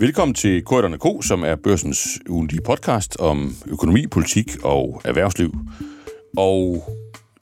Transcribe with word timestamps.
Velkommen 0.00 0.34
til 0.34 0.62
Korridorne 0.62 0.98
K, 0.98 1.24
som 1.24 1.44
er 1.44 1.54
børsens 1.54 2.18
ugentlige 2.28 2.60
podcast 2.66 3.16
om 3.20 3.56
økonomi, 3.66 4.06
politik 4.06 4.64
og 4.64 5.00
erhvervsliv. 5.04 5.54
Og 6.36 6.84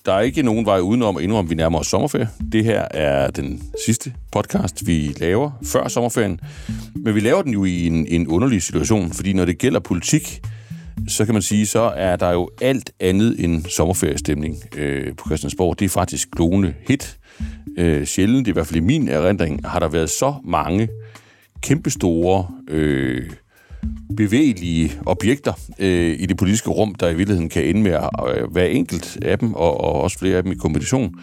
der 0.06 0.12
er 0.12 0.20
ikke 0.20 0.42
nogen 0.42 0.66
vej 0.66 0.78
udenom 0.78 1.16
at 1.16 1.22
indrømme, 1.22 1.46
at 1.48 1.50
vi 1.50 1.54
nærmer 1.54 1.78
os 1.78 1.86
sommerferie. 1.86 2.28
Det 2.52 2.64
her 2.64 2.88
er 2.90 3.30
den 3.30 3.62
sidste 3.86 4.14
podcast, 4.32 4.86
vi 4.86 5.14
laver 5.20 5.50
før 5.64 5.88
sommerferien. 5.88 6.40
Men 6.96 7.14
vi 7.14 7.20
laver 7.20 7.42
den 7.42 7.52
jo 7.52 7.64
i 7.64 7.86
en, 7.86 8.06
en 8.06 8.28
underlig 8.28 8.62
situation, 8.62 9.12
fordi 9.12 9.32
når 9.32 9.44
det 9.44 9.58
gælder 9.58 9.80
politik, 9.80 10.40
så 11.08 11.24
kan 11.24 11.34
man 11.34 11.42
sige, 11.42 11.66
så 11.66 11.80
er 11.96 12.16
der 12.16 12.30
jo 12.30 12.50
alt 12.60 12.90
andet 13.00 13.44
end 13.44 13.64
sommerferiestemning 13.64 14.56
øh, 14.76 15.16
på 15.16 15.28
Christiansborg. 15.28 15.78
Det 15.78 15.84
er 15.84 15.88
faktisk 15.88 16.28
glående 16.30 16.74
hit. 16.88 17.18
Øh, 17.78 18.06
sjældent, 18.06 18.48
i 18.48 18.50
hvert 18.50 18.66
fald 18.66 18.76
i 18.76 18.84
min 18.84 19.08
erindring, 19.08 19.68
har 19.68 19.78
der 19.78 19.88
været 19.88 20.10
så 20.10 20.34
mange 20.44 20.88
kæmpestore, 21.64 22.46
øh, 22.68 23.30
bevægelige 24.16 24.92
objekter 25.06 25.52
øh, 25.78 26.16
i 26.20 26.26
det 26.26 26.36
politiske 26.36 26.70
rum, 26.70 26.94
der 26.94 27.08
i 27.08 27.14
virkeligheden 27.14 27.48
kan 27.48 27.64
ende 27.64 27.82
med 27.82 27.92
at 27.92 28.10
øh, 28.36 28.54
være 28.54 28.70
enkelt 28.70 29.18
af 29.22 29.38
dem, 29.38 29.54
og, 29.54 29.80
og 29.80 29.92
også 29.92 30.18
flere 30.18 30.36
af 30.36 30.42
dem 30.42 30.52
i 30.52 30.54
kombination, 30.54 31.14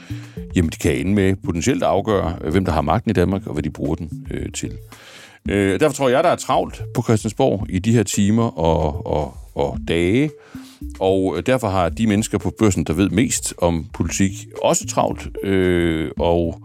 jamen 0.56 0.72
de 0.72 0.78
kan 0.78 0.96
ende 0.96 1.14
med 1.14 1.36
potentielt 1.44 1.84
at 1.84 1.90
afgøre, 1.90 2.36
øh, 2.44 2.52
hvem 2.52 2.66
der 2.66 2.72
har 2.72 2.82
magten 2.82 3.12
i 3.12 3.14
Danmark, 3.14 3.48
og 3.48 3.54
hvad 3.54 3.64
de 3.64 3.70
bruger 3.70 3.96
den 3.96 4.28
øh, 4.32 4.52
til. 4.52 4.72
Øh, 5.50 5.80
derfor 5.80 5.94
tror 5.94 6.10
jeg, 6.10 6.24
der 6.24 6.30
er 6.30 6.36
travlt 6.36 6.84
på 6.94 7.02
Christiansborg 7.02 7.66
i 7.70 7.80
de 7.80 7.92
her 7.92 8.04
timer 8.04 8.60
og, 8.60 9.08
og, 9.08 9.38
og 9.56 9.78
dage, 9.88 10.30
og 11.00 11.38
øh, 11.38 11.44
derfor 11.46 11.68
har 11.68 11.90
de 11.90 12.08
mennesker 12.08 12.38
på 12.38 12.54
børsen, 12.60 12.84
der 12.84 12.94
ved 12.94 13.10
mest 13.10 13.54
om 13.58 13.86
politik, 13.94 14.32
også 14.64 14.88
travlt. 14.88 15.28
Øh, 15.44 16.12
og, 16.20 16.62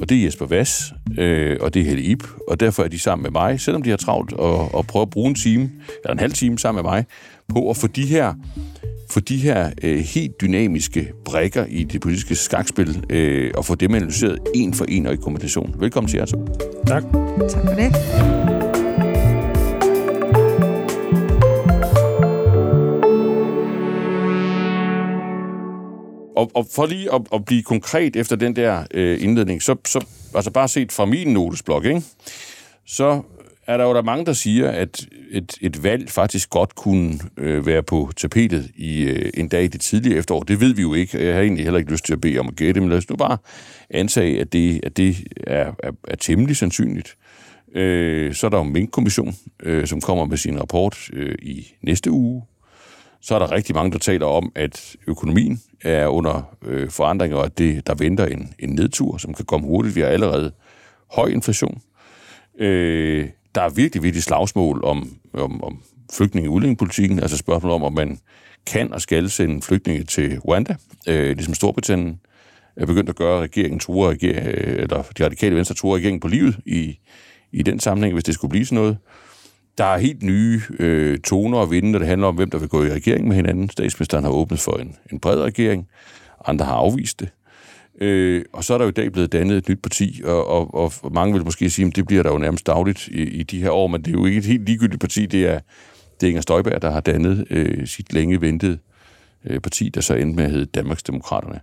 og 0.00 0.08
det 0.08 0.18
er 0.18 0.24
Jesper 0.24 0.46
Vass, 0.46 0.92
øh, 1.18 1.56
og 1.60 1.74
det 1.74 1.82
er 1.82 1.86
Helle 1.86 2.02
Ip, 2.02 2.24
og 2.48 2.60
derfor 2.60 2.82
er 2.82 2.88
de 2.88 2.98
sammen 2.98 3.22
med 3.22 3.30
mig, 3.30 3.60
selvom 3.60 3.82
de 3.82 3.90
har 3.90 3.96
travlt, 3.96 4.32
og, 4.32 4.74
og 4.74 4.86
prøver 4.86 5.06
at 5.06 5.10
bruge 5.10 5.28
en 5.28 5.34
time, 5.34 5.70
eller 6.04 6.12
en 6.12 6.18
halv 6.18 6.32
time 6.32 6.58
sammen 6.58 6.84
med 6.84 6.90
mig, 6.90 7.04
på 7.48 7.70
at 7.70 7.76
få 7.76 7.86
de 7.86 8.06
her 8.06 8.34
for 9.10 9.20
de 9.20 9.36
her 9.36 9.70
øh, 9.82 9.98
helt 9.98 10.40
dynamiske 10.40 11.12
brækker 11.24 11.64
i 11.68 11.84
det 11.84 12.00
politiske 12.00 12.34
skakspil, 12.34 13.04
øh, 13.10 13.50
og 13.56 13.64
få 13.64 13.74
dem 13.74 13.94
analyseret 13.94 14.38
en 14.54 14.74
for 14.74 14.84
en 14.88 15.06
og 15.06 15.12
i 15.12 15.16
kombination. 15.16 15.74
Velkommen 15.78 16.10
til 16.10 16.18
jer 16.18 16.26
to. 16.26 16.46
Tak. 16.86 17.02
Tak 17.48 17.62
for 17.66 17.74
det. 17.74 18.55
Og, 26.36 26.50
og 26.54 26.66
for 26.74 26.86
lige 26.86 27.14
at, 27.14 27.22
at 27.34 27.44
blive 27.44 27.62
konkret 27.62 28.16
efter 28.16 28.36
den 28.36 28.56
der 28.56 28.84
øh, 28.94 29.22
indledning, 29.22 29.62
så, 29.62 29.76
så 29.86 30.06
altså 30.34 30.50
bare 30.50 30.68
set 30.68 30.92
fra 30.92 31.04
min 31.04 31.28
notesblok, 31.28 31.84
ikke? 31.84 32.02
så 32.86 33.22
er 33.66 33.76
der 33.76 33.84
jo 33.84 33.94
der 33.94 34.02
mange, 34.02 34.26
der 34.26 34.32
siger, 34.32 34.70
at 34.70 35.06
et, 35.30 35.58
et 35.60 35.82
valg 35.82 36.10
faktisk 36.10 36.50
godt 36.50 36.74
kunne 36.74 37.18
øh, 37.36 37.66
være 37.66 37.82
på 37.82 38.10
tapetet 38.16 38.70
i 38.74 39.02
øh, 39.02 39.30
en 39.34 39.48
dag 39.48 39.64
i 39.64 39.66
det 39.66 39.80
tidlige 39.80 40.16
efterår. 40.16 40.42
Det 40.42 40.60
ved 40.60 40.74
vi 40.74 40.82
jo 40.82 40.94
ikke. 40.94 41.26
Jeg 41.26 41.34
har 41.34 41.42
egentlig 41.42 41.64
heller 41.64 41.78
ikke 41.78 41.90
lyst 41.90 42.04
til 42.04 42.12
at 42.12 42.20
bede 42.20 42.38
om 42.38 42.48
at 42.48 42.56
gætte, 42.56 42.80
men 42.80 42.90
lad 42.90 42.98
os 42.98 43.10
nu 43.10 43.16
bare 43.16 43.38
antage, 43.90 44.40
at 44.40 44.52
det, 44.52 44.80
at 44.82 44.96
det 44.96 45.16
er, 45.46 45.72
er, 45.82 45.92
er 46.08 46.16
temmelig 46.16 46.56
sandsynligt. 46.56 47.16
Øh, 47.74 48.34
så 48.34 48.46
er 48.46 48.50
der 48.50 48.58
jo 48.58 48.64
en 48.64 48.72
minkkommission, 48.72 49.34
øh, 49.62 49.86
som 49.86 50.00
kommer 50.00 50.24
med 50.24 50.36
sin 50.36 50.60
rapport 50.60 51.10
øh, 51.12 51.34
i 51.42 51.66
næste 51.82 52.10
uge. 52.10 52.42
Så 53.26 53.34
er 53.34 53.38
der 53.38 53.52
rigtig 53.52 53.74
mange, 53.74 53.92
der 53.92 53.98
taler 53.98 54.26
om, 54.26 54.52
at 54.54 54.96
økonomien 55.06 55.60
er 55.82 56.06
under 56.06 56.56
øh, 56.62 56.90
forandring, 56.90 57.34
og 57.34 57.44
at 57.44 57.58
det, 57.58 57.86
der 57.86 57.94
venter 57.94 58.26
en, 58.26 58.54
en 58.58 58.68
nedtur, 58.68 59.18
som 59.18 59.34
kan 59.34 59.44
komme 59.44 59.66
hurtigt. 59.66 59.96
Vi 59.96 60.00
har 60.00 60.08
allerede 60.08 60.52
høj 61.10 61.28
inflation. 61.28 61.80
Øh, 62.58 63.28
der 63.54 63.62
er 63.62 63.68
virkelig, 63.68 64.02
virkelig 64.02 64.22
slagsmål 64.22 64.84
om, 64.84 65.16
om, 65.32 65.64
om 65.64 65.82
flygtninge- 66.12 66.50
og 66.50 66.52
udlændingepolitikken, 66.52 67.20
altså 67.20 67.36
spørgsmålet 67.36 67.74
om, 67.74 67.84
om 67.84 67.92
man 67.92 68.18
kan 68.66 68.92
og 68.92 69.00
skal 69.00 69.30
sende 69.30 69.62
flygtninge 69.62 70.04
til 70.04 70.38
Rwanda, 70.38 70.76
øh, 71.08 71.36
ligesom 71.36 71.54
Storbritannien 71.54 72.20
er 72.76 72.86
begyndt 72.86 73.08
at 73.08 73.16
gøre 73.16 73.42
regeringen 73.42 73.80
truer, 73.80 74.10
regering, 74.10 74.46
eller 74.48 75.02
de 75.18 75.24
radikale 75.24 75.56
venstre 75.56 75.74
truer 75.74 75.96
regeringen 75.96 76.20
på 76.20 76.28
livet 76.28 76.58
i, 76.66 76.98
i 77.52 77.62
den 77.62 77.80
sammenhæng, 77.80 78.14
hvis 78.14 78.24
det 78.24 78.34
skulle 78.34 78.50
blive 78.50 78.66
sådan 78.66 78.76
noget. 78.76 78.98
Der 79.78 79.84
er 79.84 79.98
helt 79.98 80.22
nye 80.22 80.60
øh, 80.78 81.18
toner 81.18 81.58
og 81.58 81.70
vinde, 81.70 81.90
når 81.90 81.98
det 81.98 82.08
handler 82.08 82.26
om, 82.26 82.34
hvem 82.34 82.50
der 82.50 82.58
vil 82.58 82.68
gå 82.68 82.84
i 82.84 82.90
regering 82.90 83.28
med 83.28 83.36
hinanden. 83.36 83.70
Statsministeren 83.70 84.24
har 84.24 84.30
åbnet 84.30 84.60
for 84.60 84.76
en, 84.76 84.96
en 85.12 85.20
bred 85.20 85.42
regering. 85.42 85.88
Andre 86.46 86.64
har 86.64 86.74
afvist 86.74 87.20
det. 87.20 87.28
Øh, 88.00 88.44
og 88.52 88.64
så 88.64 88.74
er 88.74 88.78
der 88.78 88.84
jo 88.84 88.88
i 88.88 88.92
dag 88.92 89.12
blevet 89.12 89.32
dannet 89.32 89.56
et 89.56 89.68
nyt 89.68 89.82
parti, 89.82 90.22
og, 90.24 90.48
og, 90.48 90.74
og 90.74 90.92
mange 91.12 91.34
vil 91.34 91.44
måske 91.44 91.70
sige, 91.70 91.86
at 91.86 91.96
det 91.96 92.06
bliver 92.06 92.22
der 92.22 92.32
jo 92.32 92.38
nærmest 92.38 92.66
dagligt 92.66 93.08
i, 93.08 93.22
i 93.22 93.42
de 93.42 93.62
her 93.62 93.70
år, 93.70 93.86
men 93.86 94.02
det 94.02 94.08
er 94.08 94.12
jo 94.12 94.26
ikke 94.26 94.38
et 94.38 94.44
helt 94.44 94.66
ligegyldigt 94.66 95.00
parti. 95.00 95.26
Det 95.26 95.46
er, 95.46 95.60
det 96.20 96.26
er 96.26 96.28
Inger 96.28 96.42
Støjberg, 96.42 96.82
der 96.82 96.90
har 96.90 97.00
dannet 97.00 97.46
øh, 97.50 97.86
sit 97.86 98.12
længe 98.12 98.40
ventede 98.40 98.78
øh, 99.44 99.60
parti, 99.60 99.88
der 99.88 100.00
så 100.00 100.14
endte 100.14 100.36
med 100.36 100.44
at 100.44 100.50
hedde 100.50 100.66
Danmarksdemokraterne. 100.66 101.60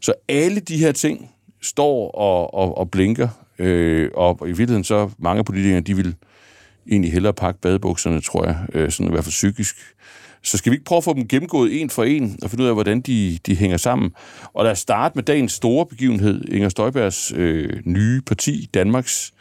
Så 0.00 0.14
alle 0.28 0.60
de 0.60 0.76
her 0.76 0.92
ting 0.92 1.30
står 1.62 2.10
og, 2.10 2.54
og, 2.54 2.78
og 2.78 2.90
blinker, 2.90 3.28
øh, 3.58 4.10
og 4.14 4.38
i 4.42 4.46
virkeligheden 4.46 4.84
så 4.84 5.10
mange 5.18 5.44
politikere, 5.44 5.80
de 5.80 5.96
vil 5.96 6.14
egentlig 6.90 7.12
hellere 7.12 7.32
pakke 7.32 7.60
badebukserne, 7.60 8.20
tror 8.20 8.44
jeg, 8.44 8.56
øh, 8.72 8.90
sådan 8.90 9.06
i 9.06 9.10
hvert 9.10 9.24
fald 9.24 9.32
psykisk. 9.32 9.76
Så 10.42 10.58
skal 10.58 10.72
vi 10.72 10.74
ikke 10.74 10.84
prøve 10.84 10.96
at 10.96 11.04
få 11.04 11.14
dem 11.14 11.28
gennemgået 11.28 11.80
en 11.80 11.90
for 11.90 12.04
en, 12.04 12.38
og 12.42 12.50
finde 12.50 12.64
ud 12.64 12.68
af, 12.68 12.74
hvordan 12.74 13.00
de, 13.00 13.38
de 13.46 13.56
hænger 13.56 13.76
sammen. 13.76 14.12
Og 14.54 14.64
lad 14.64 14.72
os 14.72 14.78
starte 14.78 15.12
med 15.14 15.22
dagens 15.22 15.52
store 15.52 15.86
begivenhed, 15.86 16.44
Inger 16.48 16.68
Støjbergs 16.68 17.32
øh, 17.36 17.82
nye 17.84 18.20
parti, 18.20 18.68
Danmarks 18.74 19.32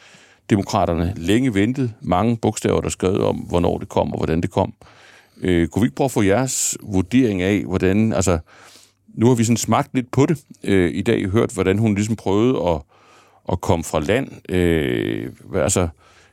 Demokraterne, 0.50 1.13
længe 1.18 1.53
ventet. 1.53 1.94
Mange 2.02 2.38
bogstaver, 2.38 2.81
der 2.81 2.90
skrevet 2.90 3.22
om, 3.22 3.35
hvornår 3.35 3.78
det 3.78 3.90
kom 3.90 4.12
og 4.12 4.18
hvordan 4.18 4.41
det 4.41 4.52
kom. 4.52 4.73
Øh, 5.41 5.68
kunne 5.68 5.81
vi 5.81 5.85
ikke 5.85 5.96
prøve 5.96 6.06
at 6.06 6.12
få 6.12 6.22
jeres 6.22 6.78
vurdering 6.84 7.41
af, 7.41 7.63
hvordan, 7.63 8.13
altså, 8.13 8.40
nu 9.13 9.28
har 9.28 9.35
vi 9.35 9.44
sådan 9.44 9.58
smagt 9.58 9.90
lidt 9.94 10.12
på 10.12 10.25
det 10.25 10.38
øh, 10.63 10.91
i 10.94 11.02
dag, 11.02 11.29
hørt, 11.29 11.53
hvordan 11.53 11.78
hun 11.78 11.96
ligesom 11.96 12.16
prøvede 12.16 12.69
at, 12.69 12.81
at 13.52 13.62
komme 13.62 13.84
fra 13.84 14.00
land. 14.00 14.52
Øh, 14.52 15.31
altså, 15.56 15.88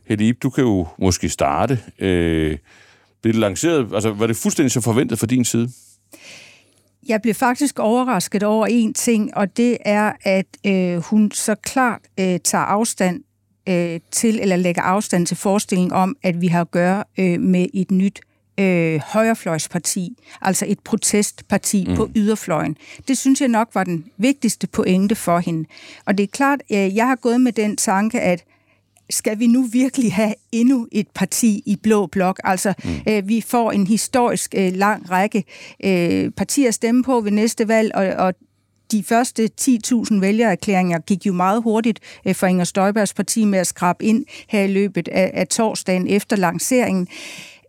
Helle 0.08 0.32
du 0.32 0.50
kan 0.50 0.64
jo 0.64 0.86
måske 0.98 1.28
starte. 1.28 1.80
Øh, 1.98 2.58
blev 3.22 3.32
det 3.32 3.40
lanceret, 3.40 3.94
altså 3.94 4.10
var 4.10 4.26
det 4.26 4.36
fuldstændig 4.36 4.72
så 4.72 4.80
forventet 4.80 5.18
fra 5.18 5.26
din 5.26 5.44
side? 5.44 5.70
Jeg 7.08 7.22
blev 7.22 7.34
faktisk 7.34 7.78
overrasket 7.78 8.42
over 8.42 8.66
en 8.66 8.94
ting, 8.94 9.36
og 9.36 9.56
det 9.56 9.76
er, 9.84 10.12
at 10.22 10.46
øh, 10.66 10.96
hun 10.96 11.30
så 11.30 11.54
klart 11.54 12.00
øh, 12.20 12.40
tager 12.44 12.64
afstand 12.64 13.24
øh, 13.68 14.00
til, 14.10 14.40
eller 14.40 14.56
lægger 14.56 14.82
afstand 14.82 15.26
til 15.26 15.36
forestillingen 15.36 15.92
om, 15.92 16.16
at 16.22 16.40
vi 16.40 16.46
har 16.46 16.60
at 16.60 16.70
gøre 16.70 17.04
øh, 17.18 17.40
med 17.40 17.66
et 17.74 17.90
nyt 17.90 18.20
øh, 18.60 19.00
højrefløjsparti, 19.06 20.16
altså 20.40 20.64
et 20.68 20.80
protestparti 20.80 21.84
mm. 21.88 21.96
på 21.96 22.10
yderfløjen. 22.16 22.76
Det 23.08 23.18
synes 23.18 23.40
jeg 23.40 23.48
nok 23.48 23.68
var 23.74 23.84
den 23.84 24.04
vigtigste 24.16 24.66
pointe 24.66 25.14
for 25.14 25.38
hende. 25.38 25.68
Og 26.04 26.18
det 26.18 26.24
er 26.24 26.28
klart, 26.32 26.62
øh, 26.72 26.96
jeg 26.96 27.06
har 27.06 27.16
gået 27.16 27.40
med 27.40 27.52
den 27.52 27.76
tanke, 27.76 28.20
at 28.20 28.44
skal 29.10 29.38
vi 29.38 29.46
nu 29.46 29.62
virkelig 29.62 30.12
have 30.12 30.34
endnu 30.52 30.88
et 30.92 31.08
parti 31.14 31.62
i 31.66 31.76
blå 31.76 32.06
blok? 32.06 32.40
Altså, 32.44 32.74
mm. 32.84 32.90
øh, 33.08 33.28
vi 33.28 33.40
får 33.40 33.72
en 33.72 33.86
historisk 33.86 34.54
øh, 34.56 34.72
lang 34.72 35.10
række 35.10 35.44
øh, 35.84 36.30
partier 36.30 36.68
at 36.68 36.74
stemme 36.74 37.04
på 37.04 37.20
ved 37.20 37.30
næste 37.30 37.68
valg, 37.68 37.94
og, 37.94 38.06
og 38.06 38.34
de 38.92 39.02
første 39.02 39.50
10.000 39.60 40.20
vælgererklæringer 40.20 40.98
gik 40.98 41.26
jo 41.26 41.32
meget 41.32 41.62
hurtigt 41.62 42.00
øh, 42.26 42.34
for 42.34 42.46
Inger 42.46 42.64
Støjbergs 42.64 43.14
parti 43.14 43.44
med 43.44 43.58
at 43.58 43.66
skrabe 43.66 44.04
ind 44.04 44.24
her 44.48 44.62
i 44.62 44.72
løbet 44.72 45.08
af, 45.08 45.30
af 45.34 45.48
torsdagen 45.48 46.06
efter 46.06 46.36
lanceringen. 46.36 47.08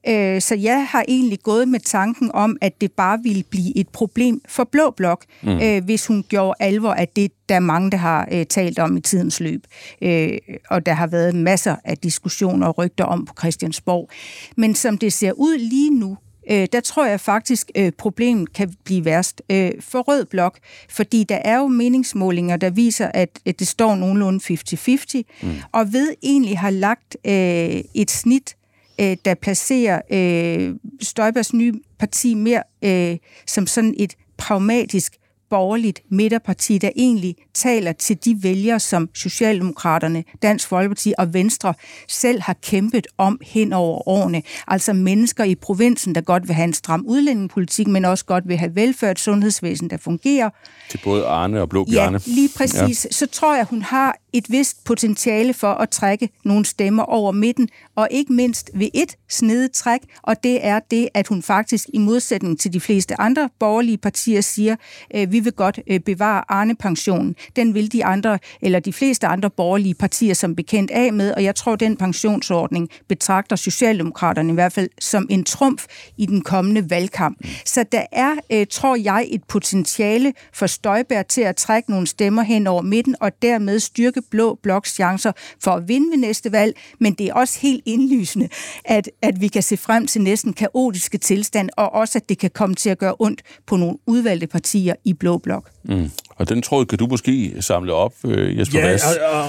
Øh, 0.08 0.42
så 0.42 0.56
jeg 0.56 0.88
har 0.88 1.06
egentlig 1.08 1.40
gået 1.44 1.68
med 1.68 1.80
tanken 1.80 2.32
om, 2.34 2.58
at 2.62 2.82
det 2.82 2.92
bare 2.92 3.20
ville 3.24 3.44
blive 3.44 3.78
et 3.78 3.90
problem 3.90 4.42
for 4.48 4.64
Blå 4.64 4.90
Blok, 4.98 5.26
mm. 5.44 5.60
øh, 5.60 5.84
hvis 5.84 6.08
hun 6.08 6.24
gjorde 6.30 6.54
alvor 6.60 6.94
af 6.94 7.08
det, 7.08 7.31
der 7.50 7.56
er 7.56 7.60
mange, 7.60 7.92
der 7.92 7.98
har 7.98 8.28
øh, 8.31 8.46
talt 8.46 8.80
om 8.80 8.98
i 8.98 9.01
tidens 9.01 9.40
løb. 9.40 9.63
Øh, 10.01 10.38
og 10.69 10.86
der 10.86 10.94
har 10.94 11.07
været 11.07 11.36
masser 11.36 11.75
af 11.84 11.98
diskussioner 11.98 12.68
og 12.68 12.78
rygter 12.78 13.06
om 13.06 13.25
på 13.25 13.34
Christiansborg. 13.40 14.10
Men 14.57 14.75
som 14.75 14.98
det 14.98 15.13
ser 15.13 15.31
ud 15.31 15.57
lige 15.57 16.00
nu, 16.00 16.18
øh, 16.52 16.68
der 16.72 16.80
tror 16.80 17.06
jeg 17.06 17.19
faktisk, 17.19 17.72
øh, 17.75 17.92
problemet 17.98 18.54
kan 18.54 18.74
blive 18.84 19.06
værst 19.06 19.42
øh, 19.52 19.72
for 19.80 20.00
Rød 20.00 20.25
Blok, 20.25 20.60
fordi 20.90 21.24
der 21.24 21.36
er 21.36 21.57
jo 21.57 21.68
meningsmålinger, 21.68 22.57
der 22.57 22.69
viser, 22.69 23.12
at, 23.13 23.30
at 23.45 23.60
det 23.60 23.68
står 23.68 23.95
nogenlunde 23.95 24.40
50-50, 24.54 25.22
mm. 25.42 25.50
og 25.72 25.94
ved 25.94 26.13
egentlig 26.24 26.60
har 26.60 26.69
lagt 26.69 27.18
øh, 27.25 27.84
et 27.94 28.12
snit, 28.12 28.56
øh, 29.00 29.18
der 29.25 29.34
placerer 29.34 30.01
øh, 30.12 30.75
Støjbers 31.01 31.54
nye 31.54 31.74
parti 32.00 32.34
mere 32.34 32.63
øh, 32.84 33.18
som 33.48 33.68
sådan 33.68 33.96
et 33.98 34.16
pragmatisk 34.38 35.13
borgerligt 35.50 36.01
midterparti, 36.12 36.78
der 36.78 36.90
egentlig 36.96 37.36
taler 37.54 37.92
til 37.92 38.18
de 38.25 38.38
vælgere, 38.42 38.80
som 38.80 39.10
Socialdemokraterne, 39.16 40.24
Dansk 40.42 40.68
Folkeparti 40.68 41.13
og 41.18 41.34
Venstre 41.34 41.74
selv 42.07 42.42
har 42.42 42.56
kæmpet 42.63 43.07
om 43.18 43.40
hen 43.42 43.74
over 43.74 44.07
årene. 44.07 44.42
Altså 44.68 44.94
mennesker 44.94 45.44
i 45.44 45.56
provinsen, 45.56 46.16
der 46.16 46.22
godt 46.22 46.48
vil 46.48 46.56
have 46.56 46.63
en 46.63 46.74
stram 46.74 47.06
udlændingepolitik, 47.07 47.88
men 47.88 48.06
også 48.06 48.25
godt 48.25 48.48
vil 48.48 48.57
have 48.57 48.75
velfærd 48.75 49.16
sundhedsvæsen, 49.16 49.90
der 49.90 49.98
fungerer. 49.98 50.50
Til 50.90 51.00
både 51.04 51.25
Arne 51.25 51.62
og 51.62 51.69
Blå 51.69 51.86
Bjarne. 51.86 52.22
Ja, 52.28 52.31
lige 52.34 52.50
præcis. 52.56 53.06
Ja. 53.06 53.12
Så 53.12 53.28
tror 53.28 53.56
jeg, 53.56 53.66
hun 53.69 53.81
har 53.81 54.18
et 54.34 54.52
vist 54.52 54.84
potentiale 54.84 55.54
for 55.54 55.72
at 55.72 55.90
trække 55.90 56.30
nogle 56.46 56.66
stemmer 56.66 57.04
over 57.04 57.31
midten, 57.31 57.70
og 57.96 58.08
ikke 58.12 58.34
mindst 58.34 58.72
ved 58.74 58.88
et 58.94 59.16
snedigt 59.30 59.74
træk, 59.74 60.00
og 60.22 60.44
det 60.44 60.66
er 60.66 60.80
det, 60.92 61.10
at 61.14 61.28
hun 61.28 61.42
faktisk 61.42 61.90
i 61.94 61.98
modsætning 61.98 62.60
til 62.60 62.74
de 62.74 62.80
fleste 62.80 63.22
andre 63.22 63.50
borgerlige 63.60 63.98
partier 63.98 64.42
siger, 64.42 64.76
øh, 65.16 65.31
vi 65.31 65.40
vil 65.40 65.54
godt 65.54 65.80
øh, 65.88 66.00
bevare 66.00 66.44
Arne-pensionen. 66.52 67.36
Den 67.56 67.74
vil 67.74 67.92
de 67.92 68.06
andre, 68.06 68.40
eller 68.62 68.80
de 68.80 68.94
fleste 68.94 69.28
andre 69.28 69.50
borgerlige 69.50 69.96
partier 69.96 70.34
som 70.34 70.56
bekendt 70.56 70.92
af 70.92 71.14
med, 71.14 71.31
og 71.31 71.44
jeg 71.44 71.56
tror, 71.56 71.76
den 71.76 71.98
pensionsordning 71.98 72.90
betragter 73.08 73.56
Socialdemokraterne 73.56 74.52
i 74.52 74.54
hvert 74.54 74.74
fald 74.74 74.90
som 75.00 75.28
en 75.30 75.44
trumf 75.44 75.86
i 76.18 76.26
den 76.26 76.42
kommende 76.42 76.90
valgkamp. 76.90 77.38
Så 77.66 77.86
der 77.92 78.06
er, 78.12 78.36
øh, 78.52 78.68
tror 78.72 78.96
jeg, 78.96 79.28
et 79.30 79.44
potentiale 79.44 80.34
for 80.54 80.68
Støjberg 80.68 81.28
til 81.28 81.42
at 81.42 81.56
trække 81.56 81.92
nogle 81.92 82.08
stemmer 82.08 82.44
hen 82.44 82.68
over 82.68 82.81
midten, 82.81 83.16
og 83.20 83.42
dermed 83.42 83.80
styrke 83.80 84.19
Blå 84.21 84.60
Bloks 84.63 84.94
chancer 84.94 85.31
for 85.63 85.71
at 85.71 85.88
vinde 85.88 86.12
ved 86.12 86.18
næste 86.18 86.51
valg, 86.51 86.77
men 87.00 87.13
det 87.13 87.27
er 87.27 87.33
også 87.33 87.60
helt 87.60 87.83
indlysende, 87.86 88.50
at, 88.86 89.10
at 89.21 89.42
vi 89.42 89.48
kan 89.48 89.63
se 89.63 89.77
frem 89.77 90.07
til 90.07 90.21
næsten 90.21 90.54
kaotiske 90.54 91.18
tilstand, 91.18 91.69
og 91.77 91.94
også 91.94 92.18
at 92.18 92.30
det 92.30 92.38
kan 92.38 92.50
komme 92.50 92.75
til 92.75 92.89
at 92.89 92.98
gøre 92.98 93.16
ondt 93.19 93.42
på 93.66 93.75
nogle 93.75 93.98
udvalgte 94.06 94.48
partier 94.48 94.94
i 95.06 95.13
Blå 95.13 95.38
Blok. 95.38 95.69
Mm. 95.83 96.12
Og 96.36 96.50
den 96.50 96.62
tråd 96.62 96.86
kan 96.86 96.98
du 96.98 97.07
måske 97.07 97.56
samle 97.60 97.94
op, 97.94 98.13
øh, 98.25 98.60
Jesper 98.60 98.80
Ja, 98.80 98.98
og, 99.31 99.39
og, 99.39 99.48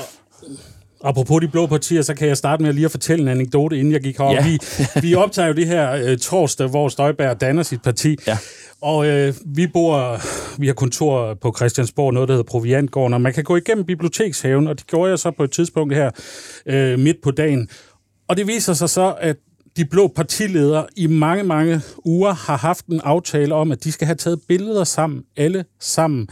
apropos 1.05 1.41
de 1.41 1.49
blå 1.49 1.67
partier, 1.67 2.03
så 2.03 2.15
kan 2.15 2.29
jeg 2.29 2.37
starte 2.37 2.63
med 2.63 2.73
lige 2.73 2.85
at 2.85 2.91
fortælle 2.91 3.23
en 3.23 3.29
anekdote, 3.29 3.79
inden 3.79 3.93
jeg 3.93 4.01
gik 4.01 4.19
herop. 4.19 4.35
Ja. 4.35 4.45
Vi, 4.45 4.59
vi 5.03 5.15
optager 5.15 5.49
jo 5.49 5.55
det 5.55 5.67
her 5.67 5.93
øh, 5.93 6.19
torsdag, 6.19 6.69
hvor 6.69 6.89
Støjberg 6.89 7.41
danner 7.41 7.63
sit 7.63 7.83
parti. 7.83 8.17
Ja. 8.27 8.39
Og 8.83 9.07
øh, 9.07 9.35
vi 9.47 9.67
bor, 9.67 10.21
vi 10.61 10.67
har 10.67 10.75
kontor 10.75 11.35
på 11.35 11.55
Christiansborg, 11.57 12.15
noget 12.15 12.29
der 12.29 12.35
hedder 12.35 12.51
Proviantgården, 12.51 13.15
og 13.15 13.21
man 13.21 13.33
kan 13.33 13.45
gå 13.45 13.57
igennem 13.57 13.85
bibliotekshaven, 13.85 14.67
og 14.67 14.79
det 14.79 14.87
gjorde 14.87 15.11
jeg 15.11 15.19
så 15.19 15.31
på 15.31 15.45
et 15.45 15.51
tidspunkt 15.51 15.95
her 15.95 16.11
øh, 16.67 16.99
midt 16.99 17.17
på 17.23 17.31
dagen. 17.31 17.69
Og 18.29 18.37
det 18.37 18.47
viser 18.47 18.73
sig 18.73 18.91
så, 18.91 19.15
at 19.21 19.37
de 19.77 19.85
blå 19.85 20.09
partiledere 20.09 20.87
i 20.97 21.07
mange, 21.07 21.45
mange 21.45 21.81
uger 22.05 22.33
har 22.33 22.57
haft 22.57 22.87
en 22.87 23.01
aftale 23.05 23.55
om, 23.55 23.73
at 23.73 23.85
de 23.85 23.93
skal 23.93 24.07
have 24.07 24.17
taget 24.17 24.41
billeder 24.49 24.85
sammen, 24.85 25.23
alle 25.37 25.65
sammen. 25.81 26.29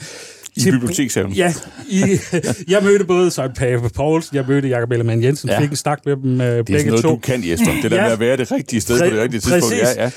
I 0.66 0.70
bibliotekshaven? 0.70 1.32
Ja. 1.32 1.54
I, 1.88 2.02
jeg 2.72 2.82
mødte 2.82 3.04
både 3.04 3.30
Søren 3.30 3.52
Pape 3.56 3.88
Poulsen, 3.94 4.36
jeg 4.36 4.44
mødte 4.48 4.68
Jakob 4.68 4.90
Ellemann 4.92 5.22
Jensen, 5.22 5.48
Ja. 5.48 5.60
fik 5.60 5.70
en 5.70 5.76
snak 5.76 5.98
med 6.06 6.16
dem 6.16 6.40
øh, 6.40 6.46
Det 6.46 6.58
er 6.58 6.62
begge 6.62 6.78
sådan 6.78 6.90
noget, 6.90 7.02
to. 7.02 7.10
du 7.10 7.16
kan, 7.16 7.48
Jesper. 7.50 7.72
Det 7.82 7.90
der 7.90 7.96
Ja. 7.96 8.02
med 8.02 8.12
at 8.12 8.20
være 8.20 8.36
det 8.36 8.52
rigtige 8.52 8.80
sted 8.80 8.98
på 9.00 9.04
det 9.04 9.12
Præ- 9.12 9.22
rigtige 9.22 9.40
tidspunkt. 9.40 9.64
præcis. 9.64 9.96
Ja, 9.96 10.02
ja. 10.04 10.10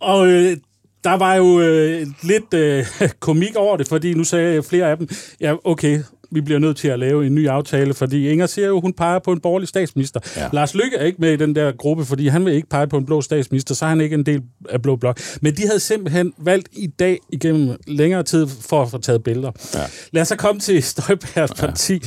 Og 0.00 0.26
øh, 0.28 0.56
der 1.04 1.14
var 1.14 1.34
jo 1.34 1.60
øh, 1.60 2.06
lidt 2.22 2.54
øh, 2.54 2.86
komik 3.20 3.56
over 3.56 3.76
det, 3.76 3.88
fordi 3.88 4.14
nu 4.14 4.24
sagde 4.24 4.62
flere 4.62 4.90
af 4.90 4.96
dem, 4.96 5.08
ja, 5.40 5.54
okay, 5.64 6.00
vi 6.34 6.40
bliver 6.40 6.58
nødt 6.58 6.76
til 6.76 6.88
at 6.88 6.98
lave 6.98 7.26
en 7.26 7.34
ny 7.34 7.48
aftale, 7.48 7.94
fordi 7.94 8.28
Inger 8.28 8.46
siger 8.46 8.68
jo, 8.68 8.80
hun 8.80 8.92
peger 8.92 9.18
på 9.18 9.32
en 9.32 9.40
borgerlig 9.40 9.68
statsminister. 9.68 10.20
Ja. 10.36 10.42
Ja. 10.42 10.48
Lars 10.52 10.74
Lykke 10.74 10.96
er 10.96 11.04
ikke 11.04 11.18
med 11.20 11.32
i 11.32 11.36
den 11.36 11.54
der 11.54 11.72
gruppe, 11.72 12.04
fordi 12.04 12.28
han 12.28 12.44
vil 12.44 12.54
ikke 12.54 12.68
pege 12.68 12.86
på 12.86 12.96
en 12.96 13.06
blå 13.06 13.20
statsminister, 13.22 13.74
så 13.74 13.84
er 13.84 13.88
han 13.88 14.00
ikke 14.00 14.14
en 14.14 14.26
del 14.26 14.42
af 14.68 14.82
Blå 14.82 14.96
Blok. 14.96 15.20
Men 15.40 15.56
de 15.56 15.66
havde 15.66 15.80
simpelthen 15.80 16.32
valgt 16.38 16.68
i 16.72 16.86
dag 16.86 17.18
igennem 17.32 17.76
længere 17.86 18.22
tid 18.22 18.46
for 18.60 18.82
at 18.82 18.90
få 18.90 18.98
taget 18.98 19.24
billeder. 19.24 19.50
Ja. 19.74 19.80
Lad 20.12 20.22
os 20.22 20.28
så 20.28 20.36
komme 20.36 20.60
til 20.60 20.82
Støjbergs 20.82 21.54
parti. 21.60 22.02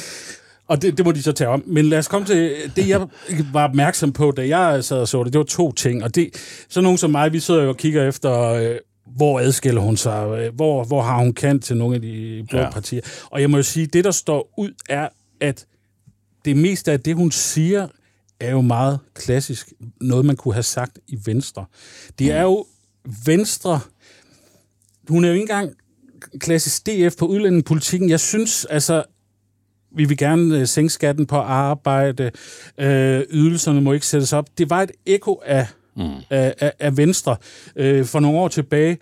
Og 0.68 0.82
det, 0.82 0.98
det 0.98 1.06
må 1.06 1.12
de 1.12 1.24
så 1.24 1.32
tage 1.32 1.48
om. 1.50 1.64
Men 1.68 1.86
lad 1.86 1.98
os 1.98 2.08
komme 2.08 2.28
til 2.28 2.56
det, 2.76 2.90
jeg 2.90 3.02
var 3.54 3.68
opmærksom 3.68 4.14
på, 4.14 4.32
da 4.32 4.48
jeg 4.48 4.84
sad 4.84 4.98
og 4.98 5.08
så 5.08 5.24
det. 5.24 5.34
Det 5.34 5.40
var 5.40 5.46
to 5.46 5.72
ting. 5.72 6.04
Og 6.04 6.16
det, 6.16 6.30
så 6.70 6.82
nogen 6.82 6.98
som 6.98 7.12
mig, 7.12 7.34
vi 7.34 7.40
sidder 7.40 7.64
jo 7.64 7.70
og 7.70 7.78
kigger 7.78 8.08
efter, 8.08 8.42
øh, 8.42 8.76
hvor 9.16 9.40
adskiller 9.40 9.82
hun 9.82 9.98
sig? 9.98 10.50
Hvor, 10.50 10.84
hvor 10.84 11.02
har 11.02 11.18
hun 11.18 11.34
kant 11.34 11.64
til 11.64 11.78
nogle 11.78 11.96
af 11.96 12.02
de 12.02 12.46
blå 12.50 12.60
Ja. 12.60 12.72
partier? 12.72 13.02
Og 13.32 13.42
jeg 13.42 13.50
må 13.50 13.58
jo 13.58 13.64
sige, 13.64 13.86
det 13.88 14.04
der 14.04 14.12
står 14.12 14.54
ud 14.58 14.72
er, 14.90 15.10
at 15.42 15.66
det 16.46 16.58
meste 16.58 16.92
af 16.92 17.00
det, 17.00 17.16
hun 17.16 17.32
siger, 17.32 17.88
er 18.40 18.52
jo 18.52 18.62
meget 18.62 19.00
klassisk. 19.14 19.74
Noget, 20.02 20.26
man 20.26 20.36
kunne 20.36 20.54
have 20.54 20.64
sagt 20.64 21.00
i 21.08 21.18
Venstre. 21.26 21.66
Det 22.20 22.32
er 22.32 22.42
jo 22.42 22.66
Venstre... 23.26 23.80
Hun 25.10 25.24
er 25.24 25.28
jo 25.28 25.34
ikke 25.34 25.42
engang 25.42 25.74
klassisk 26.40 26.86
DF 26.88 27.16
på 27.18 27.26
udlændingepolitikken. 27.26 28.10
Jeg 28.10 28.20
synes, 28.20 28.66
altså, 28.66 29.04
vi 29.96 30.06
vil 30.06 30.18
gerne 30.18 30.60
øh, 30.60 30.68
sænke 30.68 30.94
skatten 30.94 31.26
på 31.26 31.36
arbejde, 31.36 32.32
øh, 32.78 33.24
ydelserne 33.30 33.82
må 33.82 33.94
ikke 33.94 34.06
sættes 34.08 34.34
op. 34.34 34.46
Det 34.58 34.70
var 34.70 34.82
et 34.82 34.92
ekko 35.06 35.42
af, 35.46 35.68
mm. 35.98 36.10
af, 36.30 36.54
af, 36.60 36.74
af 36.80 36.98
Venstre 36.98 37.36
øh, 37.76 38.06
for 38.06 38.20
nogle 38.20 38.40
år 38.40 38.48
tilbage, 38.48 38.98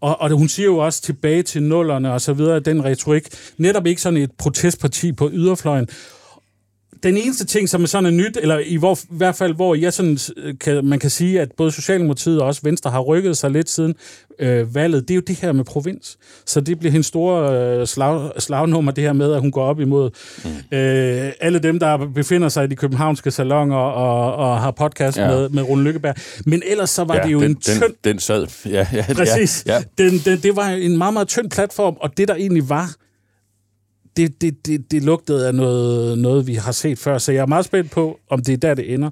og, 0.00 0.20
og 0.20 0.30
hun 0.30 0.48
siger 0.48 0.66
jo 0.66 0.78
også 0.78 1.02
tilbage 1.02 1.42
til 1.42 1.62
nullerne 1.62 2.12
og 2.12 2.20
så 2.20 2.32
videre, 2.32 2.60
den 2.60 2.84
retorik. 2.84 3.28
Netop 3.56 3.86
ikke 3.86 4.00
sådan 4.00 4.16
et 4.16 4.30
protestparti 4.38 5.12
på 5.12 5.30
yderfløjen. 5.32 5.88
Den 7.02 7.16
eneste 7.16 7.46
ting, 7.46 7.68
som 7.68 7.82
er 7.82 7.86
sådan 7.86 8.16
nyt, 8.16 8.38
eller 8.42 8.58
i, 8.58 8.76
hvor, 8.76 8.98
i 9.02 9.06
hvert 9.10 9.34
fald, 9.36 9.54
hvor 9.54 9.74
jeg 9.74 9.92
sådan, 9.92 10.18
øh, 10.36 10.54
kan, 10.60 10.84
man 10.84 10.98
kan 10.98 11.10
sige, 11.10 11.40
at 11.40 11.48
både 11.56 11.72
Socialdemokratiet 11.72 12.40
og 12.40 12.46
også 12.46 12.60
Venstre 12.64 12.90
har 12.90 13.00
rykket 13.00 13.36
sig 13.36 13.50
lidt 13.50 13.70
siden 13.70 13.94
øh, 14.40 14.74
valget, 14.74 15.02
det 15.08 15.10
er 15.10 15.14
jo 15.14 15.22
det 15.26 15.36
her 15.36 15.52
med 15.52 15.64
provins. 15.64 16.18
Så 16.46 16.60
det 16.60 16.78
bliver 16.78 16.92
hendes 16.92 17.06
store 17.06 17.60
øh, 17.80 17.86
slag, 17.86 18.30
slagnummer, 18.38 18.92
det 18.92 19.04
her 19.04 19.12
med, 19.12 19.32
at 19.32 19.40
hun 19.40 19.50
går 19.50 19.64
op 19.64 19.80
imod 19.80 20.10
mm. 20.44 20.76
øh, 20.78 21.32
alle 21.40 21.58
dem, 21.58 21.78
der 21.78 22.10
befinder 22.14 22.48
sig 22.48 22.64
i 22.64 22.66
de 22.66 22.76
københavnske 22.76 23.30
salonger 23.30 23.76
og, 23.76 24.34
og 24.34 24.60
har 24.60 24.70
podcast 24.70 25.18
Ja. 25.18 25.28
med, 25.28 25.48
med 25.48 25.62
Rune 25.62 25.84
Lykkeberg. 25.84 26.14
Men 26.46 26.62
ellers 26.66 26.90
så 26.90 27.04
var 27.04 27.14
ja, 27.14 27.22
det 27.22 27.32
jo 27.32 27.40
den, 27.40 27.50
en 27.50 27.54
den, 27.54 27.80
tynd 27.80 27.94
Den 28.04 28.18
sad. 28.18 28.46
Ja, 28.66 28.86
ja, 28.92 29.04
Præcis. 29.14 29.64
Ja, 29.66 29.74
ja. 29.74 29.82
Den, 29.98 30.18
den, 30.18 30.38
det 30.42 30.56
var 30.56 30.68
en 30.68 30.98
meget, 30.98 31.12
meget 31.12 31.28
tynd 31.28 31.50
platform, 31.50 31.96
og 32.00 32.16
det 32.16 32.28
der 32.28 32.34
egentlig 32.34 32.68
var, 32.68 32.94
det, 34.18 34.40
det, 34.40 34.66
det, 34.66 34.90
det 34.90 35.02
lugtede 35.02 35.46
af 35.46 35.54
noget, 35.54 36.18
noget, 36.18 36.46
vi 36.46 36.54
har 36.54 36.72
set 36.72 36.98
før. 36.98 37.18
Så 37.18 37.32
jeg 37.32 37.40
er 37.42 37.46
meget 37.46 37.64
spændt 37.64 37.90
på, 37.90 38.20
om 38.30 38.42
det 38.42 38.52
er 38.52 38.56
der, 38.56 38.74
det 38.74 38.94
ender. 38.94 39.10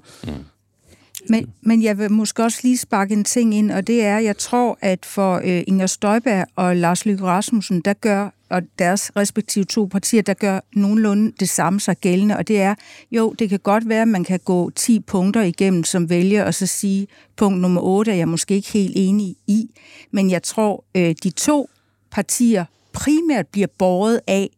Men, 1.29 1.53
men 1.61 1.83
jeg 1.83 1.97
vil 1.97 2.11
måske 2.11 2.43
også 2.43 2.59
lige 2.63 2.77
sparke 2.77 3.13
en 3.13 3.23
ting 3.23 3.55
ind, 3.55 3.71
og 3.71 3.87
det 3.87 4.03
er, 4.03 4.17
jeg 4.17 4.37
tror, 4.37 4.77
at 4.81 5.05
for 5.05 5.41
øh, 5.43 5.63
Inger 5.67 5.87
Støjberg 5.87 6.47
og 6.55 6.75
Lars 6.75 7.05
Løkke 7.05 7.23
Rasmussen, 7.23 7.81
der 7.81 7.93
gør, 7.93 8.29
og 8.49 8.61
deres 8.79 9.11
respektive 9.15 9.65
to 9.65 9.85
partier, 9.85 10.21
der 10.21 10.33
gør 10.33 10.59
nogenlunde 10.73 11.33
det 11.39 11.49
samme 11.49 11.79
sig 11.79 11.97
gældende, 11.97 12.37
og 12.37 12.47
det 12.47 12.61
er, 12.61 12.75
jo, 13.11 13.35
det 13.39 13.49
kan 13.49 13.59
godt 13.59 13.89
være, 13.89 14.01
at 14.01 14.07
man 14.07 14.23
kan 14.23 14.39
gå 14.45 14.69
10 14.69 14.99
punkter 14.99 15.41
igennem 15.41 15.83
som 15.83 16.09
vælger, 16.09 16.43
og 16.43 16.53
så 16.53 16.65
sige, 16.65 17.07
punkt 17.37 17.61
nummer 17.61 17.81
8 17.81 18.11
er 18.11 18.15
jeg 18.15 18.27
måske 18.27 18.55
ikke 18.55 18.71
helt 18.71 18.93
enig 18.95 19.35
i, 19.47 19.69
men 20.11 20.31
jeg 20.31 20.43
tror, 20.43 20.83
øh, 20.95 21.15
de 21.23 21.29
to 21.29 21.69
partier 22.11 22.65
primært 22.93 23.47
bliver 23.47 23.67
båret 23.77 24.21
af 24.27 24.49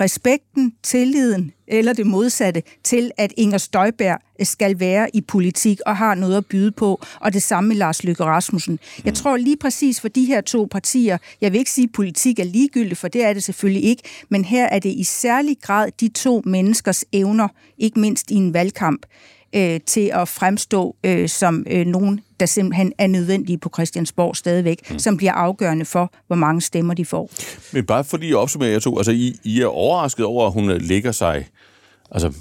respekten, 0.00 0.72
tilliden 0.82 1.52
eller 1.68 1.92
det 1.92 2.06
modsatte 2.06 2.62
til, 2.84 3.10
at 3.16 3.32
Inger 3.36 3.58
Støjberg 3.58 4.20
skal 4.42 4.80
være 4.80 5.16
i 5.16 5.20
politik 5.20 5.80
og 5.86 5.96
har 5.96 6.14
noget 6.14 6.36
at 6.36 6.46
byde 6.46 6.70
på, 6.70 7.02
og 7.20 7.32
det 7.32 7.42
samme 7.42 7.68
med 7.68 7.76
Lars 7.76 8.04
Løkke 8.04 8.24
Rasmussen. 8.24 8.78
Jeg 9.04 9.14
tror 9.14 9.36
lige 9.36 9.56
præcis 9.56 10.00
for 10.00 10.08
de 10.08 10.24
her 10.24 10.40
to 10.40 10.68
partier, 10.70 11.18
jeg 11.40 11.52
vil 11.52 11.58
ikke 11.58 11.70
sige, 11.70 11.84
at 11.84 11.92
politik 11.92 12.38
er 12.38 12.44
ligegyldigt, 12.44 13.00
for 13.00 13.08
det 13.08 13.24
er 13.24 13.32
det 13.32 13.42
selvfølgelig 13.42 13.84
ikke, 13.84 14.02
men 14.28 14.44
her 14.44 14.64
er 14.66 14.78
det 14.78 14.90
i 14.90 15.04
særlig 15.04 15.56
grad 15.62 15.90
de 16.00 16.08
to 16.08 16.42
menneskers 16.44 17.04
evner, 17.12 17.48
ikke 17.78 18.00
mindst 18.00 18.30
i 18.30 18.34
en 18.34 18.54
valgkamp, 18.54 19.06
øh, 19.54 19.80
til 19.86 20.10
at 20.14 20.28
fremstå 20.28 20.96
øh, 21.04 21.28
som 21.28 21.66
øh, 21.70 21.86
nogen, 21.86 22.20
der 22.40 22.46
simpelthen 22.46 22.92
er 22.98 23.06
nødvendige 23.06 23.58
på 23.58 23.70
Christiansborg 23.74 24.36
stadigvæk, 24.36 24.90
mm. 24.90 24.98
som 24.98 25.16
bliver 25.16 25.32
afgørende 25.32 25.84
for, 25.84 26.12
hvor 26.26 26.36
mange 26.36 26.60
stemmer 26.60 26.94
de 26.94 27.04
får. 27.04 27.30
Men 27.72 27.86
bare 27.86 28.04
fordi 28.04 28.28
jeg 28.28 28.36
opsummerer 28.36 28.72
jer 28.72 28.78
to, 28.78 28.96
altså 28.98 29.12
I, 29.12 29.36
I 29.44 29.60
er 29.60 29.66
overrasket 29.66 30.26
over, 30.26 30.46
at 30.46 30.52
hun 30.52 30.70
øh, 30.70 30.80
lægger 30.82 31.12
sig 31.12 31.46
altså, 32.10 32.32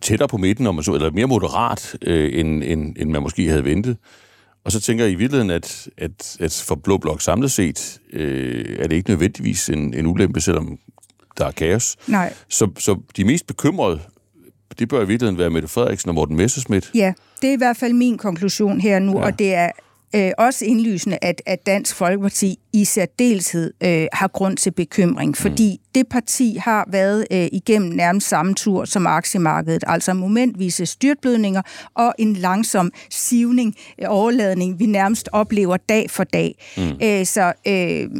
tættere 0.00 0.28
på 0.28 0.36
midten, 0.36 0.66
om 0.66 0.74
man 0.74 0.84
så, 0.84 0.94
eller 0.94 1.10
mere 1.10 1.26
moderat, 1.26 1.96
øh, 2.02 2.40
end, 2.40 2.64
end, 2.64 2.96
end 2.98 3.10
man 3.10 3.22
måske 3.22 3.48
havde 3.48 3.64
ventet. 3.64 3.96
Og 4.64 4.72
så 4.72 4.80
tænker 4.80 5.04
jeg 5.04 5.12
i 5.12 5.14
virkeligheden, 5.14 5.50
at, 5.50 5.88
at, 5.98 6.36
at 6.40 6.64
for 6.66 6.74
Blå 6.74 6.98
Blok 6.98 7.20
samlet 7.20 7.50
set, 7.52 8.00
øh, 8.12 8.76
er 8.78 8.86
det 8.88 8.96
ikke 8.96 9.10
nødvendigvis 9.10 9.68
en, 9.68 9.94
en 9.94 10.06
ulempe, 10.06 10.40
selvom 10.40 10.78
der 11.38 11.46
er 11.46 11.50
kaos. 11.50 11.96
Nej. 12.06 12.34
Så, 12.48 12.70
så 12.78 13.00
de 13.16 13.24
mest 13.24 13.46
bekymrede, 13.46 14.00
det 14.78 14.88
bør 14.88 15.02
i 15.02 15.06
virkeligheden 15.06 15.38
være 15.38 15.50
Mette 15.50 15.68
Frederiksen 15.68 16.08
og 16.08 16.14
Morten 16.14 16.36
Messerschmidt. 16.36 16.90
Ja, 16.94 17.12
det 17.42 17.48
er 17.48 17.54
i 17.54 17.56
hvert 17.56 17.76
fald 17.76 17.92
min 17.92 18.18
konklusion 18.18 18.80
her 18.80 18.98
nu, 18.98 19.18
Ja. 19.18 19.24
og 19.24 19.38
det 19.38 19.54
er 19.54 19.70
øh, 20.16 20.30
også 20.38 20.64
indlysende, 20.64 21.18
at, 21.22 21.42
at 21.46 21.66
Dansk 21.66 21.96
Folkeparti 21.96 22.58
i 22.72 22.84
særdeleshed 22.84 23.72
øh, 23.82 24.06
har 24.12 24.28
grund 24.28 24.56
til 24.56 24.70
bekymring, 24.70 25.36
fordi 25.36 25.80
mm. 25.80 25.90
det 25.94 26.08
parti 26.08 26.56
har 26.60 26.88
været 26.90 27.26
øh, 27.30 27.48
igennem 27.52 27.90
nærmest 27.90 28.28
samme 28.28 28.54
tur 28.54 28.84
som 28.84 29.06
aktiemarkedet, 29.06 29.84
altså 29.86 30.14
momentvise 30.14 30.86
styrtblødninger 30.86 31.62
og 31.94 32.14
en 32.18 32.32
langsom 32.32 32.92
sivning, 33.10 33.74
øh, 33.98 34.06
overladning, 34.08 34.78
vi 34.78 34.86
nærmest 34.86 35.28
oplever 35.32 35.76
dag 35.76 36.10
for 36.10 36.24
dag. 36.24 36.64
Mm. 36.76 36.82
Øh, 37.02 37.26
så 37.26 37.52
øh, 37.66 38.10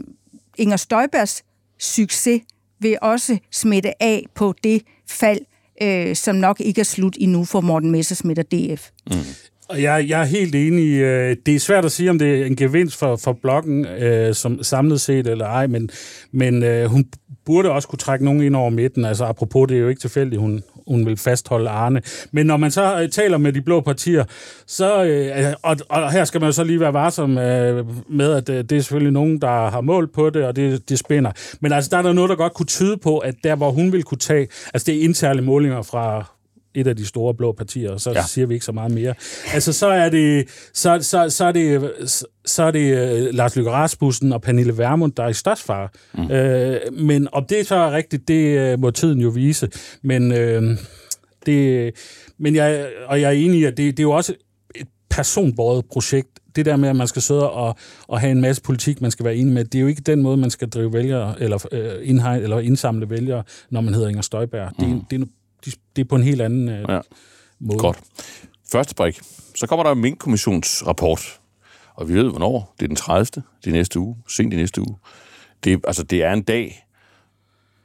Inger 0.58 0.76
Støjbergs 0.76 1.42
succes 1.78 2.40
vil 2.80 2.96
også 3.02 3.38
smitte 3.52 4.02
af 4.02 4.24
på 4.34 4.54
det 4.64 4.82
fald, 5.10 5.40
øh, 5.82 6.16
som 6.16 6.36
nok 6.36 6.60
ikke 6.60 6.80
er 6.80 6.84
slut 6.84 7.16
endnu 7.20 7.44
for 7.44 7.60
Morten 7.60 7.90
Messersmith 7.90 8.38
og 8.38 8.52
DF. 8.52 8.88
Mm. 9.10 9.16
Og 9.68 9.82
jeg, 9.82 10.04
jeg 10.08 10.20
er 10.20 10.24
helt 10.24 10.54
enig. 10.54 10.98
Øh, 10.98 11.36
det 11.46 11.54
er 11.54 11.58
svært 11.58 11.84
at 11.84 11.92
sige, 11.92 12.10
om 12.10 12.18
det 12.18 12.40
er 12.40 12.46
en 12.46 12.56
gevinst 12.56 12.96
for, 12.96 13.16
for 13.16 13.32
blokken, 13.32 13.86
øh, 13.86 14.34
som 14.34 14.62
samlet 14.62 15.00
set 15.00 15.26
eller 15.26 15.46
ej, 15.46 15.66
men, 15.66 15.90
men 16.32 16.62
øh, 16.62 16.86
hun 16.86 17.04
burde 17.44 17.70
også 17.70 17.88
kunne 17.88 17.98
trække 17.98 18.24
nogen 18.24 18.42
ind 18.42 18.56
over 18.56 18.70
midten. 18.70 19.04
Altså 19.04 19.24
apropos, 19.24 19.68
det 19.68 19.76
er 19.76 19.80
jo 19.80 19.88
ikke 19.88 20.00
tilfældigt, 20.00 20.40
hun, 20.40 20.62
hun 20.86 21.06
vil 21.06 21.16
fastholde 21.16 21.70
Arne. 21.70 22.02
Men 22.32 22.46
når 22.46 22.56
man 22.56 22.70
så 22.70 23.00
øh, 23.00 23.08
taler 23.08 23.38
med 23.38 23.52
de 23.52 23.60
blå 23.60 23.80
partier, 23.80 24.24
så, 24.66 25.04
øh, 25.04 25.54
og, 25.62 25.76
og 25.88 26.12
her 26.12 26.24
skal 26.24 26.40
man 26.40 26.48
jo 26.48 26.52
så 26.52 26.64
lige 26.64 26.80
være 26.80 26.92
varsom 26.92 27.38
øh, 27.38 27.86
med, 28.10 28.32
at 28.32 28.48
øh, 28.48 28.56
det 28.56 28.72
er 28.72 28.80
selvfølgelig 28.80 29.12
nogen, 29.12 29.40
der 29.40 29.70
har 29.70 29.80
mål 29.80 30.08
på 30.08 30.30
det, 30.30 30.44
og 30.44 30.56
det, 30.56 30.88
det 30.88 30.98
spænder. 30.98 31.32
Men 31.60 31.72
altså, 31.72 31.90
der 31.90 31.96
er 31.98 32.02
der 32.02 32.12
noget, 32.12 32.30
der 32.30 32.36
godt 32.36 32.54
kunne 32.54 32.66
tyde 32.66 32.96
på, 32.96 33.18
at 33.18 33.34
der, 33.44 33.54
hvor 33.54 33.70
hun 33.70 33.92
vil 33.92 34.02
kunne 34.02 34.18
tage, 34.18 34.48
altså 34.74 34.86
det 34.86 34.98
er 34.98 35.04
interne 35.04 35.42
målinger 35.42 35.82
fra 35.82 36.33
et 36.74 36.86
af 36.86 36.96
de 36.96 37.06
store 37.06 37.34
blå 37.34 37.52
partier, 37.52 37.90
og 37.90 38.00
så 38.00 38.10
ja. 38.10 38.22
siger 38.22 38.46
vi 38.46 38.54
ikke 38.54 38.66
så 38.66 38.72
meget 38.72 38.92
mere. 38.92 39.14
Altså, 39.54 39.72
så 39.72 39.86
er 39.86 40.08
det, 40.08 40.48
så, 40.72 40.98
så, 41.00 41.30
så 41.30 41.44
er 41.44 41.52
det, 41.52 41.92
så 42.44 42.62
er 42.62 42.70
det 42.70 42.92
uh, 43.28 43.34
Lars 43.34 43.56
Løkke 43.56 43.70
Rasmussen 43.70 44.32
og 44.32 44.42
Pernille 44.42 44.78
Vermund, 44.78 45.12
der 45.12 45.22
er 45.22 45.28
i 45.28 45.34
størst 45.34 45.62
far. 45.62 45.92
Mm. 46.14 46.24
Uh, 46.24 47.04
men 47.06 47.28
om 47.32 47.44
det 47.44 47.66
så 47.66 47.74
er 47.74 47.92
rigtigt, 47.92 48.28
det 48.28 48.74
uh, 48.74 48.80
må 48.80 48.90
tiden 48.90 49.20
jo 49.20 49.28
vise. 49.28 49.68
Men, 50.02 50.32
uh, 50.32 50.78
det, 51.46 51.92
men 52.38 52.54
jeg, 52.54 52.88
og 53.06 53.20
jeg 53.20 53.28
er 53.28 53.38
enig 53.44 53.60
i, 53.60 53.64
at 53.64 53.76
det, 53.76 53.96
det 53.96 53.98
er 53.98 54.02
jo 54.02 54.10
også 54.10 54.34
et 54.74 54.88
personbordet 55.10 55.84
projekt, 55.92 56.28
det 56.56 56.66
der 56.66 56.76
med, 56.76 56.88
at 56.88 56.96
man 56.96 57.08
skal 57.08 57.22
sidde 57.22 57.50
og, 57.50 57.76
og 58.08 58.20
have 58.20 58.32
en 58.32 58.40
masse 58.40 58.62
politik, 58.62 59.00
man 59.00 59.10
skal 59.10 59.24
være 59.24 59.36
enig 59.36 59.52
med, 59.52 59.64
det 59.64 59.78
er 59.78 59.82
jo 59.82 59.86
ikke 59.86 60.02
den 60.02 60.22
måde, 60.22 60.36
man 60.36 60.50
skal 60.50 60.68
drive 60.68 60.92
vælgere, 60.92 61.42
eller, 61.42 61.66
øh, 61.72 61.92
indhegn, 62.02 62.42
eller 62.42 62.58
indsamle 62.58 63.10
vælgere, 63.10 63.42
når 63.70 63.80
man 63.80 63.94
hedder 63.94 64.08
Inger 64.08 64.22
Støjberg. 64.22 64.72
Mm. 64.78 64.84
Det, 64.84 65.20
det, 65.20 65.28
det 65.96 66.02
er 66.02 66.08
på 66.08 66.16
en 66.16 66.22
helt 66.22 66.40
anden 66.40 66.68
øh, 66.68 66.84
ja. 66.88 67.00
måde. 67.60 67.78
Godt. 67.78 67.98
Første 68.72 68.94
brik. 68.94 69.20
Så 69.54 69.66
kommer 69.66 69.82
der 69.82 69.92
en 69.92 70.00
Mink-kommissionsrapport, 70.00 71.40
og 71.94 72.08
vi 72.08 72.14
ved, 72.14 72.30
hvornår. 72.30 72.74
Det 72.80 72.84
er 72.84 72.86
den 72.86 72.96
30. 72.96 73.24
Det 73.24 73.42
er 73.66 73.72
næste 73.72 74.00
uge, 74.00 74.16
sent 74.28 74.52
i 74.52 74.56
næste 74.56 74.80
uge. 74.80 74.96
Det, 75.64 75.80
altså, 75.86 76.02
det 76.02 76.22
er 76.22 76.32
en 76.32 76.42
dag, 76.42 76.86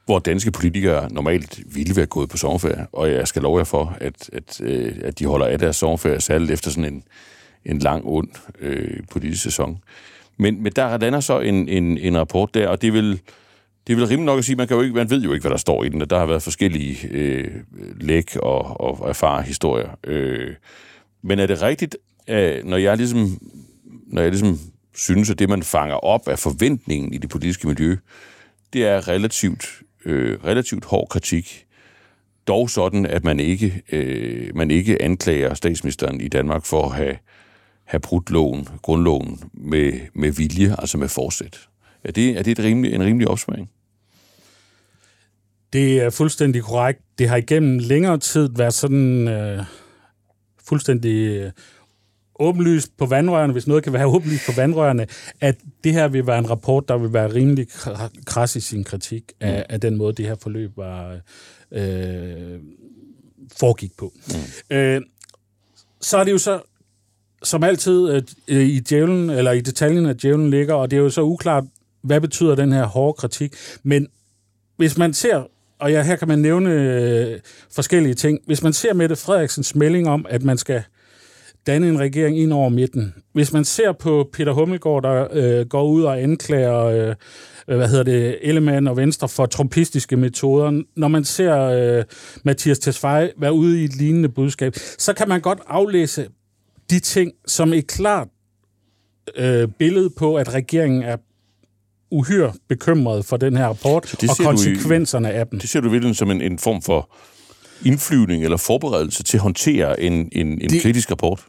hvor 0.04 0.18
danske 0.18 0.50
politikere 0.50 1.12
normalt 1.12 1.74
ville 1.74 1.96
være 1.96 2.06
gået 2.06 2.28
på 2.28 2.36
sommerferie, 2.36 2.86
og 2.92 3.10
jeg 3.10 3.28
skal 3.28 3.42
love 3.42 3.58
jer 3.58 3.64
for, 3.64 3.96
at, 4.00 4.30
at, 4.32 4.60
øh, 4.60 4.96
at 5.02 5.18
de 5.18 5.26
holder 5.26 5.46
af 5.46 5.58
deres 5.58 5.76
sommerferie, 5.76 6.20
særligt 6.20 6.50
efter 6.50 6.70
sådan 6.70 6.94
en, 6.94 7.02
en 7.64 7.78
lang, 7.78 8.02
ond 8.06 8.28
øh, 8.60 9.00
politisk 9.10 9.42
sæson. 9.42 9.78
Men, 10.36 10.62
men 10.62 10.72
der 10.76 10.98
lander 10.98 11.20
så 11.20 11.40
en, 11.40 11.68
en, 11.68 11.98
en 11.98 12.18
rapport 12.18 12.54
der, 12.54 12.68
og 12.68 12.82
det 12.82 12.92
vil 12.92 13.20
det 13.86 13.92
er 13.92 13.96
vel 13.96 14.06
rimelig 14.06 14.26
nok 14.26 14.38
at 14.38 14.44
sige, 14.44 14.56
man, 14.56 14.68
kan 14.68 14.76
jo 14.76 14.82
ikke, 14.82 14.94
man 14.94 15.10
ved 15.10 15.22
jo 15.22 15.32
ikke, 15.32 15.42
hvad 15.42 15.50
der 15.50 15.56
står 15.56 15.84
i 15.84 15.88
den, 15.88 16.00
der 16.00 16.18
har 16.18 16.26
været 16.26 16.42
forskellige 16.42 17.08
øh, 17.10 17.50
læk 18.00 18.36
og, 18.36 18.80
og 18.80 19.08
erfare 19.08 19.42
historier. 19.42 19.88
Øh, 20.04 20.54
men 21.22 21.38
er 21.38 21.46
det 21.46 21.62
rigtigt, 21.62 21.96
at 22.26 22.64
når 22.64 22.76
jeg 22.76 22.96
ligesom, 22.96 23.38
når 24.06 24.22
jeg 24.22 24.30
ligesom 24.30 24.58
synes, 24.94 25.30
at 25.30 25.38
det, 25.38 25.48
man 25.48 25.62
fanger 25.62 25.94
op 25.94 26.28
af 26.28 26.38
forventningen 26.38 27.12
i 27.12 27.18
det 27.18 27.30
politiske 27.30 27.68
miljø, 27.68 27.96
det 28.72 28.86
er 28.86 29.08
relativt, 29.08 29.66
øh, 30.04 30.44
relativt 30.44 30.84
hård 30.84 31.08
kritik, 31.08 31.66
dog 32.46 32.70
sådan, 32.70 33.06
at 33.06 33.24
man 33.24 33.40
ikke, 33.40 33.82
øh, 33.92 34.56
man 34.56 34.70
ikke 34.70 35.02
anklager 35.02 35.54
statsministeren 35.54 36.20
i 36.20 36.28
Danmark 36.28 36.64
for 36.64 36.86
at 36.86 36.96
have, 36.96 37.16
have 37.84 38.00
brudt 38.00 38.30
loven, 38.30 38.68
grundloven 38.82 39.40
med, 39.52 39.92
med 40.14 40.32
vilje, 40.32 40.76
altså 40.78 40.98
med 40.98 41.08
forsæt. 41.08 41.69
Er 42.04 42.12
det, 42.12 42.38
er 42.38 42.42
det 42.42 42.58
et 42.58 42.64
rimelig, 42.64 42.94
en 42.94 43.02
rimelig 43.02 43.28
opsparing? 43.28 43.70
Det 45.72 46.00
er 46.00 46.10
fuldstændig 46.10 46.62
korrekt. 46.62 47.00
Det 47.18 47.28
har 47.28 47.36
igennem 47.36 47.78
længere 47.78 48.18
tid 48.18 48.48
været 48.56 48.74
sådan 48.74 49.28
øh, 49.28 49.64
fuldstændig 50.64 51.28
øh, 51.28 51.50
åbenlyst 52.40 52.96
på 52.96 53.06
vandrørene, 53.06 53.52
hvis 53.52 53.66
noget 53.66 53.84
kan 53.84 53.92
være 53.92 54.06
åbenlyst 54.14 54.46
på 54.46 54.52
vandrørene, 54.56 55.06
at 55.40 55.56
det 55.84 55.92
her 55.92 56.08
vil 56.08 56.26
være 56.26 56.38
en 56.38 56.50
rapport, 56.50 56.88
der 56.88 56.98
vil 56.98 57.12
være 57.12 57.34
rimelig 57.34 57.66
kras 58.26 58.56
i 58.56 58.60
sin 58.60 58.84
kritik 58.84 59.32
af, 59.40 59.58
mm. 59.58 59.74
af 59.74 59.80
den 59.80 59.96
måde, 59.96 60.12
det 60.12 60.26
her 60.26 60.36
forløb 60.42 60.76
var 60.76 61.20
øh, 61.72 62.58
foregik 63.56 63.96
på. 63.96 64.12
Mm. 64.26 64.76
Øh, 64.76 65.02
så 66.00 66.16
er 66.16 66.24
det 66.24 66.32
jo 66.32 66.38
så 66.38 66.60
som 67.42 67.64
altid 67.64 68.22
øh, 68.48 68.56
i 68.56 68.80
djævlen, 68.80 69.30
eller 69.30 69.52
i 69.52 69.60
detaljen, 69.60 70.06
at 70.06 70.22
djævlen 70.22 70.50
ligger, 70.50 70.74
og 70.74 70.90
det 70.90 70.96
er 70.96 71.00
jo 71.00 71.10
så 71.10 71.22
uklart, 71.22 71.64
hvad 72.02 72.20
betyder 72.20 72.54
den 72.54 72.72
her 72.72 72.84
hårde 72.84 73.16
kritik. 73.16 73.54
Men 73.82 74.08
hvis 74.76 74.98
man 74.98 75.14
ser 75.14 75.42
og 75.80 75.92
ja, 75.92 76.02
her 76.02 76.16
kan 76.16 76.28
man 76.28 76.38
nævne 76.38 76.70
øh, 76.70 77.40
forskellige 77.74 78.14
ting. 78.14 78.40
Hvis 78.46 78.62
man 78.62 78.72
ser 78.72 78.94
Mette 78.94 79.16
Frederiksens 79.16 79.74
melding 79.74 80.08
om, 80.08 80.26
at 80.28 80.42
man 80.42 80.58
skal 80.58 80.82
danne 81.66 81.88
en 81.88 81.98
regering 81.98 82.38
ind 82.38 82.52
over 82.52 82.68
midten. 82.68 83.14
Hvis 83.32 83.52
man 83.52 83.64
ser 83.64 83.92
på 83.92 84.30
Peter 84.32 84.52
Hummelgaard, 84.52 85.02
der 85.02 85.28
øh, 85.32 85.66
går 85.66 85.82
ud 85.82 86.02
og 86.02 86.22
anklager 86.22 86.84
øh, 86.84 87.14
hvad 87.76 87.88
hedder 87.88 88.04
det, 88.04 88.38
Ellemann 88.42 88.88
og 88.88 88.96
Venstre 88.96 89.28
for 89.28 89.46
trompistiske 89.46 90.16
metoder, 90.16 90.82
når 90.96 91.08
man 91.08 91.24
ser 91.24 91.60
øh, 91.60 92.04
Mathias 92.44 92.78
Tesfaye 92.78 93.30
være 93.38 93.52
ude 93.52 93.80
i 93.80 93.84
et 93.84 93.96
lignende 93.96 94.28
budskab, 94.28 94.74
så 94.98 95.12
kan 95.12 95.28
man 95.28 95.40
godt 95.40 95.58
aflæse 95.66 96.28
de 96.90 97.00
ting 97.00 97.32
som 97.46 97.72
et 97.72 97.86
klart 97.86 98.28
øh, 99.36 99.68
billede 99.78 100.10
på, 100.10 100.36
at 100.36 100.54
regeringen 100.54 101.02
er 101.02 101.16
uhyre 102.10 102.52
bekymret 102.68 103.24
for 103.24 103.36
den 103.36 103.56
her 103.56 103.66
rapport 103.66 104.14
og 104.28 104.36
konsekvenserne 104.44 105.28
i, 105.28 105.32
af 105.32 105.46
dem. 105.46 105.60
Det 105.60 105.70
ser 105.70 105.80
du 105.80 105.88
virkelig 105.88 106.16
som 106.16 106.30
en, 106.30 106.40
en 106.40 106.58
form 106.58 106.82
for 106.82 107.10
indflyvning 107.84 108.44
eller 108.44 108.56
forberedelse 108.56 109.22
til 109.22 109.36
at 109.36 109.42
håndtere 109.42 110.00
en, 110.00 110.12
en, 110.32 110.46
en 110.46 110.70
det, 110.70 110.82
kritisk 110.82 111.10
rapport? 111.10 111.46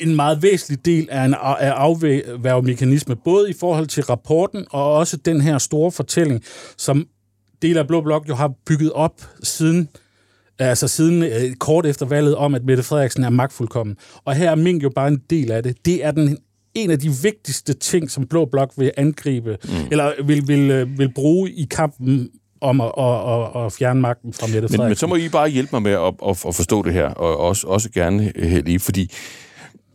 En 0.00 0.16
meget 0.16 0.42
væsentlig 0.42 0.84
del 0.84 1.08
af 1.10 1.24
en 1.24 1.34
af 1.34 1.70
afværgemekanisme, 1.70 3.16
både 3.16 3.50
i 3.50 3.54
forhold 3.60 3.86
til 3.86 4.02
rapporten 4.02 4.64
og 4.70 4.92
også 4.92 5.16
den 5.16 5.40
her 5.40 5.58
store 5.58 5.92
fortælling, 5.92 6.42
som 6.76 7.06
del 7.62 7.78
af 7.78 7.86
Blå 7.86 8.00
Blok 8.00 8.28
jo 8.28 8.34
har 8.34 8.52
bygget 8.66 8.92
op 8.92 9.22
siden 9.42 9.88
altså 10.58 10.88
siden 10.88 11.22
øh, 11.22 11.54
kort 11.54 11.86
efter 11.86 12.06
valget 12.06 12.36
om, 12.36 12.54
at 12.54 12.64
Mette 12.64 12.82
Frederiksen 12.82 13.24
er 13.24 13.30
magtfuldkommen. 13.30 13.96
Og 14.24 14.34
her 14.34 14.50
er 14.50 14.54
Mink 14.54 14.82
jo 14.82 14.90
bare 14.90 15.08
en 15.08 15.20
del 15.30 15.52
af 15.52 15.62
det. 15.62 15.76
Det 15.84 16.04
er 16.04 16.10
den 16.10 16.38
en 16.74 16.90
af 16.90 16.98
de 16.98 17.10
vigtigste 17.22 17.72
ting, 17.74 18.10
som 18.10 18.26
Blå 18.26 18.44
Blok 18.44 18.72
vil 18.76 18.90
angribe, 18.96 19.58
mm. 19.64 19.70
eller 19.90 20.12
vil, 20.24 20.48
vil, 20.48 20.70
øh, 20.70 20.98
vil 20.98 21.12
bruge 21.14 21.50
i 21.50 21.66
kampen 21.70 22.30
om 22.60 22.80
at, 22.80 22.92
at, 22.98 23.04
at, 23.04 23.64
at 23.64 23.72
fjerne 23.72 24.00
magten 24.00 24.32
fra 24.32 24.46
Mette 24.46 24.60
Frederiksen. 24.60 24.80
Men, 24.80 24.88
men 24.88 24.96
så 24.96 25.06
må 25.06 25.16
I 25.16 25.28
bare 25.28 25.48
hjælpe 25.48 25.70
mig 25.72 25.82
med 25.82 25.92
at, 25.92 26.14
at, 26.28 26.44
at 26.48 26.54
forstå 26.54 26.82
det 26.82 26.92
her, 26.92 27.06
og 27.06 27.36
også, 27.36 27.66
også 27.66 27.90
gerne 27.90 28.32
lige, 28.60 28.80
fordi 28.80 29.10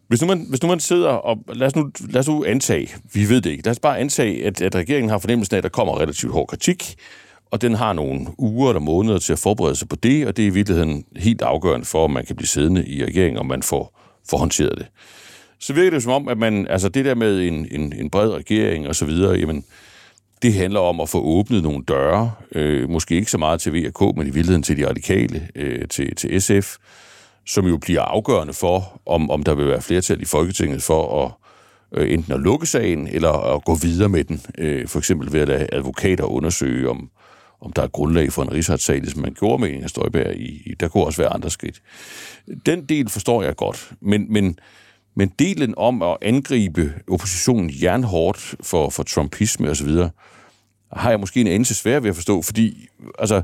hvis 0.08 0.22
nu, 0.22 0.28
man, 0.28 0.46
hvis 0.50 0.62
nu 0.64 0.70
man 0.70 0.80
sidder 0.80 1.10
og... 1.10 1.38
Lad 1.54 1.68
os, 1.68 1.76
nu, 1.76 1.92
lad 2.10 2.20
os 2.20 2.28
nu 2.28 2.46
antage, 2.46 2.90
vi 3.14 3.30
ved 3.30 3.42
det 3.42 3.50
ikke, 3.50 3.64
lad 3.66 3.72
os 3.72 3.80
bare 3.80 4.00
antage, 4.00 4.46
at, 4.46 4.62
at 4.62 4.76
regeringen 4.76 5.10
har 5.10 5.18
fornemmelsen 5.18 5.56
af, 5.56 5.58
at 5.58 5.64
der 5.64 5.70
kommer 5.70 6.00
relativt 6.00 6.34
hård 6.34 6.48
kritik, 6.48 6.96
og 7.52 7.62
den 7.62 7.76
har 7.76 7.94
nogle 7.94 8.28
uger 8.38 8.70
eller 8.70 8.82
måneder 8.82 9.18
til 9.18 9.34
at 9.34 9.40
forberede 9.40 9.76
sig 9.76 9.90
på 9.90 9.96
det, 9.96 10.28
og 10.28 10.38
det 10.38 10.44
er 10.44 10.48
i 10.48 10.54
virkeligheden 10.54 11.04
helt 11.16 11.42
afgørende 11.42 11.86
for, 11.86 12.04
om 12.04 12.12
man 12.12 12.26
kan 12.26 12.36
blive 12.36 12.48
siddende 12.48 12.88
i 12.88 13.06
regeringen, 13.06 13.38
og 13.38 13.46
man 13.46 13.64
får, 13.64 14.00
får 14.30 14.38
håndteret 14.38 14.78
det 14.78 14.88
så 15.60 15.74
virker 15.74 15.92
det 15.92 16.04
som 16.04 16.12
om, 16.12 16.28
at 16.28 16.38
man, 16.38 16.68
altså 16.68 16.90
det 16.90 17.06
der 17.06 17.16
med 17.16 17.42
en, 17.42 17.68
en, 17.72 17.94
en 17.94 18.10
bred 18.10 18.30
regering 18.30 18.88
og 18.88 18.96
så 18.96 19.06
videre, 19.06 19.38
jamen, 19.38 19.64
det 20.42 20.54
handler 20.54 20.80
om 20.80 21.00
at 21.00 21.10
få 21.10 21.22
åbnet 21.22 21.64
nogle 21.64 21.84
døre, 21.88 22.32
øh, 22.52 22.90
måske 22.90 23.16
ikke 23.16 23.32
så 23.32 23.38
meget 23.38 23.62
til 23.62 23.74
VK, 23.74 24.02
men 24.02 24.22
i 24.22 24.24
virkeligheden 24.24 24.64
til 24.64 24.78
de 24.78 24.90
radikale, 24.90 25.50
øh, 25.56 25.88
til, 25.88 26.16
til 26.16 26.42
SF, 26.42 26.76
som 27.46 27.68
jo 27.68 27.78
bliver 27.78 28.02
afgørende 28.02 28.54
for, 28.54 29.02
om, 29.06 29.30
om 29.30 29.44
der 29.44 29.56
vil 29.56 29.68
være 29.68 29.82
flertal 29.82 30.22
i 30.22 30.26
Folketinget 30.26 30.84
for 30.84 31.26
at 31.26 31.32
øh, 32.00 32.14
enten 32.14 32.34
at 32.34 32.40
lukke 32.40 32.66
sagen, 32.66 33.08
eller 33.08 33.56
at 33.56 33.66
gå 33.66 33.76
videre 33.76 34.10
med 34.10 34.24
den, 34.24 34.42
øh, 34.58 34.88
for 34.88 35.00
eksempel 35.00 35.34
ved 35.34 35.42
at 35.42 35.48
lade 35.48 35.68
advokater 35.72 36.24
undersøge, 36.24 36.90
om, 36.90 37.10
om 37.62 37.74
der 37.74 37.82
er 37.82 37.88
grundlag 37.88 38.32
for 38.32 38.42
en 38.42 38.52
rigsretssag, 38.52 39.08
som 39.08 39.22
man 39.22 39.36
gjorde 39.40 39.62
med 39.62 39.70
Inger 39.70 39.88
Støjberg. 39.88 40.36
I, 40.36 40.62
i, 40.66 40.74
der 40.80 40.88
kunne 40.88 41.06
også 41.06 41.22
være 41.22 41.34
andre 41.34 41.50
skridt. 41.50 41.82
Den 42.66 42.86
del 42.86 43.10
forstår 43.10 43.44
jeg 43.44 43.56
godt, 43.56 43.92
men, 44.02 44.34
men 44.34 44.60
men 45.20 45.30
delen 45.40 45.74
om 45.78 46.02
at 46.02 46.18
angribe 46.22 46.94
oppositionen 47.08 47.72
jernhårdt 47.82 48.56
for, 48.62 48.90
for 48.90 49.04
trumpisme 49.04 49.70
osv., 49.70 49.90
har 50.94 51.10
jeg 51.10 51.20
måske 51.20 51.42
en 51.42 51.48
anelse 51.48 51.76
svær 51.76 52.00
ved 52.00 52.10
at 52.10 52.16
forstå, 52.16 52.42
fordi 52.42 52.88
altså, 53.20 53.42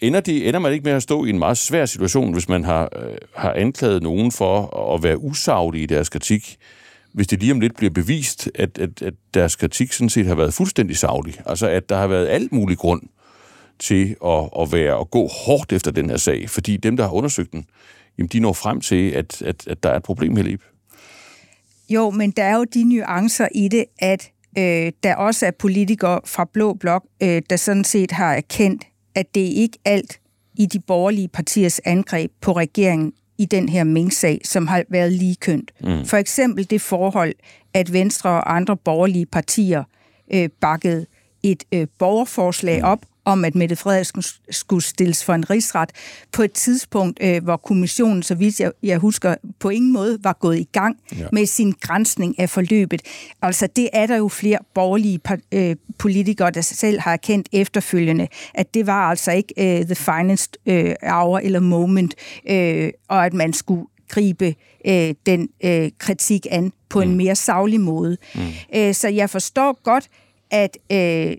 ender, 0.00 0.20
de, 0.20 0.44
ender 0.44 0.60
man 0.60 0.72
ikke 0.72 0.84
med 0.84 0.92
at 0.92 1.02
stå 1.02 1.24
i 1.24 1.30
en 1.30 1.38
meget 1.38 1.58
svær 1.58 1.86
situation, 1.86 2.32
hvis 2.32 2.48
man 2.48 2.64
har, 2.64 2.88
øh, 2.96 3.16
har 3.36 3.52
anklaget 3.52 4.02
nogen 4.02 4.32
for 4.32 4.76
at 4.94 5.02
være 5.02 5.18
usaglig 5.18 5.82
i 5.82 5.86
deres 5.86 6.08
kritik, 6.08 6.56
hvis 7.12 7.26
det 7.26 7.40
lige 7.40 7.52
om 7.52 7.60
lidt 7.60 7.76
bliver 7.76 7.90
bevist, 7.90 8.50
at, 8.54 8.78
at, 8.78 9.02
at 9.02 9.14
deres 9.34 9.56
kritik 9.56 9.92
sådan 9.92 10.08
set 10.08 10.26
har 10.26 10.34
været 10.34 10.54
fuldstændig 10.54 10.96
savlig. 10.96 11.34
Altså 11.46 11.68
at 11.68 11.88
der 11.88 11.96
har 11.96 12.06
været 12.06 12.28
alt 12.28 12.52
mulig 12.52 12.78
grund 12.78 13.02
til 13.78 14.16
at, 14.24 14.50
at 14.60 14.72
være 14.72 15.00
at 15.00 15.10
gå 15.10 15.28
hårdt 15.46 15.72
efter 15.72 15.90
den 15.90 16.10
her 16.10 16.16
sag, 16.16 16.50
fordi 16.50 16.76
dem, 16.76 16.96
der 16.96 17.04
har 17.04 17.12
undersøgt 17.12 17.52
den, 17.52 17.66
jamen 18.18 18.28
de 18.28 18.40
når 18.40 18.52
frem 18.52 18.80
til, 18.80 19.10
at, 19.10 19.42
at, 19.42 19.66
at 19.66 19.82
der 19.82 19.88
er 19.90 19.96
et 19.96 20.02
problem 20.02 20.36
her, 20.36 20.42
Lib. 20.42 20.62
Jo, 21.88 22.10
men 22.10 22.30
der 22.30 22.44
er 22.44 22.56
jo 22.56 22.64
de 22.64 22.84
nuancer 22.84 23.48
i 23.54 23.68
det, 23.68 23.84
at 23.98 24.30
øh, 24.58 24.92
der 25.02 25.14
også 25.14 25.46
er 25.46 25.50
politikere 25.50 26.20
fra 26.24 26.48
Blå 26.52 26.74
Blok, 26.74 27.04
øh, 27.22 27.42
der 27.50 27.56
sådan 27.56 27.84
set 27.84 28.10
har 28.10 28.34
erkendt, 28.34 28.84
at 29.14 29.34
det 29.34 29.40
ikke 29.40 29.78
alt 29.84 30.20
i 30.58 30.66
de 30.66 30.80
borgerlige 30.80 31.28
partiers 31.28 31.80
angreb 31.84 32.32
på 32.40 32.52
regeringen 32.52 33.12
i 33.38 33.44
den 33.44 33.68
her 33.68 33.84
Mink-sag, 33.84 34.40
som 34.44 34.66
har 34.66 34.84
været 34.88 35.12
ligekønt. 35.12 35.70
Mm. 35.80 36.04
For 36.04 36.16
eksempel 36.16 36.70
det 36.70 36.80
forhold, 36.80 37.34
at 37.74 37.92
Venstre 37.92 38.30
og 38.30 38.56
andre 38.56 38.76
borgerlige 38.76 39.26
partier 39.26 39.84
øh, 40.34 40.48
bakkede 40.60 41.06
et 41.44 41.64
øh, 41.72 41.86
borgerforslag 41.98 42.84
op 42.84 42.98
om, 43.24 43.44
at 43.44 43.54
Mette 43.54 43.76
Frederiksen 43.76 44.22
skulle 44.50 44.84
stilles 44.84 45.24
for 45.24 45.34
en 45.34 45.50
rigsret 45.50 45.90
på 46.32 46.42
et 46.42 46.52
tidspunkt, 46.52 47.18
øh, 47.22 47.44
hvor 47.44 47.56
kommissionen, 47.56 48.22
så 48.22 48.34
vidt 48.34 48.60
jeg, 48.60 48.72
jeg 48.82 48.98
husker, 48.98 49.34
på 49.58 49.68
ingen 49.68 49.92
måde 49.92 50.18
var 50.22 50.32
gået 50.32 50.58
i 50.58 50.68
gang 50.72 50.96
ja. 51.18 51.26
med 51.32 51.46
sin 51.46 51.74
grænsning 51.80 52.38
af 52.38 52.50
forløbet. 52.50 53.02
Altså 53.42 53.66
det 53.76 53.88
er 53.92 54.06
der 54.06 54.16
jo 54.16 54.28
flere 54.28 54.58
borgerlige 54.74 55.20
øh, 55.52 55.76
politikere, 55.98 56.50
der 56.50 56.60
selv 56.60 57.00
har 57.00 57.12
erkendt 57.12 57.48
efterfølgende, 57.52 58.28
at 58.54 58.74
det 58.74 58.86
var 58.86 59.10
altså 59.10 59.32
ikke 59.32 59.54
øh, 59.58 59.84
the 59.86 59.94
finest 59.94 60.56
øh, 60.66 60.94
hour 61.02 61.38
eller 61.38 61.60
moment, 61.60 62.14
øh, 62.50 62.90
og 63.08 63.26
at 63.26 63.32
man 63.32 63.52
skulle 63.52 63.84
gribe 64.08 64.54
øh, 64.86 65.14
den 65.26 65.48
øh, 65.64 65.90
kritik 65.98 66.46
an 66.50 66.72
på 66.88 67.04
mm. 67.04 67.10
en 67.10 67.16
mere 67.16 67.34
savlig 67.34 67.80
måde. 67.80 68.16
Mm. 68.34 68.40
Øh, 68.76 68.94
så 68.94 69.08
jeg 69.08 69.30
forstår 69.30 69.82
godt, 69.82 70.08
at 70.54 70.78
øh, 70.92 71.36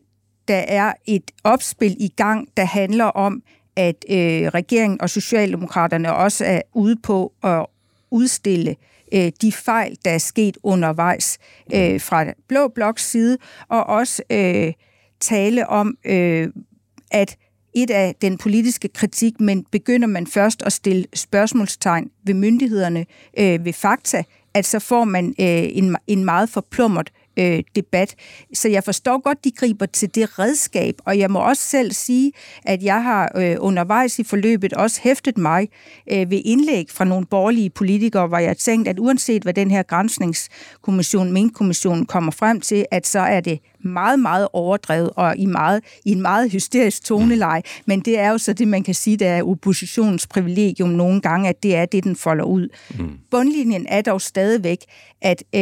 der 0.47 0.55
er 0.67 0.93
et 1.05 1.31
opspil 1.43 1.95
i 1.99 2.07
gang, 2.07 2.47
der 2.57 2.65
handler 2.65 3.05
om, 3.05 3.43
at 3.75 4.05
øh, 4.09 4.47
regeringen 4.47 5.01
og 5.01 5.09
Socialdemokraterne 5.09 6.15
også 6.15 6.45
er 6.45 6.61
ude 6.73 6.95
på 6.95 7.33
at 7.43 7.65
udstille 8.11 8.75
øh, 9.13 9.31
de 9.41 9.51
fejl, 9.51 9.97
der 10.05 10.11
er 10.11 10.17
sket 10.17 10.57
undervejs 10.63 11.37
øh, 11.73 12.01
fra 12.01 12.25
Blå 12.47 12.67
Bloks 12.67 13.09
side, 13.09 13.37
og 13.69 13.83
også 13.83 14.23
øh, 14.29 14.73
tale 15.19 15.67
om, 15.67 15.97
øh, 16.05 16.47
at 17.11 17.37
et 17.73 17.91
af 17.91 18.15
den 18.21 18.37
politiske 18.37 18.87
kritik, 18.87 19.39
men 19.39 19.65
begynder 19.71 20.07
man 20.07 20.27
først 20.27 20.61
at 20.61 20.73
stille 20.73 21.05
spørgsmålstegn 21.13 22.09
ved 22.23 22.33
myndighederne, 22.33 23.05
øh, 23.39 23.65
ved 23.65 23.73
fakta, 23.73 24.23
at 24.53 24.65
så 24.65 24.79
får 24.79 25.03
man 25.03 25.25
øh, 25.39 25.63
en, 25.77 25.95
en 26.07 26.25
meget 26.25 26.49
forplumret 26.49 27.09
øh, 27.09 27.24
debat. 27.75 28.15
Så 28.53 28.69
jeg 28.69 28.83
forstår 28.83 29.21
godt, 29.21 29.43
de 29.43 29.51
griber 29.51 29.85
til 29.85 30.15
det 30.15 30.39
redskab, 30.39 30.95
og 31.05 31.19
jeg 31.19 31.31
må 31.31 31.39
også 31.39 31.63
selv 31.63 31.91
sige, 31.91 32.31
at 32.65 32.83
jeg 32.83 33.03
har 33.03 33.31
øh, 33.35 33.55
undervejs 33.59 34.19
i 34.19 34.23
forløbet 34.23 34.73
også 34.73 35.01
hæftet 35.03 35.37
mig 35.37 35.67
øh, 36.11 36.31
ved 36.31 36.41
indlæg 36.45 36.85
fra 36.89 37.05
nogle 37.05 37.25
borgerlige 37.25 37.69
politikere, 37.69 38.27
hvor 38.27 38.37
jeg 38.37 38.57
tænkte, 38.57 38.89
at 38.91 38.99
uanset 38.99 39.43
hvad 39.43 39.53
den 39.53 39.71
her 39.71 39.83
grænsningskommission, 39.83 41.31
Mink-kommissionen, 41.31 42.05
kommer 42.05 42.31
frem 42.31 42.61
til, 42.61 42.85
at 42.91 43.07
så 43.07 43.19
er 43.19 43.39
det 43.39 43.59
meget, 43.85 44.19
meget 44.19 44.47
overdrevet 44.53 45.09
og 45.15 45.37
i, 45.37 45.45
meget, 45.45 45.83
i 46.05 46.11
en 46.11 46.21
meget 46.21 46.51
hysterisk 46.51 47.03
toneleje. 47.03 47.61
Men 47.85 47.99
det 47.99 48.19
er 48.19 48.29
jo 48.29 48.37
så 48.37 48.53
det, 48.53 48.67
man 48.67 48.83
kan 48.83 48.93
sige, 48.93 49.17
der 49.17 49.29
er 49.29 49.43
oppositionens 49.43 50.27
privilegium 50.27 50.89
nogle 50.89 51.21
gange, 51.21 51.49
at 51.49 51.63
det 51.63 51.75
er 51.75 51.85
det, 51.85 52.03
den 52.03 52.15
folder 52.15 52.45
ud. 52.45 52.67
Mm. 52.99 53.11
Bundlinjen 53.31 53.85
er 53.89 54.01
dog 54.01 54.21
stadigvæk, 54.21 54.77
at 55.21 55.43
øh, 55.55 55.61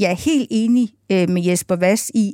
jeg 0.00 0.10
er 0.10 0.24
helt 0.24 0.48
enig 0.50 0.88
øh, 1.12 1.30
med 1.30 1.42
Jesper 1.42 1.76
Vass 1.76 2.10
i, 2.14 2.32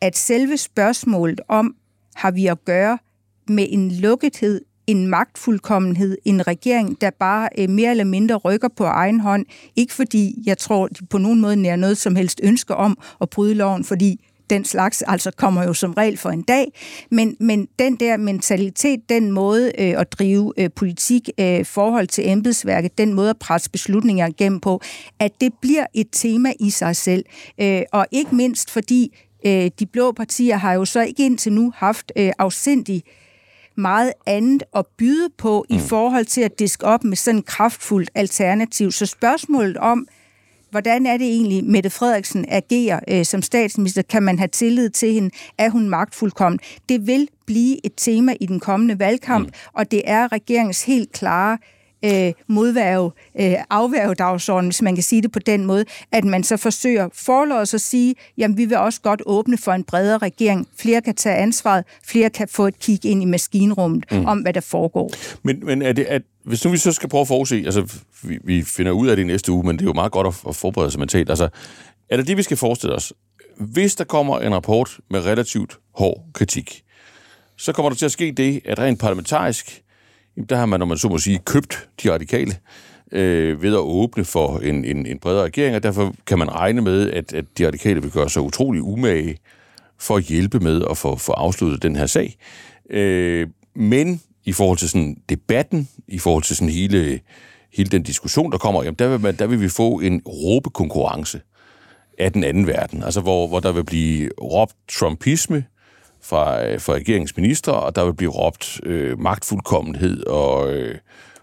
at 0.00 0.16
selve 0.16 0.56
spørgsmålet 0.56 1.40
om, 1.48 1.74
har 2.14 2.30
vi 2.30 2.46
at 2.46 2.64
gøre 2.64 2.98
med 3.48 3.66
en 3.70 3.90
lukkethed, 3.90 4.60
en 4.86 5.06
magtfuldkommenhed, 5.06 6.18
en 6.24 6.46
regering, 6.46 7.00
der 7.00 7.10
bare 7.10 7.48
øh, 7.58 7.70
mere 7.70 7.90
eller 7.90 8.04
mindre 8.04 8.36
rykker 8.36 8.68
på 8.76 8.84
egen 8.84 9.20
hånd. 9.20 9.46
Ikke 9.76 9.92
fordi 9.92 10.42
jeg 10.46 10.58
tror, 10.58 10.88
de 10.88 11.06
på 11.06 11.18
nogen 11.18 11.40
måde 11.40 11.56
nærer 11.56 11.76
noget 11.76 11.98
som 11.98 12.16
helst 12.16 12.40
ønsker 12.42 12.74
om 12.74 12.98
at 13.20 13.30
bryde 13.30 13.54
loven, 13.54 13.84
fordi 13.84 14.26
den 14.50 14.64
slags 14.64 15.02
altså 15.02 15.30
kommer 15.30 15.64
jo 15.64 15.74
som 15.74 15.92
regel 15.92 16.16
for 16.16 16.30
en 16.30 16.42
dag, 16.42 16.72
men, 17.10 17.36
men 17.40 17.68
den 17.78 17.96
der 17.96 18.16
mentalitet, 18.16 19.08
den 19.08 19.32
måde 19.32 19.72
øh, 19.78 20.00
at 20.00 20.12
drive 20.12 20.52
øh, 20.56 20.70
politik, 20.76 21.30
øh, 21.40 21.64
forhold 21.64 22.06
til 22.06 22.28
embedsværket, 22.28 22.98
den 22.98 23.14
måde 23.14 23.30
at 23.30 23.38
presse 23.38 23.70
beslutninger 23.70 24.26
igennem 24.26 24.60
på, 24.60 24.80
at 25.18 25.40
det 25.40 25.52
bliver 25.62 25.86
et 25.94 26.06
tema 26.12 26.52
i 26.60 26.70
sig 26.70 26.96
selv. 26.96 27.24
Øh, 27.60 27.82
og 27.92 28.06
ikke 28.10 28.34
mindst 28.34 28.70
fordi 28.70 29.16
øh, 29.46 29.70
de 29.78 29.86
blå 29.86 30.12
partier 30.12 30.56
har 30.56 30.72
jo 30.72 30.84
så 30.84 31.00
ikke 31.02 31.26
indtil 31.26 31.52
nu 31.52 31.72
haft 31.76 32.12
øh, 32.16 32.32
afsindig 32.38 33.02
meget 33.76 34.12
andet 34.26 34.62
at 34.76 34.86
byde 34.98 35.28
på 35.38 35.66
mm. 35.70 35.76
i 35.76 35.78
forhold 35.78 36.24
til 36.24 36.40
at 36.40 36.58
diske 36.58 36.86
op 36.86 37.04
med 37.04 37.16
sådan 37.16 37.38
et 37.38 37.46
kraftfuldt 37.46 38.10
alternativ. 38.14 38.92
Så 38.92 39.06
spørgsmålet 39.06 39.76
om, 39.76 40.06
Hvordan 40.74 41.06
er 41.06 41.16
det 41.16 41.26
egentlig, 41.26 41.64
Mette 41.64 41.90
Frederiksen 41.90 42.44
agerer 42.48 43.00
øh, 43.08 43.24
som 43.24 43.42
statsminister? 43.42 44.02
Kan 44.02 44.22
man 44.22 44.38
have 44.38 44.48
tillid 44.48 44.90
til 44.90 45.12
hende? 45.12 45.30
Er 45.58 45.70
hun 45.70 45.88
magtfuldkommen? 45.88 46.58
Det 46.88 47.06
vil 47.06 47.28
blive 47.46 47.86
et 47.86 47.92
tema 47.96 48.34
i 48.40 48.46
den 48.46 48.60
kommende 48.60 48.98
valgkamp, 48.98 49.46
mm. 49.46 49.52
og 49.72 49.90
det 49.90 50.02
er 50.04 50.32
regeringens 50.32 50.84
helt 50.84 51.12
klare 51.12 51.58
øh, 52.04 52.32
modværge, 52.46 53.10
øh, 53.40 53.54
afværgedagsordenen, 53.70 54.68
hvis 54.68 54.82
man 54.82 54.94
kan 54.94 55.02
sige 55.02 55.22
det 55.22 55.32
på 55.32 55.38
den 55.38 55.64
måde, 55.64 55.84
at 56.12 56.24
man 56.24 56.44
så 56.44 56.56
forsøger 56.56 57.08
forlås 57.12 57.74
at 57.74 57.80
sige, 57.80 58.14
jamen 58.38 58.58
vi 58.58 58.64
vil 58.64 58.76
også 58.76 59.00
godt 59.00 59.22
åbne 59.26 59.58
for 59.58 59.72
en 59.72 59.84
bredere 59.84 60.18
regering. 60.18 60.68
Flere 60.78 61.02
kan 61.02 61.14
tage 61.14 61.36
ansvaret, 61.36 61.84
flere 62.06 62.30
kan 62.30 62.48
få 62.48 62.66
et 62.66 62.78
kig 62.78 63.04
ind 63.04 63.22
i 63.22 63.24
maskinrummet 63.24 64.04
mm. 64.12 64.24
om, 64.24 64.38
hvad 64.38 64.52
der 64.52 64.60
foregår. 64.60 65.10
Men, 65.42 65.60
men 65.66 65.82
er 65.82 65.92
det, 65.92 66.04
at 66.04 66.22
hvis 66.44 66.64
nu 66.64 66.70
vi 66.70 66.76
så 66.76 66.92
skal 66.92 67.08
prøve 67.08 67.20
at 67.20 67.28
forudse, 67.28 67.56
altså 67.56 67.94
vi, 68.22 68.38
vi 68.44 68.62
finder 68.62 68.92
ud 68.92 69.08
af 69.08 69.16
det 69.16 69.22
i 69.22 69.26
næste 69.26 69.52
uge, 69.52 69.66
men 69.66 69.76
det 69.76 69.82
er 69.82 69.88
jo 69.88 69.92
meget 69.92 70.12
godt 70.12 70.26
at, 70.26 70.42
at 70.48 70.56
forberede 70.56 70.90
sig 70.90 71.00
mentalt, 71.00 71.30
altså 71.30 71.48
er 72.08 72.16
det 72.16 72.26
det, 72.26 72.36
vi 72.36 72.42
skal 72.42 72.56
forestille 72.56 72.94
os? 72.94 73.12
Hvis 73.56 73.94
der 73.94 74.04
kommer 74.04 74.40
en 74.40 74.54
rapport 74.54 74.98
med 75.10 75.26
relativt 75.26 75.78
hård 75.94 76.24
kritik, 76.32 76.82
så 77.56 77.72
kommer 77.72 77.90
der 77.90 77.96
til 77.96 78.04
at 78.04 78.12
ske 78.12 78.32
det, 78.32 78.60
at 78.64 78.78
rent 78.78 79.00
parlamentarisk, 79.00 79.82
der 80.48 80.56
har 80.56 80.66
man, 80.66 80.80
når 80.80 80.86
man 80.86 80.98
så 80.98 81.08
må 81.08 81.18
sige, 81.18 81.38
købt 81.38 81.88
de 82.02 82.12
radikale 82.12 82.56
øh, 83.12 83.62
ved 83.62 83.72
at 83.72 83.78
åbne 83.78 84.24
for 84.24 84.58
en, 84.58 84.84
en, 84.84 85.06
en 85.06 85.18
bredere 85.18 85.44
regering, 85.44 85.76
og 85.76 85.82
derfor 85.82 86.14
kan 86.26 86.38
man 86.38 86.54
regne 86.54 86.82
med, 86.82 87.10
at, 87.10 87.32
at 87.32 87.44
de 87.58 87.66
radikale 87.66 88.02
vil 88.02 88.10
gøre 88.10 88.30
sig 88.30 88.42
utrolig 88.42 88.82
umage 88.82 89.38
for 89.98 90.16
at 90.16 90.22
hjælpe 90.22 90.60
med 90.60 90.84
at 90.90 90.96
få, 90.96 91.16
få 91.16 91.32
afsluttet 91.32 91.82
den 91.82 91.96
her 91.96 92.06
sag. 92.06 92.36
Øh, 92.90 93.48
men 93.74 94.20
i 94.44 94.52
forhold 94.52 94.78
til 94.78 94.88
sådan 94.88 95.16
debatten, 95.28 95.88
i 96.08 96.18
forhold 96.18 96.42
til 96.42 96.56
sådan 96.56 96.72
hele, 96.72 97.20
hele 97.72 97.90
den 97.90 98.02
diskussion, 98.02 98.52
der 98.52 98.58
kommer, 98.58 98.82
jamen 98.82 98.96
der 98.98 99.08
vil, 99.08 99.20
man, 99.20 99.36
der 99.36 99.46
vil 99.46 99.60
vi 99.60 99.68
få 99.68 100.00
en 100.00 100.22
råbekonkurrence 100.26 101.40
af 102.18 102.32
den 102.32 102.44
anden 102.44 102.66
verden, 102.66 103.02
altså 103.02 103.20
hvor, 103.20 103.46
hvor 103.46 103.60
der 103.60 103.72
vil 103.72 103.84
blive 103.84 104.30
råbt 104.42 104.74
trumpisme 104.88 105.64
fra, 106.22 106.76
fra 106.76 106.92
regeringsminister, 106.92 107.72
og 107.72 107.96
der 107.96 108.04
vil 108.04 108.14
blive 108.14 108.30
råbt 108.30 108.80
øh, 108.82 109.20
magtfuldkommenhed 109.20 110.26
og, 110.26 110.72
øh, 110.74 110.98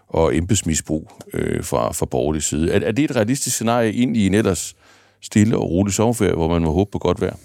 og 0.08 0.36
embedsmisbrug 0.36 1.10
øh, 1.34 1.64
fra, 1.64 1.92
fra 1.92 2.06
borgerlig 2.06 2.42
side. 2.42 2.72
Er, 2.72 2.80
er 2.80 2.92
det 2.92 3.04
et 3.04 3.16
realistisk 3.16 3.56
scenarie 3.56 3.92
ind 3.92 4.16
i 4.16 4.26
en 4.26 4.34
ellers 4.34 4.74
stille 5.20 5.58
og 5.58 5.70
rolig 5.70 5.94
sommerferie, 5.94 6.34
hvor 6.34 6.48
man 6.48 6.62
må 6.62 6.72
håbe 6.72 6.90
på 6.90 6.98
godt 6.98 7.20
vejr? 7.20 7.36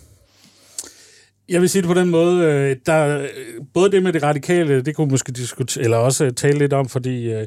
Jeg 1.49 1.62
vil 1.62 1.69
sige 1.69 1.81
det 1.81 1.88
på 1.88 1.93
den 1.93 2.10
måde, 2.10 2.43
øh, 2.43 2.75
der, 2.86 3.27
både 3.73 3.91
det 3.91 4.03
med 4.03 4.13
det 4.13 4.23
radikale, 4.23 4.81
det 4.81 4.95
kunne 4.95 5.12
måske 5.12 5.31
diskutere, 5.31 5.83
eller 5.83 5.97
også 5.97 6.31
tale 6.31 6.60
lidt 6.60 6.73
om, 6.73 6.89
fordi 6.89 7.23
øh, 7.23 7.45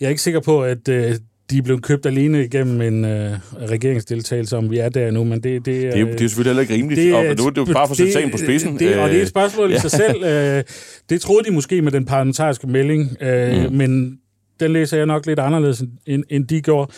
jeg 0.00 0.06
er 0.06 0.08
ikke 0.08 0.22
sikker 0.22 0.40
på, 0.40 0.62
at 0.62 0.88
øh, 0.88 1.14
de 1.50 1.58
er 1.58 1.62
blevet 1.62 1.82
købt 1.82 2.06
alene 2.06 2.44
igennem 2.44 2.80
en 2.80 3.04
øh, 3.04 3.32
regeringsdeltagelse, 3.70 4.56
om 4.56 4.70
vi 4.70 4.78
er 4.78 4.88
der 4.88 5.10
nu, 5.10 5.24
men 5.24 5.32
det... 5.32 5.44
Det, 5.44 5.66
det, 5.66 5.86
er, 5.86 5.90
det 5.90 6.00
er 6.00 6.10
jo 6.10 6.18
selvfølgelig 6.18 6.50
heller 6.50 6.62
ikke 6.62 6.74
rimeligt, 6.74 6.98
det, 7.00 7.14
og 7.14 7.36
nu 7.38 7.46
er 7.46 7.50
det 7.50 7.56
jo 7.56 7.64
bare 7.64 7.86
for 7.86 7.92
at 7.92 7.96
sætte 7.96 8.12
sagen 8.12 8.30
på 8.30 8.38
spidsen. 8.38 8.78
Det, 8.78 8.98
og 8.98 9.08
det 9.08 9.18
er 9.18 9.22
et 9.22 9.28
spørgsmål 9.28 9.72
i 9.72 9.78
sig 9.78 9.90
selv. 9.90 10.24
Øh, 10.24 10.64
det 11.08 11.20
troede 11.20 11.48
de 11.48 11.54
måske 11.54 11.82
med 11.82 11.92
den 11.92 12.04
parlamentariske 12.04 12.66
melding, 12.66 13.16
øh, 13.20 13.64
mm. 13.64 13.76
men 13.76 14.18
den 14.60 14.72
læser 14.72 14.96
jeg 14.96 15.06
nok 15.06 15.26
lidt 15.26 15.38
anderledes, 15.38 15.82
end, 16.06 16.24
end 16.30 16.48
de 16.48 16.60
gjorde. 16.60 16.92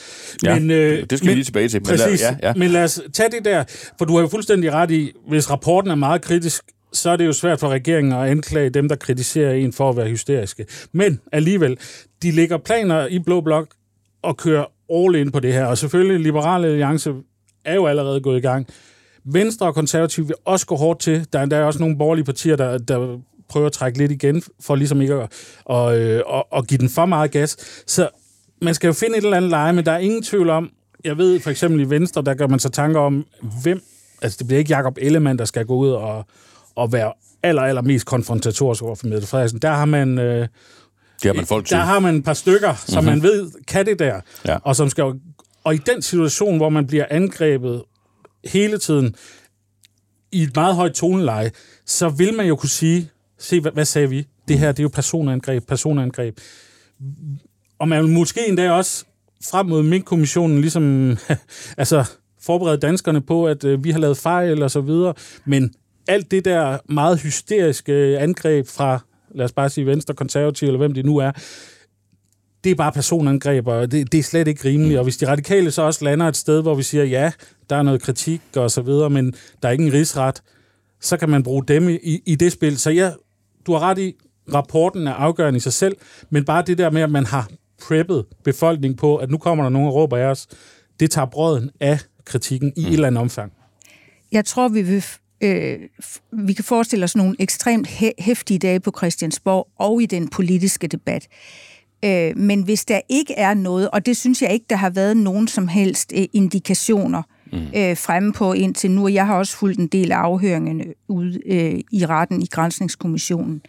Ja, 0.45 0.59
men, 0.59 0.71
øh, 0.71 1.07
det 1.11 1.19
skal 1.19 1.27
men, 1.27 1.31
vi 1.31 1.35
lige 1.35 1.45
tilbage 1.45 1.69
til. 1.69 1.81
Men 1.81 1.87
præcis, 1.87 2.21
lad, 2.21 2.37
ja, 2.43 2.49
ja. 2.49 2.55
men 2.55 2.71
lad 2.71 2.85
os 2.85 3.01
tage 3.13 3.31
det 3.31 3.45
der, 3.45 3.65
for 3.99 4.05
du 4.05 4.15
har 4.15 4.21
jo 4.21 4.29
fuldstændig 4.29 4.73
ret 4.73 4.91
i, 4.91 5.13
hvis 5.29 5.51
rapporten 5.51 5.91
er 5.91 5.95
meget 5.95 6.23
kritisk, 6.23 6.63
så 6.93 7.11
er 7.11 7.17
det 7.17 7.27
jo 7.27 7.33
svært 7.33 7.61
for 7.61 7.69
regeringen 7.69 8.13
at 8.13 8.29
anklage 8.29 8.71
dem, 8.71 8.89
der 8.89 8.97
kritiserer 8.97 9.53
en 9.53 9.73
for 9.73 9.91
at 9.91 9.97
være 9.97 10.09
hysteriske. 10.09 10.67
Men 10.93 11.21
alligevel, 11.33 11.79
de 12.23 12.31
lægger 12.31 12.59
planer 12.59 13.07
i 13.07 13.19
Blå 13.19 13.41
Blok 13.41 13.75
og 14.23 14.37
kører 14.37 14.65
all 14.93 15.15
in 15.15 15.31
på 15.31 15.41
det 15.41 15.53
her. 15.53 15.65
Og 15.65 15.79
selvfølgelig, 15.79 16.21
Liberale 16.21 16.67
Alliance 16.67 17.13
er 17.65 17.75
jo 17.75 17.87
allerede 17.87 18.21
gået 18.21 18.39
i 18.39 18.41
gang. 18.41 18.67
Venstre 19.25 19.67
og 19.67 19.75
konservative 19.75 20.27
vil 20.27 20.37
også 20.45 20.67
gå 20.67 20.77
hårdt 20.77 21.01
til. 21.01 21.27
Der 21.33 21.39
er, 21.39 21.47
er 21.57 21.65
også 21.65 21.81
nogle 21.81 21.99
borgerlige 21.99 22.25
partier, 22.25 22.57
der, 22.57 22.79
der 22.79 23.19
prøve 23.49 23.67
at 23.67 23.73
trække 23.73 23.99
lidt 23.99 24.13
igen, 24.13 24.43
for 24.61 24.75
ligesom 24.75 25.01
ikke 25.01 25.15
at, 25.15 25.33
og, 25.65 25.99
øh, 25.99 26.23
og, 26.27 26.53
og 26.53 26.67
give 26.67 26.79
den 26.79 26.89
for 26.89 27.07
meget 27.07 27.31
gas. 27.31 27.57
Så 27.87 28.09
man 28.63 28.75
skal 28.75 28.87
jo 28.87 28.93
finde 28.93 29.19
et 29.19 29.25
eller 29.25 29.37
andet 29.37 29.51
leje, 29.51 29.73
men 29.73 29.87
der 29.87 29.93
er 29.93 29.99
ingen 29.99 30.23
tvivl 30.23 30.51
om, 30.51 30.71
jeg 31.05 31.19
ved 31.19 31.41
for 31.41 31.51
eksempel 31.51 31.81
i 31.81 31.91
Venstre, 31.91 32.23
der 32.23 32.35
gør 32.35 32.47
man 32.47 32.59
så 32.59 32.69
tanker 32.69 33.01
om, 33.01 33.27
hvem, 33.63 33.83
altså 34.23 34.37
det 34.39 34.47
bliver 34.47 34.59
ikke 34.59 34.71
Jakob 34.71 34.99
Ellemann, 35.01 35.39
der 35.39 35.45
skal 35.45 35.67
gå 35.67 35.77
ud 35.77 35.91
og, 35.91 36.25
og 36.75 36.93
være 36.93 37.13
aller, 37.43 37.63
aller 37.63 37.83
mest 37.83 38.07
konfrontatorisk 38.07 38.83
over 38.83 38.95
for 38.95 39.07
Mette 39.07 39.27
Frederiksen. 39.27 39.59
Der 39.59 39.71
har 39.71 39.85
man... 39.85 40.19
Øh, 40.19 40.49
det 41.23 41.29
har 41.29 41.33
man 41.33 41.47
folk 41.47 41.67
til. 41.67 41.77
Der 41.77 41.83
har 41.83 41.99
man 41.99 42.17
et 42.17 42.25
par 42.25 42.35
stykker, 42.35 42.75
som 42.87 43.05
mm-hmm. 43.05 43.19
man 43.19 43.23
ved 43.23 43.51
kan 43.67 43.87
det 43.87 43.99
der, 43.99 44.21
ja. 44.47 44.59
og 44.63 44.77
som 44.77 44.89
skal 44.89 45.05
og 45.65 45.75
i 45.75 45.79
den 45.79 46.03
situation, 46.03 46.57
hvor 46.57 46.69
man 46.69 46.87
bliver 46.87 47.07
angrebet 47.11 47.83
hele 48.45 48.79
tiden 48.79 49.15
i 50.33 50.43
et 50.43 50.57
meget 50.57 50.75
højt 50.75 50.95
toneleje, 50.95 51.51
så 51.87 52.09
vil 52.09 52.35
man 52.35 52.47
jo 52.47 52.57
kunne 52.57 52.69
sige, 52.69 53.11
se, 53.39 53.61
hvad, 53.61 53.73
hvad 53.73 53.85
sagde 53.85 54.11
vi? 54.11 54.27
Det 54.49 54.59
her, 54.59 54.73
det 54.73 54.79
er 54.79 54.83
jo 54.83 54.91
personangreb, 54.93 55.67
personangreb. 55.67 56.39
Og 57.79 57.89
man 57.89 58.05
vil 58.05 58.13
måske 58.13 58.49
endda 58.49 58.71
også 58.71 59.05
frem 59.51 59.67
mod 59.67 59.83
Mink-kommissionen 59.83 60.61
ligesom, 60.61 61.17
altså 61.79 62.05
forberede 62.41 62.79
danskerne 62.79 63.21
på, 63.21 63.47
at 63.47 63.65
øh, 63.65 63.85
vi 63.85 63.91
har 63.91 63.99
lavet 63.99 64.17
fejl 64.17 64.63
og 64.63 64.71
så 64.71 64.81
videre. 64.81 65.15
Men 65.45 65.75
alt 66.09 66.31
det 66.31 66.45
der 66.45 66.79
meget 66.89 67.21
hysteriske 67.21 68.19
angreb 68.19 68.67
fra, 68.67 69.05
lad 69.35 69.45
os 69.45 69.53
bare 69.53 69.71
sige 69.71 69.87
venstre, 69.87 70.15
konservative, 70.15 70.69
eller 70.69 70.79
hvem 70.79 70.95
det 70.95 71.05
nu 71.05 71.17
er, 71.17 71.33
det 72.65 72.71
er 72.71 72.75
bare 72.75 72.93
personangreb, 72.93 73.67
og 73.67 73.93
det, 73.93 74.13
det 74.13 74.19
er 74.19 74.23
slet 74.23 74.49
ikke 74.49 74.69
rimeligt. 74.69 74.99
Og 74.99 75.05
hvis 75.05 75.17
de 75.17 75.29
radikale 75.29 75.71
så 75.71 75.83
også 75.83 76.05
lander 76.05 76.29
et 76.29 76.37
sted, 76.37 76.63
hvor 76.63 76.75
vi 76.75 76.83
siger, 76.83 77.05
ja, 77.05 77.33
der 77.71 77.77
er 77.77 77.83
noget 77.83 78.03
kritik 78.03 78.41
og 78.57 78.71
så 78.71 78.83
videre, 78.83 79.11
men 79.11 79.35
der 79.63 79.69
er 79.69 79.73
ikke 79.73 79.87
en 79.87 79.93
rigsret, 79.93 80.43
så 81.01 81.17
kan 81.17 81.29
man 81.29 81.43
bruge 81.43 81.65
dem 81.69 81.89
i, 81.89 82.23
i 82.27 82.35
det 82.35 82.53
spil. 82.53 82.79
Så 82.79 82.91
ja, 82.91 83.13
du 83.69 83.73
har 83.73 83.81
ret 83.81 83.99
i, 83.99 84.15
rapporten 84.55 85.07
er 85.07 85.13
afgørende 85.13 85.57
i 85.57 85.61
sig 85.61 85.73
selv, 85.73 85.97
men 86.31 86.45
bare 86.45 86.63
det 86.63 86.79
der 86.79 86.91
med, 86.91 87.03
at 87.03 87.11
man 87.11 87.27
har 87.27 87.49
preppet 87.83 88.25
befolkningen 88.45 88.97
på, 88.97 89.17
at 89.17 89.31
nu 89.31 89.39
kommer 89.39 89.65
der 89.65 89.71
nogen 89.71 89.89
og 89.89 89.95
råber 89.95 90.17
af 90.17 90.25
os, 90.25 90.47
det 91.01 91.11
tager 91.11 91.27
brøden 91.27 91.71
af 91.81 91.99
kritikken 92.25 92.73
i 92.77 92.81
mm. 92.81 92.87
et 92.87 92.93
eller 92.93 93.07
andet 93.07 93.21
omfang. 93.21 93.53
Jeg 94.33 94.45
tror, 94.45 94.69
vi 94.69 94.83
vil 94.83 95.05
øh, 95.41 95.79
vi 96.33 96.53
kan 96.53 96.65
forestille 96.65 97.05
os 97.05 97.17
nogle 97.17 97.37
ekstremt 97.39 97.89
hæftige 98.19 98.59
dage 98.59 98.81
på 98.81 98.93
Christiansborg 98.97 99.69
og 99.79 100.03
i 100.03 100.07
den 100.07 100.29
politiske 100.29 100.87
debat. 100.87 101.29
Øh, 102.05 102.37
men 102.37 102.63
hvis 102.63 102.85
der 102.85 103.01
ikke 103.09 103.35
er 103.35 103.55
noget, 103.55 103.91
og 103.91 104.07
det 104.07 104.17
synes 104.17 104.43
jeg 104.43 104.53
ikke, 104.53 104.67
der 104.71 104.77
har 104.77 104.91
været 104.91 105.17
nogen 105.17 105.49
som 105.49 105.69
helst 105.69 106.13
øh, 106.17 106.25
indikationer 106.33 107.23
mm. 107.53 107.59
øh, 107.77 107.97
fremme 107.97 108.33
på 108.33 108.53
indtil 108.53 108.91
nu, 108.91 109.03
og 109.03 109.15
jeg 109.15 109.27
har 109.27 109.35
også 109.35 109.57
fulgt 109.57 109.79
en 109.79 109.87
del 109.87 110.13
af 110.13 110.17
afhøringerne 110.17 110.85
ude 111.09 111.41
øh, 111.47 111.81
i 111.93 112.07
retten 112.07 112.43
i 112.43 112.47
Grænsningskommissionen. 112.47 113.63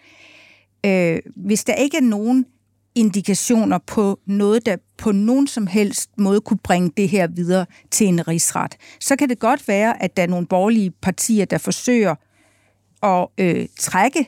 Øh, 0.86 1.20
hvis 1.36 1.64
der 1.64 1.74
ikke 1.74 1.98
er 1.98 2.02
nogen 2.02 2.46
indikationer 2.96 3.78
på 3.78 4.20
noget, 4.26 4.66
der 4.66 4.76
på 4.98 5.12
nogen 5.12 5.48
som 5.48 5.68
helst 5.68 6.10
måde 6.18 6.42
kunne 6.42 6.60
bringe 6.64 6.92
det 6.98 7.10
her 7.10 7.28
videre 7.28 7.66
til 7.92 8.08
en 8.08 8.28
rigsret, 8.28 8.76
så 9.00 9.16
kan 9.16 9.30
det 9.30 9.40
godt 9.40 9.68
være, 9.68 10.04
at 10.04 10.18
der 10.18 10.24
er 10.24 10.28
nogle 10.28 10.48
borgerlige 10.48 10.92
partier, 10.92 11.46
der 11.46 11.58
forsøger 11.58 12.16
at 13.04 13.28
øh, 13.38 13.68
trække 13.80 14.26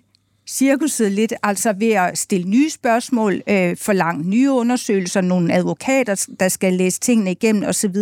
cirkuset 0.50 1.12
lidt, 1.12 1.34
altså 1.44 1.74
ved 1.74 1.92
at 1.92 2.18
stille 2.18 2.50
nye 2.50 2.70
spørgsmål, 2.70 3.42
øh, 3.48 3.78
forlange 3.78 4.30
nye 4.30 4.52
undersøgelser, 4.52 5.22
nogle 5.22 5.54
advokater, 5.54 6.28
der 6.40 6.48
skal 6.48 6.74
læse 6.74 7.00
tingene 7.00 7.32
igennem 7.32 7.64
osv., 7.64 7.96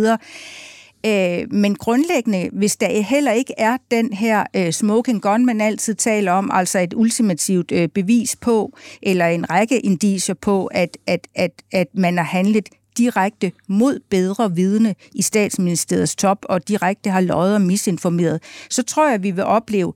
Øh, 1.06 1.52
men 1.52 1.74
grundlæggende, 1.74 2.50
hvis 2.52 2.76
der 2.76 3.02
heller 3.02 3.32
ikke 3.32 3.54
er 3.58 3.76
den 3.90 4.12
her 4.12 4.44
øh, 4.56 4.72
smoking 4.72 5.22
gun, 5.22 5.46
man 5.46 5.60
altid 5.60 5.94
taler 5.94 6.32
om, 6.32 6.50
altså 6.52 6.78
et 6.78 6.94
ultimativt 6.94 7.72
øh, 7.72 7.88
bevis 7.88 8.36
på, 8.36 8.76
eller 9.02 9.26
en 9.26 9.50
række 9.50 9.80
indicier 9.80 10.34
på, 10.34 10.66
at, 10.66 10.98
at, 11.06 11.28
at, 11.34 11.50
at 11.72 11.86
man 11.94 12.16
har 12.16 12.24
handlet 12.24 12.68
direkte 12.98 13.52
mod 13.68 14.00
bedre 14.10 14.54
vidne 14.54 14.94
i 15.14 15.22
statsministeriets 15.22 16.16
top, 16.16 16.38
og 16.48 16.68
direkte 16.68 17.10
har 17.10 17.20
løjet 17.20 17.54
og 17.54 17.60
misinformeret, 17.60 18.42
så 18.70 18.82
tror 18.82 19.06
jeg, 19.06 19.14
at 19.14 19.22
vi 19.22 19.30
vil 19.30 19.44
opleve 19.44 19.92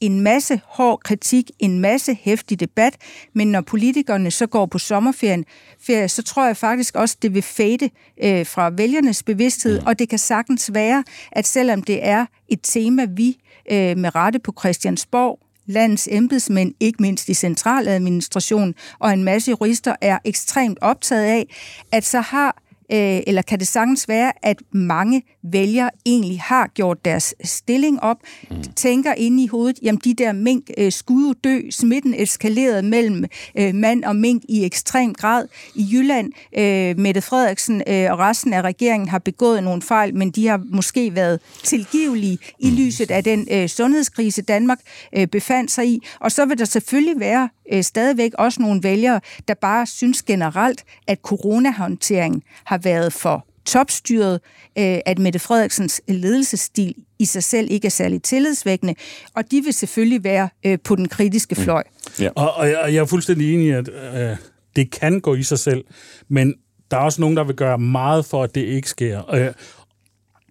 en 0.00 0.20
masse 0.20 0.60
hård 0.64 1.00
kritik, 1.04 1.50
en 1.58 1.78
masse 1.78 2.18
hæftig 2.20 2.60
debat, 2.60 2.96
men 3.34 3.48
når 3.48 3.60
politikerne 3.60 4.30
så 4.30 4.46
går 4.46 4.66
på 4.66 4.78
sommerferien, 4.78 5.44
ferie, 5.86 6.08
så 6.08 6.22
tror 6.22 6.46
jeg 6.46 6.56
faktisk 6.56 6.96
også, 6.96 7.16
det 7.22 7.34
vil 7.34 7.42
fade 7.42 7.90
øh, 8.24 8.46
fra 8.46 8.70
vælgernes 8.70 9.22
bevidsthed, 9.22 9.82
og 9.86 9.98
det 9.98 10.08
kan 10.08 10.18
sagtens 10.18 10.70
være, 10.74 11.04
at 11.32 11.46
selvom 11.46 11.82
det 11.82 12.06
er 12.06 12.26
et 12.48 12.60
tema, 12.62 13.04
vi 13.04 13.36
øh, 13.70 13.98
med 13.98 14.14
rette 14.14 14.38
på 14.38 14.52
Christiansborg 14.60 15.38
landets 15.66 16.08
embedsmænd, 16.10 16.74
ikke 16.80 17.02
mindst 17.02 17.28
i 17.28 17.34
centraladministration, 17.34 18.74
og 18.98 19.12
en 19.12 19.24
masse 19.24 19.50
jurister 19.50 19.96
er 20.00 20.18
ekstremt 20.24 20.78
optaget 20.80 21.24
af, 21.24 21.46
at 21.92 22.04
så 22.04 22.20
har 22.20 22.56
øh, 22.92 23.20
eller 23.26 23.42
kan 23.42 23.58
det 23.58 23.68
sagtens 23.68 24.08
være, 24.08 24.32
at 24.42 24.62
mange 24.72 25.22
vælgere 25.42 25.90
egentlig 26.06 26.40
har 26.40 26.66
gjort 26.66 27.04
deres 27.04 27.34
stilling 27.44 28.02
op, 28.02 28.16
mm. 28.50 28.62
tænker 28.76 29.14
inde 29.14 29.44
i 29.44 29.46
hovedet, 29.46 29.78
jamen 29.82 30.00
de 30.04 30.14
der 30.14 30.32
mink 30.32 30.70
øh, 30.78 30.92
skulle 30.92 31.28
jo 31.28 31.34
dø, 31.44 31.60
smitten 31.70 32.14
eskalerede 32.14 32.82
mellem 32.82 33.24
øh, 33.58 33.74
mand 33.74 34.04
og 34.04 34.16
mink 34.16 34.42
i 34.48 34.64
ekstrem 34.64 35.14
grad. 35.14 35.48
I 35.74 35.88
Jylland, 35.92 36.32
øh, 36.58 36.98
Mette 36.98 37.20
Frederiksen 37.20 37.82
øh, 37.86 38.12
og 38.12 38.18
resten 38.18 38.52
af 38.52 38.62
regeringen 38.62 39.08
har 39.08 39.18
begået 39.18 39.64
nogle 39.64 39.82
fejl, 39.82 40.14
men 40.14 40.30
de 40.30 40.46
har 40.46 40.60
måske 40.64 41.14
været 41.14 41.40
tilgivelige 41.64 42.38
i 42.58 42.70
mm. 42.70 42.76
lyset 42.76 43.10
af 43.10 43.24
den 43.24 43.48
øh, 43.50 43.68
sundhedskrise, 43.68 44.42
Danmark 44.42 44.78
øh, 45.16 45.26
befandt 45.26 45.70
sig 45.70 45.86
i. 45.86 46.06
Og 46.20 46.32
så 46.32 46.44
vil 46.44 46.58
der 46.58 46.64
selvfølgelig 46.64 47.20
være 47.20 47.48
øh, 47.72 47.82
stadigvæk 47.82 48.32
også 48.34 48.62
nogle 48.62 48.82
vælgere, 48.82 49.20
der 49.48 49.54
bare 49.54 49.86
synes 49.86 50.22
generelt, 50.22 50.84
at 51.06 51.18
coronahåndteringen 51.22 52.42
har 52.64 52.78
været 52.78 53.12
for 53.12 53.49
topstyret, 53.70 54.40
øh, 54.78 54.98
at 55.06 55.18
Mette 55.18 55.38
Frederiksens 55.38 56.00
ledelsesstil 56.08 56.94
i 57.18 57.24
sig 57.24 57.44
selv 57.44 57.70
ikke 57.70 57.86
er 57.86 57.90
særlig 57.90 58.22
tillidsvækkende, 58.22 58.94
og 59.34 59.50
de 59.50 59.60
vil 59.60 59.72
selvfølgelig 59.72 60.24
være 60.24 60.48
øh, 60.66 60.78
på 60.84 60.96
den 60.96 61.08
kritiske 61.08 61.54
mm. 61.58 61.62
fløj. 61.62 61.82
Mm. 62.06 62.24
Ja. 62.24 62.30
Og, 62.36 62.54
og, 62.54 62.68
jeg, 62.68 62.96
er 62.96 63.04
fuldstændig 63.04 63.54
enig 63.54 63.66
i, 63.66 63.70
at 63.70 63.88
øh, 63.88 64.36
det 64.76 64.90
kan 64.90 65.20
gå 65.20 65.34
i 65.34 65.42
sig 65.42 65.58
selv, 65.58 65.84
men 66.28 66.54
der 66.90 66.96
er 66.96 67.00
også 67.00 67.20
nogen, 67.20 67.36
der 67.36 67.44
vil 67.44 67.56
gøre 67.56 67.78
meget 67.78 68.24
for, 68.24 68.42
at 68.44 68.54
det 68.54 68.60
ikke 68.60 68.88
sker. 68.88 69.34
Øh, 69.34 69.52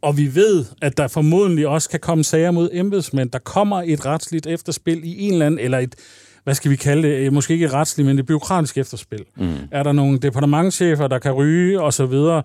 og 0.01 0.17
vi 0.17 0.35
ved, 0.35 0.65
at 0.81 0.97
der 0.97 1.07
formodentlig 1.07 1.67
også 1.67 1.89
kan 1.89 1.99
komme 1.99 2.23
sager 2.23 2.51
mod 2.51 2.69
embedsmænd. 2.73 3.31
Der 3.31 3.39
kommer 3.39 3.81
et 3.85 4.05
retsligt 4.05 4.47
efterspil 4.47 5.01
i 5.03 5.19
en 5.19 5.33
eller 5.33 5.45
anden, 5.45 5.59
eller 5.59 5.77
et, 5.77 5.95
hvad 6.43 6.55
skal 6.55 6.71
vi 6.71 6.75
kalde 6.75 7.07
det, 7.07 7.15
øh, 7.15 7.33
måske 7.33 7.53
ikke 7.53 7.69
retsligt, 7.69 8.07
men 8.07 8.17
det 8.17 8.25
byråkratiske 8.25 8.79
efterspil. 8.79 9.25
Mm. 9.35 9.53
Er 9.71 9.83
der 9.83 9.91
nogle 9.91 10.19
departementchefer, 10.19 11.07
der 11.07 11.19
kan 11.19 11.31
ryge, 11.31 11.81
og 11.81 11.93
så 11.93 12.05
videre. 12.05 12.43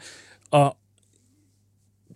Og 0.54 0.76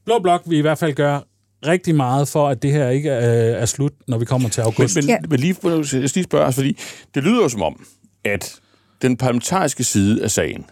Blå 0.05 0.18
Blok 0.18 0.42
vil 0.46 0.59
i 0.59 0.61
hvert 0.61 0.79
fald 0.79 0.94
gøre 0.94 1.22
rigtig 1.66 1.94
meget 1.94 2.29
for, 2.29 2.48
at 2.48 2.62
det 2.62 2.72
her 2.72 2.88
ikke 2.88 3.11
er, 3.11 3.57
er 3.57 3.66
slut, 3.66 3.92
når 4.09 4.18
vi 4.18 4.24
kommer 4.24 4.48
til 4.48 4.61
august. 4.61 4.96
Men, 4.96 5.07
men, 5.07 5.11
ja. 5.11 5.18
men 5.31 5.40
lige, 5.40 5.57
jeg 5.64 6.01
lige 6.14 6.24
spørge 6.24 6.44
os, 6.44 6.55
fordi 6.55 6.79
det 7.14 7.22
lyder 7.22 7.42
jo 7.42 7.48
som 7.48 7.62
om, 7.62 7.87
at 8.24 8.61
den 9.03 9.16
parlamentariske 9.16 9.85
side 9.85 10.22
af 10.22 10.31
sagen, 10.31 10.66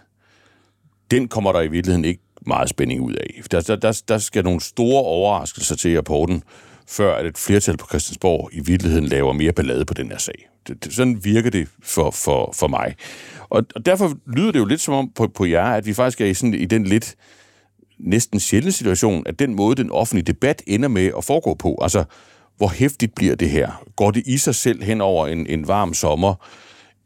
den 1.10 1.28
kommer 1.28 1.52
der 1.52 1.60
i 1.60 1.68
virkeligheden 1.68 2.04
ikke 2.04 2.22
meget 2.46 2.68
spænding 2.68 3.00
ud 3.00 3.14
af. 3.14 3.42
Der, 3.50 3.60
der, 3.60 3.76
der, 3.76 4.02
der 4.08 4.18
skal 4.18 4.44
nogle 4.44 4.60
store 4.60 5.02
overraskelser 5.02 5.76
til 5.76 5.90
i 5.90 5.98
rapporten, 5.98 6.42
før 6.88 7.16
at 7.16 7.26
et 7.26 7.38
flertal 7.38 7.76
på 7.76 7.86
Christiansborg 7.88 8.50
i 8.52 8.60
virkeligheden 8.60 9.06
laver 9.06 9.32
mere 9.32 9.52
ballade 9.52 9.84
på 9.84 9.94
den 9.94 10.10
her 10.10 10.18
sag. 10.18 10.48
Det, 10.68 10.84
det, 10.84 10.94
sådan 10.94 11.24
virker 11.24 11.50
det 11.50 11.68
for, 11.82 12.10
for, 12.10 12.52
for 12.54 12.68
mig. 12.68 12.94
Og, 13.48 13.64
og 13.74 13.86
derfor 13.86 14.14
lyder 14.26 14.52
det 14.52 14.58
jo 14.58 14.64
lidt 14.64 14.80
som 14.80 14.94
om 14.94 15.10
på, 15.14 15.26
på 15.26 15.44
jer, 15.44 15.64
at 15.64 15.86
vi 15.86 15.94
faktisk 15.94 16.20
er 16.20 16.26
i, 16.26 16.34
sådan, 16.34 16.54
i 16.54 16.64
den 16.64 16.84
lidt 16.84 17.16
næsten 17.98 18.40
sjældne 18.40 18.72
situation, 18.72 19.22
at 19.26 19.38
den 19.38 19.54
måde, 19.54 19.76
den 19.76 19.90
offentlige 19.90 20.24
debat 20.24 20.62
ender 20.66 20.88
med 20.88 21.10
at 21.18 21.24
foregå 21.24 21.54
på, 21.54 21.78
altså 21.82 22.04
hvor 22.56 22.68
hæftigt 22.68 23.14
bliver 23.14 23.34
det 23.34 23.50
her? 23.50 23.82
Går 23.96 24.10
det 24.10 24.22
i 24.26 24.38
sig 24.38 24.54
selv 24.54 24.82
hen 24.82 25.00
over 25.00 25.26
en, 25.26 25.46
en 25.46 25.68
varm 25.68 25.94
sommer, 25.94 26.34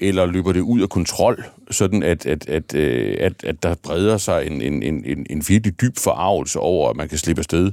eller 0.01 0.27
løber 0.27 0.53
det 0.53 0.61
ud 0.61 0.81
af 0.81 0.89
kontrol, 0.89 1.45
sådan 1.71 2.03
at, 2.03 2.27
at, 2.27 2.49
at, 2.49 2.75
øh, 2.75 3.17
at, 3.21 3.45
at 3.45 3.63
der 3.63 3.75
breder 3.83 4.19
sig 4.19 4.47
en, 4.47 4.63
en, 4.63 4.83
en, 4.83 5.27
en 5.31 5.45
virkelig 5.49 5.81
dyb 5.81 5.99
forarvelse 5.99 6.59
over, 6.59 6.91
at 6.91 6.97
man 6.97 7.09
kan 7.09 7.19
slippe 7.19 7.41
afsted 7.41 7.73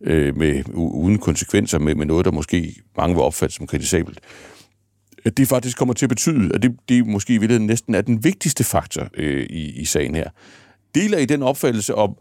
øh, 0.00 0.36
med, 0.36 0.62
uden 0.74 1.18
konsekvenser 1.18 1.78
med, 1.78 1.94
med 1.94 2.06
noget, 2.06 2.24
der 2.24 2.30
måske 2.30 2.74
mange 2.96 3.14
vil 3.14 3.22
opfatte 3.22 3.54
som 3.54 3.66
kritisabelt. 3.66 4.20
At 5.24 5.36
det 5.36 5.48
faktisk 5.48 5.78
kommer 5.78 5.94
til 5.94 6.06
at 6.06 6.10
betyde, 6.10 6.54
at 6.54 6.62
det, 6.62 6.76
det 6.88 7.06
måske 7.06 7.34
i 7.34 7.38
virkeligheden 7.38 7.66
næsten 7.66 7.94
er 7.94 8.00
den 8.00 8.24
vigtigste 8.24 8.64
faktor 8.64 9.08
øh, 9.14 9.46
i, 9.50 9.80
i 9.80 9.84
sagen 9.84 10.14
her. 10.14 10.30
Deler 10.94 11.18
I 11.18 11.24
den 11.24 11.42
opfattelse 11.42 11.94
om, 11.94 12.16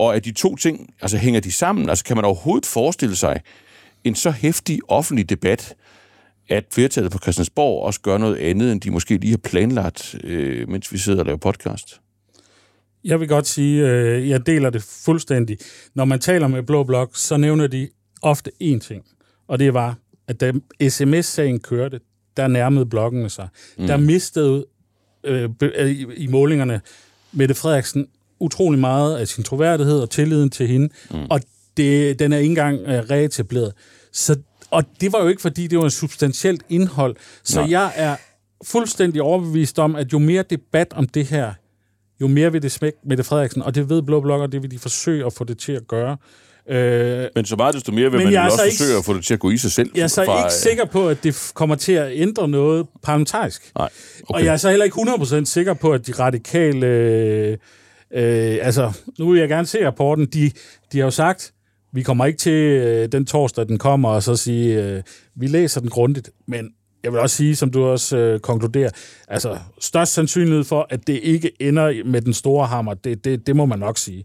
og 0.00 0.16
at 0.16 0.24
de 0.24 0.32
to 0.32 0.56
ting, 0.56 0.94
altså 1.00 1.16
hænger 1.16 1.40
de 1.40 1.52
sammen? 1.52 1.88
Altså 1.88 2.04
kan 2.04 2.16
man 2.16 2.24
overhovedet 2.24 2.66
forestille 2.66 3.16
sig 3.16 3.40
en 4.04 4.14
så 4.14 4.30
hæftig 4.30 4.78
offentlig 4.88 5.30
debat, 5.30 5.74
at 6.48 6.64
flertallet 6.72 7.12
på 7.12 7.18
Christiansborg 7.18 7.82
også 7.82 8.00
gør 8.00 8.18
noget 8.18 8.36
andet, 8.36 8.72
end 8.72 8.80
de 8.80 8.90
måske 8.90 9.16
lige 9.16 9.30
har 9.30 9.38
planlagt, 9.38 10.14
øh, 10.24 10.68
mens 10.68 10.92
vi 10.92 10.98
sidder 10.98 11.18
og 11.18 11.26
laver 11.26 11.38
podcast? 11.38 12.00
Jeg 13.04 13.20
vil 13.20 13.28
godt 13.28 13.46
sige, 13.46 13.88
øh, 13.88 14.28
jeg 14.28 14.46
deler 14.46 14.70
det 14.70 14.82
fuldstændig. 14.82 15.58
Når 15.94 16.04
man 16.04 16.20
taler 16.20 16.48
med 16.48 16.62
Blå 16.62 16.84
Blok, 16.84 17.10
så 17.14 17.36
nævner 17.36 17.66
de 17.66 17.88
ofte 18.22 18.50
én 18.62 18.78
ting, 18.78 19.04
og 19.48 19.58
det 19.58 19.74
var, 19.74 19.96
at 20.28 20.40
da 20.40 20.52
sms-sagen 20.88 21.60
kørte, 21.60 22.00
der 22.36 22.48
nærmede 22.48 22.86
blokkene 22.86 23.30
sig. 23.30 23.48
Mm. 23.78 23.86
Der 23.86 23.96
mistede 23.96 24.66
øh, 25.24 25.50
i, 25.86 26.06
i 26.16 26.26
målingerne 26.26 26.80
Mette 27.32 27.54
Frederiksen 27.54 28.06
utrolig 28.40 28.80
meget 28.80 29.18
af 29.18 29.28
sin 29.28 29.44
troværdighed 29.44 30.00
og 30.00 30.10
tilliden 30.10 30.50
til 30.50 30.66
hende, 30.66 30.88
mm. 31.10 31.26
og 31.30 31.40
det, 31.76 32.18
den 32.18 32.32
er 32.32 32.36
ikke 32.36 32.50
engang 32.50 32.80
øh, 32.80 33.10
reetableret. 33.10 33.72
Så, 34.12 34.36
og 34.70 34.84
det 35.00 35.12
var 35.12 35.22
jo 35.22 35.28
ikke, 35.28 35.42
fordi 35.42 35.66
det 35.66 35.78
var 35.78 35.84
et 35.84 35.92
substantielt 35.92 36.62
indhold. 36.68 37.16
Så 37.44 37.60
Nej. 37.60 37.70
jeg 37.70 37.92
er 37.96 38.16
fuldstændig 38.64 39.22
overbevist 39.22 39.78
om, 39.78 39.96
at 39.96 40.12
jo 40.12 40.18
mere 40.18 40.44
debat 40.50 40.92
om 40.96 41.08
det 41.08 41.26
her, 41.26 41.52
jo 42.20 42.28
mere 42.28 42.52
vil 42.52 42.62
det 42.62 42.72
smække 42.72 42.98
Mette 43.04 43.24
Frederiksen, 43.24 43.62
og 43.62 43.74
det 43.74 43.88
ved 43.88 44.02
Blå 44.02 44.20
Blok, 44.20 44.40
og 44.40 44.52
det 44.52 44.62
vil 44.62 44.70
de 44.70 44.78
forsøge 44.78 45.26
at 45.26 45.32
få 45.32 45.44
det 45.44 45.58
til 45.58 45.72
at 45.72 45.88
gøre. 45.88 46.16
Øh, 46.68 47.28
men 47.34 47.44
så 47.44 47.56
meget 47.56 47.74
desto 47.74 47.92
mere 47.92 48.10
vil 48.10 48.24
man 48.24 48.32
jo 48.32 48.40
også 48.40 48.62
ikke, 48.62 48.76
forsøge 48.76 48.98
at 48.98 49.04
få 49.04 49.14
det 49.14 49.24
til 49.24 49.34
at 49.34 49.40
gå 49.40 49.50
i 49.50 49.56
sig 49.56 49.72
selv. 49.72 49.90
Jeg 49.94 50.02
er 50.02 50.06
så 50.06 50.24
fra, 50.24 50.44
ikke 50.44 50.54
sikker 50.54 50.84
på, 50.84 51.08
at 51.08 51.24
det 51.24 51.50
kommer 51.54 51.76
til 51.76 51.92
at 51.92 52.10
ændre 52.14 52.48
noget 52.48 52.86
parlamentarisk. 53.02 53.72
Nej, 53.78 53.88
okay. 54.22 54.34
Og 54.34 54.44
jeg 54.44 54.52
er 54.52 54.56
så 54.56 54.70
heller 54.70 54.84
ikke 54.84 54.96
100% 55.00 55.44
sikker 55.44 55.74
på, 55.74 55.92
at 55.92 56.06
de 56.06 56.12
radikale... 56.12 57.58
Øh, 58.14 58.58
altså, 58.62 58.92
nu 59.18 59.30
vil 59.30 59.40
jeg 59.40 59.48
gerne 59.48 59.66
se 59.66 59.86
rapporten. 59.86 60.26
De, 60.26 60.50
de 60.92 60.98
har 60.98 61.04
jo 61.04 61.10
sagt, 61.10 61.52
vi 61.92 62.02
kommer 62.02 62.26
ikke 62.26 62.38
til 62.38 62.52
øh, 62.52 63.08
den 63.12 63.26
torsdag, 63.26 63.68
den 63.68 63.78
kommer, 63.78 64.08
og 64.08 64.22
så 64.22 64.36
sige, 64.36 64.84
øh, 64.84 65.02
vi 65.34 65.46
læser 65.46 65.80
den 65.80 65.90
grundigt, 65.90 66.30
men 66.46 66.70
jeg 67.02 67.12
vil 67.12 67.20
også 67.20 67.36
sige, 67.36 67.56
som 67.56 67.70
du 67.70 67.84
også 67.84 68.16
øh, 68.16 68.40
konkluderer, 68.40 68.90
altså 69.28 69.58
størst 69.80 70.12
sandsynlighed 70.12 70.64
for, 70.64 70.86
at 70.90 71.06
det 71.06 71.20
ikke 71.22 71.52
ender 71.60 72.04
med 72.04 72.22
den 72.22 72.34
store 72.34 72.66
hammer, 72.66 72.94
det, 72.94 73.24
det, 73.24 73.46
det 73.46 73.56
må 73.56 73.66
man 73.66 73.78
nok 73.78 73.98
sige. 73.98 74.24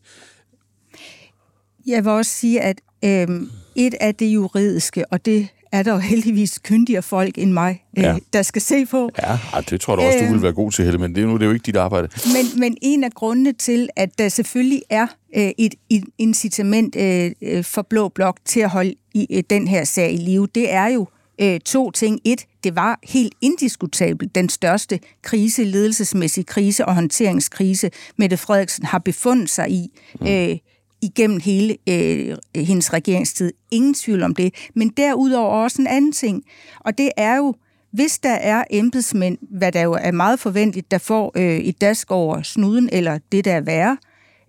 Jeg 1.87 2.03
vil 2.03 2.11
også 2.11 2.31
sige, 2.31 2.61
at 2.61 2.81
øh, 3.03 3.27
et 3.75 3.93
af 4.01 4.15
det 4.15 4.25
juridiske, 4.25 5.11
og 5.11 5.25
det 5.25 5.47
er 5.75 5.83
der 5.83 5.91
jo 5.91 5.97
heldigvis 5.97 6.59
kyndigere 6.63 7.01
folk 7.01 7.37
end 7.37 7.51
mig, 7.51 7.83
øh, 7.97 8.03
ja. 8.03 8.17
der 8.33 8.41
skal 8.41 8.61
se 8.61 8.85
på. 8.85 9.09
Ja, 9.21 9.37
det 9.69 9.81
tror 9.81 9.99
jeg 9.99 10.07
også, 10.07 10.25
du 10.27 10.33
vil 10.33 10.41
være 10.41 10.53
god 10.53 10.71
til, 10.71 10.85
Helle, 10.85 10.99
men 10.99 11.15
det 11.15 11.23
er, 11.23 11.27
nu, 11.27 11.33
det 11.33 11.41
er 11.41 11.45
jo 11.45 11.51
ikke 11.51 11.65
dit 11.65 11.75
arbejde. 11.75 12.07
Men, 12.25 12.59
men 12.59 12.77
en 12.81 13.03
af 13.03 13.11
grundene 13.11 13.53
til, 13.53 13.89
at 13.95 14.19
der 14.19 14.29
selvfølgelig 14.29 14.81
er 14.89 15.07
øh, 15.37 15.51
et, 15.57 15.75
et 15.89 16.03
incitament 16.17 16.95
øh, 16.95 17.31
øh, 17.41 17.63
for 17.63 17.81
Blå 17.81 18.09
Blok 18.09 18.37
til 18.45 18.59
at 18.59 18.69
holde 18.69 18.93
i, 19.13 19.27
øh, 19.29 19.43
den 19.49 19.67
her 19.67 19.83
sag 19.83 20.13
i 20.13 20.17
live, 20.17 20.47
det 20.55 20.73
er 20.73 20.87
jo 20.87 21.07
øh, 21.41 21.59
to 21.59 21.91
ting. 21.91 22.19
Et, 22.25 22.45
det 22.63 22.75
var 22.75 22.99
helt 23.03 23.33
indiskutabelt 23.41 24.35
den 24.35 24.49
største 24.49 24.99
krise, 25.23 25.63
ledelsesmæssige 25.63 26.43
krise 26.43 26.85
og 26.85 26.95
håndteringskrise, 26.95 27.91
Mette 28.17 28.37
Frederiksen 28.37 28.85
har 28.85 28.99
befundet 28.99 29.49
sig 29.49 29.71
i. 29.71 29.87
Mm. 30.19 30.27
Øh, 30.27 30.57
igennem 31.01 31.39
hele 31.39 31.77
øh, 31.89 32.37
hendes 32.55 32.93
regeringstid. 32.93 33.53
Ingen 33.71 33.93
tvivl 33.93 34.23
om 34.23 34.35
det. 34.35 34.53
Men 34.75 34.89
derudover 34.89 35.63
også 35.63 35.81
en 35.81 35.87
anden 35.87 36.11
ting, 36.11 36.43
og 36.79 36.97
det 36.97 37.11
er 37.17 37.35
jo, 37.35 37.53
hvis 37.91 38.19
der 38.19 38.33
er 38.33 38.63
embedsmænd, 38.69 39.37
hvad 39.41 39.71
der 39.71 39.81
jo 39.81 39.93
er 39.93 40.11
meget 40.11 40.39
forventeligt, 40.39 40.91
der 40.91 40.97
får 40.97 41.31
øh, 41.35 41.57
et 41.57 41.81
dask 41.81 42.11
over 42.11 42.41
snuden, 42.41 42.89
eller 42.91 43.19
det 43.31 43.45
der 43.45 43.53
er 43.53 43.61
værre, 43.61 43.97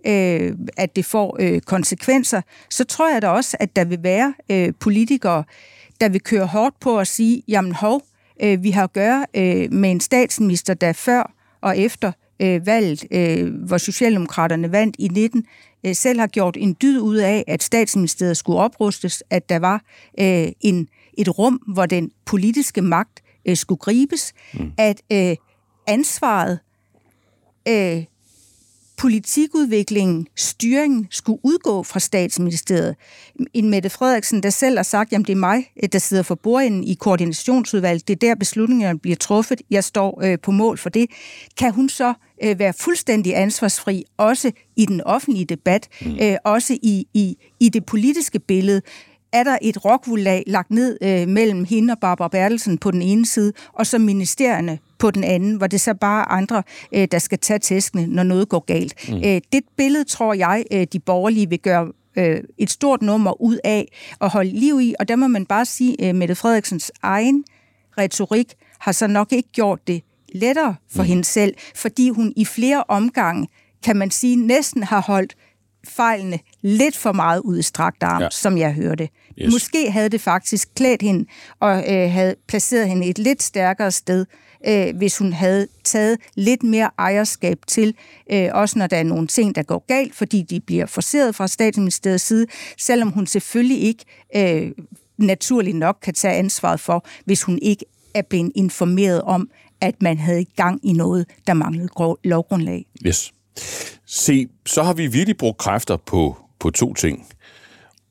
øh, 0.06 0.52
at 0.76 0.96
det 0.96 1.04
får 1.04 1.36
øh, 1.40 1.60
konsekvenser, 1.60 2.40
så 2.70 2.84
tror 2.84 3.12
jeg 3.12 3.22
da 3.22 3.28
også, 3.28 3.56
at 3.60 3.76
der 3.76 3.84
vil 3.84 4.02
være 4.02 4.34
øh, 4.50 4.72
politikere, 4.80 5.44
der 6.00 6.08
vil 6.08 6.20
køre 6.20 6.46
hårdt 6.46 6.80
på 6.80 6.98
at 6.98 7.06
sige, 7.06 7.42
jamen 7.48 7.72
hov, 7.72 8.02
øh, 8.42 8.62
vi 8.62 8.70
har 8.70 8.84
at 8.84 8.92
gøre 8.92 9.26
øh, 9.36 9.72
med 9.72 9.90
en 9.90 10.00
statsminister, 10.00 10.74
der 10.74 10.92
før 10.92 11.32
og 11.60 11.78
efter 11.78 12.12
øh, 12.42 12.66
valget, 12.66 13.04
øh, 13.10 13.54
hvor 13.54 13.78
Socialdemokraterne 13.78 14.72
vandt 14.72 14.96
i 14.98 15.08
19, 15.08 15.44
øh, 15.86 15.94
selv 15.94 16.20
har 16.20 16.26
gjort 16.26 16.56
en 16.56 16.76
dyd 16.82 17.00
ud 17.00 17.16
af, 17.16 17.44
at 17.46 17.62
statsministeriet 17.62 18.36
skulle 18.36 18.58
oprustes, 18.58 19.22
at 19.30 19.48
der 19.48 19.58
var 19.58 19.82
øh, 20.20 20.48
en, 20.60 20.88
et 21.18 21.38
rum, 21.38 21.54
hvor 21.54 21.86
den 21.86 22.10
politiske 22.24 22.82
magt 22.82 23.22
øh, 23.48 23.56
skulle 23.56 23.78
gribes, 23.78 24.32
mm. 24.54 24.72
at 24.78 25.02
øh, 25.12 25.36
ansvaret 25.86 26.58
øh, 27.68 28.04
politikudviklingen, 28.98 30.26
styringen 30.36 31.06
skulle 31.10 31.40
udgå 31.42 31.82
fra 31.82 32.00
statsministeriet. 32.00 32.96
En 33.54 33.70
Mette 33.70 33.90
Frederiksen, 33.90 34.42
der 34.42 34.50
selv 34.50 34.78
har 34.78 34.82
sagt, 34.82 35.12
at 35.12 35.20
det 35.20 35.30
er 35.30 35.36
mig, 35.36 35.70
der 35.92 35.98
sidder 35.98 36.22
for 36.22 36.34
bordenden 36.34 36.84
i 36.84 36.94
koordinationsudvalget, 36.94 38.08
det 38.08 38.14
er 38.14 38.28
der 38.28 38.34
beslutningerne 38.34 38.98
bliver 38.98 39.16
truffet, 39.16 39.62
jeg 39.70 39.84
står 39.84 40.20
øh, 40.24 40.38
på 40.42 40.50
mål 40.50 40.78
for 40.78 40.88
det. 40.88 41.10
Kan 41.58 41.72
hun 41.72 41.88
så 41.88 42.14
øh, 42.42 42.58
være 42.58 42.72
fuldstændig 42.72 43.36
ansvarsfri, 43.36 44.04
også 44.16 44.52
i 44.76 44.86
den 44.86 45.00
offentlige 45.00 45.44
debat, 45.44 45.88
mm. 46.00 46.18
øh, 46.22 46.36
også 46.44 46.78
i, 46.82 47.06
i, 47.14 47.36
i 47.60 47.68
det 47.68 47.86
politiske 47.86 48.38
billede? 48.38 48.82
Er 49.36 49.44
der 49.44 49.58
et 49.62 49.84
rockvullag 49.84 50.42
lagt 50.46 50.70
ned 50.70 50.98
øh, 51.02 51.28
mellem 51.28 51.64
hende 51.64 51.92
og 51.92 51.98
Barbara 51.98 52.28
Bertelsen 52.28 52.78
på 52.78 52.90
den 52.90 53.02
ene 53.02 53.26
side, 53.26 53.52
og 53.72 53.86
så 53.86 53.98
ministerierne 53.98 54.78
på 54.98 55.10
den 55.10 55.24
anden, 55.24 55.56
hvor 55.56 55.66
det 55.66 55.80
så 55.80 55.94
bare 55.94 56.28
andre, 56.28 56.62
øh, 56.92 57.08
der 57.10 57.18
skal 57.18 57.38
tage 57.38 57.58
tæskene, 57.58 58.06
når 58.06 58.22
noget 58.22 58.48
går 58.48 58.64
galt. 58.66 59.08
Mm. 59.08 59.16
Øh, 59.16 59.40
det 59.52 59.62
billede 59.76 60.04
tror 60.04 60.34
jeg, 60.34 60.64
øh, 60.72 60.86
de 60.92 60.98
borgerlige 60.98 61.48
vil 61.48 61.58
gøre 61.58 61.92
øh, 62.16 62.40
et 62.58 62.70
stort 62.70 63.02
nummer 63.02 63.40
ud 63.40 63.58
af 63.64 63.88
at 64.20 64.28
holde 64.30 64.50
liv 64.50 64.80
i, 64.80 64.94
og 64.98 65.08
der 65.08 65.16
må 65.16 65.26
man 65.26 65.46
bare 65.46 65.64
sige, 65.64 66.02
at 66.02 66.08
øh, 66.08 66.14
Mette 66.14 66.34
Frederiksens 66.34 66.92
egen 67.02 67.44
retorik 67.98 68.54
har 68.78 68.92
så 68.92 69.06
nok 69.06 69.32
ikke 69.32 69.48
gjort 69.52 69.86
det 69.86 70.02
lettere 70.34 70.74
for 70.90 71.02
mm. 71.02 71.08
hende 71.08 71.24
selv, 71.24 71.54
fordi 71.74 72.10
hun 72.10 72.32
i 72.36 72.44
flere 72.44 72.84
omgange, 72.88 73.48
kan 73.84 73.96
man 73.96 74.10
sige, 74.10 74.36
næsten 74.36 74.82
har 74.82 75.00
holdt 75.00 75.36
fejlene 75.88 76.38
lidt 76.62 76.96
for 76.96 77.12
meget 77.12 77.40
ud 77.40 77.58
i 77.58 77.62
strakt 77.62 78.02
arm, 78.02 78.22
ja. 78.22 78.28
som 78.30 78.58
jeg 78.58 78.72
hørte. 78.72 79.08
Yes. 79.38 79.52
Måske 79.52 79.90
havde 79.90 80.08
det 80.08 80.20
faktisk 80.20 80.68
klædt 80.74 81.02
hende 81.02 81.26
og 81.60 81.94
øh, 81.94 82.10
havde 82.10 82.34
placeret 82.48 82.88
hende 82.88 83.06
et 83.06 83.18
lidt 83.18 83.42
stærkere 83.42 83.90
sted, 83.90 84.26
øh, 84.68 84.96
hvis 84.96 85.18
hun 85.18 85.32
havde 85.32 85.66
taget 85.84 86.18
lidt 86.34 86.62
mere 86.62 86.90
ejerskab 86.98 87.58
til, 87.66 87.94
øh, 88.32 88.48
også 88.52 88.78
når 88.78 88.86
der 88.86 88.96
er 88.96 89.02
nogle 89.02 89.26
ting, 89.26 89.54
der 89.54 89.62
går 89.62 89.84
galt, 89.88 90.14
fordi 90.14 90.42
de 90.42 90.60
bliver 90.60 90.86
forseret 90.86 91.34
fra 91.34 91.48
statsministeriets 91.48 92.24
side, 92.24 92.46
selvom 92.78 93.10
hun 93.10 93.26
selvfølgelig 93.26 93.82
ikke 93.82 94.04
øh, 94.36 94.72
naturligt 95.18 95.76
nok 95.76 95.98
kan 96.02 96.14
tage 96.14 96.34
ansvaret 96.34 96.80
for, 96.80 97.06
hvis 97.24 97.42
hun 97.42 97.58
ikke 97.62 97.84
er 98.14 98.22
blevet 98.22 98.52
informeret 98.54 99.22
om, 99.22 99.50
at 99.80 100.02
man 100.02 100.18
havde 100.18 100.40
i 100.40 100.48
gang 100.56 100.80
i 100.82 100.92
noget, 100.92 101.26
der 101.46 101.54
manglede 101.54 101.88
lovgrundlag. 102.24 102.86
Yes. 103.06 103.32
Se, 104.06 104.48
så 104.66 104.82
har 104.82 104.94
vi 104.94 105.06
virkelig 105.06 105.36
brugt 105.36 105.58
kræfter 105.58 105.96
på, 105.96 106.36
på 106.58 106.70
to 106.70 106.94
ting. 106.94 107.26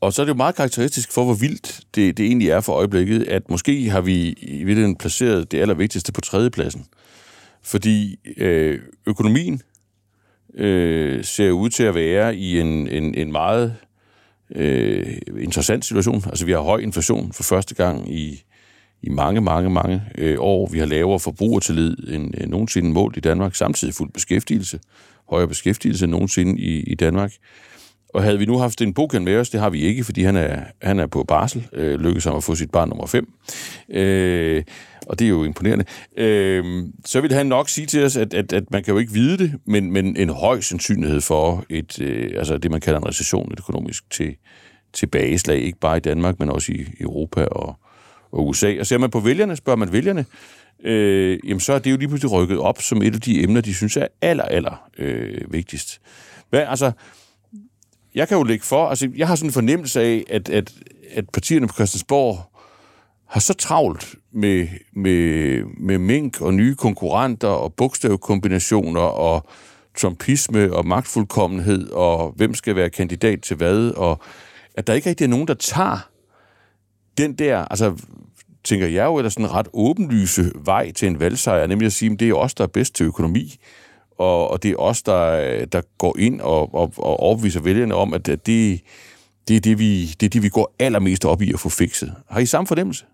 Og 0.02 0.14
så 0.14 0.22
er 0.22 0.26
det 0.26 0.34
jo 0.34 0.38
meget 0.38 0.56
karakteristisk 0.56 1.12
for, 1.12 1.24
hvor 1.24 1.34
vildt 1.34 1.82
det, 1.96 2.18
det 2.18 2.26
egentlig 2.26 2.50
er 2.50 2.62
for 2.62 2.74
øjeblikket, 2.74 3.24
at 3.24 3.50
måske 3.50 3.90
har 3.90 4.02
vi 4.02 4.30
i 4.32 4.64
virkeligheden 4.64 4.96
placeret 4.96 5.52
det 5.52 5.62
allervigtigste 5.62 6.12
på 6.12 6.22
tredjepladsen. 6.22 6.86
Fordi 7.64 8.20
øh, 8.38 8.80
økonomien 9.06 9.62
øh, 10.54 11.24
ser 11.24 11.52
ud 11.52 11.70
til 11.70 11.84
at 11.84 11.96
være 11.96 12.36
i 12.36 12.60
en, 12.60 12.88
en, 12.88 13.16
en 13.16 13.32
meget 13.32 13.76
øh, 14.56 15.18
interessant 15.40 15.86
situation. 15.86 16.24
Altså 16.26 16.46
vi 16.46 16.52
har 16.52 16.60
høj 16.60 16.80
inflation 16.80 17.34
for 17.34 17.44
første 17.44 17.76
gang 17.76 18.14
i, 18.14 18.44
i 19.02 19.10
mange, 19.10 19.42
mange, 19.42 19.70
mange 19.70 20.02
øh, 20.18 20.38
år. 20.40 20.68
Vi 20.68 20.80
har 20.80 20.86
lavere 20.86 21.20
forbrugertillid 21.20 21.98
end 22.08 22.42
øh, 22.42 22.50
nogensinde 22.50 22.90
målt 22.90 23.18
i 23.18 23.20
Danmark, 23.20 23.56
samtidig 23.56 23.94
fuld 23.94 24.12
beskæftigelse 24.12 24.80
højere 25.30 25.48
beskæftigelse 25.48 26.06
end 26.06 26.12
nogensinde 26.12 26.62
i, 26.62 26.80
i 26.80 26.96
Danmark. 26.96 27.34
Og 28.16 28.24
havde 28.24 28.40
vi 28.40 28.46
nu 28.46 28.58
haft 28.58 28.82
en 28.82 28.94
bogkend 28.94 29.24
med 29.24 29.38
os, 29.38 29.50
det 29.50 29.60
har 29.60 29.70
vi 29.70 29.82
ikke, 29.82 30.04
fordi 30.04 30.24
han 30.24 30.36
er, 30.36 30.62
han 30.82 31.00
er 31.00 31.08
på 31.08 31.24
barsel, 31.24 31.68
øh, 31.74 32.00
lykkedes 32.00 32.24
ham 32.24 32.36
at 32.36 32.44
få 32.44 32.56
sit 32.56 32.72
barn 32.72 32.90
nummer 32.90 33.06
5. 33.06 33.34
Øh, 33.90 34.64
og 35.08 35.20
det 35.20 35.26
er 35.26 35.30
jo 35.30 35.44
imponerende. 35.44 35.86
Øh, 36.18 36.84
så 37.06 37.22
vil 37.22 37.34
han 37.34 37.46
nok 37.46 37.70
sige 37.70 37.88
til 37.88 38.04
os, 38.04 38.18
at, 38.18 38.34
at, 38.34 38.54
at 38.54 38.72
man 38.72 38.84
kan 38.84 38.94
jo 38.94 38.98
ikke 38.98 39.14
vide 39.14 39.38
det, 39.38 39.54
men, 39.66 39.92
men 39.92 40.18
en 40.18 40.30
høj 40.30 40.62
sandsynlighed 40.62 41.22
for 41.22 41.66
et, 41.70 42.02
øh, 42.02 42.32
altså 42.38 42.58
det, 42.58 42.72
man 42.72 42.82
kalder 42.82 43.00
en 43.00 43.08
recession, 43.08 43.52
et 43.52 43.60
økonomisk 43.60 44.10
til, 44.12 44.36
tilbageslag, 44.94 45.60
ikke 45.60 45.80
bare 45.80 45.98
i 45.98 46.00
Danmark, 46.00 46.40
men 46.40 46.50
også 46.50 46.72
i 46.72 46.86
Europa 47.00 47.46
og, 47.46 47.76
og 48.32 48.48
USA. 48.48 48.76
Og 48.80 48.86
ser 48.86 48.98
man 48.98 49.10
på 49.10 49.20
vælgerne, 49.20 49.56
spørger 49.56 49.78
man 49.78 49.92
vælgerne, 49.92 50.26
øh, 50.84 51.40
jamen 51.44 51.60
så 51.60 51.74
er 51.74 51.80
det 51.80 51.92
jo 51.92 51.98
lige 51.98 52.08
pludselig 52.08 52.32
rykket 52.32 52.58
op 52.58 52.82
som 52.82 53.02
et 53.02 53.16
af 53.16 53.22
de 53.22 53.44
emner, 53.44 53.62
de 53.62 53.74
synes 53.74 53.98
er 53.98 54.08
aller, 54.22 54.44
aller 54.44 54.90
øh, 54.98 55.54
vigtigst. 55.54 56.02
Hvad, 56.50 56.66
altså, 56.68 56.92
jeg 58.16 58.28
kan 58.28 58.38
jo 58.38 58.44
lægge 58.44 58.66
for, 58.66 58.88
altså 58.88 59.10
jeg 59.16 59.28
har 59.28 59.36
sådan 59.36 59.50
en 59.50 59.54
fornemmelse 59.54 60.02
af, 60.02 60.24
at, 60.30 60.50
at, 60.50 60.74
at 61.12 61.30
partierne 61.30 61.68
på 61.68 61.74
Christiansborg 61.74 62.52
har 63.28 63.40
så 63.40 63.54
travlt 63.54 64.16
med, 64.32 64.68
med, 64.94 65.64
med 65.80 65.98
mink 65.98 66.42
og 66.42 66.54
nye 66.54 66.76
konkurrenter 66.76 67.48
og 67.48 67.74
bogstavkombinationer 67.74 69.02
og 69.02 69.48
trumpisme 69.98 70.74
og 70.74 70.88
magtfuldkommenhed 70.88 71.92
og 71.92 72.34
hvem 72.36 72.54
skal 72.54 72.76
være 72.76 72.90
kandidat 72.90 73.42
til 73.42 73.58
hvad, 73.58 73.92
og 73.92 74.20
at 74.78 74.88
der 74.88 74.94
ikke 74.94 75.10
rigtig 75.10 75.26
er 75.26 75.30
nogen, 75.30 75.48
der 75.48 75.54
tager 75.54 76.10
den 77.18 77.34
der, 77.34 77.58
altså 77.58 77.98
tænker 78.64 78.88
jeg 78.88 79.06
jo, 79.06 79.16
er 79.16 79.22
der 79.22 79.30
sådan 79.30 79.46
en 79.46 79.52
ret 79.52 79.68
åbenlyse 79.74 80.52
vej 80.56 80.92
til 80.92 81.08
en 81.08 81.20
valgsejr, 81.20 81.68
nemlig 81.68 81.86
at 81.86 81.94
sige, 81.94 82.12
at 82.12 82.20
det 82.20 82.30
er 82.30 82.34
os, 82.34 82.54
der 82.54 82.64
er 82.64 82.68
bedst 82.68 82.96
til 82.96 83.06
økonomi, 83.06 83.56
og, 84.18 84.52
og 84.52 84.64
det 84.64 84.72
er 84.72 84.76
os, 84.76 85.02
der, 85.04 85.66
der 85.66 85.82
går 85.98 86.18
ind 86.20 86.42
og, 86.42 86.76
og, 86.76 86.94
og 86.98 87.20
overviser 87.20 87.60
vælgerne 87.60 87.96
om, 87.96 88.14
at 88.14 88.26
det, 88.26 88.46
det, 89.48 89.56
er 89.56 89.60
det, 89.60 89.80
vi, 89.80 90.06
det 90.06 90.26
er 90.26 90.30
det, 90.30 90.44
vi 90.44 90.50
går 90.50 90.76
allermest 90.80 91.26
op 91.26 91.42
i 91.42 91.54
at 91.54 91.60
få 91.60 91.70
fikset. 91.70 92.16
Har 92.30 92.40
I 92.40 92.46
samme 92.46 92.68
fornemmelse? 92.68 93.06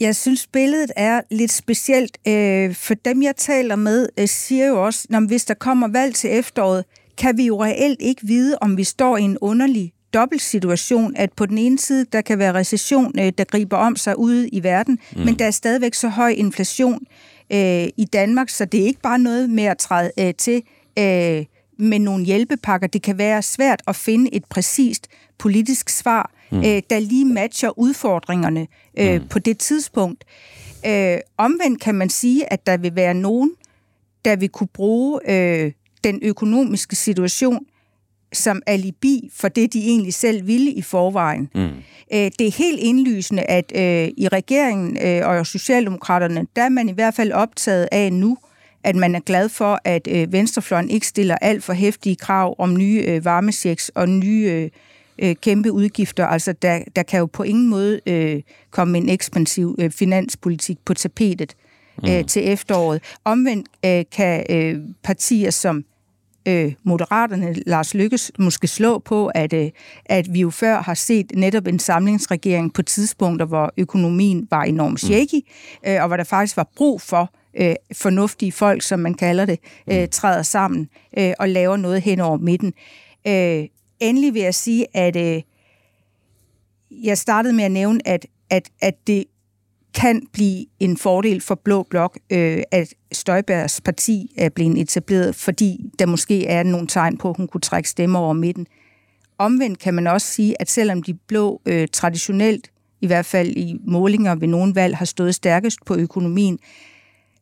Jeg 0.00 0.16
synes, 0.16 0.46
billedet 0.46 0.92
er 0.96 1.20
lidt 1.30 1.52
specielt, 1.52 2.18
øh, 2.28 2.74
for 2.74 2.94
dem, 2.94 3.22
jeg 3.22 3.36
taler 3.36 3.76
med, 3.76 4.08
øh, 4.18 4.28
siger 4.28 4.66
jo 4.66 4.84
også, 4.84 5.08
at 5.12 5.26
hvis 5.26 5.44
der 5.44 5.54
kommer 5.54 5.88
valg 5.88 6.14
til 6.14 6.30
efteråret, 6.38 6.84
kan 7.18 7.36
vi 7.36 7.46
jo 7.46 7.64
reelt 7.64 8.00
ikke 8.00 8.26
vide, 8.26 8.58
om 8.60 8.76
vi 8.76 8.84
står 8.84 9.16
i 9.16 9.22
en 9.22 9.38
underlig 9.40 9.92
dobbelt 10.14 10.42
situation, 10.42 11.16
at 11.16 11.32
på 11.32 11.46
den 11.46 11.58
ene 11.58 11.78
side, 11.78 12.06
der 12.12 12.20
kan 12.20 12.38
være 12.38 12.54
recession, 12.54 13.18
øh, 13.18 13.32
der 13.38 13.44
griber 13.44 13.76
om 13.76 13.96
sig 13.96 14.18
ude 14.18 14.48
i 14.48 14.62
verden, 14.62 14.98
mm. 15.16 15.20
men 15.24 15.38
der 15.38 15.44
er 15.44 15.50
stadigvæk 15.50 15.94
så 15.94 16.08
høj 16.08 16.30
inflation 16.30 17.00
øh, 17.52 17.88
i 17.96 18.04
Danmark, 18.12 18.48
så 18.48 18.64
det 18.64 18.80
er 18.80 18.84
ikke 18.84 19.00
bare 19.00 19.18
noget 19.18 19.50
med 19.50 19.64
at 19.64 19.78
træde 19.78 20.10
øh, 20.18 20.34
til 20.34 20.62
øh, 20.98 21.44
med 21.78 21.98
nogle 21.98 22.24
hjælpepakker. 22.24 22.86
Det 22.86 23.02
kan 23.02 23.18
være 23.18 23.42
svært 23.42 23.82
at 23.86 23.96
finde 23.96 24.34
et 24.34 24.44
præcist 24.44 25.08
politisk 25.38 25.88
svar, 25.88 26.30
mm. 26.50 26.58
øh, 26.58 26.82
der 26.90 26.98
lige 26.98 27.24
matcher 27.24 27.78
udfordringerne 27.78 28.66
øh, 28.98 29.20
mm. 29.20 29.28
på 29.28 29.38
det 29.38 29.58
tidspunkt. 29.58 30.24
Øh, 30.86 31.18
omvendt 31.36 31.80
kan 31.80 31.94
man 31.94 32.08
sige, 32.08 32.52
at 32.52 32.66
der 32.66 32.76
vil 32.76 32.96
være 32.96 33.14
nogen, 33.14 33.52
der 34.24 34.36
vil 34.36 34.48
kunne 34.48 34.68
bruge 34.74 35.20
øh, 35.30 35.72
den 36.04 36.18
økonomiske 36.22 36.96
situation 36.96 37.66
som 38.32 38.62
alibi 38.66 39.30
for 39.34 39.48
det, 39.48 39.72
de 39.72 39.86
egentlig 39.86 40.14
selv 40.14 40.46
ville 40.46 40.72
i 40.72 40.82
forvejen. 40.82 41.50
Mm. 41.54 41.68
Øh, 42.12 42.30
det 42.38 42.40
er 42.40 42.58
helt 42.58 42.80
indlysende, 42.80 43.42
at 43.42 43.72
øh, 43.74 44.08
i 44.16 44.28
regeringen 44.28 44.98
øh, 45.02 45.28
og 45.28 45.46
Socialdemokraterne, 45.46 46.46
der 46.56 46.62
er 46.62 46.68
man 46.68 46.88
i 46.88 46.92
hvert 46.92 47.14
fald 47.14 47.32
optaget 47.32 47.88
af 47.92 48.12
nu, 48.12 48.38
at 48.84 48.96
man 48.96 49.14
er 49.14 49.20
glad 49.20 49.48
for, 49.48 49.80
at 49.84 50.08
øh, 50.10 50.32
Venstrefløjen 50.32 50.90
ikke 50.90 51.06
stiller 51.06 51.36
alt 51.40 51.64
for 51.64 51.72
hæftige 51.72 52.16
krav 52.16 52.54
om 52.58 52.76
nye 52.76 53.04
øh, 53.06 53.24
varmechecks 53.24 53.88
og 53.88 54.08
nye 54.08 54.48
øh, 54.50 54.70
øh, 55.28 55.36
kæmpe 55.36 55.72
udgifter. 55.72 56.26
Altså, 56.26 56.52
der, 56.52 56.80
der 56.96 57.02
kan 57.02 57.18
jo 57.18 57.26
på 57.26 57.42
ingen 57.42 57.68
måde 57.68 58.00
øh, 58.06 58.42
komme 58.70 58.98
en 58.98 59.08
ekspansiv 59.08 59.76
øh, 59.78 59.90
finanspolitik 59.90 60.78
på 60.84 60.94
tapetet 60.94 61.54
øh, 62.08 62.18
mm. 62.18 62.24
til 62.24 62.48
efteråret. 62.48 63.02
Omvendt 63.24 63.68
øh, 63.84 64.04
kan 64.12 64.46
øh, 64.50 64.78
partier 65.02 65.50
som 65.50 65.84
øh, 66.48 66.72
Moderaterne, 66.82 67.54
Lars 67.66 67.94
Lykkes, 67.94 68.32
måske 68.38 68.66
slå 68.66 68.98
på, 68.98 69.26
at, 69.26 69.52
øh, 69.52 69.70
at 70.04 70.34
vi 70.34 70.40
jo 70.40 70.50
før 70.50 70.82
har 70.82 70.94
set 70.94 71.32
netop 71.34 71.66
en 71.66 71.78
samlingsregering 71.78 72.74
på 72.74 72.82
tidspunkter, 72.82 73.46
hvor 73.46 73.72
økonomien 73.76 74.48
var 74.50 74.62
enormt 74.62 74.92
mm. 74.92 74.96
shaky, 74.96 75.34
mm. 75.34 75.90
øh, 75.90 76.02
og 76.02 76.06
hvor 76.06 76.16
der 76.16 76.24
faktisk 76.24 76.56
var 76.56 76.68
brug 76.76 77.00
for 77.00 77.32
øh, 77.56 77.74
fornuftige 77.94 78.52
folk, 78.52 78.82
som 78.82 79.00
man 79.00 79.14
kalder 79.14 79.44
det, 79.44 79.58
øh, 79.90 80.00
mm. 80.00 80.08
træder 80.08 80.42
sammen 80.42 80.88
øh, 81.18 81.32
og 81.38 81.48
laver 81.48 81.76
noget 81.76 82.02
hen 82.02 82.20
over 82.20 82.36
midten. 82.38 82.72
Øh, 83.26 83.64
endelig 84.00 84.34
vil 84.34 84.42
jeg 84.42 84.54
sige, 84.54 84.96
at 84.96 85.16
øh, 85.16 85.42
jeg 86.90 87.18
startede 87.18 87.54
med 87.54 87.64
at 87.64 87.72
nævne, 87.72 88.00
at, 88.04 88.26
at, 88.50 88.70
at 88.80 88.94
det 89.06 89.24
kan 89.94 90.26
blive 90.32 90.66
en 90.80 90.96
fordel 90.96 91.40
for 91.40 91.54
Blå 91.54 91.82
Blok, 91.82 92.18
øh, 92.30 92.62
at 92.70 92.94
Støjbergs 93.12 93.80
parti 93.80 94.32
er 94.36 94.48
blevet 94.48 94.80
etableret, 94.80 95.34
fordi 95.34 95.90
der 95.98 96.06
måske 96.06 96.46
er 96.46 96.62
nogle 96.62 96.86
tegn 96.86 97.16
på, 97.16 97.30
at 97.30 97.36
hun 97.36 97.48
kunne 97.48 97.60
trække 97.60 97.88
stemmer 97.88 98.18
over 98.18 98.32
midten. 98.32 98.66
Omvendt 99.38 99.78
kan 99.78 99.94
man 99.94 100.06
også 100.06 100.26
sige, 100.26 100.60
at 100.60 100.70
selvom 100.70 101.02
de 101.02 101.14
blå 101.14 101.60
øh, 101.66 101.88
traditionelt, 101.92 102.70
i 103.00 103.06
hvert 103.06 103.26
fald 103.26 103.56
i 103.56 103.76
målinger 103.86 104.34
ved 104.34 104.48
nogle 104.48 104.74
valg, 104.74 104.96
har 104.96 105.04
stået 105.04 105.34
stærkest 105.34 105.78
på 105.86 105.94
økonomien, 105.94 106.58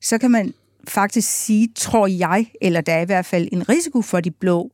så 0.01 0.19
kan 0.19 0.31
man 0.31 0.55
faktisk 0.89 1.45
sige, 1.45 1.69
tror 1.75 2.07
jeg, 2.07 2.47
eller 2.61 2.81
der 2.81 2.93
er 2.93 3.01
i 3.01 3.05
hvert 3.05 3.27
fald 3.27 3.49
en 3.53 3.69
risiko 3.69 4.03
for 4.03 4.21
de 4.21 4.31
blå, 4.31 4.71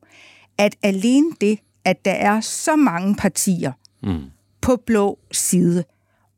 at 0.57 0.75
alene 0.83 1.31
det, 1.41 1.59
at 1.85 2.05
der 2.05 2.11
er 2.11 2.41
så 2.41 2.75
mange 2.75 3.15
partier 3.15 3.71
mm. 4.03 4.21
på 4.61 4.75
blå 4.85 5.19
side, 5.31 5.83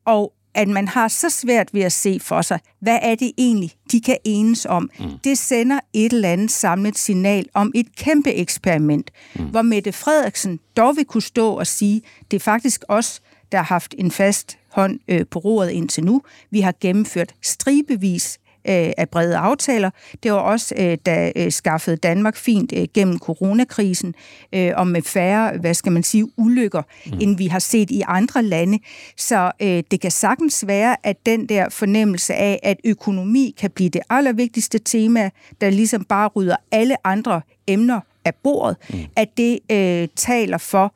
og 0.04 0.32
at 0.54 0.68
man 0.68 0.88
har 0.88 1.08
så 1.08 1.30
svært 1.30 1.74
ved 1.74 1.82
at 1.82 1.92
se 1.92 2.20
for 2.20 2.42
sig, 2.42 2.60
hvad 2.80 2.98
er 3.02 3.14
det 3.14 3.32
egentlig, 3.38 3.72
de 3.92 4.00
kan 4.00 4.16
enes 4.24 4.66
om. 4.66 4.90
Mm. 5.00 5.06
Det 5.24 5.38
sender 5.38 5.80
et 5.92 6.12
eller 6.12 6.28
andet 6.32 6.50
samlet 6.50 6.98
signal 6.98 7.46
om 7.54 7.72
et 7.74 7.96
kæmpe 7.96 8.34
eksperiment, 8.34 9.10
mm. 9.34 9.44
hvor 9.44 9.62
Mette 9.62 9.92
Frederiksen 9.92 10.60
dog 10.76 10.96
vil 10.96 11.04
kunne 11.04 11.22
stå 11.22 11.50
og 11.52 11.66
sige, 11.66 12.02
det 12.30 12.36
er 12.36 12.40
faktisk 12.40 12.84
os, 12.88 13.20
der 13.52 13.58
har 13.58 13.64
haft 13.64 13.94
en 13.98 14.10
fast 14.10 14.58
hånd 14.72 15.00
øh, 15.08 15.26
på 15.30 15.38
roret 15.38 15.70
indtil 15.70 16.04
nu. 16.04 16.22
Vi 16.50 16.60
har 16.60 16.74
gennemført 16.80 17.34
stribevis 17.42 18.38
øh, 18.68 18.92
af 18.96 19.08
brede 19.08 19.36
aftaler. 19.36 19.90
Det 20.22 20.32
var 20.32 20.38
også, 20.38 20.74
øh, 20.78 20.98
der 21.06 21.32
øh, 21.36 21.52
skaffede 21.52 21.96
Danmark 21.96 22.36
fint 22.36 22.72
øh, 22.76 22.88
gennem 22.94 23.18
coronakrisen, 23.18 24.14
øh, 24.52 24.72
og 24.76 24.86
med 24.86 25.02
færre, 25.02 25.58
hvad 25.58 25.74
skal 25.74 25.92
man 25.92 26.02
sige, 26.02 26.26
ulykker, 26.36 26.82
mm. 27.06 27.18
end 27.20 27.36
vi 27.36 27.46
har 27.46 27.58
set 27.58 27.90
i 27.90 28.02
andre 28.06 28.42
lande. 28.42 28.78
Så 29.16 29.50
øh, 29.62 29.82
det 29.90 30.00
kan 30.00 30.10
sagtens 30.10 30.66
være, 30.66 30.96
at 31.06 31.26
den 31.26 31.48
der 31.48 31.68
fornemmelse 31.68 32.34
af, 32.34 32.60
at 32.62 32.76
økonomi 32.84 33.54
kan 33.60 33.70
blive 33.70 33.90
det 33.90 34.02
allervigtigste 34.10 34.78
tema, 34.78 35.30
der 35.60 35.70
ligesom 35.70 36.04
bare 36.04 36.28
rydder 36.28 36.56
alle 36.72 37.06
andre 37.06 37.40
emner 37.66 38.00
af 38.24 38.34
bordet, 38.34 38.76
mm. 38.90 38.98
at 39.16 39.28
det 39.36 39.58
øh, 39.72 40.08
taler 40.16 40.58
for, 40.58 40.94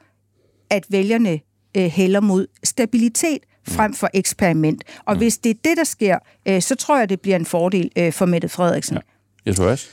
at 0.71 0.87
vælgerne 0.89 1.41
øh, 1.77 1.85
hælder 1.85 2.21
mod 2.21 2.47
stabilitet, 2.65 3.39
frem 3.69 3.95
for 3.95 4.11
eksperiment. 4.15 4.85
Og 5.05 5.17
hvis 5.17 5.39
det 5.39 5.51
er 5.51 5.55
det, 5.65 5.77
der 5.77 5.85
sker, 5.85 6.19
øh, 6.49 6.63
så 6.63 6.75
tror 6.75 6.99
jeg, 6.99 7.09
det 7.09 7.21
bliver 7.21 7.37
en 7.37 7.47
fordel 7.47 7.91
øh, 7.97 8.13
for 8.13 8.27
Mette 8.27 8.49
Frederiksen. 8.49 8.97
Ja. 8.97 9.01
Jeg 9.47 9.57
tror 9.57 9.67
også. 9.67 9.89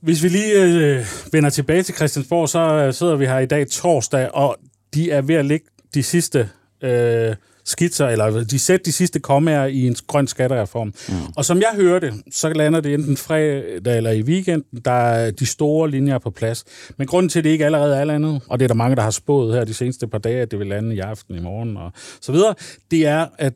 Hvis 0.00 0.22
vi 0.22 0.28
lige 0.28 0.62
øh, 0.62 1.06
vender 1.32 1.50
tilbage 1.50 1.82
til 1.82 1.94
Christiansborg, 1.94 2.48
så 2.48 2.58
øh, 2.58 2.94
sidder 2.94 3.16
vi 3.16 3.26
her 3.26 3.38
i 3.38 3.46
dag 3.46 3.68
torsdag, 3.68 4.34
og 4.34 4.56
de 4.94 5.10
er 5.10 5.20
ved 5.22 5.34
at 5.34 5.44
lægge 5.44 5.66
de 5.94 6.02
sidste 6.02 6.48
øh, 6.82 7.36
skitser, 7.70 8.06
eller 8.06 8.44
de 8.44 8.58
sætter 8.58 8.84
de 8.84 8.92
sidste 8.92 9.20
kommaer 9.20 9.66
i 9.66 9.86
en 9.86 9.96
grøn 10.06 10.26
skattereform. 10.26 10.94
Mm. 11.08 11.14
Og 11.36 11.44
som 11.44 11.58
jeg 11.58 11.70
hørte, 11.74 12.12
så 12.30 12.48
lander 12.48 12.80
det 12.80 12.94
enten 12.94 13.16
fredag 13.16 13.96
eller 13.96 14.10
i 14.10 14.22
weekenden, 14.22 14.80
der 14.84 14.90
er 14.90 15.30
de 15.30 15.46
store 15.46 15.90
linjer 15.90 16.18
på 16.18 16.30
plads. 16.30 16.64
Men 16.96 17.06
grunden 17.06 17.28
til, 17.28 17.38
at 17.38 17.44
det 17.44 17.50
ikke 17.50 17.64
allerede 17.64 17.96
er 17.96 18.04
landet, 18.04 18.40
og 18.48 18.58
det 18.58 18.64
er 18.64 18.68
der 18.68 18.74
mange, 18.74 18.96
der 18.96 19.02
har 19.02 19.10
spået 19.10 19.54
her 19.54 19.64
de 19.64 19.74
seneste 19.74 20.08
par 20.08 20.18
dage, 20.18 20.42
at 20.42 20.50
det 20.50 20.58
vil 20.58 20.66
lande 20.66 20.94
i 20.94 20.98
aften, 20.98 21.34
i 21.34 21.40
morgen 21.40 21.76
og 21.76 21.92
så 22.20 22.32
videre, 22.32 22.54
det 22.90 23.06
er, 23.06 23.26
at 23.38 23.52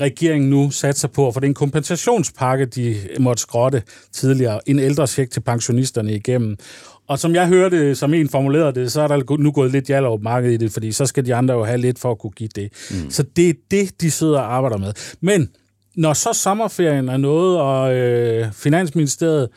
regeringen 0.00 0.50
nu 0.50 0.70
satser 0.70 1.08
på 1.08 1.28
at 1.28 1.34
få 1.34 1.40
den 1.40 1.54
kompensationspakke, 1.54 2.66
de 2.66 2.96
måtte 3.20 3.42
skrotte 3.42 3.82
tidligere, 4.12 4.60
en 4.66 4.78
ældre 4.78 5.06
til 5.06 5.40
pensionisterne 5.40 6.14
igennem. 6.14 6.56
Og 7.08 7.18
som 7.18 7.34
jeg 7.34 7.48
hørte, 7.48 7.94
som 7.94 8.14
en 8.14 8.28
formulerede 8.28 8.80
det, 8.80 8.92
så 8.92 9.00
er 9.00 9.08
der 9.08 9.36
nu 9.38 9.52
gået 9.52 9.72
lidt 9.72 9.90
over 9.90 10.18
markedet 10.18 10.54
i 10.54 10.56
det, 10.56 10.72
fordi 10.72 10.92
så 10.92 11.06
skal 11.06 11.26
de 11.26 11.34
andre 11.34 11.54
jo 11.54 11.64
have 11.64 11.78
lidt 11.78 11.98
for 11.98 12.10
at 12.10 12.18
kunne 12.18 12.30
give 12.30 12.48
det. 12.54 12.72
Mm. 12.90 13.10
Så 13.10 13.22
det 13.36 13.48
er 13.48 13.54
det, 13.70 14.00
de 14.00 14.10
sidder 14.10 14.38
og 14.38 14.54
arbejder 14.54 14.76
med. 14.76 14.92
Men 15.20 15.48
når 15.96 16.12
så 16.12 16.32
sommerferien 16.32 17.08
er 17.08 17.16
nået, 17.16 17.60
og 17.60 17.96
øh, 17.96 18.52
Finansministeriet 18.52 19.48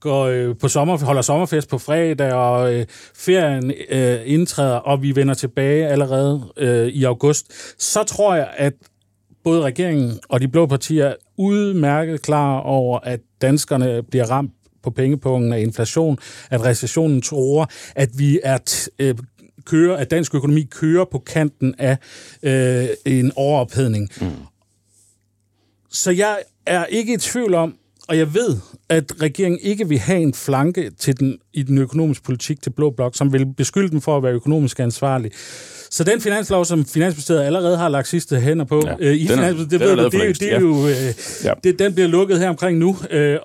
går 0.00 0.24
øh, 0.24 0.56
på 0.60 0.68
sommer, 0.68 0.98
holder 0.98 1.22
sommerfest 1.22 1.68
på 1.68 1.78
fredag, 1.78 2.32
og 2.32 2.74
øh, 2.74 2.86
ferien 3.14 3.72
øh, 3.90 4.18
indtræder, 4.24 4.76
og 4.76 5.02
vi 5.02 5.16
vender 5.16 5.34
tilbage 5.34 5.88
allerede 5.88 6.52
øh, 6.56 6.86
i 6.86 7.04
august, 7.04 7.52
så 7.82 8.02
tror 8.02 8.34
jeg, 8.34 8.48
at 8.56 8.72
både 9.44 9.62
regeringen 9.62 10.18
og 10.28 10.40
de 10.40 10.48
blå 10.48 10.66
partier 10.66 11.06
er 11.06 11.14
udmærket 11.38 12.22
klar 12.22 12.58
over, 12.58 12.98
at 12.98 13.20
danskerne 13.42 14.02
bliver 14.02 14.30
ramt 14.30 14.52
på 14.90 14.94
pengepungen 14.94 15.52
af 15.52 15.60
inflation, 15.60 16.18
at 16.50 16.64
recessionen 16.64 17.22
tror, 17.22 17.70
at 17.94 18.08
vi 18.18 18.40
er 18.42 18.58
øh, 18.98 19.14
kører, 19.64 19.96
at 19.96 20.10
dansk 20.10 20.34
økonomi 20.34 20.62
kører 20.62 21.04
på 21.04 21.18
kanten 21.18 21.74
af 21.78 21.96
øh, 22.42 22.88
en 23.04 23.32
overophedning. 23.36 24.08
Mm. 24.20 24.26
Så 25.90 26.10
jeg 26.10 26.38
er 26.66 26.84
ikke 26.84 27.14
i 27.14 27.16
tvivl 27.16 27.54
om, 27.54 27.74
og 28.08 28.18
jeg 28.18 28.34
ved, 28.34 28.56
at 28.88 29.22
regeringen 29.22 29.60
ikke 29.62 29.88
vil 29.88 29.98
have 29.98 30.20
en 30.20 30.34
flanke 30.34 30.90
til 30.98 31.20
den, 31.20 31.38
i 31.52 31.62
den 31.62 31.78
økonomiske 31.78 32.24
politik 32.24 32.62
til 32.62 32.70
Blå 32.70 32.90
Blok, 32.90 33.16
som 33.16 33.32
vil 33.32 33.46
beskylde 33.46 33.90
dem 33.90 34.00
for 34.00 34.16
at 34.16 34.22
være 34.22 34.32
økonomisk 34.32 34.80
ansvarlig. 34.80 35.30
Så 35.90 36.04
den 36.04 36.20
finanslov, 36.20 36.64
som 36.64 36.84
Finansministeriet 36.84 37.42
allerede 37.42 37.76
har 37.76 37.88
lagt 37.88 38.08
sidste 38.08 38.40
hænder 38.40 38.64
på, 38.64 38.82
ja, 38.86 38.94
øh, 39.00 39.14
i 39.14 39.28
Finansministeriet, 39.28 39.70
det, 39.70 39.80
ved 39.80 39.96
du, 39.96 40.04
det, 40.04 40.40
det 40.40 40.52
er 40.54 40.60
jo, 40.60 40.86
øh, 40.86 41.14
ja. 41.44 41.52
det, 41.64 41.78
den 41.78 41.94
bliver 41.94 42.08
lukket 42.08 42.38
her 42.38 42.48
omkring 42.48 42.78
nu, 42.78 42.96
øh, 43.10 43.38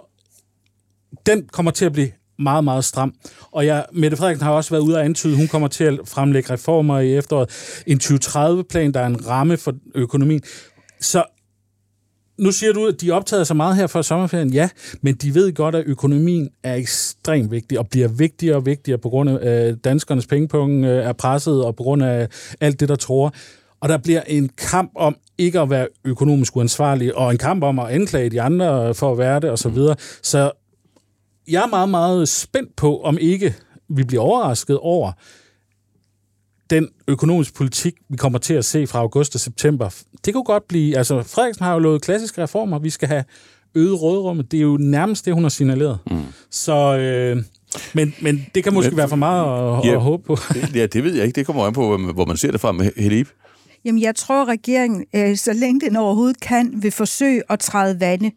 den 1.25 1.47
kommer 1.51 1.71
til 1.71 1.85
at 1.85 1.93
blive 1.93 2.11
meget, 2.39 2.63
meget 2.63 2.85
stram. 2.85 3.13
Og 3.51 3.65
jeg, 3.65 3.85
Mette 3.93 4.17
Frederiksen 4.17 4.45
har 4.45 4.53
også 4.53 4.69
været 4.69 4.81
ude 4.81 4.97
og 4.97 5.05
antyde, 5.05 5.33
at 5.33 5.37
hun 5.37 5.47
kommer 5.47 5.67
til 5.67 5.83
at 5.83 5.99
fremlægge 6.05 6.53
reformer 6.53 6.99
i 6.99 7.15
efteråret. 7.15 7.83
En 7.87 7.99
2030-plan, 8.03 8.91
der 8.91 8.99
er 8.99 9.07
en 9.07 9.27
ramme 9.27 9.57
for 9.57 9.73
økonomien. 9.95 10.41
Så 11.01 11.23
nu 12.37 12.51
siger 12.51 12.73
du, 12.73 12.87
at 12.87 13.01
de 13.01 13.11
optager 13.11 13.43
så 13.43 13.53
meget 13.53 13.75
her 13.75 13.87
for 13.87 14.01
sommerferien. 14.01 14.49
Ja, 14.49 14.69
men 15.01 15.15
de 15.15 15.35
ved 15.35 15.53
godt, 15.53 15.75
at 15.75 15.83
økonomien 15.87 16.49
er 16.63 16.75
ekstremt 16.75 17.51
vigtig 17.51 17.79
og 17.79 17.87
bliver 17.87 18.07
vigtigere 18.07 18.55
og 18.55 18.65
vigtigere 18.65 18.97
på 18.97 19.09
grund 19.09 19.29
af 19.29 19.69
øh, 19.69 19.77
danskernes 19.83 20.27
pengepunkt 20.27 20.85
øh, 20.85 21.05
er 21.05 21.13
presset 21.13 21.65
og 21.65 21.75
på 21.75 21.83
grund 21.83 22.03
af 22.03 22.27
alt 22.61 22.79
det, 22.79 22.89
der 22.89 22.95
tror. 22.95 23.33
Og 23.81 23.89
der 23.89 23.97
bliver 23.97 24.21
en 24.21 24.49
kamp 24.57 24.91
om 24.95 25.15
ikke 25.37 25.59
at 25.59 25.69
være 25.69 25.87
økonomisk 26.05 26.55
uansvarlig, 26.55 27.15
og 27.15 27.31
en 27.31 27.37
kamp 27.37 27.63
om 27.63 27.79
at 27.79 27.87
anklage 27.87 28.29
de 28.29 28.41
andre 28.41 28.93
for 28.93 29.11
at 29.11 29.17
være 29.17 29.39
det, 29.39 29.49
og 29.49 29.59
så 29.59 29.69
videre. 29.69 29.95
Så 30.21 30.51
jeg 31.47 31.63
er 31.63 31.67
meget, 31.67 31.89
meget 31.89 32.29
spændt 32.29 32.75
på, 32.75 33.01
om 33.01 33.17
ikke 33.21 33.55
vi 33.89 34.03
bliver 34.03 34.23
overrasket 34.23 34.77
over 34.77 35.11
den 36.69 36.89
økonomiske 37.07 37.53
politik, 37.53 37.93
vi 38.09 38.17
kommer 38.17 38.39
til 38.39 38.53
at 38.53 38.65
se 38.65 38.87
fra 38.87 38.99
august 38.99 39.35
og 39.35 39.41
september. 39.41 39.89
Det 40.25 40.33
kunne 40.33 40.43
godt 40.43 40.67
blive... 40.67 40.97
Altså, 40.97 41.23
Frederiksen 41.23 41.65
har 41.65 41.73
jo 41.73 41.79
lovet 41.79 42.01
klassiske 42.01 42.43
reformer. 42.43 42.79
Vi 42.79 42.89
skal 42.89 43.07
have 43.07 43.23
øget 43.75 44.01
rådrum. 44.01 44.43
Det 44.43 44.57
er 44.57 44.61
jo 44.61 44.77
nærmest 44.77 45.25
det, 45.25 45.33
hun 45.33 45.43
har 45.43 45.49
signaleret. 45.49 45.99
Mm. 46.11 46.21
Så... 46.51 46.97
Øh, 46.97 47.43
men, 47.93 48.15
men 48.21 48.45
det 48.55 48.63
kan 48.63 48.73
måske 48.73 48.91
men, 48.91 48.97
være 48.97 49.09
for 49.09 49.15
meget 49.15 49.77
at, 49.77 49.85
ja, 49.85 49.93
at 49.93 50.01
håbe 50.01 50.23
på. 50.23 50.37
ja, 50.75 50.85
det 50.85 51.03
ved 51.03 51.13
jeg 51.13 51.25
ikke. 51.25 51.35
Det 51.35 51.45
kommer 51.45 51.63
an 51.63 51.73
på, 51.73 51.97
hvor 51.97 52.25
man 52.25 52.37
ser 52.37 52.51
det 52.51 52.61
fra 52.61 52.71
med 52.71 52.91
Helib. 52.97 53.27
Jamen, 53.85 54.01
jeg 54.01 54.15
tror, 54.15 54.41
at 54.41 54.47
regeringen, 54.47 55.05
øh, 55.15 55.37
så 55.37 55.53
længe 55.53 55.81
den 55.81 55.95
overhovedet 55.95 56.39
kan, 56.39 56.73
vil 56.83 56.91
forsøge 56.91 57.41
at 57.49 57.59
træde 57.59 57.99
vande. 57.99 58.31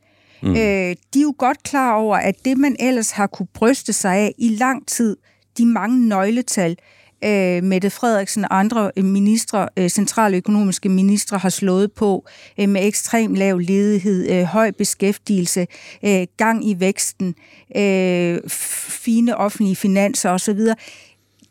Mm. 0.47 0.57
Øh, 0.57 0.97
de 1.15 1.19
er 1.19 1.23
jo 1.23 1.35
godt 1.39 1.63
klar 1.63 1.95
over, 1.95 2.17
at 2.17 2.35
det, 2.45 2.59
man 2.59 2.77
ellers 2.81 3.11
har 3.11 3.27
kunne 3.27 3.49
bryste 3.55 3.93
sig 3.93 4.17
af 4.17 4.35
i 4.39 4.49
lang 4.49 4.87
tid, 4.87 5.17
de 5.59 5.67
mange 5.67 6.09
nøgletal, 6.09 6.77
øh, 7.25 7.63
Mette 7.63 7.91
Frederiksen 7.91 8.45
og 8.45 8.59
andre 8.59 8.91
øh, 8.97 9.05
ministre, 9.05 9.69
øh, 9.77 9.89
centrale 9.89 10.37
økonomiske 10.37 10.89
ministre 10.89 11.39
har 11.39 11.49
slået 11.49 11.93
på 11.93 12.27
øh, 12.61 12.69
med 12.69 12.87
ekstrem 12.87 13.35
lav 13.35 13.59
ledighed, 13.59 14.31
øh, 14.31 14.45
høj 14.45 14.71
beskæftigelse, 14.71 15.67
øh, 16.05 16.27
gang 16.37 16.69
i 16.69 16.81
væksten, 16.81 17.35
øh, 17.77 18.39
fine 18.89 19.37
offentlige 19.37 19.77
finanser 19.77 20.31
osv., 20.31 20.61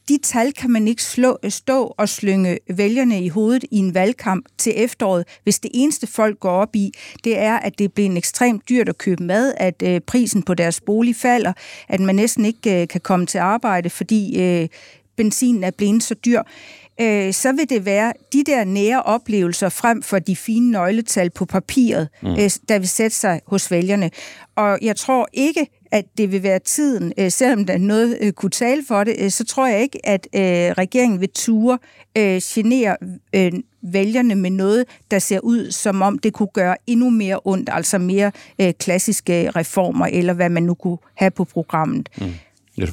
de 0.09 0.17
tal 0.23 0.53
kan 0.53 0.71
man 0.71 0.87
ikke 0.87 1.03
slå, 1.03 1.37
stå 1.49 1.93
og 1.97 2.09
slynge 2.09 2.57
vælgerne 2.69 3.21
i 3.21 3.29
hovedet 3.29 3.65
i 3.71 3.77
en 3.77 3.93
valgkamp 3.93 4.45
til 4.57 4.73
efteråret, 4.75 5.27
hvis 5.43 5.59
det 5.59 5.71
eneste 5.73 6.07
folk 6.07 6.39
går 6.39 6.51
op 6.51 6.75
i, 6.75 6.91
det 7.23 7.37
er, 7.37 7.53
at 7.53 7.79
det 7.79 7.93
bliver 7.93 8.09
en 8.09 8.17
ekstremt 8.17 8.69
dyrt 8.69 8.89
at 8.89 8.97
købe 8.97 9.23
mad, 9.23 9.53
at 9.57 9.83
øh, 9.85 10.01
prisen 10.01 10.43
på 10.43 10.53
deres 10.53 10.81
bolig 10.81 11.15
falder, 11.15 11.53
at 11.87 11.99
man 11.99 12.15
næsten 12.15 12.45
ikke 12.45 12.81
øh, 12.81 12.87
kan 12.87 13.01
komme 13.01 13.25
til 13.25 13.37
arbejde, 13.37 13.89
fordi 13.89 14.41
øh, 14.41 14.67
benzinen 15.15 15.63
er 15.63 15.71
blevet 15.71 16.03
så 16.03 16.13
dyr 16.13 16.41
øh, 17.01 17.33
så 17.33 17.51
vil 17.51 17.69
det 17.69 17.85
være 17.85 18.13
de 18.33 18.43
der 18.43 18.63
nære 18.63 19.03
oplevelser 19.03 19.69
frem 19.69 20.01
for 20.01 20.19
de 20.19 20.35
fine 20.35 20.71
nøgletal 20.71 21.29
på 21.29 21.45
papiret, 21.45 22.09
mm. 22.21 22.29
øh, 22.29 22.49
der 22.69 22.79
vil 22.79 22.87
sætte 22.87 23.15
sig 23.17 23.41
hos 23.47 23.71
vælgerne. 23.71 24.11
Og 24.55 24.79
jeg 24.81 24.95
tror 24.95 25.27
ikke, 25.33 25.67
at 25.95 26.05
det 26.17 26.31
vil 26.31 26.43
være 26.43 26.59
tiden, 26.59 27.13
øh, 27.17 27.31
selvom 27.31 27.65
der 27.65 27.77
noget 27.77 28.17
øh, 28.21 28.31
kunne 28.31 28.49
tale 28.49 28.83
for 28.87 29.03
det, 29.03 29.15
øh, 29.19 29.31
så 29.31 29.45
tror 29.45 29.67
jeg 29.67 29.81
ikke, 29.81 29.99
at 30.03 30.27
øh, 30.35 30.41
regeringen 30.77 31.21
vil 31.21 31.29
ture 31.29 31.77
øh, 32.17 32.41
genere 32.43 32.97
øh, 33.35 33.51
vælgerne 33.81 34.35
med 34.35 34.49
noget, 34.49 34.85
der 35.11 35.19
ser 35.19 35.39
ud 35.39 35.71
som 35.71 36.01
om 36.01 36.19
det 36.19 36.33
kunne 36.33 36.49
gøre 36.53 36.75
endnu 36.87 37.09
mere 37.09 37.39
ondt, 37.45 37.69
altså 37.71 37.97
mere 37.97 38.31
øh, 38.61 38.73
klassiske 38.79 39.49
reformer, 39.49 40.05
eller 40.05 40.33
hvad 40.33 40.49
man 40.49 40.63
nu 40.63 40.73
kunne 40.73 40.97
have 41.15 41.31
på 41.31 41.43
programmet. 41.43 42.09
Mm. 42.17 42.25
Jeg 42.77 42.87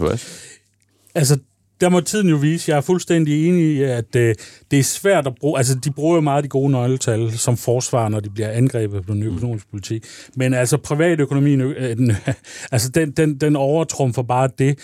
Altså, 1.14 1.38
der 1.82 1.88
må 1.88 2.00
tiden 2.00 2.28
jo 2.28 2.36
vise. 2.36 2.70
Jeg 2.70 2.76
er 2.76 2.80
fuldstændig 2.80 3.48
enig 3.48 3.64
i, 3.64 3.82
at 3.82 4.16
øh, 4.16 4.34
det 4.70 4.78
er 4.78 4.82
svært 4.82 5.26
at 5.26 5.34
bruge... 5.34 5.58
Altså, 5.58 5.74
de 5.74 5.90
bruger 5.90 6.14
jo 6.14 6.20
meget 6.20 6.44
de 6.44 6.48
gode 6.48 6.70
nøgletal 6.70 7.32
som 7.32 7.56
forsvar, 7.56 8.08
når 8.08 8.20
de 8.20 8.30
bliver 8.30 8.50
angrebet 8.50 9.06
på 9.06 9.12
den 9.12 9.22
økonomiske 9.22 9.68
politik. 9.70 10.04
Men 10.36 10.54
altså, 10.54 10.76
privatøkonomien, 10.76 11.60
øh, 11.60 11.96
den, 11.96 12.12
altså, 12.72 12.88
den, 12.88 13.10
den, 13.10 13.38
den 13.38 13.56
overtrumfer 13.56 14.22
bare 14.22 14.48
det. 14.58 14.78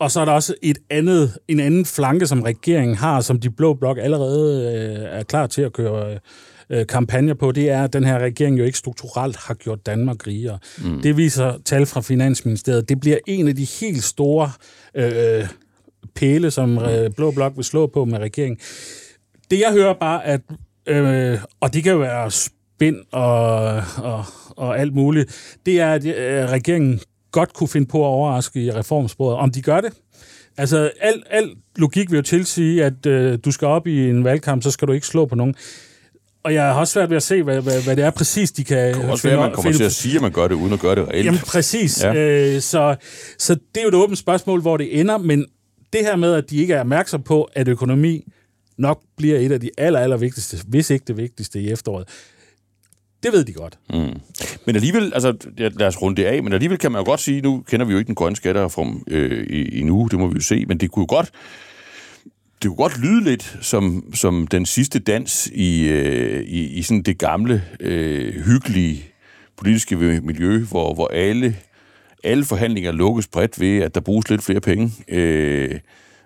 Og 0.00 0.10
så 0.10 0.20
er 0.20 0.24
der 0.24 0.32
også 0.32 0.54
et 0.62 0.78
andet, 0.90 1.38
en 1.48 1.60
anden 1.60 1.84
flanke, 1.84 2.26
som 2.26 2.42
regeringen 2.42 2.96
har, 2.96 3.20
som 3.20 3.40
de 3.40 3.50
blå 3.50 3.74
blok 3.74 3.98
allerede 4.00 4.74
øh, 4.74 5.18
er 5.18 5.22
klar 5.22 5.46
til 5.46 5.62
at 5.62 5.72
køre 5.72 6.18
øh, 6.70 6.86
kampagner 6.86 7.34
på, 7.34 7.52
det 7.52 7.70
er, 7.70 7.84
at 7.84 7.92
den 7.92 8.04
her 8.04 8.18
regering 8.18 8.58
jo 8.58 8.64
ikke 8.64 8.78
strukturelt 8.78 9.36
har 9.36 9.54
gjort 9.54 9.86
Danmark 9.86 10.26
rigere. 10.26 10.58
Mm. 10.78 11.02
Det 11.02 11.16
viser 11.16 11.58
tal 11.64 11.86
fra 11.86 12.00
Finansministeriet. 12.00 12.88
Det 12.88 13.00
bliver 13.00 13.18
en 13.26 13.48
af 13.48 13.56
de 13.56 13.66
helt 13.80 14.04
store 14.04 14.50
øh, 14.94 15.46
pæle, 16.14 16.50
som 16.50 16.78
øh, 16.78 17.10
Blå 17.16 17.30
Blok 17.30 17.52
vil 17.56 17.64
slå 17.64 17.86
på 17.86 18.04
med 18.04 18.18
regeringen. 18.18 18.58
Det 19.50 19.60
jeg 19.60 19.72
hører 19.72 19.94
bare, 19.94 20.26
at, 20.26 20.40
øh, 20.86 21.38
og 21.60 21.74
det 21.74 21.82
kan 21.82 21.92
jo 21.92 21.98
være 21.98 22.30
spind 22.30 22.96
og, 23.12 23.82
og, 23.96 24.24
og 24.56 24.78
alt 24.78 24.94
muligt, 24.94 25.58
det 25.66 25.80
er, 25.80 25.92
at 25.92 26.04
øh, 26.04 26.50
regeringen 26.50 27.00
godt 27.30 27.54
kunne 27.54 27.68
finde 27.68 27.86
på 27.86 27.98
at 27.98 28.06
overraske 28.06 28.62
i 28.64 28.70
reformsporet. 28.70 29.36
Om 29.36 29.50
de 29.50 29.62
gør 29.62 29.80
det? 29.80 29.92
Altså, 30.56 30.90
al, 31.00 31.22
al 31.30 31.50
logik 31.76 32.10
vil 32.10 32.16
jo 32.16 32.22
tilsige, 32.22 32.84
at 32.84 33.06
øh, 33.06 33.38
du 33.44 33.50
skal 33.50 33.68
op 33.68 33.86
i 33.86 34.10
en 34.10 34.24
valgkamp, 34.24 34.62
så 34.62 34.70
skal 34.70 34.88
du 34.88 34.92
ikke 34.92 35.06
slå 35.06 35.26
på 35.26 35.34
nogen. 35.34 35.54
Og 36.44 36.54
jeg 36.54 36.62
har 36.62 36.80
også 36.80 36.92
svært 36.92 37.10
ved 37.10 37.16
at 37.16 37.22
se, 37.22 37.42
hvad, 37.42 37.60
hvad, 37.60 37.82
hvad 37.82 37.96
det 37.96 38.04
er 38.04 38.10
præcis, 38.10 38.52
de 38.52 38.64
kan... 38.64 38.88
Det 38.88 38.96
kan 38.96 39.10
også 39.10 39.28
være, 39.28 39.36
at 39.36 39.40
man 39.40 39.52
kommer 39.52 39.72
til 39.72 39.84
at 39.84 39.92
sige, 39.92 40.16
at 40.16 40.22
man 40.22 40.32
gør 40.32 40.48
det, 40.48 40.54
uden 40.54 40.72
at 40.72 40.80
gøre 40.80 40.94
det 40.94 41.08
reelt. 41.08 41.26
Jamen, 41.26 41.40
præcis. 41.46 42.04
Ja. 42.04 42.14
Øh, 42.14 42.60
så, 42.60 42.96
så 43.38 43.54
det 43.54 43.76
er 43.76 43.82
jo 43.82 43.88
et 43.88 43.94
åbent 43.94 44.18
spørgsmål, 44.18 44.60
hvor 44.60 44.76
det 44.76 45.00
ender, 45.00 45.18
men 45.18 45.46
det 45.92 46.00
her 46.00 46.16
med, 46.16 46.34
at 46.34 46.50
de 46.50 46.56
ikke 46.56 46.74
er 46.74 46.80
opmærksom 46.80 47.22
på, 47.22 47.48
at 47.52 47.68
økonomi 47.68 48.24
nok 48.76 49.02
bliver 49.16 49.38
et 49.38 49.52
af 49.52 49.60
de 49.60 49.70
aller, 49.78 50.00
aller 50.00 50.16
vigtigste, 50.16 50.58
hvis 50.68 50.90
ikke 50.90 51.04
det 51.06 51.16
vigtigste 51.16 51.60
i 51.60 51.70
efteråret, 51.70 52.08
det 53.22 53.32
ved 53.32 53.44
de 53.44 53.52
godt. 53.52 53.78
Mm. 53.90 54.20
Men 54.66 54.76
alligevel, 54.76 55.12
altså 55.14 55.34
lad 55.56 55.86
os 55.86 56.02
runde 56.02 56.22
det 56.22 56.28
af, 56.28 56.42
men 56.42 56.52
alligevel 56.52 56.78
kan 56.78 56.92
man 56.92 57.00
jo 57.00 57.04
godt 57.04 57.20
sige, 57.20 57.40
nu 57.40 57.64
kender 57.66 57.86
vi 57.86 57.92
jo 57.92 57.98
ikke 57.98 58.06
den 58.06 58.14
grønne 58.14 58.36
skattereform 58.36 59.04
øh, 59.08 59.46
endnu, 59.72 60.08
det 60.10 60.18
må 60.18 60.26
vi 60.26 60.34
jo 60.34 60.40
se, 60.40 60.64
men 60.66 60.78
det 60.78 60.90
kunne 60.90 61.02
jo 61.02 61.16
godt, 61.16 61.30
det 62.62 62.68
kunne 62.68 62.76
godt 62.76 63.00
lyde 63.00 63.24
lidt 63.24 63.58
som, 63.60 64.14
som 64.14 64.46
den 64.46 64.66
sidste 64.66 64.98
dans 64.98 65.46
i, 65.52 65.88
øh, 65.88 66.42
i, 66.42 66.66
i 66.66 66.82
sådan 66.82 67.02
det 67.02 67.18
gamle, 67.18 67.64
øh, 67.80 68.34
hyggelige 68.34 69.04
politiske 69.56 69.96
miljø, 69.96 70.64
hvor, 70.64 70.94
hvor 70.94 71.08
alle 71.08 71.56
alle 72.24 72.44
forhandlinger 72.44 72.92
lukkes 72.92 73.26
bredt 73.26 73.60
ved, 73.60 73.82
at 73.82 73.94
der 73.94 74.00
bruges 74.00 74.30
lidt 74.30 74.42
flere 74.42 74.60
penge, 74.60 74.92
øh, 75.08 75.78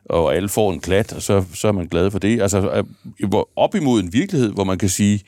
og 0.05 0.35
alle 0.37 0.49
får 0.49 0.73
en 0.73 0.81
klat, 0.81 1.13
og 1.13 1.23
så, 1.23 1.45
så 1.55 1.69
er 1.69 1.73
man 1.73 1.87
glad 1.87 2.11
for 2.11 2.19
det. 2.19 2.43
Altså 2.43 2.85
øh, 3.23 3.29
op 3.57 3.75
imod 3.75 4.03
en 4.03 4.13
virkelighed, 4.13 4.53
hvor 4.53 4.65
man 4.65 4.79
kan 4.79 4.89
sige, 4.89 5.21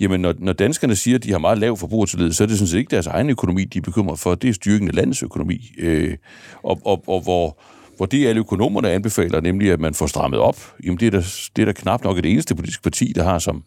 jamen 0.00 0.20
når, 0.20 0.34
når 0.38 0.52
danskerne 0.52 0.96
siger, 0.96 1.16
at 1.16 1.24
de 1.24 1.32
har 1.32 1.38
meget 1.38 1.58
lav 1.58 1.76
forbrugertillid, 1.76 2.32
så 2.32 2.42
er 2.42 2.46
det 2.46 2.58
sådan 2.58 2.68
set 2.68 2.78
ikke 2.78 2.90
deres 2.90 3.06
egen 3.06 3.30
økonomi, 3.30 3.64
de 3.64 3.78
er 3.78 3.82
bekymret 3.82 4.18
for, 4.18 4.34
det 4.34 4.50
er 4.50 4.54
styrken 4.54 4.88
af 4.88 4.94
landets 4.94 5.22
økonomi. 5.22 5.70
Øh, 5.78 6.16
og, 6.62 6.80
og, 6.84 7.04
og 7.06 7.20
hvor, 7.20 7.58
hvor 7.96 8.06
det 8.06 8.26
alle 8.26 8.38
økonomerne 8.38 8.90
anbefaler, 8.90 9.40
nemlig 9.40 9.72
at 9.72 9.80
man 9.80 9.94
får 9.94 10.06
strammet 10.06 10.40
op, 10.40 10.74
jamen 10.84 11.00
det 11.00 11.06
er 11.06 11.10
der, 11.10 11.48
det 11.56 11.62
er 11.62 11.66
der 11.66 11.72
knap 11.72 12.04
nok 12.04 12.18
et 12.18 12.26
eneste 12.26 12.54
politisk 12.54 12.82
parti, 12.82 13.12
der 13.16 13.22
har 13.22 13.38
som, 13.38 13.64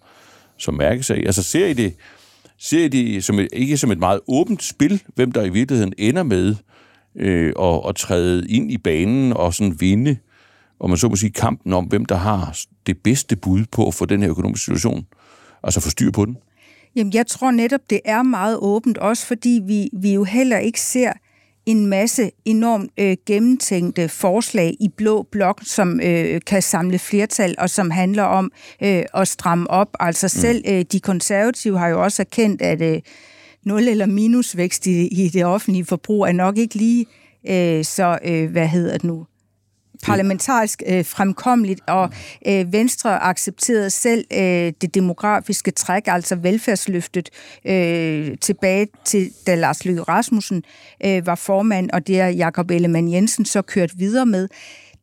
som 0.58 0.74
mærkesag. 0.74 1.26
Altså 1.26 1.44
ser 1.44 1.66
I 1.66 1.74
det, 1.74 1.94
ser 2.60 2.88
de 2.88 3.22
som 3.22 3.40
et, 3.40 3.48
ikke 3.54 3.78
som 3.78 3.92
et 3.92 4.00
meget 4.00 4.20
åbent 4.28 4.64
spil, 4.64 5.04
hvem 5.16 5.32
der 5.32 5.44
i 5.44 5.50
virkeligheden 5.50 5.94
ender 5.98 6.24
med 6.24 6.56
øh, 7.16 7.54
at, 7.60 7.82
at 7.90 7.96
træde 7.96 8.48
ind 8.50 8.72
i 8.72 8.78
banen 8.78 9.34
og 9.34 9.54
sådan 9.54 9.82
vinde, 9.82 10.18
og 10.80 10.90
man 10.90 10.98
så 10.98 11.10
må 11.10 11.16
sige 11.16 11.32
kampen 11.32 11.74
om, 11.74 11.86
hvem 11.86 12.06
der 12.06 12.16
har 12.16 12.60
det 12.88 12.98
bedste 12.98 13.36
bud 13.36 13.66
på 13.72 13.88
at 13.88 13.94
få 13.94 14.06
den 14.06 14.22
her 14.22 14.30
økonomiske 14.30 14.66
situation, 14.66 15.06
altså 15.64 15.80
få 15.80 15.90
styr 15.90 16.12
på 16.12 16.26
den? 16.26 16.38
Jamen, 16.96 17.14
jeg 17.14 17.28
tror 17.28 17.52
netop, 17.52 17.82
det 17.90 18.02
er 18.06 18.24
meget 18.24 18.58
åbent, 18.62 18.98
også 18.98 19.26
fordi 19.26 19.62
vi, 19.66 19.90
vi 19.94 20.14
jo 20.14 20.24
heller 20.24 20.58
ikke 20.58 20.82
ser 20.82 21.12
en 21.68 21.86
masse 21.86 22.32
enormt 22.46 22.92
øh, 22.98 23.18
gennemtænkte 23.26 24.10
forslag 24.10 24.76
i 24.80 24.90
blå 24.98 25.28
blok, 25.32 25.62
som 25.66 26.00
øh, 26.04 26.42
kan 26.48 26.62
samle 26.62 27.00
flertal, 27.00 27.56
og 27.58 27.70
som 27.70 27.92
handler 27.92 28.24
om 28.24 28.52
øh, 28.84 29.04
at 29.14 29.28
stramme 29.28 29.70
op. 29.70 29.88
Altså 30.00 30.26
mm. 30.26 30.42
selv 30.42 30.64
øh, 30.68 30.86
de 30.92 31.00
konservative 31.00 31.80
har 31.80 31.88
jo 31.88 32.04
også 32.04 32.22
erkendt, 32.22 32.62
at 32.62 32.82
øh, 32.82 33.02
nul- 33.68 33.90
eller 33.90 34.06
minusvækst 34.06 34.88
i, 34.88 35.08
i 35.08 35.30
det 35.30 35.46
offentlige 35.46 35.86
forbrug 35.86 36.28
er 36.28 36.32
nok 36.32 36.58
ikke 36.58 36.76
lige 36.76 37.06
øh, 37.50 37.86
så, 37.86 38.20
øh, 38.26 38.52
hvad 38.52 38.68
hedder 38.68 38.94
det 38.94 39.04
nu, 39.04 39.26
parlamentarisk 40.04 40.84
øh, 40.88 41.06
fremkommeligt, 41.06 41.82
og 41.88 42.10
øh, 42.48 42.74
Venstre 42.74 43.24
accepterede 43.24 43.90
selv 43.90 44.26
øh, 44.34 44.74
det 44.82 44.96
demografiske 44.96 45.72
træk, 45.72 46.04
altså 46.06 46.36
velfærdsløftet, 46.36 47.30
øh, 47.66 48.38
tilbage 48.42 48.88
til 49.06 49.32
da 49.48 49.56
Lars 49.56 49.86
Løkke 49.86 50.02
Rasmussen 50.02 50.64
øh, 51.06 51.26
var 51.26 51.36
formand, 51.36 51.90
og 51.92 52.08
det 52.08 52.20
er 52.20 52.28
Jakob 52.28 52.72
Ellemann 52.72 53.12
Jensen 53.12 53.46
så 53.46 53.62
kørt 53.62 53.92
videre 54.00 54.26
med. 54.26 54.48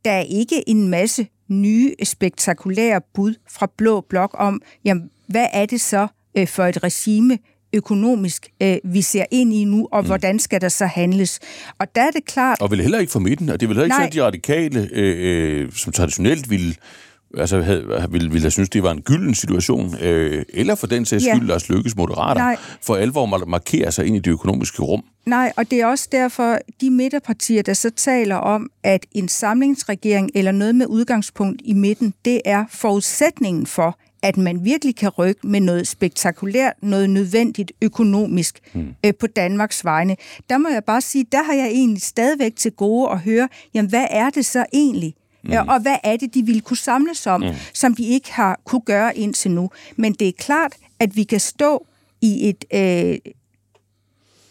Der 0.05 0.11
er 0.11 0.25
ikke 0.29 0.69
en 0.69 0.89
masse 0.89 1.27
nye, 1.49 1.95
spektakulære 2.03 3.01
bud 3.15 3.35
fra 3.51 3.71
Blå 3.77 4.01
Blok 4.01 4.31
om, 4.39 4.63
jamen, 4.85 5.11
hvad 5.27 5.47
er 5.53 5.67
det 5.67 5.81
så 5.81 6.07
øh, 6.37 6.49
for 6.49 6.65
et 6.65 6.83
regime, 6.83 7.39
økonomisk, 7.75 8.49
øh, 8.63 8.77
vi 8.85 9.03
ser 9.03 9.25
ind 9.31 9.53
i 9.55 9.65
nu, 9.65 9.89
og 9.93 10.03
mm. 10.03 10.07
hvordan 10.07 10.39
skal 10.39 10.61
der 10.61 10.69
så 10.69 10.87
handles. 10.87 11.41
Og 11.79 11.95
der 11.95 12.03
er 12.03 12.11
det 12.11 12.25
klart... 12.25 12.61
Og 12.61 12.71
vil 12.71 12.81
heller 12.81 12.99
ikke 12.99 13.13
for 13.13 13.21
midten, 13.21 13.49
og 13.49 13.61
det 13.61 13.69
vil 13.69 13.77
heller 13.77 13.85
ikke 13.85 13.97
sige, 13.97 14.07
at 14.07 14.13
de 14.13 14.23
radikale, 14.23 14.89
øh, 14.93 15.63
øh, 15.63 15.73
som 15.73 15.93
traditionelt 15.93 16.51
ville 16.51 16.75
altså 17.39 17.61
havde, 17.61 18.07
ville, 18.11 18.31
ville 18.31 18.41
have 18.41 18.51
synes, 18.51 18.69
det 18.69 18.83
var 18.83 18.91
en 18.91 19.01
gylden 19.01 19.35
situation, 19.35 19.97
øh, 20.01 20.45
eller 20.49 20.75
for 20.75 20.87
den 20.87 21.05
sags 21.05 21.27
ja. 21.27 21.35
skyld 21.35 21.49
Lars 21.49 21.69
Lykkes 21.69 21.97
moderater, 21.97 22.41
Nej. 22.41 22.57
for 22.83 22.97
alvor 22.97 23.27
markere 23.47 23.93
sig 23.93 24.07
ind 24.07 24.17
i 24.17 24.19
det 24.19 24.31
økonomiske 24.31 24.83
rum. 24.83 25.05
Nej, 25.27 25.53
og 25.57 25.71
det 25.71 25.81
er 25.81 25.87
også 25.87 26.09
derfor, 26.13 26.59
de 26.81 26.91
midterpartier, 26.91 27.63
der 27.63 27.73
så 27.73 27.91
taler 27.91 28.37
om, 28.37 28.71
at 28.83 29.07
en 29.13 29.29
samlingsregering 29.29 30.31
eller 30.35 30.53
noget 30.53 30.75
med 30.75 30.87
udgangspunkt 30.87 31.63
i 31.65 31.73
midten, 31.73 32.15
det 32.25 32.41
er 32.45 32.65
forudsætningen 32.71 33.67
for, 33.67 33.99
at 34.25 34.37
man 34.37 34.65
virkelig 34.65 34.97
kan 34.97 35.09
rykke 35.09 35.47
med 35.47 35.61
noget 35.61 35.89
spektakulært, 35.89 36.73
noget 36.83 37.11
nødvendigt 37.11 37.73
økonomisk 37.83 38.61
mm. 38.73 38.95
øh, 39.05 39.15
på 39.15 39.27
Danmarks 39.27 39.85
vegne. 39.85 40.17
Der 40.51 40.59
må 40.59 40.69
jeg 40.69 40.85
bare 40.85 41.01
sige, 41.01 41.27
der 41.33 41.43
har 41.43 41.55
jeg 41.55 41.67
egentlig 41.67 42.03
stadigvæk 42.03 42.57
til 42.57 42.73
gode 42.73 43.11
at 43.11 43.19
høre, 43.19 43.49
jamen 43.75 43.89
hvad 43.89 44.07
er 44.11 44.31
det 44.31 44.47
så 44.47 44.67
egentlig? 44.73 45.15
Mm. 45.43 45.53
Og 45.69 45.81
hvad 45.81 45.97
er 46.05 46.17
det, 46.17 46.35
de 46.35 46.47
ville 46.47 46.61
kunne 46.61 46.77
samles 46.77 47.27
om, 47.27 47.41
mm. 47.41 47.49
som 47.75 47.95
de 47.95 48.05
ikke 48.05 48.33
har 48.33 48.61
kunne 48.65 48.81
gøre 48.81 49.17
indtil 49.17 49.51
nu? 49.51 49.71
Men 49.97 50.13
det 50.13 50.29
er 50.29 50.33
klart, 50.39 50.73
at 50.99 51.17
vi 51.17 51.25
kan 51.25 51.41
stå 51.41 51.87
i 52.21 52.49
et, 52.49 52.65
øh, 52.75 53.19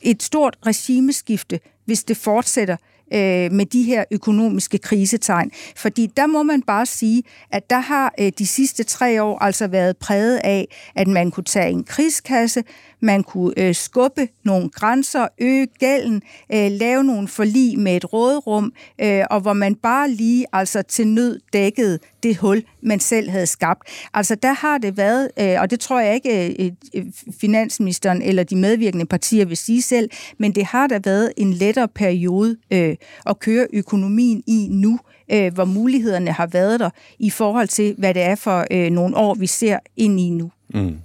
et 0.01 0.23
stort 0.23 0.57
regimeskifte, 0.65 1.59
hvis 1.85 2.03
det 2.03 2.17
fortsætter 2.17 2.77
øh, 3.13 3.51
med 3.51 3.65
de 3.65 3.83
her 3.83 4.03
økonomiske 4.11 4.77
krisetegn. 4.77 5.51
Fordi 5.75 6.07
der 6.17 6.27
må 6.27 6.43
man 6.43 6.61
bare 6.61 6.85
sige, 6.85 7.23
at 7.51 7.69
der 7.69 7.79
har 7.79 8.13
øh, 8.19 8.31
de 8.37 8.47
sidste 8.47 8.83
tre 8.83 9.23
år 9.23 9.39
altså 9.39 9.67
været 9.67 9.97
præget 9.97 10.37
af, 10.43 10.67
at 10.95 11.07
man 11.07 11.31
kunne 11.31 11.43
tage 11.43 11.69
en 11.69 11.83
krigskasse, 11.83 12.63
man 13.03 13.23
kunne 13.23 13.53
øh, 13.57 13.75
skubbe 13.75 14.27
nogle 14.43 14.69
grænser, 14.69 15.27
øge 15.41 15.67
gælden, 15.79 16.21
øh, 16.53 16.71
lave 16.71 17.03
nogle 17.03 17.27
forlig 17.27 17.79
med 17.79 17.95
et 17.95 18.13
rådrum, 18.13 18.73
øh, 19.01 19.23
og 19.31 19.41
hvor 19.41 19.53
man 19.53 19.75
bare 19.75 20.09
lige 20.09 20.45
altså 20.53 20.81
til 20.81 21.07
nød 21.07 21.39
dækkede 21.53 21.99
det 22.23 22.37
hul, 22.37 22.63
man 22.81 22.99
selv 22.99 23.29
havde 23.29 23.47
skabt. 23.47 23.89
Altså 24.13 24.35
der 24.35 24.53
har 24.53 24.77
det 24.77 24.97
været, 24.97 25.29
øh, 25.39 25.61
og 25.61 25.71
det 25.71 25.79
tror 25.79 25.99
jeg 25.99 26.13
ikke 26.15 26.63
øh, 26.63 26.71
øh 26.93 27.05
finansministeren 27.41 28.21
eller 28.21 28.43
de 28.43 28.55
medvirkende 28.55 29.05
partier 29.05 29.45
vil 29.45 29.57
sige 29.57 29.81
selv, 29.81 30.09
men 30.37 30.55
det 30.55 30.65
har 30.65 30.87
der 30.87 30.99
været 31.03 31.33
en 31.37 31.53
lettere 31.53 31.87
periode 31.87 32.57
øh, 32.71 32.95
at 33.25 33.39
køre 33.39 33.67
økonomien 33.73 34.43
i 34.47 34.67
nu, 34.71 34.99
øh, 35.31 35.53
hvor 35.53 35.65
mulighederne 35.65 36.31
har 36.31 36.47
været 36.47 36.79
der 36.79 36.89
i 37.19 37.29
forhold 37.29 37.67
til, 37.67 37.95
hvad 37.97 38.13
det 38.13 38.21
er 38.21 38.35
for 38.35 38.65
øh, 38.71 38.89
nogle 38.91 39.17
år, 39.17 39.33
vi 39.33 39.47
ser 39.47 39.79
ind 39.97 40.19
i 40.19 40.29
nu. 40.29 40.51
Mm. 40.73 40.97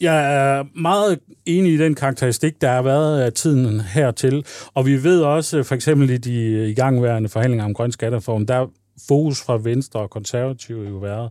Jeg 0.00 0.34
er 0.34 0.64
meget 0.74 1.18
enig 1.46 1.72
i 1.72 1.78
den 1.78 1.94
karakteristik, 1.94 2.60
der 2.60 2.68
har 2.68 2.82
været 2.82 3.20
af 3.20 3.32
tiden 3.32 3.80
hertil, 3.80 4.44
og 4.74 4.86
vi 4.86 5.04
ved 5.04 5.22
også, 5.22 5.62
for 5.62 5.74
eksempel 5.74 6.10
i 6.10 6.16
de 6.16 6.68
igangværende 6.70 7.28
forhandlinger 7.28 7.64
om 7.64 7.74
grøn 7.74 7.92
skattereform, 7.92 8.46
der 8.46 8.54
er 8.54 8.66
fokus 9.08 9.42
fra 9.42 9.58
Venstre 9.62 10.00
og 10.00 10.10
Konservative 10.10 10.88
jo 10.88 10.96
været 10.96 11.30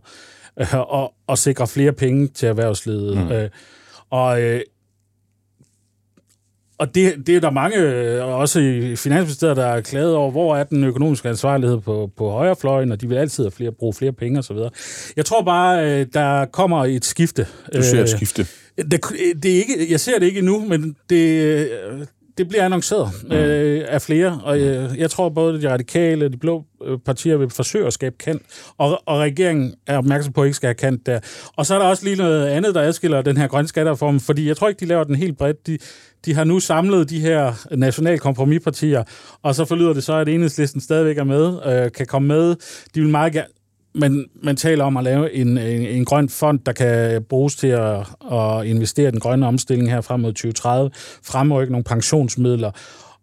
øh, 0.60 0.74
at, 0.74 1.08
at 1.28 1.38
sikre 1.38 1.66
flere 1.66 1.92
penge 1.92 2.28
til 2.28 2.48
erhvervslivet. 2.48 3.16
Mm. 3.16 3.32
Øh, 3.32 3.50
og 4.10 4.42
øh, 4.42 4.60
og 6.82 6.94
det, 6.94 7.26
det 7.26 7.36
er 7.36 7.40
der 7.40 7.50
mange, 7.50 7.76
øh, 7.76 8.26
også 8.26 8.60
i 8.60 8.96
Finansministeriet, 8.96 9.56
der 9.56 9.66
er 9.66 9.80
klaget 9.80 10.14
over, 10.14 10.30
hvor 10.30 10.56
er 10.56 10.64
den 10.64 10.84
økonomiske 10.84 11.28
ansvarlighed 11.28 11.80
på, 11.80 12.10
på 12.16 12.30
højrefløjen, 12.30 12.92
og 12.92 13.00
de 13.00 13.08
vil 13.08 13.16
altid 13.16 13.44
have 13.44 13.50
flere, 13.50 13.72
bruge 13.72 13.94
flere 13.94 14.12
penge 14.12 14.38
osv. 14.38 14.56
Jeg 15.16 15.24
tror 15.24 15.42
bare, 15.42 16.00
øh, 16.00 16.06
der 16.14 16.44
kommer 16.44 16.84
et 16.84 17.04
skifte. 17.04 17.46
Du 17.74 17.82
ser 17.82 17.96
et 17.96 18.02
øh, 18.02 18.08
skifte? 18.08 18.46
Det, 18.76 19.04
det 19.42 19.52
er 19.52 19.56
ikke, 19.56 19.90
jeg 19.90 20.00
ser 20.00 20.18
det 20.18 20.26
ikke 20.26 20.38
endnu, 20.38 20.64
men 20.68 20.96
det, 21.10 21.68
det 22.38 22.48
bliver 22.48 22.64
annonceret 22.64 23.10
mm. 23.24 23.32
øh, 23.32 23.84
af 23.88 24.02
flere, 24.02 24.40
og 24.44 24.60
jeg, 24.60 24.90
jeg 24.98 25.10
tror 25.10 25.28
både 25.28 25.62
de 25.62 25.72
radikale 25.72 26.24
og 26.24 26.32
de 26.32 26.36
blå 26.36 26.64
partier 27.04 27.36
vil 27.36 27.50
forsøge 27.50 27.86
at 27.86 27.92
skabe 27.92 28.16
kant, 28.18 28.42
og, 28.78 29.02
og 29.06 29.18
regeringen 29.18 29.74
er 29.86 29.98
opmærksom 29.98 30.32
på, 30.32 30.42
at 30.42 30.46
ikke 30.46 30.56
skal 30.56 30.66
have 30.66 30.74
kant 30.74 31.06
der. 31.06 31.20
Og 31.56 31.66
så 31.66 31.74
er 31.74 31.78
der 31.78 31.86
også 31.86 32.04
lige 32.04 32.16
noget 32.16 32.46
andet, 32.46 32.74
der 32.74 32.80
adskiller 32.80 33.22
den 33.22 33.36
her 33.36 33.46
grønne 33.46 33.68
skattereform, 33.68 34.20
fordi 34.20 34.48
jeg 34.48 34.56
tror 34.56 34.68
ikke, 34.68 34.80
de 34.80 34.86
laver 34.86 35.04
den 35.04 35.14
helt 35.14 35.38
bredt. 35.38 35.66
De, 35.66 35.78
de 36.24 36.34
har 36.34 36.44
nu 36.44 36.60
samlet 36.60 37.10
de 37.10 37.20
her 37.20 37.66
national 37.76 38.18
kompromispartier, 38.18 39.04
og 39.42 39.54
så 39.54 39.64
forlyder 39.64 39.92
det 39.92 40.04
så, 40.04 40.14
at 40.14 40.28
enhedslisten 40.28 40.80
stadigvæk 40.80 41.18
er 41.18 41.24
med, 41.24 41.58
øh, 41.66 41.92
kan 41.92 42.06
komme 42.06 42.28
med. 42.28 42.56
De 42.94 43.00
vil 43.00 43.08
meget 43.08 43.32
gerne 43.32 43.48
man, 43.94 44.26
man 44.42 44.56
taler 44.56 44.84
om 44.84 44.96
at 44.96 45.04
lave 45.04 45.34
en, 45.34 45.58
en, 45.58 45.86
en 45.86 46.04
grøn 46.04 46.28
fond, 46.28 46.60
der 46.66 46.72
kan 46.72 47.22
bruges 47.28 47.56
til 47.56 47.66
at, 47.66 47.96
at 48.32 48.66
investere 48.66 49.08
i 49.08 49.10
den 49.10 49.20
grønne 49.20 49.46
omstilling 49.46 49.90
her 49.90 50.00
frem 50.00 50.20
mod 50.20 50.32
2030, 50.32 50.90
fremrykke 51.22 51.72
nogle 51.72 51.84
pensionsmidler. 51.84 52.70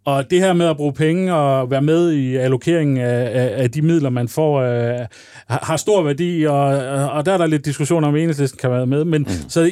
Og 0.05 0.30
det 0.30 0.39
her 0.39 0.53
med 0.53 0.65
at 0.65 0.78
bruge 0.78 0.93
penge 0.93 1.34
og 1.34 1.72
være 1.72 1.82
med 1.82 2.11
i 2.11 2.36
allokeringen 2.36 2.97
af, 2.97 3.41
af, 3.41 3.63
af 3.63 3.72
de 3.72 3.82
midler, 3.82 4.09
man 4.09 4.28
får, 4.28 4.61
øh, 4.61 5.05
har 5.47 5.78
stor 5.78 6.03
værdi, 6.03 6.43
og, 6.43 6.63
og 7.09 7.26
der 7.26 7.32
er 7.32 7.38
der 7.38 7.45
lidt 7.45 7.65
diskussion 7.65 8.03
om, 8.03 8.15
enhedslisten 8.15 8.57
kan 8.57 8.72
være 8.72 8.88
med. 8.88 9.05
Men 9.05 9.22
mm. 9.22 9.49
så 9.49 9.72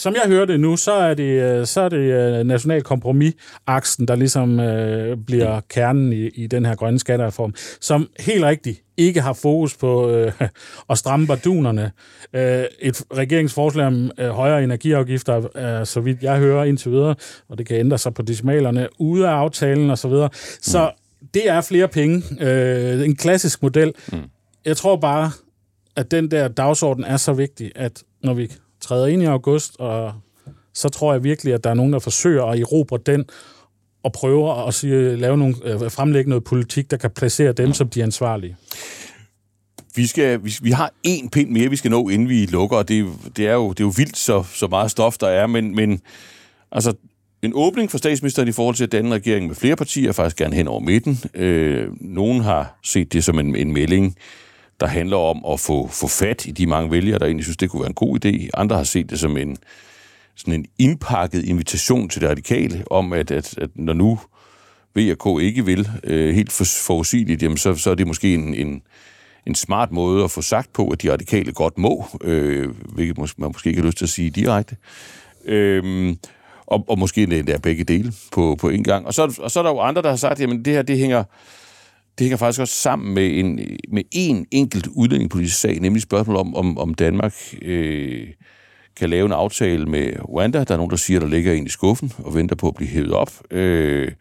som 0.00 0.14
jeg 0.14 0.22
hører 0.26 0.44
det 0.44 0.60
nu, 0.60 0.76
så 0.76 0.92
er 0.92 1.14
det, 1.14 1.42
øh, 1.42 1.66
så 1.66 1.80
er 1.80 1.88
det 1.88 1.96
øh, 1.96 2.46
national 2.46 2.82
kompromis-aksen, 2.82 4.08
der 4.08 4.16
ligesom 4.16 4.60
øh, 4.60 5.16
bliver 5.26 5.60
kernen 5.68 6.12
i, 6.12 6.26
i 6.26 6.46
den 6.46 6.66
her 6.66 6.74
grønne 6.74 6.98
skattereform, 6.98 7.54
som 7.80 8.08
helt 8.20 8.44
rigtigt 8.44 8.82
ikke 9.00 9.20
har 9.20 9.32
fokus 9.32 9.76
på 9.76 10.10
øh, 10.10 10.32
at 10.90 10.98
stramme 10.98 11.26
bardunerne. 11.26 11.92
Øh, 12.32 12.64
et 12.80 13.02
regeringsforslag 13.16 13.86
om 13.86 14.10
øh, 14.18 14.28
højere 14.28 14.64
energiafgifter, 14.64 15.48
er, 15.54 15.84
så 15.84 16.00
vidt 16.00 16.22
jeg 16.22 16.38
hører 16.38 16.64
indtil 16.64 16.90
videre, 16.90 17.14
og 17.48 17.58
det 17.58 17.66
kan 17.66 17.76
ændre 17.76 17.98
sig 17.98 18.14
på 18.14 18.22
decimalerne, 18.22 18.88
ude 18.98 19.28
af 19.28 19.32
aftalen 19.32 19.90
osv. 19.90 19.96
Så, 19.96 20.08
videre. 20.08 20.28
så 20.60 20.90
det 21.34 21.48
er 21.48 21.60
flere 21.60 21.88
penge. 21.88 22.22
Øh, 22.40 23.04
en 23.04 23.16
klassisk 23.16 23.62
model. 23.62 23.92
Mm. 24.12 24.18
Jeg 24.64 24.76
tror 24.76 24.96
bare, 24.96 25.30
at 25.96 26.10
den 26.10 26.30
der 26.30 26.48
dagsorden 26.48 27.04
er 27.04 27.16
så 27.16 27.32
vigtig, 27.32 27.72
at 27.74 28.02
når 28.22 28.34
vi 28.34 28.52
træder 28.80 29.06
ind 29.06 29.22
i 29.22 29.26
august, 29.26 29.76
og 29.78 30.12
så 30.74 30.88
tror 30.88 31.12
jeg 31.12 31.24
virkelig, 31.24 31.54
at 31.54 31.64
der 31.64 31.70
er 31.70 31.74
nogen, 31.74 31.92
der 31.92 31.98
forsøger 31.98 32.44
at 32.44 32.60
erobre 32.60 32.98
den, 33.06 33.24
og 34.02 34.12
prøver 34.12 34.66
at 34.66 34.74
sige, 34.74 35.16
lave 35.16 35.36
nogle, 35.36 35.54
øh, 35.64 35.90
fremlægge 35.90 36.30
noget 36.30 36.44
politik, 36.44 36.90
der 36.90 36.96
kan 36.96 37.10
placere 37.10 37.52
dem 37.52 37.72
som 37.72 37.88
de 37.88 38.02
ansvarlige. 38.02 38.56
Vi, 39.96 40.06
skal, 40.06 40.44
vi, 40.44 40.54
vi 40.62 40.70
har 40.70 40.92
en 41.02 41.30
pind 41.30 41.50
mere, 41.50 41.70
vi 41.70 41.76
skal 41.76 41.90
nå, 41.90 42.08
inden 42.08 42.28
vi 42.28 42.46
lukker, 42.46 42.76
og 42.76 42.88
det, 42.88 43.06
det, 43.36 43.46
er, 43.46 43.54
jo, 43.54 43.68
det 43.70 43.80
er 43.80 43.84
jo 43.84 43.92
vildt, 43.96 44.16
så, 44.16 44.44
så 44.54 44.66
meget 44.66 44.90
stof 44.90 45.18
der 45.18 45.28
er, 45.28 45.46
men, 45.46 45.74
men 45.74 46.00
altså, 46.72 46.92
en 47.42 47.52
åbning 47.54 47.90
for 47.90 47.98
statsministeren 47.98 48.48
i 48.48 48.52
forhold 48.52 48.74
til 48.74 48.84
at 48.84 48.92
danne 48.92 49.14
regering 49.14 49.46
med 49.46 49.54
flere 49.54 49.76
partier, 49.76 50.12
faktisk 50.12 50.36
gerne 50.36 50.56
hen 50.56 50.68
over 50.68 50.80
midten. 50.80 51.18
Øh, 51.34 51.88
nogen 52.00 52.40
har 52.40 52.78
set 52.84 53.12
det 53.12 53.24
som 53.24 53.38
en, 53.38 53.56
en 53.56 53.72
melding, 53.72 54.16
der 54.80 54.86
handler 54.86 55.16
om 55.16 55.44
at 55.52 55.60
få, 55.60 55.88
få 55.88 56.08
fat 56.08 56.46
i 56.46 56.50
de 56.50 56.66
mange 56.66 56.90
vælgere, 56.90 57.18
der 57.18 57.26
egentlig 57.26 57.44
synes, 57.44 57.56
det 57.56 57.70
kunne 57.70 57.80
være 57.80 57.90
en 57.90 57.94
god 57.94 58.24
idé. 58.24 58.48
Andre 58.54 58.76
har 58.76 58.84
set 58.84 59.10
det 59.10 59.20
som 59.20 59.36
en, 59.36 59.56
sådan 60.40 60.54
en 60.54 60.66
indpakket 60.78 61.44
invitation 61.44 62.08
til 62.08 62.20
det 62.20 62.30
radikale 62.30 62.84
om, 62.90 63.12
at, 63.12 63.30
at, 63.30 63.58
at 63.58 63.70
når 63.74 63.92
nu 63.92 64.18
VK 64.94 65.42
ikke 65.42 65.64
vil 65.64 65.88
øh, 66.04 66.34
helt 66.34 66.52
for, 66.52 66.64
forudsigeligt, 66.86 67.42
jamen 67.42 67.58
så, 67.58 67.74
så 67.74 67.90
er 67.90 67.94
det 67.94 68.06
måske 68.06 68.34
en, 68.34 68.54
en, 68.54 68.82
en 69.46 69.54
smart 69.54 69.92
måde 69.92 70.24
at 70.24 70.30
få 70.30 70.42
sagt 70.42 70.72
på, 70.72 70.88
at 70.88 71.02
de 71.02 71.12
radikale 71.12 71.52
godt 71.52 71.78
må, 71.78 72.06
øh, 72.24 72.68
hvilket 72.94 73.18
man 73.18 73.28
måske 73.38 73.68
ikke 73.68 73.80
har 73.80 73.86
lyst 73.86 73.98
til 73.98 74.04
at 74.04 74.08
sige 74.08 74.30
direkte. 74.30 74.76
Øh, 75.44 76.14
og, 76.66 76.84
og 76.88 76.98
måske 76.98 77.22
endda 77.22 77.56
begge 77.56 77.84
dele 77.84 78.12
på, 78.32 78.56
på 78.60 78.68
en 78.68 78.84
gang. 78.84 79.06
Og 79.06 79.14
så, 79.14 79.36
og 79.38 79.50
så 79.50 79.58
er 79.58 79.62
der 79.62 79.70
jo 79.70 79.80
andre, 79.80 80.02
der 80.02 80.08
har 80.08 80.16
sagt, 80.16 80.40
jamen 80.40 80.64
det 80.64 80.72
her, 80.72 80.82
det 80.82 80.98
hænger, 80.98 81.24
det 82.18 82.24
hænger 82.24 82.36
faktisk 82.36 82.60
også 82.60 82.74
sammen 82.74 83.14
med 83.14 83.38
en 83.38 83.60
med 83.92 84.02
en 84.12 84.46
enkelt 84.50 84.86
udlændingepolitisk 84.86 85.60
sag, 85.60 85.80
nemlig 85.80 86.02
spørgsmålet 86.02 86.40
om, 86.40 86.54
om, 86.54 86.78
om 86.78 86.94
Danmark 86.94 87.34
øh, 87.62 88.28
kan 88.96 89.10
lave 89.10 89.26
en 89.26 89.32
aftale 89.32 89.86
med 89.86 90.12
Rwanda. 90.28 90.64
Der 90.64 90.74
er 90.74 90.76
nogen, 90.76 90.90
der 90.90 90.96
siger, 90.96 91.20
der 91.20 91.26
ligger 91.26 91.52
en 91.52 91.66
i 91.66 91.68
skuffen 91.68 92.12
og 92.18 92.34
venter 92.34 92.56
på 92.56 92.68
at 92.68 92.74
blive 92.74 92.88
hævet 92.88 93.12
op, 93.12 93.32
øh, 93.50 94.12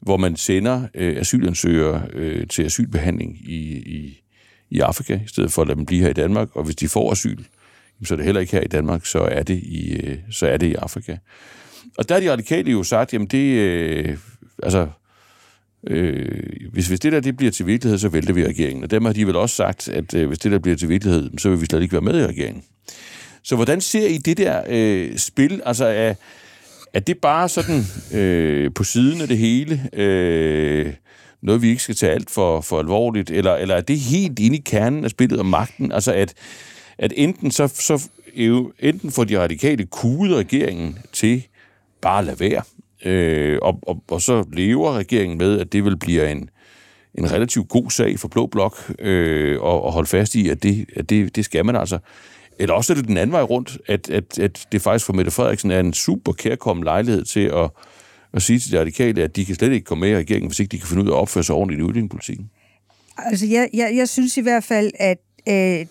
hvor 0.00 0.16
man 0.16 0.36
sender 0.36 0.82
øh, 0.94 1.16
asylansøgere 1.16 2.02
øh, 2.12 2.46
til 2.46 2.62
asylbehandling 2.62 3.36
i, 3.50 3.76
i, 3.76 4.22
i 4.70 4.80
Afrika, 4.80 5.14
i 5.14 5.28
stedet 5.28 5.52
for 5.52 5.62
at 5.62 5.68
lade 5.68 5.76
dem 5.76 5.86
blive 5.86 6.02
her 6.02 6.10
i 6.10 6.12
Danmark. 6.12 6.56
Og 6.56 6.64
hvis 6.64 6.76
de 6.76 6.88
får 6.88 7.12
asyl, 7.12 7.44
så 8.04 8.14
er 8.14 8.16
det 8.16 8.24
heller 8.24 8.40
ikke 8.40 8.52
her 8.52 8.62
i 8.62 8.68
Danmark, 8.68 9.06
så 9.06 9.18
er 9.18 9.42
det 9.42 9.58
i, 9.62 9.92
øh, 9.92 10.18
så 10.30 10.46
er 10.46 10.56
det 10.56 10.66
i 10.66 10.74
Afrika. 10.74 11.16
Og 11.98 12.08
der 12.08 12.14
er 12.14 12.20
de 12.20 12.32
radikale 12.32 12.70
jo 12.70 12.82
sagt, 12.82 13.12
jamen 13.12 13.28
det, 13.28 13.54
øh, 13.54 14.18
altså, 14.62 14.88
Øh, 15.86 16.42
hvis, 16.72 16.88
hvis 16.88 17.00
det 17.00 17.12
der 17.12 17.20
det 17.20 17.36
bliver 17.36 17.50
til 17.50 17.66
virkelighed, 17.66 17.98
så 17.98 18.08
vælter 18.08 18.32
vi 18.32 18.46
regeringen. 18.46 18.84
Og 18.84 18.90
dem 18.90 19.04
har 19.04 19.12
de 19.12 19.26
vel 19.26 19.36
også 19.36 19.56
sagt, 19.56 19.88
at 19.88 20.14
øh, 20.14 20.28
hvis 20.28 20.38
det 20.38 20.52
der 20.52 20.58
bliver 20.58 20.76
til 20.76 20.88
virkelighed, 20.88 21.30
så 21.38 21.50
vil 21.50 21.60
vi 21.60 21.66
slet 21.66 21.82
ikke 21.82 21.92
være 21.92 22.02
med 22.02 22.20
i 22.20 22.26
regeringen. 22.26 22.62
Så 23.48 23.56
hvordan 23.56 23.80
ser 23.80 24.06
I 24.06 24.18
det 24.18 24.36
der 24.36 24.62
øh, 24.68 25.18
spil? 25.18 25.62
Altså 25.64 25.84
er, 25.84 26.14
er 26.92 27.00
det 27.00 27.18
bare 27.18 27.48
sådan 27.48 27.82
øh, 28.14 28.70
på 28.74 28.84
siden 28.84 29.20
af 29.20 29.28
det 29.28 29.38
hele? 29.38 29.88
Øh, 29.92 30.92
noget, 31.42 31.62
vi 31.62 31.68
ikke 31.68 31.82
skal 31.82 31.94
tage 31.94 32.12
alt 32.12 32.30
for, 32.30 32.60
for 32.60 32.78
alvorligt? 32.78 33.30
Eller, 33.30 33.54
eller 33.54 33.74
er 33.74 33.80
det 33.80 33.98
helt 33.98 34.38
inde 34.38 34.56
i 34.56 34.62
kernen 34.64 35.04
af 35.04 35.10
spillet 35.10 35.38
og 35.38 35.46
magten? 35.46 35.92
Altså 35.92 36.12
at, 36.12 36.34
at 36.98 37.12
enten 37.16 37.50
så, 37.50 37.68
så 37.68 38.08
øh, 38.36 38.62
enten 38.78 39.10
får 39.10 39.24
de 39.24 39.40
radikale 39.40 39.84
kuget 39.84 40.36
regeringen 40.36 40.98
til 41.12 41.46
bare 42.00 42.18
at 42.18 42.24
lade 42.24 42.40
være, 42.40 42.62
Øh, 43.04 43.58
og, 43.62 43.78
og, 43.82 44.02
og 44.08 44.22
så 44.22 44.44
lever 44.52 44.92
regeringen 44.92 45.38
med, 45.38 45.60
at 45.60 45.72
det 45.72 45.84
vil 45.84 45.96
blive 45.98 46.30
en, 46.30 46.50
en 47.14 47.32
relativt 47.32 47.68
god 47.68 47.90
sag 47.90 48.18
for 48.18 48.28
Blå 48.28 48.46
Blok, 48.46 48.92
øh, 48.98 49.60
og, 49.60 49.84
og 49.84 49.92
holde 49.92 50.08
fast 50.08 50.34
i, 50.34 50.48
at 50.48 50.62
det, 50.62 50.86
at 50.96 51.10
det, 51.10 51.36
det 51.36 51.44
skal 51.44 51.64
man 51.64 51.76
altså. 51.76 51.98
Eller 52.58 52.74
også 52.74 52.92
er 52.92 52.94
det 52.94 53.08
den 53.08 53.16
anden 53.16 53.32
vej 53.32 53.42
rundt, 53.42 53.78
at, 53.86 54.10
at, 54.10 54.38
at 54.38 54.66
det 54.72 54.82
faktisk 54.82 55.06
for 55.06 55.12
Mette 55.12 55.30
Frederiksen 55.30 55.70
er 55.70 55.80
en 55.80 55.92
super 55.92 56.32
kærkommen 56.32 56.84
lejlighed 56.84 57.24
til 57.24 57.40
at, 57.40 57.70
at 58.32 58.42
sige 58.42 58.58
til 58.58 58.72
de 58.72 58.80
radikale, 58.80 59.22
at 59.22 59.36
de 59.36 59.44
kan 59.44 59.54
slet 59.54 59.72
ikke 59.72 59.84
komme 59.84 60.00
med 60.00 60.10
i 60.10 60.16
regeringen, 60.16 60.48
hvis 60.48 60.60
ikke 60.60 60.70
de 60.70 60.78
kan 60.78 60.88
finde 60.88 61.02
ud 61.02 61.08
af 61.08 61.12
at 61.12 61.18
opføre 61.18 61.44
sig 61.44 61.54
ordentligt 61.54 61.80
i 61.80 61.82
udlændingepolitikken. 61.82 62.50
Altså, 63.18 63.46
jeg, 63.46 63.68
jeg, 63.74 63.92
jeg 63.96 64.08
synes 64.08 64.36
i 64.36 64.40
hvert 64.40 64.64
fald, 64.64 64.90
at 64.98 65.18
øh, 65.48 65.86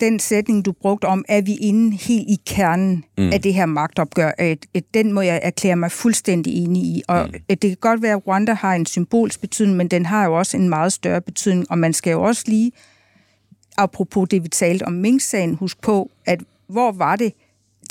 den 0.00 0.18
sætning, 0.18 0.64
du 0.64 0.72
brugte 0.72 1.04
om, 1.04 1.24
er 1.28 1.40
vi 1.40 1.54
inde 1.54 1.96
helt 1.96 2.30
i 2.30 2.38
kernen 2.46 3.04
mm. 3.18 3.32
af 3.32 3.42
det 3.42 3.54
her 3.54 3.66
magtopgør, 3.66 4.32
at, 4.38 4.58
at 4.74 4.84
den 4.94 5.12
må 5.12 5.20
jeg 5.20 5.40
erklære 5.42 5.76
mig 5.76 5.92
fuldstændig 5.92 6.64
enig 6.64 6.82
i. 6.82 7.02
Og 7.08 7.26
mm. 7.26 7.32
det 7.48 7.60
kan 7.60 7.76
godt 7.80 8.02
være, 8.02 8.12
at 8.12 8.26
Rwanda 8.26 8.52
har 8.52 8.74
en 8.74 8.86
symbolsk 8.86 9.40
betydning, 9.40 9.76
men 9.76 9.88
den 9.88 10.06
har 10.06 10.24
jo 10.24 10.38
også 10.38 10.56
en 10.56 10.68
meget 10.68 10.92
større 10.92 11.20
betydning, 11.20 11.70
og 11.70 11.78
man 11.78 11.92
skal 11.92 12.10
jo 12.10 12.22
også 12.22 12.44
lige, 12.46 12.72
apropos 13.78 14.28
det, 14.28 14.42
vi 14.42 14.48
talte 14.48 14.82
om 14.82 14.92
Mink-sagen, 14.92 15.54
husk 15.54 15.80
på, 15.80 16.10
at 16.26 16.40
hvor 16.66 16.92
var 16.92 17.16
det, 17.16 17.32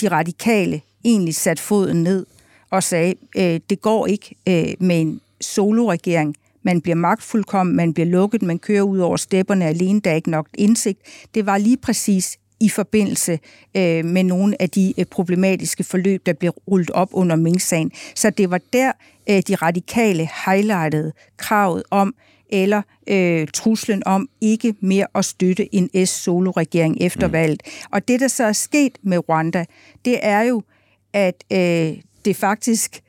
de 0.02 0.08
radikale 0.08 0.82
egentlig 1.06 1.36
satte 1.36 1.64
foden 1.64 2.04
ned 2.04 2.26
og 2.70 2.84
sagde, 2.84 3.16
øh, 3.38 3.60
det 3.70 3.82
går 3.82 4.08
ikke 4.08 4.36
øh, 4.48 4.74
med 4.80 5.02
en 5.02 5.22
soloregering. 5.42 6.36
man 6.64 6.82
bliver 6.82 6.96
magtfuldkommen, 6.96 7.76
man 7.76 7.94
bliver 7.94 8.08
lukket, 8.08 8.42
man 8.42 8.60
kører 8.60 8.82
ud 8.82 9.00
over 9.00 9.18
stepperne 9.18 9.66
alene, 9.66 10.00
der 10.00 10.12
er 10.12 10.16
ikke 10.16 10.32
nok 10.32 10.48
indsigt. 10.54 11.00
Det 11.36 11.46
var 11.46 11.58
lige 11.58 11.78
præcis 11.78 12.38
i 12.60 12.70
forbindelse 12.70 13.40
øh, 13.76 14.06
med 14.06 14.24
nogle 14.24 14.62
af 14.62 14.70
de 14.70 14.94
øh, 14.98 15.06
problematiske 15.06 15.84
forløb, 15.84 16.26
der 16.26 16.34
blev 16.34 16.52
rullet 16.52 16.90
op 16.90 17.10
under 17.12 17.36
Mink-sagen. 17.36 17.92
Så 18.16 18.30
det 18.30 18.52
var 18.52 18.62
der, 18.74 18.92
øh, 19.30 19.42
de 19.48 19.56
radikale 19.56 20.30
highlightede 20.46 21.12
kravet 21.38 21.84
om, 21.92 22.16
eller 22.50 22.82
øh, 23.08 23.48
truslen 23.54 24.04
om 24.06 24.30
ikke 24.42 24.76
mere 24.80 25.08
at 25.16 25.26
støtte 25.26 25.76
en 25.76 26.06
S-solo-regering 26.06 26.98
efter 27.02 27.28
mm. 27.28 27.34
valget. 27.34 27.62
Og 27.92 28.08
det, 28.08 28.20
der 28.20 28.28
så 28.28 28.44
er 28.44 28.52
sket 28.52 28.98
med 29.02 29.30
Rwanda, 29.30 29.66
det 30.06 30.20
er 30.22 30.42
jo, 30.42 30.64
at 31.14 31.44
øh, 31.54 31.98
det 32.26 32.36
faktisk 32.36 33.02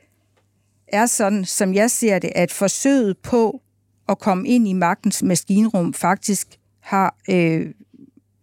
er 0.87 1.05
sådan, 1.05 1.45
som 1.45 1.73
jeg 1.73 1.91
ser 1.91 2.19
det, 2.19 2.31
at 2.35 2.51
forsøget 2.51 3.17
på 3.17 3.61
at 4.09 4.19
komme 4.19 4.47
ind 4.47 4.67
i 4.67 4.73
magtens 4.73 5.23
maskinrum 5.23 5.93
faktisk 5.93 6.47
har 6.79 7.15
øh, 7.29 7.67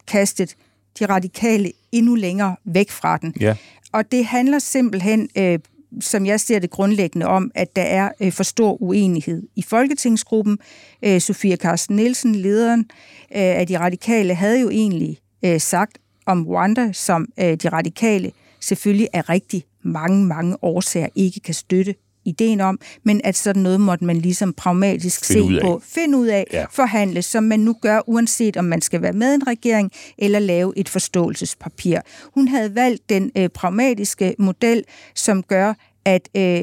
kastet 0.06 0.56
de 0.98 1.06
radikale 1.06 1.72
endnu 1.92 2.14
længere 2.14 2.56
væk 2.64 2.90
fra 2.90 3.16
den. 3.16 3.34
Ja. 3.40 3.56
Og 3.92 4.12
det 4.12 4.26
handler 4.26 4.58
simpelthen, 4.58 5.28
øh, 5.38 5.58
som 6.00 6.26
jeg 6.26 6.40
ser 6.40 6.58
det 6.58 6.70
grundlæggende, 6.70 7.26
om, 7.26 7.50
at 7.54 7.76
der 7.76 7.82
er 7.82 8.10
øh, 8.20 8.32
for 8.32 8.42
stor 8.42 8.82
uenighed 8.82 9.42
i 9.56 9.62
Folketingsgruppen. 9.62 10.58
Øh, 11.04 11.20
Sofia 11.20 11.56
Carsten 11.56 11.96
Nielsen, 11.96 12.34
lederen 12.34 12.80
øh, 12.80 13.58
af 13.60 13.66
de 13.66 13.78
radikale, 13.78 14.34
havde 14.34 14.60
jo 14.60 14.70
egentlig 14.70 15.18
øh, 15.44 15.60
sagt 15.60 15.98
om 16.26 16.46
Rwanda, 16.46 16.92
som 16.92 17.26
øh, 17.40 17.54
de 17.54 17.68
radikale 17.68 18.32
selvfølgelig 18.60 19.08
er 19.12 19.30
rigtig 19.30 19.64
mange, 19.82 20.24
mange 20.24 20.56
årsager 20.62 21.08
ikke 21.14 21.40
kan 21.40 21.54
støtte 21.54 21.94
ideen 22.26 22.60
om, 22.60 22.78
men 23.04 23.20
at 23.24 23.36
sådan 23.36 23.62
noget 23.62 23.80
måtte 23.80 24.04
man 24.04 24.16
ligesom 24.16 24.52
pragmatisk 24.52 25.24
Finde 25.24 25.42
ud 25.42 25.54
se 25.54 25.60
på, 25.60 25.82
finde 25.84 26.18
ud 26.18 26.26
af, 26.26 26.44
ja. 26.52 26.64
forhandle, 26.70 27.22
som 27.22 27.44
man 27.44 27.60
nu 27.60 27.74
gør, 27.82 28.00
uanset 28.06 28.56
om 28.56 28.64
man 28.64 28.80
skal 28.80 29.02
være 29.02 29.12
med 29.12 29.32
i 29.32 29.34
en 29.34 29.46
regering 29.46 29.92
eller 30.18 30.38
lave 30.38 30.72
et 30.76 30.88
forståelsespapir. 30.88 31.98
Hun 32.34 32.48
havde 32.48 32.74
valgt 32.74 33.08
den 33.08 33.30
øh, 33.36 33.48
pragmatiske 33.48 34.34
model, 34.38 34.84
som 35.14 35.42
gør, 35.42 35.74
at 36.04 36.28
øh, 36.36 36.62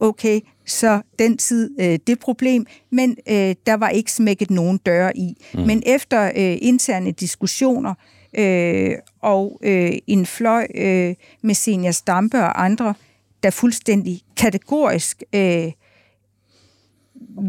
okay, 0.00 0.40
så 0.66 1.00
den 1.18 1.38
tid 1.38 1.70
øh, 1.80 1.98
det 2.06 2.18
problem, 2.18 2.66
men 2.92 3.16
øh, 3.28 3.54
der 3.66 3.74
var 3.74 3.88
ikke 3.88 4.12
smækket 4.12 4.50
nogen 4.50 4.78
døre 4.86 5.16
i. 5.16 5.34
Mm. 5.54 5.60
Men 5.60 5.82
efter 5.86 6.24
øh, 6.24 6.58
interne 6.60 7.10
diskussioner 7.10 7.94
øh, 8.38 8.94
og 9.22 9.60
øh, 9.62 9.92
en 10.06 10.26
fløj 10.26 10.66
øh, 10.74 11.14
med 11.42 11.54
Senior 11.54 11.90
Stampe 11.90 12.38
og 12.38 12.64
andre, 12.64 12.94
der 13.42 13.50
fuldstændig 13.50 14.22
kategorisk 14.36 15.22
øh, 15.32 15.72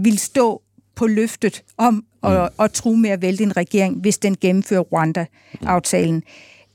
vil 0.03 0.19
stå 0.19 0.61
på 0.95 1.07
løftet 1.07 1.63
om 1.77 2.05
at, 2.23 2.49
at 2.59 2.71
tro 2.71 2.95
med 2.95 3.09
at 3.09 3.21
vælte 3.21 3.43
en 3.43 3.57
regering, 3.57 3.95
hvis 3.95 4.17
den 4.17 4.37
gennemfører 4.41 4.81
Rwanda-aftalen, 4.81 6.23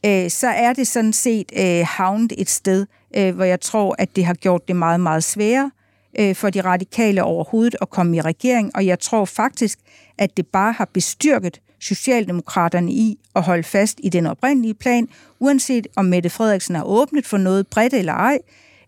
øh, 0.07 0.31
så 0.31 0.49
er 0.49 0.73
det 0.73 0.87
sådan 0.87 1.13
set 1.13 1.53
øh, 1.57 1.87
havnet 1.87 2.33
et 2.39 2.51
sted, 2.51 2.87
øh, 3.17 3.35
hvor 3.35 3.45
jeg 3.45 3.61
tror, 3.61 3.95
at 3.99 4.17
det 4.17 4.25
har 4.25 4.35
gjort 4.35 4.69
det 4.69 4.77
meget, 4.77 5.01
meget 5.01 5.25
sværere 5.25 5.71
øh, 6.19 6.35
for 6.35 6.51
de 6.51 6.61
radikale 6.61 7.23
overhovedet 7.23 7.77
at 7.83 7.91
komme 7.91 8.17
i 8.17 8.21
regering, 8.21 8.77
og 8.77 8.87
jeg 8.87 9.01
tror 9.01 9.25
faktisk, 9.25 9.79
at 10.19 10.37
det 10.37 10.47
bare 10.47 10.73
har 10.73 10.89
bestyrket 10.93 11.61
Socialdemokraterne 11.81 12.93
i 12.93 13.19
at 13.37 13.43
holde 13.43 13.63
fast 13.63 14.01
i 14.03 14.09
den 14.09 14.27
oprindelige 14.27 14.75
plan, 14.75 15.09
uanset 15.41 15.87
om 15.97 16.05
Mette 16.05 16.31
Frederiksen 16.31 16.75
har 16.75 16.85
åbnet 16.85 17.27
for 17.27 17.37
noget 17.37 17.67
bredt 17.67 17.95
eller 17.95 18.13
ej, 18.13 18.39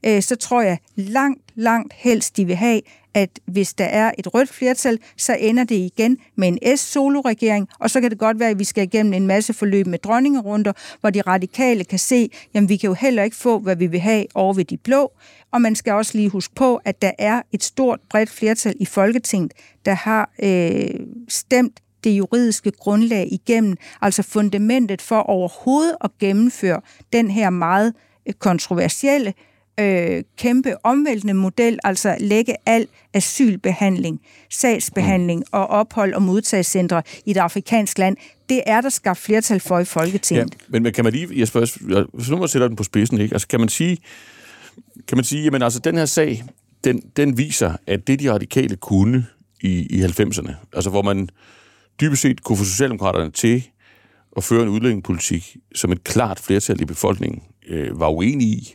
øh, 0.07 0.23
så 0.23 0.37
tror 0.37 0.63
jeg 0.63 0.79
langt, 0.97 1.43
langt 1.55 1.93
helst, 1.93 2.37
de 2.37 2.45
vil 2.45 2.57
have, 2.57 2.81
at 3.15 3.41
hvis 3.47 3.75
der 3.75 3.85
er 3.85 4.13
et 4.19 4.35
rødt 4.35 4.49
flertal, 4.49 4.99
så 5.17 5.37
ender 5.41 5.65
det 5.65 5.75
igen 5.75 6.19
med 6.37 6.49
en 6.49 6.77
S-solo-regering, 6.77 7.69
og 7.79 7.91
så 7.91 8.01
kan 8.01 8.11
det 8.11 8.19
godt 8.19 8.41
være, 8.41 8.51
at 8.51 8.59
vi 8.59 8.65
skal 8.65 8.85
igennem 8.85 9.13
en 9.13 9.27
masse 9.27 9.53
forløb 9.53 9.87
med 9.87 9.99
dronningerunder, 9.99 10.73
hvor 11.01 11.11
de 11.11 11.21
radikale 11.21 11.85
kan 11.85 11.99
se, 11.99 12.31
jamen 12.55 12.69
vi 12.69 12.77
kan 12.77 12.89
jo 12.89 12.95
heller 12.95 13.23
ikke 13.23 13.37
få, 13.37 13.59
hvad 13.59 13.77
vi 13.77 13.87
vil 13.87 14.01
have 14.01 14.27
over 14.35 14.55
ved 14.55 14.65
de 14.65 14.77
blå, 14.77 15.13
og 15.53 15.61
man 15.61 15.75
skal 15.75 15.93
også 15.93 16.19
lige 16.19 16.29
huske 16.29 16.55
på, 16.55 16.81
at 16.85 17.03
der 17.03 17.13
er 17.19 17.43
et 17.53 17.65
stort, 17.65 18.01
bredt 18.11 18.31
flertal 18.31 18.75
i 18.81 18.85
Folketinget, 18.85 19.53
der 19.85 19.95
har 19.95 20.31
øh, 20.43 21.01
stemt 21.29 21.81
det 22.05 22.11
juridiske 22.11 22.71
grundlag 22.71 23.29
igennem, 23.33 23.77
altså 24.03 24.23
fundamentet 24.23 25.03
for 25.03 25.19
overhovedet 25.19 25.97
at 26.05 26.11
gennemføre 26.21 26.81
den 27.13 27.31
her 27.31 27.51
meget 27.51 27.95
øh, 28.27 28.35
kontroversielle, 28.35 29.35
øh, 29.81 30.23
kæmpe 30.39 30.87
omvæltende 30.87 31.35
model, 31.35 31.79
altså 31.85 32.17
lægge 32.21 32.55
al 32.67 32.87
asylbehandling, 33.15 34.21
sagsbehandling 34.51 35.45
og 35.53 35.67
ophold 35.67 36.15
og 36.15 36.23
modtagscentre 36.23 37.03
i 37.27 37.31
et 37.31 37.37
afrikansk 37.37 37.99
land, 37.99 38.17
det 38.49 38.63
er 38.67 38.81
der 38.81 38.89
skabt 38.89 39.19
flertal 39.19 39.61
for 39.61 39.77
i 39.77 39.81
Ja, 39.81 39.85
Folketinget. 39.85 40.57
men, 40.69 40.83
men 40.83 40.93
kan 40.93 41.05
man 41.05 41.13
lige, 41.13 41.41
Jesper, 41.41 41.61
hvis 42.17 42.31
nu 42.31 42.37
man 42.37 42.49
sætter 42.49 42.69
den 42.69 42.77
på 42.77 42.85
spidsen, 42.85 43.21
ikke? 43.21 43.35
Altså, 43.35 43.49
kan 43.49 43.61
man 43.61 43.69
sige, 43.69 43.99
kan 45.09 45.19
man 45.19 45.25
sige, 45.25 45.43
jamen 45.45 45.63
altså, 45.63 45.79
den 45.79 45.97
her 45.97 46.05
sag, 46.05 46.45
den, 46.85 47.03
den 47.17 47.39
viser, 47.39 47.77
at 47.87 48.07
det 48.07 48.21
de 48.21 48.33
radikale 48.33 48.77
kunne 48.77 49.27
i, 49.61 49.87
i 49.91 50.03
90'erne, 50.05 50.53
altså 50.73 50.91
hvor 50.91 51.03
man 51.03 51.29
dybest 52.01 52.23
set 52.23 52.43
kunne 52.43 52.59
få 52.59 52.65
Socialdemokraterne 52.65 53.31
til 53.31 53.69
at 54.37 54.45
føre 54.45 54.63
en 54.63 54.69
udlændingepolitik, 54.69 55.57
som 55.75 55.93
et 55.93 56.05
klart 56.05 56.39
flertal 56.39 56.81
i 56.81 56.85
befolkningen 56.85 57.43
øh, 57.69 58.01
var 58.01 58.09
uenige 58.09 58.51
i, 58.51 58.75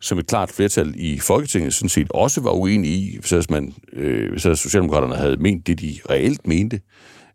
som 0.00 0.18
et 0.18 0.26
klart 0.26 0.50
flertal 0.50 0.94
i 0.96 1.18
Folketinget 1.18 1.74
sådan 1.74 1.88
set 1.88 2.10
også 2.10 2.40
var 2.40 2.50
uenige 2.50 2.94
i, 2.94 3.18
hvis 3.20 3.50
man, 3.50 3.74
øh, 3.92 4.30
hvis 4.30 4.42
Socialdemokraterne 4.42 5.16
havde 5.16 5.36
ment 5.36 5.66
det, 5.66 5.80
de 5.80 5.98
reelt 6.10 6.46
mente, 6.46 6.80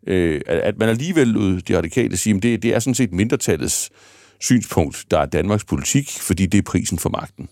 øh, 0.06 0.40
at, 0.46 0.78
man 0.78 0.88
alligevel 0.88 1.26
lod 1.26 1.60
de 1.60 1.76
radikale 1.76 2.16
sige, 2.16 2.36
at 2.36 2.42
det, 2.42 2.62
det 2.62 2.74
er 2.74 2.78
sådan 2.78 2.94
set 2.94 3.12
mindretallets 3.12 3.90
synspunkt, 4.40 5.04
der 5.10 5.18
er 5.18 5.26
Danmarks 5.26 5.64
politik, 5.64 6.10
fordi 6.20 6.46
det 6.46 6.58
er 6.58 6.62
prisen 6.62 6.98
for 6.98 7.10
magten. 7.10 7.48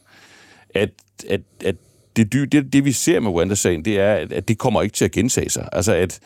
At, 0.74 0.90
at, 1.28 1.40
at 1.64 1.76
det, 2.16 2.32
det, 2.32 2.72
det, 2.72 2.84
vi 2.84 2.92
ser 2.92 3.20
med 3.20 3.30
Rwanda-sagen, 3.30 3.84
det 3.84 4.00
er, 4.00 4.14
at, 4.14 4.32
at 4.32 4.48
det 4.48 4.58
kommer 4.58 4.82
ikke 4.82 4.94
til 4.94 5.04
at 5.04 5.12
gentage 5.12 5.50
sig. 5.50 5.68
Altså, 5.72 5.94
at, 5.94 6.20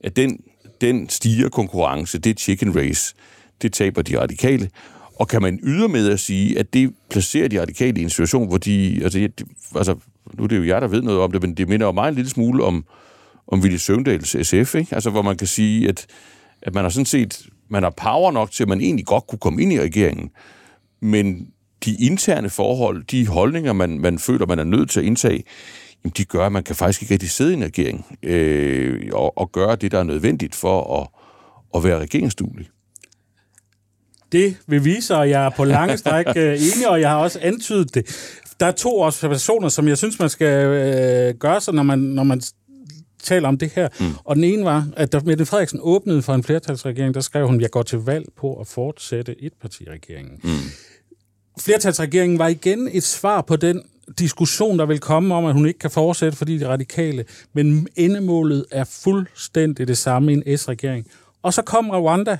at 0.00 0.16
den, 0.16 0.40
den 0.80 1.08
stiger 1.08 1.48
konkurrence, 1.48 2.18
det 2.18 2.40
chicken 2.40 2.76
race, 2.76 3.14
det 3.62 3.72
taber 3.72 4.02
de 4.02 4.20
radikale. 4.20 4.70
Og 5.14 5.28
kan 5.28 5.42
man 5.42 5.60
ydermere 5.62 6.12
at 6.12 6.20
sige, 6.20 6.58
at 6.58 6.74
det 6.74 6.94
placerer 7.10 7.48
de 7.48 7.60
radikale 7.60 8.00
i 8.00 8.02
en 8.02 8.10
situation, 8.10 8.48
hvor 8.48 8.58
de... 8.58 9.00
Altså, 9.02 9.18
de, 9.18 9.28
altså 9.76 9.96
nu 10.34 10.44
er 10.44 10.48
det 10.48 10.58
jo 10.58 10.64
jeg, 10.64 10.80
der 10.80 10.88
ved 10.88 11.02
noget 11.02 11.20
om 11.20 11.32
det, 11.32 11.42
men 11.42 11.54
det 11.54 11.68
minder 11.68 11.86
jo 11.86 11.92
mig 11.92 12.08
en 12.08 12.14
lille 12.14 12.30
smule 12.30 12.64
om, 12.64 12.84
om 13.48 13.62
Ville 13.62 13.78
Søvndals 13.78 14.36
SF, 14.48 14.74
ikke? 14.74 14.94
Altså, 14.94 15.10
hvor 15.10 15.22
man 15.22 15.36
kan 15.36 15.46
sige, 15.46 15.88
at, 15.88 16.06
at 16.62 16.74
man 16.74 16.84
har 16.84 16.90
sådan 16.90 17.06
set... 17.06 17.46
Man 17.68 17.82
har 17.82 17.90
power 17.90 18.32
nok 18.32 18.50
til, 18.50 18.64
at 18.64 18.68
man 18.68 18.80
egentlig 18.80 19.06
godt 19.06 19.26
kunne 19.26 19.38
komme 19.38 19.62
ind 19.62 19.72
i 19.72 19.80
regeringen, 19.80 20.30
men 21.00 21.46
de 21.84 21.94
interne 21.94 22.50
forhold, 22.50 23.04
de 23.04 23.26
holdninger, 23.26 23.72
man, 23.72 23.98
man 23.98 24.18
føler, 24.18 24.46
man 24.46 24.58
er 24.58 24.64
nødt 24.64 24.90
til 24.90 25.00
at 25.00 25.06
indtage, 25.06 25.44
jamen, 26.04 26.12
de 26.16 26.24
gør, 26.24 26.46
at 26.46 26.52
man 26.52 26.62
kan 26.62 26.76
faktisk 26.76 27.02
ikke 27.02 27.14
rigtig 27.14 27.30
sidde 27.30 27.50
i 27.50 27.56
en 27.56 27.64
regering 27.64 28.18
øh, 28.22 29.10
og, 29.12 29.38
og 29.38 29.52
gøre 29.52 29.76
det, 29.76 29.92
der 29.92 29.98
er 29.98 30.02
nødvendigt 30.02 30.54
for 30.54 31.00
at, 31.00 31.08
at 31.74 31.84
være 31.84 31.98
regeringsduelig. 31.98 32.68
Det 34.32 34.56
vil 34.66 34.84
vise 34.84 35.06
sig, 35.06 35.22
at 35.22 35.30
jeg 35.30 35.44
er 35.44 35.50
på 35.50 35.64
lange 35.64 35.96
stræk 35.96 36.26
øh, 36.36 36.52
enig, 36.52 36.88
og 36.88 37.00
jeg 37.00 37.10
har 37.10 37.16
også 37.16 37.38
antydet 37.42 37.94
det. 37.94 38.36
Der 38.60 38.66
er 38.66 38.72
to 38.72 39.00
observationer, 39.00 39.68
som 39.68 39.88
jeg 39.88 39.98
synes, 39.98 40.18
man 40.18 40.28
skal 40.28 40.66
øh, 40.66 41.34
gøre 41.34 41.60
sig, 41.60 41.74
når 41.74 41.82
man, 41.82 41.98
når 41.98 42.22
man 42.22 42.42
taler 43.22 43.48
om 43.48 43.58
det 43.58 43.70
her. 43.74 43.88
Mm. 44.00 44.06
Og 44.24 44.36
den 44.36 44.44
ene 44.44 44.64
var, 44.64 44.88
at 44.96 45.12
da 45.12 45.20
Mette 45.24 45.46
Frederiksen 45.46 45.80
åbnede 45.82 46.22
for 46.22 46.34
en 46.34 46.44
flertalsregering, 46.44 47.14
der 47.14 47.20
skrev 47.20 47.46
hun, 47.46 47.60
jeg 47.60 47.70
går 47.70 47.82
til 47.82 47.98
valg 47.98 48.26
på 48.36 48.60
at 48.60 48.66
fortsætte 48.66 49.42
etpartiregeringen. 49.42 50.40
Mm. 50.44 50.50
Flertalsregeringen 51.60 52.38
var 52.38 52.48
igen 52.48 52.88
et 52.92 53.02
svar 53.02 53.40
på 53.40 53.56
den 53.56 53.82
diskussion, 54.18 54.78
der 54.78 54.86
vil 54.86 54.98
komme 54.98 55.34
om, 55.34 55.44
at 55.44 55.54
hun 55.54 55.66
ikke 55.66 55.78
kan 55.78 55.90
fortsætte, 55.90 56.38
fordi 56.38 56.58
de 56.58 56.64
er 56.64 56.68
radikale. 56.68 57.24
Men 57.52 57.88
endemålet 57.96 58.64
er 58.70 58.84
fuldstændig 58.84 59.88
det 59.88 59.98
samme 59.98 60.32
i 60.32 60.34
en 60.34 60.58
S-regering. 60.58 61.06
Og 61.42 61.54
så 61.54 61.62
kom 61.62 61.90
Rwanda. 61.90 62.38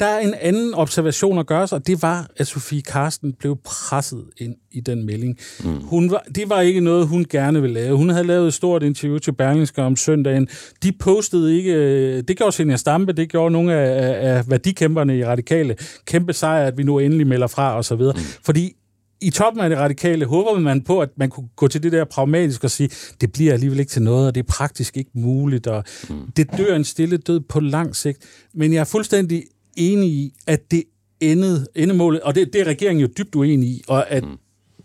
Der 0.00 0.06
er 0.06 0.18
en 0.20 0.34
anden 0.40 0.74
observation 0.74 1.38
at 1.38 1.46
gøre 1.46 1.68
sig, 1.68 1.76
og 1.78 1.86
det 1.86 2.02
var, 2.02 2.30
at 2.36 2.46
Sofie 2.46 2.82
Karsten 2.82 3.32
blev 3.32 3.58
presset 3.64 4.24
ind 4.36 4.54
i 4.70 4.80
den 4.80 5.06
melding. 5.06 5.38
Mm. 5.64 5.80
Hun 5.80 6.10
var, 6.10 6.22
det 6.34 6.48
var 6.48 6.60
ikke 6.60 6.80
noget, 6.80 7.06
hun 7.06 7.26
gerne 7.30 7.60
ville 7.60 7.74
lave. 7.74 7.96
Hun 7.96 8.10
havde 8.10 8.26
lavet 8.26 8.46
et 8.46 8.54
stort 8.54 8.82
interview 8.82 9.18
til 9.18 9.32
Berlingske 9.32 9.82
om 9.82 9.96
søndagen. 9.96 10.48
De 10.82 10.92
postede 10.92 11.56
ikke... 11.56 11.72
øh, 11.72 12.22
Det 12.28 12.36
gjorde 12.36 12.52
Senior 12.52 12.76
Stampe, 12.76 13.12
det 13.12 13.28
gjorde 13.28 13.52
nogle 13.52 13.74
af, 13.74 14.36
af, 14.36 14.50
værdikæmperne 14.50 15.18
i 15.18 15.24
radikale. 15.24 15.76
Kæmpe 16.04 16.32
sejr, 16.32 16.66
at 16.66 16.78
vi 16.78 16.82
nu 16.82 16.98
endelig 16.98 17.26
melder 17.26 17.46
fra, 17.46 17.76
og 17.76 17.84
så 17.84 17.96
videre. 17.96 18.14
Mm. 18.16 18.22
Fordi 18.44 18.72
i 19.20 19.30
toppen 19.30 19.62
af 19.62 19.70
det 19.70 19.78
radikale 19.78 20.24
håber 20.26 20.60
man 20.60 20.82
på, 20.82 21.00
at 21.00 21.08
man 21.16 21.30
kunne 21.30 21.48
gå 21.56 21.68
til 21.68 21.82
det 21.82 21.92
der 21.92 22.04
pragmatisk 22.04 22.64
og 22.64 22.70
sige, 22.70 22.90
det 23.20 23.32
bliver 23.32 23.52
alligevel 23.52 23.80
ikke 23.80 23.90
til 23.90 24.02
noget, 24.02 24.26
og 24.26 24.34
det 24.34 24.40
er 24.42 24.48
praktisk 24.48 24.96
ikke 24.96 25.10
muligt, 25.14 25.66
og 25.66 25.84
mm. 26.10 26.16
det 26.36 26.56
dør 26.58 26.76
en 26.76 26.84
stille 26.84 27.16
død 27.16 27.40
på 27.40 27.60
lang 27.60 27.96
sigt. 27.96 28.18
Men 28.54 28.72
jeg 28.72 28.80
er 28.80 28.84
fuldstændig 28.84 29.44
enig 29.76 30.08
i, 30.08 30.34
at 30.46 30.70
det 30.70 30.84
endede, 31.20 31.66
endemålet, 31.74 32.20
og 32.20 32.34
det, 32.34 32.52
det 32.52 32.60
er 32.60 32.64
regeringen 32.64 33.00
jo 33.00 33.08
dybt 33.18 33.34
uenig 33.34 33.68
i, 33.68 33.82
og 33.88 34.10
at 34.10 34.24
mm. 34.24 34.36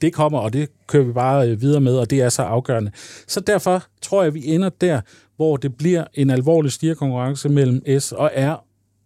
det 0.02 0.14
kommer, 0.14 0.40
og 0.40 0.54
det 0.54 0.70
kører 0.88 1.04
vi 1.04 1.14
bare 1.14 1.50
øh, 1.50 1.62
videre 1.62 1.82
med, 1.82 1.98
og 1.98 2.10
det 2.10 2.22
er 2.22 2.30
så 2.30 2.42
afgørende. 2.42 2.92
Så 3.28 3.40
derfor 3.40 3.84
tror 4.02 4.22
jeg, 4.22 4.28
at 4.28 4.34
vi 4.34 4.46
ender 4.46 4.70
der, 4.70 5.02
hvor 5.36 5.58
det 5.58 5.76
bliver 5.76 6.06
en 6.14 6.30
alvorlig 6.30 6.72
stigerkonkurrence 6.72 7.50
mellem 7.50 8.00
S 8.00 8.12
og 8.12 8.32
R, 8.36 8.64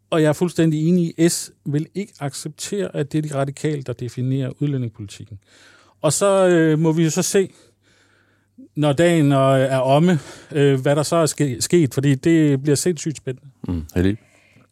og 0.09 0.21
jeg 0.21 0.29
er 0.29 0.33
fuldstændig 0.33 0.87
enig 0.87 1.13
i, 1.17 1.29
S 1.29 1.51
vil 1.65 1.87
ikke 1.95 2.13
acceptere, 2.19 2.95
at 2.95 3.11
det 3.11 3.17
er 3.17 3.29
de 3.29 3.35
radikale, 3.35 3.81
der 3.81 3.93
definerer 3.93 4.51
udlændingepolitikken. 4.59 5.39
Og 6.01 6.13
så 6.13 6.47
øh, 6.47 6.79
må 6.79 6.91
vi 6.91 7.03
jo 7.03 7.09
så 7.09 7.21
se, 7.21 7.49
når 8.75 8.93
dagen 8.93 9.31
øh, 9.31 9.59
er 9.59 9.77
omme, 9.77 10.19
øh, 10.51 10.81
hvad 10.81 10.95
der 10.95 11.03
så 11.03 11.15
er 11.15 11.25
ske, 11.25 11.61
sket, 11.61 11.93
fordi 11.93 12.15
det 12.15 12.63
bliver 12.63 12.75
sindssygt 12.75 13.17
spændende. 13.17 13.49
Mm. 13.67 13.83
Heldig. 13.95 14.17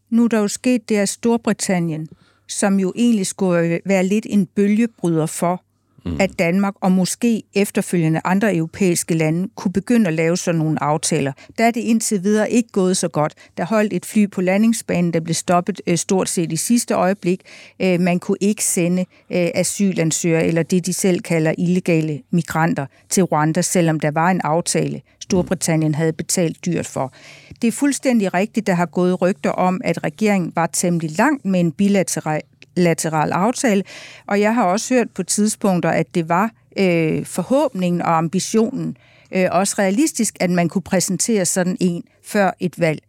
Nu 0.09 0.23
er 0.23 0.27
der 0.27 0.39
jo 0.39 0.47
sket 0.47 0.89
det 0.89 0.97
af 0.97 1.09
Storbritannien, 1.09 2.07
som 2.47 2.79
jo 2.79 2.93
egentlig 2.95 3.27
skulle 3.27 3.79
være 3.85 4.03
lidt 4.03 4.25
en 4.29 4.45
bølgebryder 4.45 5.25
for 5.25 5.63
mm. 6.05 6.17
at 6.19 6.39
Danmark 6.39 6.73
og 6.81 6.91
måske 6.91 7.43
efterfølgende 7.53 8.21
andre 8.23 8.55
europæiske 8.55 9.13
lande 9.13 9.49
kunne 9.55 9.71
begynde 9.71 10.07
at 10.07 10.13
lave 10.13 10.37
sådan 10.37 10.59
nogle 10.59 10.83
aftaler. 10.83 11.33
Der 11.57 11.65
er 11.65 11.71
det 11.71 11.81
indtil 11.81 12.23
videre 12.23 12.51
ikke 12.51 12.69
gået 12.69 12.97
så 12.97 13.07
godt. 13.07 13.33
Der 13.57 13.65
holdt 13.65 13.93
et 13.93 14.05
fly 14.05 14.29
på 14.29 14.41
landingsbanen, 14.41 15.13
der 15.13 15.19
blev 15.19 15.33
stoppet 15.33 15.81
øh, 15.87 15.97
stort 15.97 16.29
set 16.29 16.51
i 16.51 16.55
sidste 16.55 16.93
øjeblik. 16.93 17.41
Øh, 17.79 17.99
man 17.99 18.19
kunne 18.19 18.37
ikke 18.41 18.63
sende 18.63 19.01
øh, 19.01 19.47
asylansøgere, 19.53 20.45
eller 20.45 20.63
det 20.63 20.85
de 20.85 20.93
selv 20.93 21.21
kalder 21.21 21.53
illegale 21.57 22.21
migranter, 22.31 22.85
til 23.09 23.23
Rwanda, 23.23 23.61
selvom 23.61 23.99
der 23.99 24.11
var 24.11 24.31
en 24.31 24.41
aftale, 24.43 25.01
Storbritannien 25.19 25.95
havde 25.95 26.13
betalt 26.13 26.65
dyrt 26.65 26.85
for. 26.85 27.13
Det 27.61 27.67
er 27.67 27.71
fuldstændig 27.71 28.33
rigtigt, 28.33 28.67
der 28.67 28.73
har 28.73 28.85
gået 28.85 29.21
rygter 29.21 29.49
om, 29.49 29.81
at 29.83 30.03
regeringen 30.03 30.51
var 30.55 30.67
temmelig 30.67 31.17
langt 31.17 31.45
med 31.45 31.59
en 31.59 31.71
bilateral 31.71 32.41
lateral 32.75 33.31
aftale, 33.31 33.83
og 34.27 34.41
jeg 34.41 34.55
har 34.55 34.63
også 34.63 34.93
hørt 34.93 35.07
på 35.15 35.23
tidspunkter, 35.23 35.89
at 35.89 36.15
det 36.15 36.29
var 36.29 36.51
øh, 36.77 37.25
forhåbningen 37.25 38.01
og 38.01 38.17
ambitionen, 38.17 38.97
øh, 39.31 39.47
også 39.51 39.75
realistisk, 39.79 40.37
at 40.39 40.49
man 40.49 40.69
kunne 40.69 40.81
præsentere 40.81 41.45
sådan 41.45 41.77
en 41.79 42.03
før 42.23 42.51
et 42.59 42.79
valg. 42.79 43.01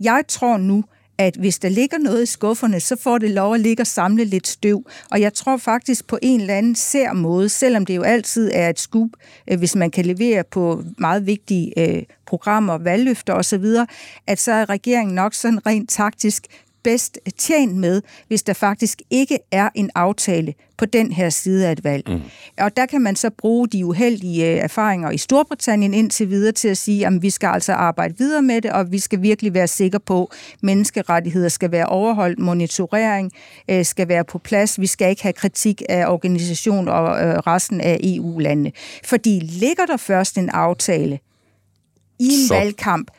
Jeg 0.00 0.22
tror 0.28 0.56
nu, 0.56 0.84
at 1.18 1.36
hvis 1.36 1.58
der 1.58 1.68
ligger 1.68 1.98
noget 1.98 2.22
i 2.22 2.26
skufferne, 2.26 2.80
så 2.80 2.96
får 2.96 3.18
det 3.18 3.30
lov 3.30 3.54
at 3.54 3.60
ligge 3.60 3.82
og 3.82 3.86
samle 3.86 4.24
lidt 4.24 4.46
støv. 4.46 4.86
Og 5.10 5.20
jeg 5.20 5.34
tror 5.34 5.56
faktisk 5.56 6.06
på 6.06 6.18
en 6.22 6.40
eller 6.40 6.54
anden 6.54 6.74
sær 6.74 7.12
måde, 7.12 7.48
selvom 7.48 7.86
det 7.86 7.96
jo 7.96 8.02
altid 8.02 8.50
er 8.54 8.68
et 8.68 8.80
skub, 8.80 9.10
øh, 9.48 9.58
hvis 9.58 9.74
man 9.74 9.90
kan 9.90 10.06
levere 10.06 10.44
på 10.44 10.82
meget 10.98 11.26
vigtige 11.26 11.72
øh, 11.78 12.02
programmer, 12.26 12.78
valgløfter 12.78 13.32
osv., 13.32 13.64
at 14.26 14.40
så 14.40 14.52
er 14.52 14.70
regeringen 14.70 15.14
nok 15.14 15.34
sådan 15.34 15.66
rent 15.66 15.90
taktisk 15.90 16.46
bedst 16.86 17.18
tjent 17.38 17.76
med, 17.76 18.02
hvis 18.28 18.42
der 18.42 18.52
faktisk 18.52 19.02
ikke 19.10 19.38
er 19.52 19.68
en 19.74 19.90
aftale 19.94 20.54
på 20.78 20.86
den 20.86 21.12
her 21.12 21.30
side 21.30 21.66
af 21.66 21.72
et 21.72 21.84
valg. 21.84 22.04
Mm. 22.08 22.20
Og 22.58 22.76
der 22.76 22.86
kan 22.86 23.00
man 23.00 23.16
så 23.16 23.30
bruge 23.30 23.68
de 23.68 23.86
uheldige 23.86 24.50
øh, 24.50 24.56
erfaringer 24.56 25.10
i 25.10 25.18
Storbritannien 25.18 25.94
indtil 25.94 26.30
videre 26.30 26.52
til 26.52 26.68
at 26.68 26.78
sige, 26.78 27.06
at 27.06 27.12
vi 27.22 27.30
skal 27.30 27.46
altså 27.46 27.72
arbejde 27.72 28.14
videre 28.18 28.42
med 28.42 28.60
det, 28.60 28.72
og 28.72 28.92
vi 28.92 28.98
skal 28.98 29.22
virkelig 29.22 29.54
være 29.54 29.66
sikre 29.66 30.00
på, 30.00 30.24
at 30.24 30.62
menneskerettigheder 30.62 31.48
skal 31.48 31.70
være 31.70 31.86
overholdt, 31.86 32.38
monitorering 32.38 33.32
øh, 33.70 33.84
skal 33.84 34.08
være 34.08 34.24
på 34.24 34.38
plads, 34.38 34.80
vi 34.80 34.86
skal 34.86 35.10
ikke 35.10 35.22
have 35.22 35.32
kritik 35.32 35.82
af 35.88 36.06
organisation 36.06 36.88
og 36.88 37.24
øh, 37.24 37.38
resten 37.38 37.80
af 37.80 38.00
EU-landene. 38.02 38.72
Fordi 39.04 39.40
ligger 39.40 39.86
der 39.86 39.96
først 39.96 40.38
en 40.38 40.48
aftale 40.48 41.18
i 42.18 42.24
en 42.24 42.48
så. 42.48 42.54
valgkamp, 42.54 43.10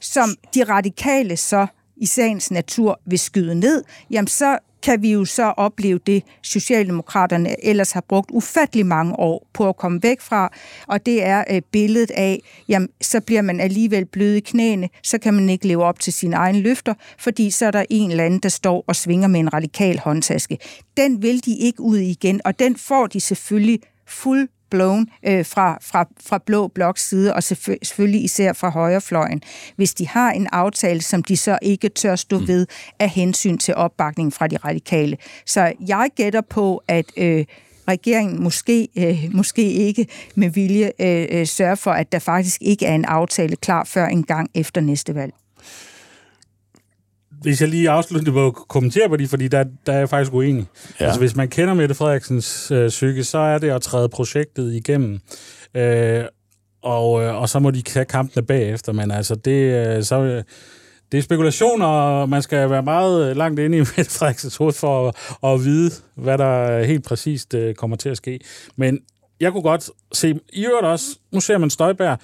som 0.00 0.34
de 0.54 0.64
radikale 0.64 1.36
så 1.36 1.66
i 1.96 2.06
sagens 2.06 2.50
natur 2.50 3.00
vil 3.06 3.18
skyde 3.18 3.54
ned, 3.54 3.84
jamen 4.10 4.28
så 4.28 4.58
kan 4.82 5.02
vi 5.02 5.12
jo 5.12 5.24
så 5.24 5.42
opleve 5.42 6.00
det, 6.06 6.22
Socialdemokraterne 6.42 7.66
ellers 7.66 7.92
har 7.92 8.00
brugt 8.00 8.30
ufattelig 8.32 8.86
mange 8.86 9.18
år 9.18 9.46
på 9.52 9.68
at 9.68 9.76
komme 9.76 10.02
væk 10.02 10.20
fra, 10.20 10.52
og 10.88 11.06
det 11.06 11.24
er 11.24 11.44
øh, 11.50 11.62
billedet 11.72 12.10
af, 12.10 12.42
jamen 12.68 12.88
så 13.00 13.20
bliver 13.20 13.42
man 13.42 13.60
alligevel 13.60 14.04
blød 14.04 14.34
i 14.34 14.40
knæene, 14.40 14.88
så 15.02 15.18
kan 15.18 15.34
man 15.34 15.50
ikke 15.50 15.66
leve 15.66 15.84
op 15.84 16.00
til 16.00 16.12
sine 16.12 16.36
egne 16.36 16.60
løfter, 16.60 16.94
fordi 17.18 17.50
så 17.50 17.66
er 17.66 17.70
der 17.70 17.84
en 17.90 18.10
eller 18.10 18.24
anden, 18.24 18.40
der 18.40 18.48
står 18.48 18.84
og 18.86 18.96
svinger 18.96 19.28
med 19.28 19.40
en 19.40 19.54
radikal 19.54 19.98
håndtaske. 19.98 20.58
Den 20.96 21.22
vil 21.22 21.44
de 21.44 21.56
ikke 21.56 21.80
ud 21.80 21.98
igen, 21.98 22.40
og 22.44 22.58
den 22.58 22.76
får 22.76 23.06
de 23.06 23.20
selvfølgelig 23.20 23.80
fuld 24.06 24.48
blown 24.70 25.06
øh, 25.26 25.46
fra, 25.46 25.78
fra, 25.82 26.08
fra 26.26 26.38
blå 26.46 26.68
bloks 26.68 27.08
side, 27.08 27.34
og 27.34 27.42
selvfølgelig 27.42 28.24
især 28.24 28.52
fra 28.52 28.70
højrefløjen, 28.70 29.42
hvis 29.76 29.94
de 29.94 30.08
har 30.08 30.30
en 30.30 30.48
aftale, 30.52 31.02
som 31.02 31.22
de 31.22 31.36
så 31.36 31.58
ikke 31.62 31.88
tør 31.88 32.16
stå 32.16 32.38
mm. 32.38 32.48
ved 32.48 32.66
af 32.98 33.10
hensyn 33.10 33.58
til 33.58 33.74
opbakning 33.74 34.32
fra 34.32 34.46
de 34.46 34.56
radikale. 34.56 35.16
Så 35.46 35.72
jeg 35.88 36.10
gætter 36.16 36.40
på, 36.40 36.82
at 36.88 37.06
øh, 37.16 37.44
regeringen 37.88 38.42
måske, 38.42 38.88
øh, 38.96 39.24
måske 39.32 39.72
ikke 39.72 40.06
med 40.34 40.50
vilje 40.50 40.92
øh, 41.00 41.26
øh, 41.30 41.46
sørger 41.46 41.74
for, 41.74 41.90
at 41.90 42.12
der 42.12 42.18
faktisk 42.18 42.62
ikke 42.62 42.86
er 42.86 42.94
en 42.94 43.04
aftale 43.04 43.56
klar 43.56 43.84
før 43.84 44.06
en 44.06 44.24
gang 44.24 44.50
efter 44.54 44.80
næste 44.80 45.14
valg 45.14 45.32
hvis 47.46 47.60
jeg 47.60 47.68
lige 47.68 47.90
afslutter 47.90 48.32
må 48.32 48.50
kommentere 48.50 49.08
på 49.08 49.16
det, 49.16 49.30
fordi 49.30 49.48
der, 49.48 49.64
der 49.86 49.92
er 49.92 49.98
jeg 49.98 50.08
faktisk 50.08 50.32
uenig. 50.32 50.66
Ja. 51.00 51.04
Altså, 51.04 51.20
hvis 51.20 51.36
man 51.36 51.48
kender 51.48 51.74
Mette 51.74 51.94
Frederiksens 51.94 52.70
øh, 52.70 52.88
psyke, 52.88 53.24
så 53.24 53.38
er 53.38 53.58
det 53.58 53.70
at 53.70 53.82
træde 53.82 54.08
projektet 54.08 54.74
igennem. 54.74 55.20
Øh, 55.74 56.24
og, 56.82 57.22
øh, 57.22 57.34
og 57.34 57.48
så 57.48 57.58
må 57.58 57.70
de 57.70 57.82
tage 57.82 58.04
kampene 58.04 58.46
bagefter, 58.46 58.92
men 58.92 59.10
altså, 59.10 59.34
det, 59.34 59.86
øh, 59.96 60.02
så, 60.02 60.20
øh, 60.20 60.42
det 61.12 61.18
er 61.18 61.22
spekulationer, 61.22 61.86
og 61.86 62.28
man 62.28 62.42
skal 62.42 62.70
være 62.70 62.82
meget 62.82 63.36
langt 63.36 63.60
inde 63.60 63.78
i 63.78 63.80
Mette 63.96 64.10
Frederiksens 64.10 64.56
hoved 64.56 64.72
for 64.72 65.08
at, 65.08 65.52
at 65.52 65.64
vide, 65.64 65.90
hvad 66.14 66.38
der 66.38 66.84
helt 66.84 67.04
præcist 67.04 67.54
øh, 67.54 67.74
kommer 67.74 67.96
til 67.96 68.08
at 68.08 68.16
ske. 68.16 68.40
Men 68.76 69.00
jeg 69.40 69.52
kunne 69.52 69.62
godt 69.62 69.90
se, 70.12 70.40
i 70.52 70.66
øvrigt 70.66 70.86
også, 70.86 71.06
nu 71.32 71.40
ser 71.40 71.58
man 71.58 71.70
Støjbær, 71.70 72.16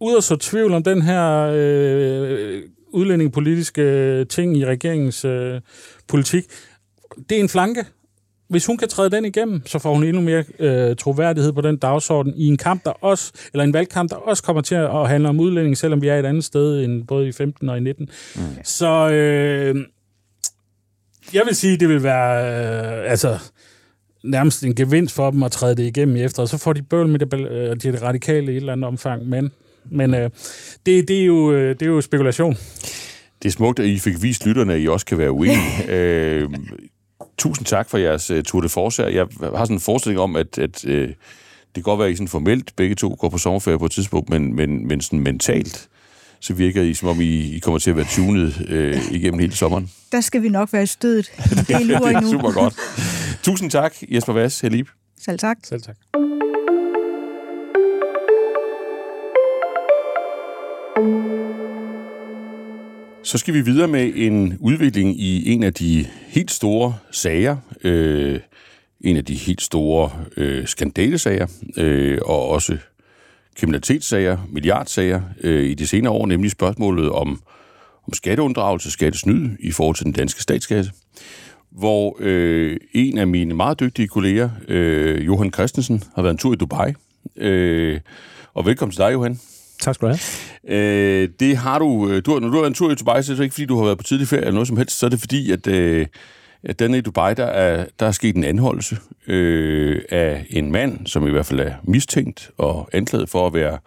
ud 0.00 0.16
af 0.16 0.22
så 0.22 0.36
tvivl 0.36 0.72
om 0.72 0.82
den 0.82 1.02
her 1.02 1.52
øh, 1.54 2.62
udlændingepolitiske 2.92 3.82
øh, 3.82 4.26
ting 4.26 4.56
i 4.56 4.64
regeringens 4.64 5.24
øh, 5.24 5.60
politik. 6.08 6.44
Det 7.28 7.36
er 7.36 7.40
en 7.40 7.48
flanke. 7.48 7.84
Hvis 8.48 8.66
hun 8.66 8.76
kan 8.76 8.88
træde 8.88 9.10
den 9.10 9.24
igennem, 9.24 9.66
så 9.66 9.78
får 9.78 9.94
hun 9.94 10.04
endnu 10.04 10.22
mere 10.22 10.44
øh, 10.58 10.96
troværdighed 10.96 11.52
på 11.52 11.60
den 11.60 11.76
dagsorden 11.76 12.34
i 12.36 12.46
en 12.46 12.56
kamp, 12.56 12.84
der 12.84 12.90
også, 12.90 13.32
eller 13.52 13.64
en 13.64 13.72
valgkamp, 13.72 14.10
der 14.10 14.16
også 14.16 14.42
kommer 14.42 14.62
til 14.62 14.74
at 14.74 15.08
handle 15.08 15.28
om 15.28 15.40
udlænding, 15.40 15.78
selvom 15.78 16.02
vi 16.02 16.08
er 16.08 16.18
et 16.18 16.26
andet 16.26 16.44
sted 16.44 16.84
end 16.84 17.06
både 17.06 17.28
i 17.28 17.32
15 17.32 17.68
og 17.68 17.76
i 17.76 17.80
19. 17.80 18.08
Mm. 18.36 18.42
Så 18.64 19.08
øh, 19.10 19.84
jeg 21.34 21.42
vil 21.46 21.54
sige, 21.54 21.76
det 21.76 21.88
vil 21.88 22.02
være 22.02 23.02
øh, 23.02 23.10
altså 23.10 23.38
nærmest 24.24 24.64
en 24.64 24.74
gevinst 24.74 25.14
for 25.14 25.30
dem 25.30 25.42
at 25.42 25.52
træde 25.52 25.74
det 25.74 25.82
igennem 25.82 26.16
i 26.16 26.22
efter, 26.22 26.42
og 26.42 26.48
så 26.48 26.58
får 26.58 26.72
de 26.72 26.82
bøvl 26.82 27.08
med 27.08 27.18
det, 27.18 27.34
øh, 27.34 27.76
de 27.76 28.02
radikale 28.02 28.46
i 28.46 28.50
et 28.50 28.56
eller 28.56 28.72
andet 28.72 28.86
omfang, 28.86 29.28
men 29.28 29.52
men 29.90 30.14
øh, 30.14 30.30
det, 30.86 31.08
det, 31.08 31.20
er 31.20 31.24
jo, 31.24 31.52
øh, 31.52 31.68
det 31.68 31.82
er 31.82 31.90
jo 31.90 32.00
spekulation. 32.00 32.56
Det 33.42 33.48
er 33.48 33.52
smukt, 33.52 33.78
at 33.78 33.86
I 33.86 33.98
fik 33.98 34.22
vist 34.22 34.46
lytterne, 34.46 34.74
at 34.74 34.80
I 34.80 34.88
også 34.88 35.06
kan 35.06 35.18
være 35.18 35.30
uenige. 35.30 35.88
øh, 35.94 36.48
tusind 37.38 37.66
tak 37.66 37.90
for 37.90 37.98
jeres 37.98 38.30
uh, 38.30 38.42
tour 38.42 38.60
de 38.62 38.68
force 38.68 39.02
Jeg 39.02 39.26
har 39.42 39.64
sådan 39.64 39.76
en 39.76 39.80
forestilling 39.80 40.20
om, 40.20 40.36
at, 40.36 40.58
at 40.58 40.84
uh, 40.84 40.92
det 40.92 41.14
kan 41.74 41.82
godt 41.82 41.98
være, 41.98 42.08
at 42.08 42.12
I 42.12 42.16
sådan 42.16 42.28
formelt 42.28 42.76
begge 42.76 42.94
to 42.94 43.16
går 43.18 43.28
på 43.28 43.38
sommerferie 43.38 43.78
på 43.78 43.84
et 43.84 43.92
tidspunkt, 43.92 44.30
men, 44.30 44.56
men, 44.56 44.88
men 44.88 45.00
sådan 45.00 45.20
mentalt, 45.20 45.88
så 46.40 46.54
virker 46.54 46.82
I, 46.82 46.94
som 46.94 47.08
om 47.08 47.20
I, 47.20 47.56
I 47.56 47.58
kommer 47.58 47.78
til 47.78 47.90
at 47.90 47.96
være 47.96 48.06
tunet 48.10 48.66
øh, 48.68 49.12
igennem 49.12 49.40
hele 49.40 49.56
sommeren. 49.56 49.90
Der 50.12 50.20
skal 50.20 50.42
vi 50.42 50.48
nok 50.48 50.72
være 50.72 50.82
i 50.82 50.86
stødet. 50.86 51.26
Det 51.68 51.70
er, 51.70 51.78
det 51.78 51.90
er 51.90 52.30
super 52.30 52.52
godt. 52.52 52.74
Tusind 53.42 53.70
tak, 53.70 53.94
Jesper 54.08 54.32
Vass, 54.32 54.60
Helib. 54.60 54.88
Selv 55.24 55.38
tak. 55.38 55.56
Selv 55.64 55.82
tak. 55.82 55.96
Så 63.26 63.38
skal 63.38 63.54
vi 63.54 63.60
videre 63.60 63.88
med 63.88 64.12
en 64.14 64.58
udvikling 64.60 65.20
i 65.20 65.52
en 65.52 65.62
af 65.62 65.74
de 65.74 66.06
helt 66.28 66.50
store 66.50 66.94
sager, 67.10 67.56
øh, 67.84 68.40
en 69.00 69.16
af 69.16 69.24
de 69.24 69.34
helt 69.34 69.62
store 69.62 70.10
øh, 70.36 70.66
skandalesager, 70.66 71.46
øh, 71.76 72.18
og 72.22 72.48
også 72.48 72.76
kriminalitetssager, 73.56 74.38
milliardsager 74.52 75.22
øh, 75.40 75.64
i 75.64 75.74
de 75.74 75.86
senere 75.86 76.12
år, 76.12 76.26
nemlig 76.26 76.50
spørgsmålet 76.50 77.10
om, 77.10 77.42
om 78.06 78.12
skatteunddragelse, 78.12 78.90
skattesnyd 78.90 79.50
i 79.60 79.72
forhold 79.72 79.96
til 79.96 80.04
den 80.04 80.12
danske 80.12 80.42
statskasse, 80.42 80.92
hvor 81.70 82.16
øh, 82.20 82.76
en 82.94 83.18
af 83.18 83.26
mine 83.26 83.54
meget 83.54 83.80
dygtige 83.80 84.08
kolleger, 84.08 84.50
øh, 84.68 85.26
Johan 85.26 85.52
Christensen, 85.52 86.02
har 86.14 86.22
været 86.22 86.34
en 86.34 86.38
tur 86.38 86.52
i 86.52 86.56
Dubai. 86.56 86.92
Øh, 87.36 88.00
og 88.54 88.66
velkommen 88.66 88.92
til 88.92 88.98
dig, 88.98 89.12
Johan. 89.12 89.38
Tak 89.80 89.94
skal 89.94 90.08
du 90.08 90.14
have. 90.14 90.78
Øh, 90.78 91.28
det 91.40 91.56
har 91.56 91.78
du, 91.78 92.08
øh, 92.08 92.22
du 92.26 92.32
har, 92.32 92.40
når 92.40 92.48
du 92.48 92.58
har 92.58 92.66
en 92.66 92.74
tur 92.74 92.90
i 92.90 92.94
Dubai, 92.94 93.22
så 93.22 93.32
er 93.32 93.36
det 93.36 93.44
ikke, 93.44 93.54
fordi 93.54 93.66
du 93.66 93.76
har 93.76 93.84
været 93.84 93.98
på 93.98 94.04
tidlig 94.04 94.28
ferie 94.28 94.42
eller 94.42 94.52
noget 94.52 94.68
som 94.68 94.76
helst, 94.76 94.98
så 94.98 95.06
er 95.06 95.10
det 95.10 95.20
fordi, 95.20 95.52
at, 95.52 95.66
øh, 95.66 96.06
at 96.62 96.78
denne 96.78 96.98
i 96.98 97.00
Dubai, 97.00 97.34
der 97.34 97.44
er, 97.44 97.86
der 98.00 98.06
er 98.06 98.10
sket 98.10 98.36
en 98.36 98.44
anholdelse 98.44 98.96
øh, 99.26 100.02
af 100.10 100.46
en 100.50 100.72
mand, 100.72 101.06
som 101.06 101.26
i 101.26 101.30
hvert 101.30 101.46
fald 101.46 101.60
er 101.60 101.74
mistænkt 101.84 102.50
og 102.58 102.88
anklaget 102.92 103.28
for 103.28 103.46
at 103.46 103.54
være, 103.54 103.78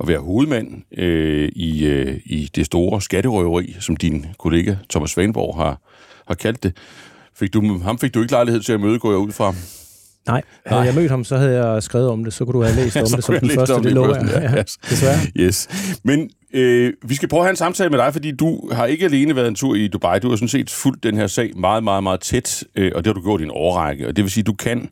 at 0.00 0.08
være 0.08 0.18
hovedmand 0.18 0.98
øh, 0.98 1.48
i, 1.56 1.86
øh, 1.86 2.20
i 2.24 2.50
det 2.54 2.66
store 2.66 3.02
skatterøveri, 3.02 3.76
som 3.80 3.96
din 3.96 4.26
kollega 4.38 4.76
Thomas 4.90 5.10
Svaneborg 5.10 5.56
har, 5.56 5.80
har 6.28 6.34
kaldt 6.34 6.62
det. 6.62 6.76
Fik 7.34 7.54
du, 7.54 7.78
ham 7.78 7.98
fik 7.98 8.14
du 8.14 8.20
ikke 8.20 8.32
lejlighed 8.32 8.60
til 8.60 8.72
at 8.72 8.80
møde, 8.80 8.98
går 8.98 9.10
jeg 9.10 9.18
ud 9.18 9.32
fra. 9.32 9.54
Nej, 10.26 10.42
havde 10.66 10.80
Nej. 10.80 10.86
jeg 10.86 10.94
mødt 10.94 11.10
ham, 11.10 11.24
så 11.24 11.36
havde 11.36 11.66
jeg 11.66 11.82
skrevet 11.82 12.08
om 12.08 12.24
det, 12.24 12.32
så 12.32 12.44
kunne 12.44 12.52
du 12.52 12.62
have 12.62 12.76
læst 12.76 12.96
om 12.96 13.06
det 13.16 13.24
som 13.24 13.38
den 13.40 13.50
første, 13.50 13.74
det 13.74 13.92
lå 13.92 14.14
jeg. 14.14 14.28
Ja, 14.32 14.60
yes. 14.60 14.78
desværre. 14.90 15.18
Yes. 15.36 15.68
Men 16.04 16.30
øh, 16.54 16.92
vi 17.02 17.14
skal 17.14 17.28
prøve 17.28 17.40
at 17.40 17.44
have 17.44 17.50
en 17.50 17.56
samtale 17.56 17.90
med 17.90 17.98
dig, 17.98 18.12
fordi 18.12 18.30
du 18.30 18.70
har 18.72 18.86
ikke 18.86 19.04
alene 19.04 19.36
været 19.36 19.48
en 19.48 19.54
tur 19.54 19.74
i 19.74 19.88
Dubai, 19.88 20.18
du 20.18 20.28
har 20.28 20.36
sådan 20.36 20.48
set 20.48 20.70
fulgt 20.70 21.02
den 21.02 21.16
her 21.16 21.26
sag 21.26 21.58
meget, 21.58 21.84
meget, 21.84 22.02
meget 22.02 22.20
tæt, 22.20 22.64
øh, 22.76 22.92
og 22.94 23.04
det 23.04 23.06
har 23.06 23.14
du 23.14 23.22
gjort 23.22 23.40
i 23.40 23.44
en 23.44 23.50
årrække, 23.50 24.08
og 24.08 24.16
det 24.16 24.24
vil 24.24 24.32
sige, 24.32 24.42
at 24.42 24.46
du 24.46 24.52
kan 24.52 24.88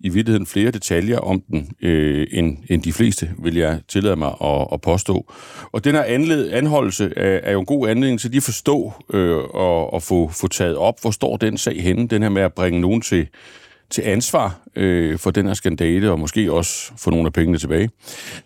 i 0.00 0.08
virkeligheden 0.08 0.46
flere 0.46 0.70
detaljer 0.70 1.18
om 1.18 1.40
den, 1.40 1.70
øh, 1.82 2.26
end, 2.30 2.56
end 2.70 2.82
de 2.82 2.92
fleste, 2.92 3.30
vil 3.42 3.56
jeg 3.56 3.80
tillade 3.88 4.16
mig 4.16 4.32
at, 4.44 4.66
at 4.72 4.80
påstå. 4.80 5.32
Og 5.72 5.84
den 5.84 5.94
her 5.94 6.02
anled, 6.02 6.50
anholdelse 6.52 7.12
er, 7.16 7.40
er 7.42 7.52
jo 7.52 7.60
en 7.60 7.66
god 7.66 7.88
anledning 7.88 8.20
til 8.20 8.30
lige 8.30 8.38
at 8.38 8.42
forstå 8.42 8.92
øh, 9.12 9.36
og, 9.36 9.92
og 9.92 10.02
få, 10.02 10.28
få 10.28 10.48
taget 10.48 10.76
op, 10.76 11.00
hvor 11.00 11.10
står 11.10 11.36
den 11.36 11.58
sag 11.58 11.82
henne, 11.82 12.08
den 12.08 12.22
her 12.22 12.28
med 12.28 12.42
at 12.42 12.52
bringe 12.52 12.80
nogen 12.80 13.00
til 13.00 13.28
til 13.90 14.02
ansvar 14.02 14.60
øh, 14.76 15.18
for 15.18 15.30
den 15.30 15.46
her 15.46 15.54
skandale, 15.54 16.10
og 16.10 16.20
måske 16.20 16.52
også 16.52 16.92
få 16.96 17.10
nogle 17.10 17.26
af 17.26 17.32
pengene 17.32 17.58
tilbage. 17.58 17.90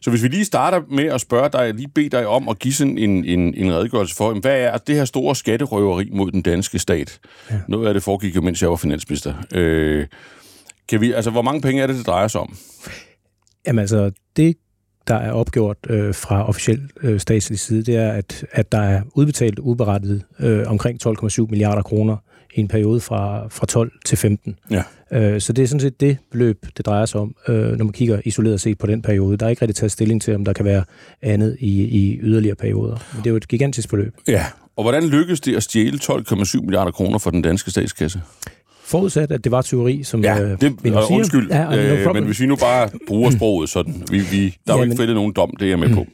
Så 0.00 0.10
hvis 0.10 0.22
vi 0.22 0.28
lige 0.28 0.44
starter 0.44 0.80
med 0.90 1.04
at 1.04 1.20
spørge 1.20 1.48
dig, 1.52 1.74
lige 1.74 1.88
bede 1.88 2.08
dig 2.08 2.26
om 2.26 2.48
at 2.48 2.58
give 2.58 2.74
sådan 2.74 2.98
en, 2.98 3.24
en, 3.24 3.54
en 3.54 3.72
redegørelse 3.72 4.16
for, 4.16 4.34
hvad 4.34 4.60
er 4.60 4.78
det 4.78 4.94
her 4.94 5.04
store 5.04 5.36
skatterøveri 5.36 6.08
mod 6.12 6.30
den 6.30 6.42
danske 6.42 6.78
stat? 6.78 7.20
Ja. 7.50 7.60
Noget 7.68 7.88
af 7.88 7.94
det 7.94 8.02
foregik 8.02 8.36
jo, 8.36 8.40
mens 8.40 8.62
jeg 8.62 8.70
var 8.70 8.76
finansminister. 8.76 9.34
Øh, 9.54 10.06
kan 10.88 11.00
vi, 11.00 11.12
altså, 11.12 11.30
hvor 11.30 11.42
mange 11.42 11.60
penge 11.60 11.82
er 11.82 11.86
det, 11.86 11.96
det 11.96 12.06
drejer 12.06 12.28
sig 12.28 12.40
om? 12.40 12.56
Jamen 13.66 13.78
altså, 13.78 14.10
det 14.36 14.56
der 15.08 15.14
er 15.14 15.32
opgjort 15.32 15.76
øh, 15.88 16.14
fra 16.14 16.48
officiel 16.48 16.90
øh, 17.02 17.20
statslig 17.20 17.58
side, 17.58 17.82
det 17.82 17.96
er, 17.96 18.12
at, 18.12 18.46
at 18.50 18.72
der 18.72 18.80
er 18.80 19.02
udbetalt 19.14 19.58
uberettet 19.58 20.24
øh, 20.40 20.64
omkring 20.66 21.06
12,7 21.06 21.46
milliarder 21.50 21.82
kroner 21.82 22.16
i 22.54 22.60
en 22.60 22.68
periode 22.68 23.00
fra, 23.00 23.48
fra 23.48 23.66
12 23.66 23.92
til 24.04 24.18
15. 24.18 24.56
Ja. 24.70 24.82
Øh, 25.12 25.40
så 25.40 25.52
det 25.52 25.62
er 25.62 25.66
sådan 25.66 25.80
set 25.80 26.00
det 26.00 26.18
beløb, 26.30 26.66
det 26.76 26.86
drejer 26.86 27.06
sig 27.06 27.20
om, 27.20 27.34
øh, 27.48 27.78
når 27.78 27.84
man 27.84 27.92
kigger 27.92 28.20
isoleret 28.24 28.60
set 28.60 28.78
på 28.78 28.86
den 28.86 29.02
periode. 29.02 29.36
Der 29.36 29.46
er 29.46 29.50
ikke 29.50 29.62
rigtig 29.62 29.76
taget 29.76 29.92
stilling 29.92 30.22
til, 30.22 30.34
om 30.34 30.44
der 30.44 30.52
kan 30.52 30.64
være 30.64 30.84
andet 31.22 31.56
i, 31.60 31.82
i 31.82 32.18
yderligere 32.22 32.56
perioder. 32.56 32.96
Men 33.12 33.18
det 33.18 33.26
er 33.26 33.30
jo 33.30 33.36
et 33.36 33.48
gigantisk 33.48 33.90
beløb. 33.90 34.14
Ja, 34.28 34.46
og 34.76 34.84
hvordan 34.84 35.04
lykkedes 35.04 35.40
det 35.40 35.56
at 35.56 35.62
stjæle 35.62 35.98
12,7 36.02 36.60
milliarder 36.60 36.90
kroner 36.90 37.18
fra 37.18 37.30
den 37.30 37.42
danske 37.42 37.70
statskasse? 37.70 38.20
Forudsat, 38.84 39.32
at 39.32 39.44
det 39.44 39.52
var 39.52 39.62
teori, 39.62 40.02
som 40.02 40.22
ja, 40.22 40.40
øh, 40.42 40.60
det, 40.60 40.94
og 40.94 41.12
undskyld, 41.12 41.50
ja, 41.50 41.64
no 41.64 41.76
øh, 41.76 42.14
men 42.14 42.24
hvis 42.24 42.40
vi 42.40 42.46
nu 42.46 42.56
bare 42.56 42.88
bruger 43.08 43.30
sproget 43.30 43.68
sådan, 43.68 44.02
vi, 44.10 44.18
vi, 44.18 44.56
der 44.66 44.72
er 44.72 44.76
jo 44.76 44.82
ikke 44.82 44.96
fældet 44.96 45.14
nogen 45.14 45.32
dom, 45.32 45.50
det 45.58 45.64
er 45.64 45.68
jeg 45.68 45.78
med 45.78 45.94
på. 45.94 46.06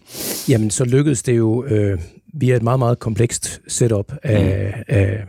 Jamen, 0.49 0.70
så 0.70 0.84
lykkedes 0.84 1.22
det 1.22 1.36
jo 1.36 1.64
øh, 1.64 1.99
via 2.34 2.57
et 2.57 2.62
meget, 2.62 2.78
meget 2.78 2.99
komplekst 2.99 3.61
setup 3.68 4.12
af, 4.22 4.74
mm. 4.76 4.82
af, 4.89 5.24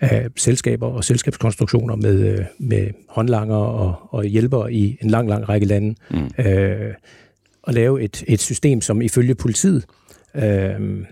af 0.00 0.28
selskaber 0.36 0.86
og 0.86 1.04
selskabskonstruktioner 1.04 1.96
med, 1.96 2.38
øh, 2.38 2.44
med 2.58 2.90
håndlanger 3.08 3.56
og, 3.56 3.94
og 4.10 4.24
hjælpere 4.24 4.72
i 4.72 4.98
en 5.02 5.10
lang, 5.10 5.28
lang 5.28 5.48
række 5.48 5.66
lande. 5.66 5.94
Mm. 6.10 6.44
Øh, 6.46 6.94
at 7.66 7.74
lave 7.74 8.02
et, 8.02 8.24
et 8.28 8.40
system, 8.40 8.80
som 8.80 9.02
ifølge 9.02 9.34
politiet 9.34 9.84
øh, 10.34 11.04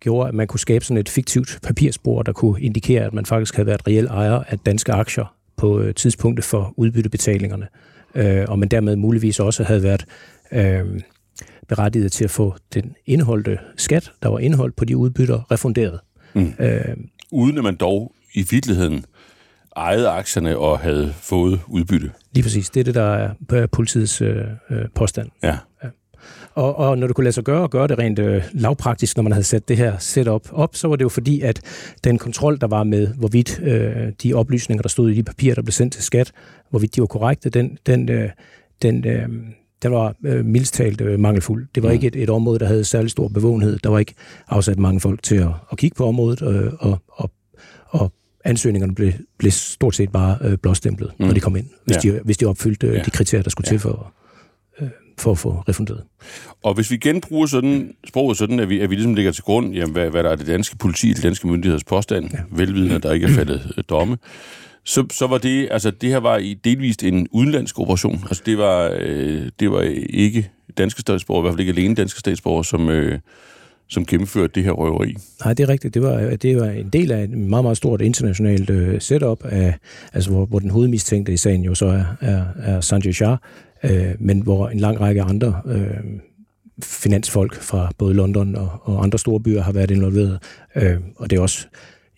gjorde, 0.00 0.28
at 0.28 0.34
man 0.34 0.46
kunne 0.46 0.60
skabe 0.60 0.84
sådan 0.84 1.00
et 1.00 1.08
fiktivt 1.08 1.58
papirspor, 1.62 2.22
der 2.22 2.32
kunne 2.32 2.62
indikere, 2.62 3.04
at 3.04 3.12
man 3.12 3.26
faktisk 3.26 3.56
havde 3.56 3.66
været 3.66 3.86
reel 3.88 4.06
ejer 4.06 4.42
af 4.48 4.58
danske 4.58 4.92
aktier 4.92 5.34
på 5.56 5.80
øh, 5.80 5.94
tidspunktet 5.94 6.44
for 6.44 6.74
udbyttebetalingerne, 6.76 7.66
øh, 8.14 8.44
og 8.48 8.58
man 8.58 8.68
dermed 8.68 8.96
muligvis 8.96 9.40
også 9.40 9.64
havde 9.64 9.82
været 9.82 10.04
øh, 10.52 11.00
berettiget 11.68 12.12
til 12.12 12.24
at 12.24 12.30
få 12.30 12.54
den 12.74 12.94
indholdte 13.06 13.58
skat, 13.76 14.12
der 14.22 14.28
var 14.28 14.38
indholdt 14.38 14.76
på 14.76 14.84
de 14.84 14.96
udbytter, 14.96 15.52
refunderet. 15.52 16.00
Mm. 16.34 16.52
Øh, 16.58 16.96
Uden 17.34 17.58
at 17.58 17.64
man 17.64 17.76
dog 17.76 18.12
i 18.34 18.46
virkeligheden 18.50 19.04
ejede 19.76 20.08
aktierne 20.08 20.58
og 20.58 20.78
havde 20.78 21.14
fået 21.20 21.60
udbytte. 21.66 22.10
Lige 22.32 22.42
præcis. 22.42 22.70
Det 22.70 22.80
er 22.80 22.84
det, 22.84 22.94
der 22.94 23.34
er 23.50 23.66
politiets 23.66 24.22
øh, 24.22 24.36
øh 24.70 24.84
påstand. 24.94 25.28
Ja. 25.42 25.56
ja. 25.84 25.88
Og, 26.54 26.76
og 26.76 26.98
når 26.98 27.06
det 27.06 27.16
kunne 27.16 27.24
lade 27.24 27.32
sig 27.32 27.44
gøre 27.44 27.62
og 27.62 27.70
gøre 27.70 27.88
det 27.88 27.98
rent 27.98 28.18
øh, 28.18 28.42
lavpraktisk, 28.52 29.16
når 29.16 29.22
man 29.22 29.32
havde 29.32 29.44
sat 29.44 29.68
det 29.68 29.76
her 29.76 29.98
setup 29.98 30.48
op, 30.52 30.76
så 30.76 30.88
var 30.88 30.96
det 30.96 31.04
jo 31.04 31.08
fordi, 31.08 31.40
at 31.40 31.60
den 32.04 32.18
kontrol, 32.18 32.58
der 32.60 32.66
var 32.66 32.84
med, 32.84 33.06
hvorvidt 33.06 33.60
øh, 33.62 34.12
de 34.22 34.34
oplysninger, 34.34 34.82
der 34.82 34.88
stod 34.88 35.10
i 35.10 35.14
de 35.14 35.22
papirer, 35.22 35.54
der 35.54 35.62
blev 35.62 35.72
sendt 35.72 35.92
til 35.92 36.02
skat, 36.02 36.32
hvorvidt 36.70 36.96
de 36.96 37.00
var 37.00 37.06
korrekte, 37.06 37.50
den, 37.50 37.78
den, 37.86 38.08
øh, 38.08 38.30
den, 38.82 39.06
øh, 39.06 39.28
den 39.84 39.92
var 39.92 40.14
øh, 40.24 40.44
mildst 40.44 40.74
talt 40.74 41.00
øh, 41.00 41.20
mangelfuld. 41.20 41.66
Det 41.74 41.82
var 41.82 41.88
mm. 41.88 41.94
ikke 41.94 42.06
et, 42.06 42.16
et 42.16 42.30
område, 42.30 42.58
der 42.58 42.66
havde 42.66 42.84
særlig 42.84 43.10
stor 43.10 43.28
bevågenhed. 43.28 43.78
Der 43.78 43.90
var 43.90 43.98
ikke 43.98 44.14
afsat 44.48 44.78
mange 44.78 45.00
folk 45.00 45.22
til 45.22 45.36
at, 45.36 45.48
at 45.72 45.78
kigge 45.78 45.94
på 45.94 46.06
området, 46.06 46.42
øh, 46.42 46.72
og, 46.78 47.02
og, 47.08 47.30
og 47.88 48.12
ansøgningerne 48.44 48.94
blev, 48.94 49.12
blev 49.38 49.52
stort 49.52 49.94
set 49.94 50.12
bare 50.12 50.38
øh, 50.40 50.58
blåstemplet, 50.58 51.12
mm. 51.18 51.26
når 51.26 51.34
de 51.34 51.40
kom 51.40 51.56
ind, 51.56 51.66
hvis, 51.84 52.04
ja. 52.04 52.12
de, 52.12 52.20
hvis 52.24 52.36
de 52.36 52.46
opfyldte 52.46 52.86
øh, 52.86 52.94
ja. 52.94 53.02
de 53.02 53.10
kriterier, 53.10 53.42
der 53.42 53.50
skulle 53.50 53.66
ja. 53.66 53.72
til 53.72 53.78
for, 53.78 54.12
øh, 54.80 54.88
for 55.18 55.30
at 55.30 55.38
få 55.38 55.50
refunderet. 55.68 56.02
Og 56.62 56.74
hvis 56.74 56.90
vi 56.90 56.96
genbruger 56.96 57.46
sådan, 57.46 57.94
sproget 58.06 58.36
sådan, 58.36 58.60
at 58.60 58.68
vi, 58.68 58.80
at 58.80 58.90
vi 58.90 58.94
ligesom 58.94 59.14
ligger 59.14 59.32
til 59.32 59.44
grund, 59.44 59.74
jamen, 59.74 59.92
hvad, 59.92 60.10
hvad 60.10 60.22
der 60.22 60.30
er 60.30 60.36
det 60.36 60.46
danske 60.46 60.76
politi, 60.76 61.12
det 61.12 61.22
danske 61.22 61.48
myndigheders 61.48 61.84
påstand, 61.84 62.30
ja. 62.32 62.38
velvidende, 62.50 62.94
at 62.94 63.02
der 63.02 63.12
ikke 63.12 63.26
er 63.26 63.30
faldet 63.30 63.72
øh, 63.76 63.84
domme, 63.88 64.16
så, 64.84 65.06
så 65.10 65.26
var 65.26 65.38
det, 65.38 65.68
altså 65.70 65.90
det 65.90 66.10
her 66.10 66.18
var 66.18 66.36
i 66.36 66.54
delvist 66.54 67.02
en 67.02 67.28
udenlandsk 67.30 67.78
operation. 67.80 68.24
Altså 68.26 68.42
det 68.46 68.58
var, 68.58 68.96
øh, 69.00 69.50
det 69.60 69.70
var 69.70 69.80
ikke 70.10 70.50
danske 70.78 71.00
statsborgere, 71.00 71.42
i 71.42 71.44
hvert 71.44 71.52
fald 71.52 71.60
ikke 71.60 71.80
alene 71.80 71.94
danske 71.94 72.20
statsborgere, 72.20 72.64
som, 72.64 72.88
øh, 72.88 73.18
som 73.88 74.06
gennemførte 74.06 74.52
det 74.54 74.64
her 74.64 74.70
røveri. 74.70 75.16
Nej, 75.44 75.54
det 75.54 75.64
er 75.64 75.68
rigtigt. 75.68 75.94
Det 75.94 76.02
var, 76.02 76.36
det 76.36 76.56
var 76.56 76.66
en 76.66 76.88
del 76.88 77.12
af 77.12 77.24
et 77.24 77.30
meget, 77.30 77.64
meget 77.64 77.76
stort 77.76 78.00
internationalt 78.00 78.70
øh, 78.70 79.00
setup, 79.00 79.44
af, 79.44 79.74
altså 80.12 80.30
hvor, 80.30 80.46
hvor 80.46 80.58
den 80.58 80.70
hovedmistænkte 80.70 81.32
i 81.32 81.36
sagen 81.36 81.64
jo 81.64 81.74
så 81.74 81.86
er, 81.86 82.04
er, 82.20 82.44
er 82.58 82.80
Sanjay 82.80 83.12
Shah, 83.12 83.36
øh, 83.84 84.14
men 84.18 84.40
hvor 84.40 84.68
en 84.68 84.80
lang 84.80 85.00
række 85.00 85.22
andre 85.22 85.60
øh, 85.66 86.20
finansfolk 86.82 87.62
fra 87.62 87.92
både 87.98 88.14
London 88.14 88.56
og, 88.56 88.68
og 88.82 89.02
andre 89.02 89.18
store 89.18 89.40
byer 89.40 89.62
har 89.62 89.72
været 89.72 89.90
involveret. 89.90 90.38
Øh, 90.76 90.96
og 91.16 91.30
det 91.30 91.36
er 91.36 91.40
også 91.40 91.66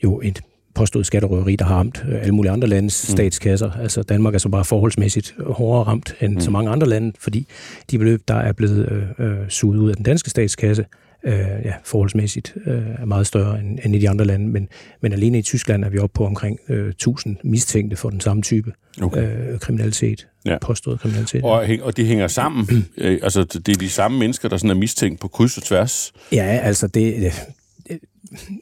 jo 0.04 0.20
et 0.24 0.40
påstået 0.76 1.06
skatterøveri, 1.06 1.56
der 1.56 1.64
har 1.64 1.76
ramt 1.76 2.04
øh, 2.08 2.20
alle 2.20 2.34
mulige 2.34 2.52
andre 2.52 2.68
landes 2.68 3.08
mm. 3.08 3.16
statskasser. 3.16 3.70
Altså 3.70 4.02
Danmark 4.02 4.34
er 4.34 4.38
så 4.38 4.48
bare 4.48 4.64
forholdsmæssigt 4.64 5.34
hårdere 5.46 5.84
ramt 5.84 6.14
end 6.20 6.34
mm. 6.34 6.40
så 6.40 6.50
mange 6.50 6.70
andre 6.70 6.88
lande, 6.88 7.12
fordi 7.20 7.46
de 7.90 7.98
beløb, 7.98 8.22
der 8.28 8.34
er 8.34 8.52
blevet 8.52 9.12
øh, 9.18 9.26
øh, 9.26 9.48
suget 9.48 9.78
ud 9.78 9.90
af 9.90 9.96
den 9.96 10.04
danske 10.04 10.30
statskasse, 10.30 10.84
øh, 11.24 11.34
ja, 11.64 11.72
forholdsmæssigt 11.84 12.54
øh, 12.66 12.82
er 12.98 13.04
meget 13.04 13.26
større 13.26 13.60
end, 13.60 13.78
end 13.84 13.96
i 13.96 13.98
de 13.98 14.10
andre 14.10 14.24
lande. 14.24 14.48
Men, 14.48 14.68
men 15.00 15.12
alene 15.12 15.38
i 15.38 15.42
Tyskland 15.42 15.84
er 15.84 15.88
vi 15.88 15.98
oppe 15.98 16.14
på 16.14 16.26
omkring 16.26 16.58
øh, 16.68 16.88
1000 16.88 17.36
mistænkte 17.44 17.96
for 17.96 18.10
den 18.10 18.20
samme 18.20 18.42
type 18.42 18.72
okay. 19.02 19.52
øh, 19.52 19.58
kriminalitet, 19.58 20.26
ja. 20.44 20.58
påstået 20.58 21.00
kriminalitet. 21.00 21.44
Og, 21.44 21.66
og 21.82 21.96
det 21.96 22.06
hænger 22.06 22.28
sammen? 22.28 22.66
øh, 22.98 23.18
altså, 23.22 23.44
det 23.44 23.68
er 23.68 23.78
de 23.80 23.90
samme 23.90 24.18
mennesker, 24.18 24.48
der 24.48 24.56
sådan 24.56 24.70
er 24.70 24.74
mistænkt 24.74 25.20
på 25.20 25.28
kryds 25.28 25.56
og 25.56 25.62
tværs? 25.62 26.12
Ja, 26.32 26.60
altså 26.62 26.86
det... 26.86 27.32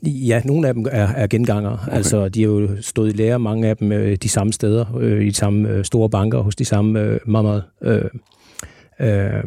Ja, 0.03 0.43
nogle 0.45 0.69
af 0.69 0.75
dem 0.75 0.87
er, 0.91 1.07
er 1.07 1.27
genganger. 1.27 1.79
Okay. 1.83 1.97
Altså, 1.97 2.29
de 2.29 2.43
har 2.43 2.51
jo 2.51 2.83
stået 2.83 3.13
i 3.13 3.17
lære, 3.17 3.39
mange 3.39 3.69
af 3.69 3.77
dem 3.77 3.93
øh, 3.93 4.17
de 4.17 4.29
samme 4.29 4.53
steder, 4.53 4.97
øh, 4.97 5.23
i 5.23 5.29
de 5.29 5.35
samme 5.35 5.69
øh, 5.69 5.85
store 5.85 6.11
banker, 6.11 6.41
hos 6.41 6.57
de 6.57 6.65
samme 6.65 7.01
øh, 7.01 7.21
meget, 7.27 7.45
meget 7.45 7.65
øh, 7.83 8.05
øh, 9.01 9.45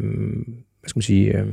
hvad 0.80 0.88
skal 0.88 0.98
man 0.98 1.02
sige, 1.02 1.38
øh, 1.38 1.46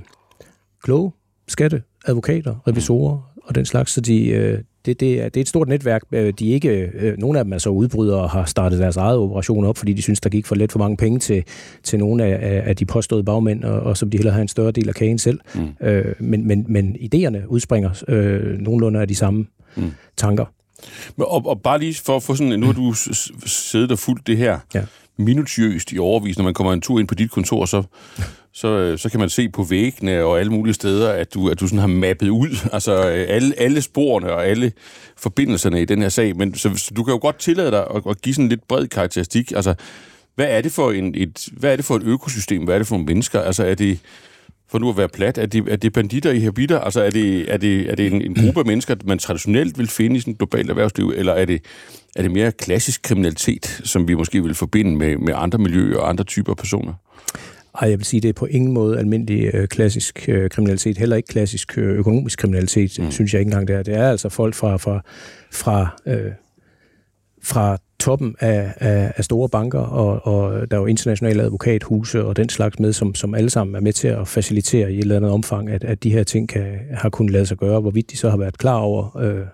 kloge 0.84 1.12
skatte, 1.48 1.84
advokater, 2.06 2.56
revisorer 2.68 3.34
og 3.44 3.56
den 3.56 3.66
slags, 3.66 3.92
så 3.92 4.02
de, 4.02 4.28
øh, 4.28 4.60
det, 4.86 5.00
det, 5.00 5.22
er, 5.22 5.30
det 5.30 5.38
er 5.38 5.42
et 5.42 5.48
stort 5.48 5.68
netværk. 5.68 6.02
Øh, 6.12 6.34
de 6.40 6.48
ikke, 6.48 6.70
øh, 6.70 7.18
nogle 7.18 7.40
af 7.40 7.46
dem 7.46 7.54
er 7.54 7.58
så 7.58 7.70
udbrydere 7.70 8.22
og 8.22 8.30
har 8.30 8.46
startet 8.46 8.80
deres 8.80 8.98
eget 8.98 9.18
operation 9.18 9.66
op, 9.66 9.78
fordi 9.78 9.94
de 9.94 10.02
synes, 10.02 10.22
der 10.22 10.30
gik 10.30 10.46
for 10.46 10.56
let 10.56 10.72
for 10.72 10.80
mange 10.80 10.98
penge 10.98 11.20
til, 11.20 11.44
til 11.84 12.00
nogle 12.00 12.24
af, 12.24 12.64
af 12.70 12.76
de 12.76 12.86
påståede 12.86 13.24
bagmænd, 13.24 13.64
og, 13.64 13.80
og 13.80 13.98
som 13.98 14.10
de 14.10 14.18
hellere 14.18 14.34
har 14.34 14.42
en 14.42 14.48
større 14.48 14.72
del 14.72 14.90
af 14.90 14.96
kagen 14.96 15.18
selv. 15.18 15.40
Mm. 15.56 15.88
Øh, 15.88 16.16
men, 16.20 16.48
men, 16.48 16.66
men 16.68 16.96
idéerne 16.96 17.48
udspringer 17.48 18.04
øh, 18.08 18.60
nogenlunde 18.60 19.00
af 19.00 19.08
de 19.08 19.16
samme 19.16 19.46
mm. 19.76 19.92
tanker. 20.18 20.46
Og, 21.18 21.46
og 21.46 21.62
bare 21.62 21.80
lige 21.80 21.96
for 22.06 22.16
at 22.16 22.24
få 22.24 22.36
sådan, 22.36 22.60
nu 22.60 22.66
har 22.66 22.74
du 22.74 22.94
siddet 23.46 23.92
og 23.92 24.00
fulgt 24.00 24.28
det 24.28 24.38
her 24.38 24.60
ja. 24.74 24.82
minutiøst 25.18 25.92
i 25.92 26.00
overvis, 26.00 26.38
når 26.38 26.44
man 26.44 26.54
kommer 26.54 26.74
en 26.74 26.82
tur 26.82 27.00
ind 27.00 27.08
på 27.08 27.16
dit 27.16 27.32
kontor, 27.32 27.66
så 27.66 27.84
så, 28.56 28.68
øh, 28.68 28.98
så 28.98 29.10
kan 29.10 29.20
man 29.20 29.30
se 29.30 29.50
på 29.50 29.64
væggene 29.64 30.24
og 30.24 30.40
alle 30.40 30.52
mulige 30.52 30.74
steder, 30.74 31.12
at 31.12 31.34
du, 31.34 31.50
at 31.50 31.60
du 31.60 31.68
sådan 31.68 31.80
har 31.80 31.88
mappet 31.88 32.30
ud, 32.30 32.58
altså 32.74 33.10
øh, 33.10 33.26
alle, 33.30 33.60
alle 33.60 33.82
sporene 33.82 34.32
og 34.32 34.48
alle 34.48 34.72
forbindelserne 35.18 35.82
i 35.82 35.86
den 35.86 36.02
her 36.02 36.10
sag. 36.10 36.36
Men 36.36 36.56
så, 36.56 36.76
så 36.76 36.92
du 36.94 37.04
kan 37.04 37.12
jo 37.12 37.20
godt 37.22 37.40
tillade 37.40 37.72
dig 37.72 37.86
at, 37.96 38.02
at 38.10 38.22
give 38.22 38.36
sådan 38.36 38.50
lidt 38.50 38.68
bred 38.68 38.88
karakteristik. 38.88 39.52
Altså, 39.52 39.76
hvad 40.36 40.48
er 40.50 40.62
det 40.62 40.72
for 40.72 40.92
en, 40.92 41.16
et, 41.16 41.48
hvad 41.52 41.72
er 41.72 41.76
det 41.76 41.86
for 41.86 41.96
et 41.96 42.04
økosystem? 42.04 42.64
Hvad 42.64 42.76
er 42.76 42.80
det 42.80 42.88
for 42.88 42.96
nogle 42.96 43.06
mennesker? 43.06 43.42
Altså, 43.42 43.66
er 43.66 43.76
det, 43.76 44.00
for 44.72 44.80
nu 44.80 44.90
at 44.90 44.98
være 44.98 45.10
plat, 45.10 45.38
er 45.38 45.46
det, 45.46 45.64
er 45.68 45.76
det 45.76 45.94
banditter 45.94 46.32
i 46.32 46.40
habiter? 46.40 46.80
Altså, 46.80 47.02
er 47.02 47.10
det, 47.10 47.54
er 47.54 47.58
det, 47.58 47.92
er 47.92 47.96
det 47.96 48.08
en, 48.14 48.22
en 48.22 48.36
gruppe 48.36 48.60
af 48.60 48.66
mennesker, 48.66 48.96
man 49.06 49.20
traditionelt 49.20 49.78
vil 49.78 49.88
finde 49.88 50.16
i 50.16 50.20
sådan 50.20 50.32
et 50.32 50.38
globalt 50.38 50.70
erhvervsliv, 50.70 51.14
eller 51.16 51.34
er 51.34 51.46
det, 51.46 51.62
er 52.16 52.22
det 52.22 52.32
mere 52.32 52.52
klassisk 52.52 53.02
kriminalitet, 53.02 53.82
som 53.84 54.08
vi 54.08 54.14
måske 54.14 54.44
vil 54.44 54.56
forbinde 54.56 54.96
med, 54.96 55.18
med 55.18 55.34
andre 55.36 55.58
miljøer 55.60 55.98
og 55.98 56.10
andre 56.10 56.24
typer 56.24 56.54
personer? 56.54 56.94
Ej, 57.82 57.90
jeg 57.90 58.00
vil 58.00 58.06
sige, 58.06 58.22
det 58.22 58.30
er 58.30 58.34
på 58.34 58.46
ingen 58.46 58.72
måde 58.72 59.00
almindelig 59.00 59.56
øh, 59.56 59.68
klassisk 59.68 60.30
øh, 60.30 60.50
kriminalitet, 60.50 60.98
heller 60.98 61.16
ikke 61.16 61.28
klassisk 61.28 61.78
øh, 61.78 61.98
økonomisk 61.98 62.40
kriminalitet, 62.40 63.00
mm. 63.00 63.12
synes 63.12 63.34
jeg 63.34 63.40
ikke 63.40 63.50
engang 63.50 63.68
det 63.68 63.76
er. 63.76 63.84
Det 63.84 63.96
er 63.96 64.10
altså 64.10 64.30
folk 64.30 64.56
fra, 64.56 64.78
fra, 64.78 65.02
fra, 65.52 66.02
øh, 66.06 66.32
fra 67.44 67.78
toppen 68.00 68.36
af, 68.40 68.74
af, 68.78 69.14
af 69.18 69.24
store 69.24 69.50
banker, 69.50 69.80
og, 69.80 70.28
og 70.28 70.72
der 70.72 70.78
er 70.78 70.82
jo 70.82 70.86
internationale 70.86 71.44
advokathuse 71.44 72.26
og 72.26 72.38
den 72.38 72.50
slags 72.50 72.80
med, 72.80 72.94
som, 72.94 73.16
som 73.16 73.36
alle 73.36 73.50
sammen 73.50 73.76
er 73.76 73.80
med 73.80 73.94
til 73.94 74.08
at 74.08 74.28
facilitere 74.28 74.92
i 74.92 74.96
et 74.96 75.02
eller 75.02 75.16
andet 75.16 75.32
omfang, 75.32 75.70
at, 75.70 75.84
at 75.84 76.04
de 76.04 76.12
her 76.12 76.24
ting 76.24 76.50
kan, 76.50 76.80
har 76.92 77.10
kunnet 77.10 77.32
lade 77.32 77.46
sig 77.46 77.58
gøre. 77.58 77.80
Hvorvidt 77.80 78.12
de 78.12 78.18
så 78.18 78.30
har 78.30 78.38
været 78.38 78.58
klar 78.58 78.78
over, 78.78 79.18
øh, 79.18 79.46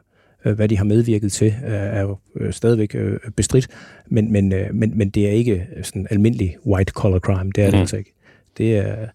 øh 0.46 0.56
hvad 0.56 0.70
de 0.70 0.78
har 0.78 0.86
medvirket 0.86 1.32
til, 1.32 1.54
er 1.64 2.02
jo 2.02 2.18
øh, 2.36 2.54
stadigvæk 2.54 2.96
bestridt, 3.36 3.68
men, 4.08 4.32
men, 4.32 4.54
men, 4.72 4.98
men 4.98 5.10
det 5.10 5.28
er 5.28 5.32
ikke 5.32 5.68
sådan 5.84 6.08
almindelig 6.10 6.58
white-collar 6.66 7.20
crime, 7.20 7.52
det 7.56 7.64
er 7.64 7.66
det 7.66 7.74
mm. 7.74 7.80
altså 7.80 7.98
ikke. 7.98 8.14
Det 8.58 8.78
er, 8.78 9.08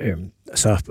øh, 0.00 0.16
så 0.54 0.82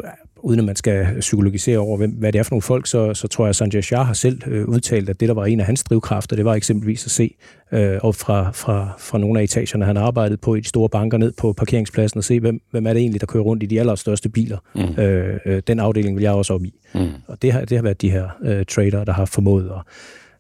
uden 0.44 0.60
at 0.60 0.66
man 0.66 0.76
skal 0.76 1.08
psykologisere 1.20 1.78
over, 1.78 1.98
hvem, 1.98 2.12
hvad 2.12 2.32
det 2.32 2.40
er 2.40 2.44
for 2.44 2.52
nogle 2.52 2.62
folk, 2.62 2.88
så, 2.88 3.14
så 3.14 3.28
tror 3.28 3.46
jeg, 3.46 3.50
at 3.50 3.56
Sanjay 3.56 3.82
Shah 3.82 4.06
har 4.06 4.14
selv 4.14 4.42
øh, 4.48 4.66
udtalt, 4.68 5.10
at 5.10 5.20
det, 5.20 5.28
der 5.28 5.34
var 5.34 5.46
en 5.46 5.60
af 5.60 5.66
hans 5.66 5.84
drivkræfter, 5.84 6.36
det 6.36 6.46
var 6.46 6.56
eksempelvis 6.56 7.06
at 7.06 7.12
se 7.12 7.36
øh, 7.72 7.98
op 8.02 8.16
fra, 8.16 8.52
fra, 8.52 8.90
fra 9.00 9.18
nogle 9.18 9.40
af 9.40 9.44
etagerne, 9.44 9.86
han 9.86 9.98
arbejdede 9.98 10.38
på 10.38 10.56
i 10.56 10.60
de 10.60 10.68
store 10.68 10.90
banker, 10.90 11.18
ned 11.18 11.32
på 11.38 11.54
parkeringspladsen 11.54 12.18
og 12.18 12.24
se, 12.24 12.40
hvem, 12.40 12.62
hvem 12.72 12.88
er 12.88 12.94
det 12.94 13.00
egentlig, 13.00 13.22
der 13.22 13.28
kører 13.28 13.44
rundt 13.44 13.64
i 13.64 13.66
de 13.66 13.80
allerstørste 13.80 14.30
biler. 14.30 14.58
Mm. 14.76 15.04
Øh, 15.04 15.40
øh, 15.46 15.62
den 15.68 15.80
afdeling 15.80 16.16
vil 16.16 16.24
jeg 16.24 16.32
også 16.32 16.54
op 16.54 16.64
i. 16.64 16.74
Mm. 16.96 17.08
Og 17.28 17.42
det 17.42 17.52
har, 17.52 17.66
det 17.66 17.78
har 17.78 17.84
været 17.84 18.02
de 18.02 18.12
her 18.12 18.28
øh, 18.44 18.66
trader, 18.66 19.04
der 19.04 19.14
har 19.14 19.26
formået 19.26 19.72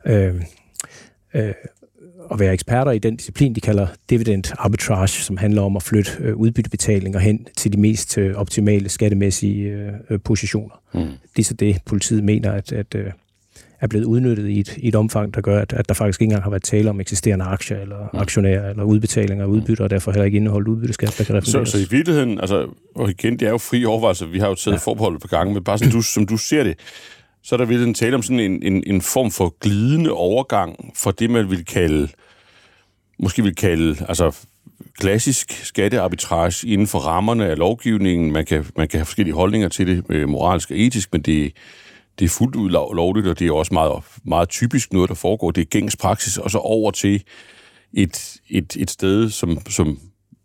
at, 0.05 0.13
øh, 0.13 0.35
øh, 1.33 1.53
at 2.31 2.39
være 2.39 2.53
eksperter 2.53 2.91
i 2.91 2.99
den 2.99 3.15
disciplin, 3.15 3.55
de 3.55 3.61
kalder 3.61 3.87
dividend 4.09 4.43
arbitrage, 4.57 5.07
som 5.07 5.37
handler 5.37 5.61
om 5.61 5.75
at 5.75 5.83
flytte 5.83 6.11
øh, 6.19 6.35
udbyttebetalinger 6.35 7.19
hen 7.19 7.47
til 7.57 7.73
de 7.73 7.79
mest 7.79 8.17
øh, 8.17 8.35
optimale 8.35 8.89
skattemæssige 8.89 9.91
øh, 10.09 10.19
positioner. 10.19 10.81
Mm. 10.93 10.99
Det 11.35 11.39
er 11.39 11.43
så 11.43 11.53
det, 11.53 11.77
politiet 11.85 12.23
mener, 12.23 12.51
at, 12.51 12.71
at 12.71 12.95
øh, 12.95 13.11
er 13.81 13.87
blevet 13.87 14.05
udnyttet 14.05 14.47
i 14.47 14.59
et, 14.59 14.77
i 14.77 14.87
et 14.87 14.95
omfang, 14.95 15.33
der 15.33 15.41
gør, 15.41 15.61
at, 15.61 15.73
at 15.73 15.89
der 15.89 15.93
faktisk 15.93 16.21
ikke 16.21 16.29
engang 16.29 16.43
har 16.43 16.49
været 16.49 16.63
tale 16.63 16.89
om 16.89 16.99
eksisterende 16.99 17.45
aktier 17.45 17.77
eller 17.77 18.09
mm. 18.13 18.19
aktionærer 18.19 18.69
eller 18.69 18.83
udbetalinger 18.83 19.43
af 19.45 19.49
udbytter, 19.49 19.83
og 19.83 19.89
derfor 19.89 20.11
heller 20.11 20.25
ikke 20.25 20.37
indeholdt 20.37 20.67
udbytteskat, 20.67 21.15
der 21.17 21.23
kan 21.23 21.41
så, 21.41 21.65
så 21.65 21.77
i 21.77 21.87
virkeligheden, 21.89 22.39
altså, 22.39 22.67
og 22.95 23.09
igen, 23.09 23.33
det 23.39 23.45
er 23.45 23.49
jo 23.49 23.57
fri 23.57 23.85
overvejelse, 23.85 24.27
vi 24.27 24.39
har 24.39 24.47
jo 24.47 24.55
taget 24.55 24.75
ja. 24.75 24.79
forbehold 24.79 25.19
på 25.19 25.27
gange, 25.27 25.53
men 25.53 25.63
bare 25.63 25.77
som 25.77 25.91
du, 25.91 26.01
som 26.01 26.25
du 26.25 26.37
ser 26.37 26.63
det, 26.63 26.75
så 27.43 27.55
er 27.55 27.57
der 27.57 27.65
virkelig 27.65 27.95
tale 27.95 28.15
om 28.15 28.21
sådan 28.21 28.39
en, 28.39 28.63
en, 28.63 28.83
en 28.87 29.01
form 29.01 29.31
for 29.31 29.55
glidende 29.59 30.11
overgang 30.11 30.91
fra 30.95 31.11
det, 31.11 31.29
man 31.29 31.49
vil 31.49 31.65
kalde, 31.65 32.07
måske 33.19 33.43
vil 33.43 33.55
kalde, 33.55 34.05
altså 34.07 34.45
klassisk 34.99 35.51
skattearbitrage 35.65 36.67
inden 36.67 36.87
for 36.87 36.99
rammerne 36.99 37.45
af 37.45 37.57
lovgivningen. 37.57 38.31
Man 38.31 38.45
kan, 38.45 38.65
man 38.77 38.87
kan 38.87 38.99
have 38.99 39.05
forskellige 39.05 39.35
holdninger 39.35 39.67
til 39.67 39.87
det, 39.87 40.03
øh, 40.09 40.29
moralsk 40.29 40.71
og 40.71 40.77
etisk, 40.77 41.09
men 41.13 41.21
det, 41.21 41.53
det 42.19 42.25
er 42.25 42.29
fuldt 42.29 42.55
ud 42.55 42.69
lovligt, 42.69 43.27
og 43.27 43.39
det 43.39 43.47
er 43.47 43.51
også 43.51 43.73
meget, 43.73 44.03
meget 44.23 44.49
typisk 44.49 44.93
noget, 44.93 45.09
der 45.09 45.15
foregår. 45.15 45.51
Det 45.51 45.61
er 45.61 45.65
gængs 45.65 45.97
praksis, 45.97 46.37
og 46.37 46.51
så 46.51 46.57
over 46.57 46.91
til 46.91 47.23
et, 47.93 48.35
et, 48.49 48.75
et 48.79 48.89
sted, 48.89 49.29
som, 49.29 49.57
som 49.69 49.99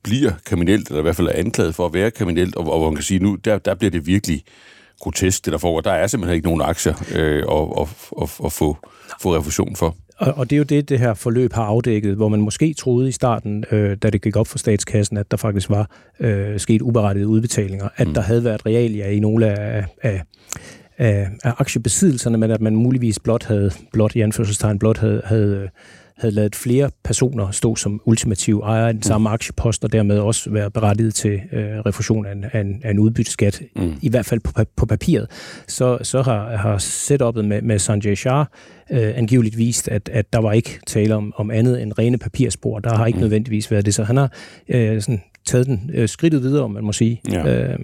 bliver 0.05 0.33
kriminelt, 0.45 0.89
eller 0.89 0.99
i 0.99 1.03
hvert 1.03 1.17
fald 1.17 1.29
er 1.29 1.33
anklaget 1.33 1.75
for 1.75 1.87
at 1.87 1.95
være 1.95 2.11
kriminelt, 2.11 2.57
og, 2.57 2.73
og 2.73 2.79
hvor 2.79 2.91
man 2.91 2.95
kan 2.95 3.05
sige, 3.05 3.21
nu 3.21 3.35
der, 3.35 3.59
der 3.59 3.75
bliver 3.75 3.91
det 3.91 4.07
virkelig 4.07 4.43
grotesk, 5.01 5.45
det 5.45 5.53
der 5.53 5.59
foregår. 5.59 5.81
Der 5.81 5.93
er 5.93 6.07
simpelthen 6.07 6.35
ikke 6.35 6.47
nogen 6.47 6.63
aktier 6.63 6.95
øh, 7.15 7.39
at, 7.39 7.81
at, 7.81 7.89
at, 8.23 8.47
at 8.47 8.53
få, 8.53 8.77
få 9.23 9.37
refusion 9.37 9.77
for. 9.77 9.97
Og, 10.19 10.35
og 10.37 10.51
det 10.51 10.57
er 10.57 10.59
jo 10.59 10.65
det, 10.65 10.89
det 10.89 10.99
her 10.99 11.15
forløb 11.15 11.53
har 11.53 11.65
afdækket, 11.65 12.17
hvor 12.17 12.29
man 12.29 12.41
måske 12.41 12.75
troede 12.75 13.09
i 13.09 13.13
starten, 13.13 13.65
øh, 13.71 13.97
da 13.97 14.11
det 14.11 14.23
gik 14.23 14.37
op 14.37 14.47
for 14.47 14.59
statskassen, 14.59 15.17
at 15.17 15.31
der 15.31 15.37
faktisk 15.37 15.71
var 15.71 15.91
øh, 16.21 16.61
sket 16.61 16.83
uberettigede 16.83 17.29
udbetalinger, 17.29 17.89
at 17.97 18.09
mm. 18.09 18.15
der 18.15 18.21
havde 18.21 18.45
været 18.45 18.67
realia 18.67 19.11
i 19.11 19.21
nogle 19.21 19.47
af, 19.47 19.85
af, 20.03 20.23
af, 20.99 21.29
af 21.45 21.53
aktiebesiddelserne, 21.59 22.39
men 22.39 22.51
at 22.51 22.61
man 22.61 22.77
muligvis 22.77 23.19
blot 23.19 23.45
havde, 23.45 23.71
blot 23.93 24.15
i 24.15 24.21
anførselstegn, 24.21 24.79
blot 24.79 24.99
havde, 24.99 25.23
havde 25.25 25.69
havde 26.17 26.35
lavet 26.35 26.57
flere 26.57 26.91
personer 27.05 27.51
stå 27.51 27.77
som 27.77 28.01
ultimativ 28.05 28.59
ejer 28.59 28.87
af 28.87 28.93
den 28.93 28.99
mm. 28.99 29.03
samme 29.03 29.31
aktiepost, 29.31 29.85
og 29.85 29.93
dermed 29.93 30.19
også 30.19 30.51
være 30.51 30.71
berettiget 30.71 31.15
til 31.15 31.41
øh, 31.53 31.79
refusion 31.79 32.27
af 32.27 32.33
en, 32.33 32.45
af 32.53 32.61
en, 32.61 32.81
af 32.85 32.91
en 32.91 32.99
udbytteskat, 32.99 33.63
mm. 33.77 33.95
i 34.03 34.09
hvert 34.09 34.27
fald 34.27 34.41
på, 34.41 34.53
på 34.77 34.87
papiret, 34.87 35.31
så, 35.69 35.99
så 36.03 36.23
har, 36.23 36.57
har 36.57 36.79
setup'et 36.79 37.43
med, 37.43 37.63
med 37.63 37.79
Sanjay 37.79 38.15
Shah 38.15 38.47
øh, 38.91 39.13
angiveligt 39.19 39.59
vist, 39.59 39.89
at, 39.89 40.09
at 40.09 40.33
der 40.33 40.39
var 40.39 40.53
ikke 40.53 40.81
tale 40.87 41.15
om, 41.15 41.33
om 41.37 41.51
andet 41.51 41.83
end 41.83 41.99
rene 41.99 42.19
papirspor. 42.19 42.79
Der 42.79 42.97
har 42.97 43.07
ikke 43.07 43.17
mm. 43.17 43.21
nødvendigvis 43.21 43.71
været 43.71 43.87
det, 43.87 43.95
så 43.95 44.05
han 44.05 44.17
har 44.17 44.33
øh, 44.69 45.03
sådan, 45.03 45.23
taget 45.47 45.67
den 45.67 45.91
øh, 45.95 46.09
skridtet 46.09 46.43
videre, 46.43 46.65
om 46.65 46.71
man 46.71 46.85
må 46.85 46.93
sige, 46.93 47.21
ja. 47.31 47.69
øh, 47.73 47.79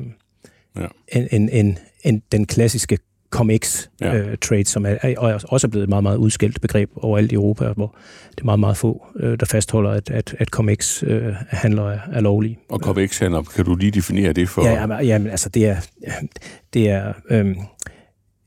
ja. 0.78 0.87
En, 1.12 1.28
en, 1.33 1.49
en, 1.49 1.78
en, 2.05 2.22
den 2.33 2.47
klassiske 2.47 2.99
COMEX-trade, 3.31 4.39
ja. 4.53 4.59
øh, 4.59 4.64
som 4.64 4.87
er, 4.87 4.97
er, 5.03 5.45
også 5.49 5.66
er 5.66 5.68
blevet 5.68 5.83
et 5.83 5.89
meget, 5.89 6.03
meget 6.03 6.16
udskældt 6.16 6.61
begreb 6.61 6.91
overalt 6.97 7.33
i 7.33 7.35
Europa, 7.35 7.72
hvor 7.72 7.97
det 8.31 8.41
er 8.41 8.45
meget, 8.45 8.61
meget 8.61 8.76
få, 8.76 9.07
øh, 9.16 9.41
der 9.41 9.47
fastholder, 9.47 9.91
at, 9.91 10.11
at, 10.11 10.35
at 10.39 10.49
COMEX-handler 10.49 11.85
øh, 11.85 11.95
er, 11.95 11.99
er 12.12 12.20
lovlige. 12.20 12.59
Og 12.68 12.78
COMEX-handler, 12.78 13.43
kan 13.43 13.64
du 13.64 13.74
lige 13.74 13.91
definere 13.91 14.33
det 14.33 14.49
for? 14.49 14.62
Ja, 14.62 14.72
jamen, 14.72 15.07
jamen 15.07 15.31
altså 15.31 15.49
det 15.49 15.66
er, 15.66 15.76
det 16.74 16.91
er 16.91 17.12
øh, 17.31 17.57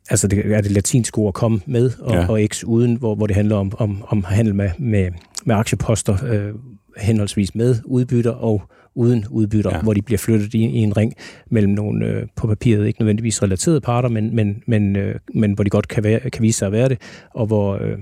altså 0.09 0.27
det 0.27 0.53
er 0.53 0.61
det 0.61 0.71
latinske 0.71 1.17
ord 1.17 1.33
komme 1.33 1.61
med, 1.65 1.91
og, 1.99 2.13
ja. 2.13 2.27
og 2.27 2.39
x 2.51 2.63
uden, 2.63 2.95
hvor, 2.95 3.15
hvor 3.15 3.27
det 3.27 3.35
handler 3.35 3.55
om, 3.55 3.71
om, 3.77 4.03
om 4.07 4.23
handel 4.23 4.55
med, 4.55 4.69
med, 4.79 5.11
med 5.45 5.55
aktieposter, 5.55 6.17
øh, 6.25 6.53
henholdsvis 6.97 7.55
med 7.55 7.75
udbytter 7.85 8.31
og 8.31 8.61
uden 8.95 9.25
udbytter, 9.29 9.71
ja. 9.75 9.81
hvor 9.81 9.93
de 9.93 10.01
bliver 10.01 10.17
flyttet 10.17 10.53
i, 10.53 10.57
i 10.57 10.77
en 10.77 10.97
ring 10.97 11.13
mellem 11.51 11.73
nogle 11.73 12.05
øh, 12.05 12.27
på 12.35 12.47
papiret 12.47 12.87
ikke 12.87 13.01
nødvendigvis 13.01 13.43
relaterede 13.43 13.81
parter, 13.81 14.09
men, 14.09 14.35
men, 14.35 14.63
men, 14.67 14.95
øh, 14.95 15.15
men 15.33 15.53
hvor 15.53 15.63
de 15.63 15.69
godt 15.69 15.87
kan, 15.87 16.03
være, 16.03 16.19
kan 16.29 16.41
vise 16.41 16.57
sig 16.57 16.65
at 16.65 16.71
være 16.71 16.89
det, 16.89 17.01
og 17.33 17.45
hvor, 17.45 17.73
øh, 17.73 17.97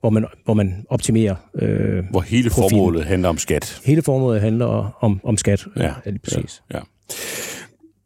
hvor, 0.00 0.10
man, 0.10 0.26
hvor 0.44 0.54
man 0.54 0.86
optimerer 0.88 1.34
øh, 1.54 2.04
Hvor 2.10 2.20
hele 2.20 2.50
profilen. 2.50 2.70
formålet 2.70 3.04
handler 3.04 3.28
om 3.28 3.38
skat. 3.38 3.80
Hele 3.84 4.02
formålet 4.02 4.40
handler 4.40 4.96
om, 5.00 5.20
om 5.24 5.36
skat. 5.36 5.66
Ja, 5.76 5.82
ja 5.84 6.10
lige 6.10 6.18
præcis. 6.18 6.62
Ja, 6.72 6.76
ja. 6.78 6.82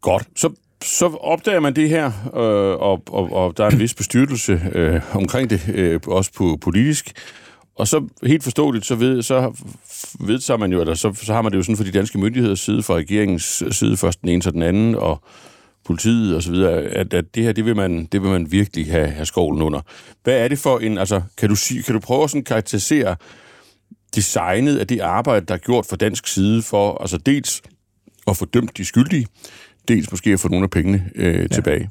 Godt. 0.00 0.28
Så 0.36 0.50
så 0.84 1.06
opdager 1.06 1.60
man 1.60 1.76
det 1.76 1.88
her, 1.88 2.06
øh, 2.36 2.80
og, 2.80 3.02
og, 3.06 3.32
og 3.32 3.56
der 3.56 3.64
er 3.64 3.70
en 3.70 3.78
vis 3.78 3.94
bestyrtelse 3.94 4.60
øh, 4.72 5.00
omkring 5.16 5.50
det, 5.50 5.68
øh, 5.74 6.00
også 6.06 6.32
på 6.36 6.58
politisk. 6.60 7.12
Og 7.76 7.88
så 7.88 8.08
helt 8.22 8.42
forståeligt, 8.42 8.86
så, 8.86 8.94
ved, 8.94 9.22
så 9.22 9.52
vedtager 10.20 10.58
man 10.58 10.72
jo, 10.72 10.80
eller 10.80 10.94
så, 10.94 11.12
så 11.14 11.32
har 11.32 11.42
man 11.42 11.52
det 11.52 11.58
jo 11.58 11.62
sådan 11.62 11.76
for 11.76 11.84
de 11.84 11.90
danske 11.90 12.18
myndigheders 12.18 12.60
side, 12.60 12.82
fra 12.82 12.94
regeringens 12.94 13.62
side, 13.70 13.96
først 13.96 14.20
den 14.20 14.28
ene 14.28 14.40
til 14.40 14.52
den 14.52 14.62
anden, 14.62 14.94
og 14.94 15.22
politiet 15.84 16.36
og 16.36 16.42
så 16.42 16.50
videre, 16.50 16.82
at, 16.82 17.14
at 17.14 17.34
det 17.34 17.42
her, 17.42 17.52
det 17.52 17.64
vil 17.64 17.76
man, 17.76 18.06
det 18.06 18.22
vil 18.22 18.30
man 18.30 18.52
virkelig 18.52 18.90
have, 18.90 19.08
have 19.08 19.26
skovlen 19.26 19.62
under. 19.62 19.80
Hvad 20.24 20.34
er 20.38 20.48
det 20.48 20.58
for 20.58 20.78
en, 20.78 20.98
altså, 20.98 21.22
kan 21.38 21.48
du, 21.48 21.54
sige, 21.54 21.82
kan 21.82 21.94
du 21.94 22.00
prøve 22.00 22.24
at 22.24 22.30
sådan 22.30 22.44
karakterisere 22.44 23.16
designet 24.14 24.78
af 24.78 24.86
det 24.86 25.00
arbejde, 25.00 25.46
der 25.46 25.54
er 25.54 25.58
gjort 25.58 25.86
fra 25.86 25.96
dansk 25.96 26.26
side 26.26 26.62
for, 26.62 26.98
altså 27.00 27.18
dels 27.18 27.62
at 28.26 28.36
få 28.36 28.44
dømt 28.44 28.76
de 28.76 28.84
skyldige, 28.84 29.26
dels 29.88 30.10
måske 30.10 30.32
at 30.32 30.40
få 30.40 30.48
nogle 30.48 30.64
af 30.64 30.70
pengene 30.70 31.10
øh, 31.14 31.34
ja. 31.34 31.46
tilbage? 31.46 31.90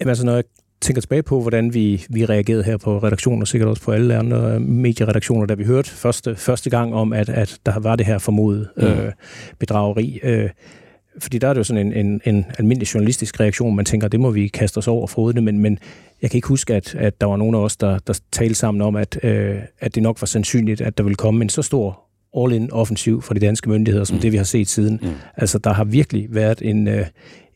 Jamen 0.00 0.08
altså, 0.08 0.24
når 0.24 0.34
jeg 0.34 0.44
tænker 0.80 1.00
tilbage 1.00 1.22
på, 1.22 1.40
hvordan 1.40 1.74
vi, 1.74 2.04
vi 2.10 2.24
reagerede 2.24 2.62
her 2.62 2.76
på 2.76 2.98
redaktionen, 2.98 3.42
og 3.42 3.48
sikkert 3.48 3.68
også 3.68 3.82
på 3.82 3.92
alle 3.92 4.16
andre 4.16 4.60
medieredaktioner, 4.60 5.46
da 5.46 5.54
vi 5.54 5.64
hørte 5.64 5.90
første, 5.90 6.36
første 6.36 6.70
gang 6.70 6.94
om, 6.94 7.12
at, 7.12 7.28
at 7.28 7.58
der 7.66 7.78
var 7.78 7.96
det 7.96 8.06
her 8.06 8.18
formodet 8.18 8.68
mm. 8.76 8.82
øh, 8.82 9.12
bedrageri. 9.58 10.20
Øh, 10.22 10.50
fordi 11.18 11.38
der 11.38 11.48
er 11.48 11.52
det 11.52 11.58
jo 11.58 11.64
sådan 11.64 11.86
en, 11.86 12.06
en, 12.06 12.20
en 12.24 12.46
almindelig 12.58 12.94
journalistisk 12.94 13.40
reaktion, 13.40 13.76
man 13.76 13.84
tænker, 13.84 14.08
det 14.08 14.20
må 14.20 14.30
vi 14.30 14.48
kaste 14.48 14.78
os 14.78 14.88
over 14.88 15.32
det, 15.32 15.42
men, 15.42 15.58
men 15.58 15.78
jeg 16.22 16.30
kan 16.30 16.38
ikke 16.38 16.48
huske, 16.48 16.74
at, 16.74 16.94
at 16.94 17.20
der 17.20 17.26
var 17.26 17.36
nogen 17.36 17.54
af 17.54 17.58
os, 17.58 17.76
der, 17.76 17.98
der 17.98 18.20
talte 18.32 18.54
sammen 18.54 18.80
om, 18.82 18.96
at, 18.96 19.18
øh, 19.22 19.56
at 19.80 19.94
det 19.94 20.02
nok 20.02 20.22
var 20.22 20.26
sandsynligt, 20.26 20.80
at 20.80 20.98
der 20.98 21.04
ville 21.04 21.16
komme 21.16 21.42
en 21.42 21.48
så 21.48 21.62
stor 21.62 22.00
all-in 22.36 22.72
offensiv 22.72 23.22
fra 23.22 23.34
de 23.34 23.40
danske 23.40 23.70
myndigheder, 23.70 24.04
som 24.04 24.16
mm. 24.16 24.20
det 24.20 24.32
vi 24.32 24.36
har 24.36 24.44
set 24.44 24.68
siden. 24.68 24.98
Mm. 25.02 25.08
Altså, 25.36 25.58
der 25.58 25.72
har 25.72 25.84
virkelig 25.84 26.26
været 26.30 26.62
en, 26.62 26.88
øh, 26.88 27.06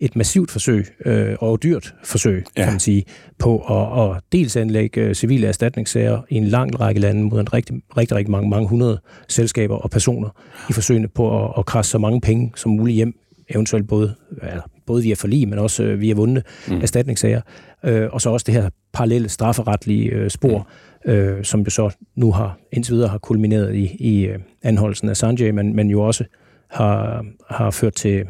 et 0.05 0.17
massivt 0.17 0.51
forsøg, 0.51 0.87
øh, 1.05 1.37
og 1.41 1.63
dyrt 1.63 1.95
forsøg, 2.05 2.45
ja. 2.57 2.63
kan 2.63 2.73
man 2.73 2.81
sige, 2.81 3.05
på 3.39 3.59
at, 3.59 4.17
at 4.17 4.23
dels 4.33 4.57
anlægge 4.57 5.01
øh, 5.01 5.15
civile 5.15 5.47
erstatningssager 5.47 6.23
i 6.29 6.35
en 6.35 6.45
lang 6.45 6.81
række 6.81 7.01
lande 7.01 7.23
mod 7.23 7.41
en 7.41 7.53
rigtig, 7.53 7.77
rigtig, 7.97 8.17
rigtig 8.17 8.31
mange, 8.31 8.51
mange 8.51 8.69
hundrede 8.69 9.01
selskaber 9.29 9.77
og 9.77 9.91
personer 9.91 10.29
i 10.71 10.73
forsøgene 10.73 11.09
på 11.09 11.45
at, 11.45 11.53
at 11.59 11.67
krasse 11.67 11.91
så 11.91 11.99
mange 11.99 12.21
penge 12.21 12.53
som 12.57 12.73
muligt 12.73 12.95
hjem, 12.95 13.15
eventuelt 13.49 13.89
både, 13.89 14.15
ja, 14.43 14.59
både 14.87 15.03
via 15.03 15.15
forlig, 15.15 15.49
men 15.49 15.59
også 15.59 15.83
øh, 15.83 16.01
via 16.01 16.15
vundne 16.15 16.43
mm. 16.69 16.81
erstatningssager. 16.81 17.41
Øh, 17.85 18.09
og 18.13 18.21
så 18.21 18.31
også 18.31 18.45
det 18.45 18.55
her 18.55 18.71
parallelle 18.93 19.29
strafferetlige 19.29 20.11
øh, 20.11 20.31
spor, 20.31 20.69
mm. 21.05 21.11
øh, 21.11 21.45
som 21.45 21.61
jo 21.61 21.71
så 21.71 21.91
nu 22.17 22.33
har 22.33 22.59
indtil 22.73 22.95
videre 22.95 23.09
har 23.09 23.19
kulmineret 23.19 23.75
i, 23.75 23.97
i 23.99 24.27
øh, 24.27 24.39
anholdelsen 24.63 25.09
af 25.09 25.17
Sanjay, 25.17 25.51
men, 25.51 25.77
men 25.77 25.91
jo 25.91 26.01
også 26.01 26.25
har, 26.71 27.25
har 27.51 27.71
ført 27.71 27.95
til 27.95 28.25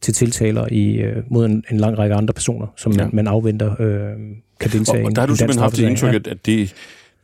til 0.00 0.14
tiltaler 0.14 0.66
i, 0.72 0.96
øh, 0.96 1.22
mod 1.30 1.46
en, 1.46 1.64
en 1.70 1.76
lang 1.76 1.98
række 1.98 2.14
andre 2.14 2.34
personer, 2.34 2.66
som 2.76 2.92
ja. 2.92 2.98
man, 2.98 3.10
man 3.12 3.26
afventer 3.26 3.80
øh, 3.80 4.12
kan 4.60 4.70
deltage 4.70 5.02
og, 5.02 5.06
og 5.06 5.16
der 5.16 5.22
har 5.22 5.26
du 5.26 5.36
simpelthen 5.36 5.62
haft 5.62 5.76
det 5.76 5.88
indtryk, 5.88 6.14
at, 6.14 6.26
at 6.26 6.46
det, 6.46 6.74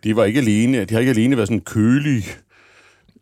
det 0.04 0.16
var 0.16 0.24
ikke 0.24 0.40
alene, 0.40 0.80
det 0.80 0.90
har 0.90 0.98
ikke 0.98 1.10
alene 1.10 1.36
været 1.36 1.48
sådan 1.48 1.58
en 1.58 1.64
kølig 1.64 2.24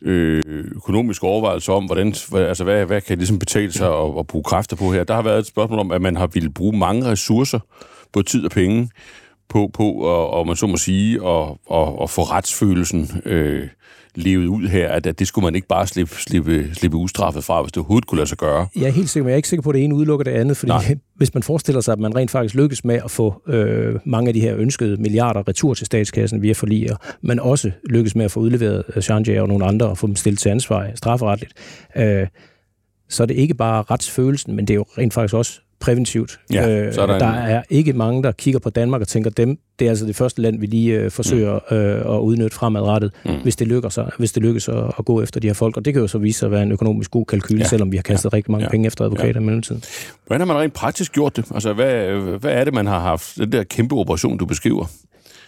øh, 0.03 0.43
økonomisk 0.77 1.25
overvejelse 1.25 1.73
om, 1.73 1.85
hvordan, 1.85 2.15
altså 2.33 2.65
hvad, 2.65 2.87
hvad 2.87 3.01
kan 3.01 3.19
ligesom 3.19 3.39
betale 3.39 3.73
sig 3.73 3.89
at, 3.89 4.19
at 4.19 4.27
bruge 4.27 4.45
kræfter 4.45 4.77
på 4.77 4.93
her. 4.93 5.05
Der 5.05 5.15
har 5.15 5.23
været 5.23 5.39
et 5.39 5.47
spørgsmål 5.47 5.79
om, 5.79 5.91
at 5.91 6.03
man 6.03 6.17
har 6.17 6.27
ville 6.27 6.51
bruge 6.51 6.79
mange 6.79 7.05
ressourcer, 7.05 7.59
på 8.13 8.23
tid 8.23 8.45
og 8.45 8.51
penge, 8.51 8.91
på, 9.49 9.71
på 9.75 9.93
og, 9.93 10.31
og 10.31 10.47
man 10.47 10.57
så 10.57 10.67
må 10.67 10.77
sige, 10.77 11.23
og, 11.23 11.61
og, 11.67 11.99
og 11.99 12.11
få 12.11 12.23
retsfølelsen 12.23 13.23
øh, 13.25 13.69
levet 14.15 14.47
ud 14.47 14.69
her, 14.69 14.89
at, 14.89 15.07
at 15.07 15.19
det 15.19 15.27
skulle 15.29 15.45
man 15.45 15.55
ikke 15.55 15.69
bare 15.69 15.87
slippe, 15.87 16.15
slippe, 16.15 16.75
slippe 16.75 16.97
ustraffet 16.97 17.45
fra, 17.45 17.63
hvis 17.63 17.73
det 17.73 17.77
overhovedet 17.77 18.07
kunne 18.07 18.17
lade 18.17 18.29
sig 18.29 18.39
gøre. 18.39 18.67
Jeg 18.77 18.85
er 18.85 18.91
helt 18.91 19.11
sikker, 19.11 19.25
men 19.25 19.29
jeg 19.29 19.35
er 19.35 19.37
ikke 19.37 19.49
sikker 19.49 19.63
på, 19.63 19.71
at 19.71 19.75
det 19.75 19.85
ene 19.85 19.95
udelukker 19.95 20.25
det 20.25 20.31
andet, 20.31 20.57
fordi 20.57 20.73
Nej. 20.73 20.97
hvis 21.17 21.35
man 21.35 21.43
forestiller 21.43 21.81
sig, 21.81 21.93
at 21.93 21.99
man 21.99 22.17
rent 22.17 22.31
faktisk 22.31 22.55
lykkes 22.55 22.85
med 22.85 23.01
at 23.05 23.11
få 23.11 23.43
øh, 23.49 23.95
mange 24.05 24.29
af 24.29 24.35
de 24.35 24.41
her 24.41 24.57
ønskede 24.57 24.97
milliarder 24.97 25.49
retur 25.49 25.75
til 25.75 25.87
statskassen 25.87 26.43
via 26.43 26.53
forliger, 26.53 26.97
men 27.23 27.41
også 27.41 27.71
lykkes 27.91 28.15
med 28.15 28.25
at 28.25 28.31
få 28.31 28.41
udleveret 28.41 28.85
Sanjay 29.01 29.39
og 29.39 29.49
nogle 29.49 29.67
andre 29.67 29.87
og 29.87 29.99
få 29.99 30.07
dem 30.07 30.17
stillet 30.17 30.41
til 30.41 30.49
ansvar 30.49 30.91
strafferetligt, 30.95 31.53
øh, 31.97 32.27
så 33.09 33.23
er 33.23 33.27
det 33.27 33.35
ikke 33.35 33.55
bare 33.55 33.83
retsfølelsen, 33.83 34.57
men 34.57 34.67
det 34.67 34.75
er 34.75 34.77
jo 34.77 34.85
rent 34.99 35.15
faktisk 35.15 35.35
også 35.35 35.61
præventivt. 35.81 36.39
Ja, 36.53 36.87
øh, 36.87 36.95
så 36.95 37.03
er 37.03 37.07
der 37.19 37.27
er 37.27 37.63
ikke 37.71 37.93
mange, 37.93 38.23
der 38.23 38.33
kigger 38.33 38.61
på 38.61 38.71
Danmark 38.71 39.01
og 39.01 39.09
tænker, 39.09 39.31
dem, 39.31 39.59
det 39.79 39.85
er 39.85 39.89
altså 39.89 40.07
det 40.07 40.17
første 40.17 40.43
land, 40.43 40.61
vi 40.61 40.67
lige 40.67 41.01
øh, 41.01 41.11
forsøger 41.11 41.59
Mm. 41.71 41.77
øh, 41.77 42.15
at 42.17 42.21
udnytte 42.21 42.57
fremadrettet, 42.57 43.13
mm. 43.25 43.31
hvis 43.43 43.57
det 43.57 43.67
lykkes, 43.69 43.99
hvis 44.19 44.33
det 44.33 44.43
lykkes 44.43 44.69
at, 44.69 44.85
at 44.99 45.05
gå 45.05 45.23
efter 45.23 45.41
de 45.41 45.47
her 45.47 45.55
folk. 45.55 45.77
Og 45.77 45.85
det 45.85 45.93
kan 45.93 46.03
jo 46.03 46.09
så 46.09 46.19
vise 46.19 46.39
sig 46.39 46.47
at 46.47 46.53
være 46.53 46.63
en 46.63 46.73
økonomisk 46.73 47.11
god 47.11 47.25
kalkyl, 47.27 47.59
Ja. 47.59 47.65
selvom 47.65 47.93
vi 47.93 47.97
har 47.97 48.03
kastet 48.03 48.33
ja. 48.33 48.37
rigtig 48.37 48.51
mange 48.53 48.65
ja. 48.65 48.71
penge 48.71 48.87
efter 48.87 49.05
advokater 49.05 49.33
ja. 49.35 49.41
i 49.41 49.45
mellemtiden. 49.45 49.83
Hvordan 50.27 50.41
har 50.41 50.47
man 50.55 50.63
rent 50.63 50.75
praktisk 50.75 51.13
gjort 51.13 51.37
det? 51.37 51.45
Altså, 51.55 51.73
hvad, 51.73 52.07
hvad 52.39 52.53
er 52.53 52.65
det, 52.65 52.75
man 52.75 52.87
har 52.87 53.01
haft? 53.01 53.37
Den 53.37 53.53
der 53.53 53.63
kæmpe 53.65 53.95
operation, 53.95 54.39
du 54.39 54.47
beskriver. 54.47 54.87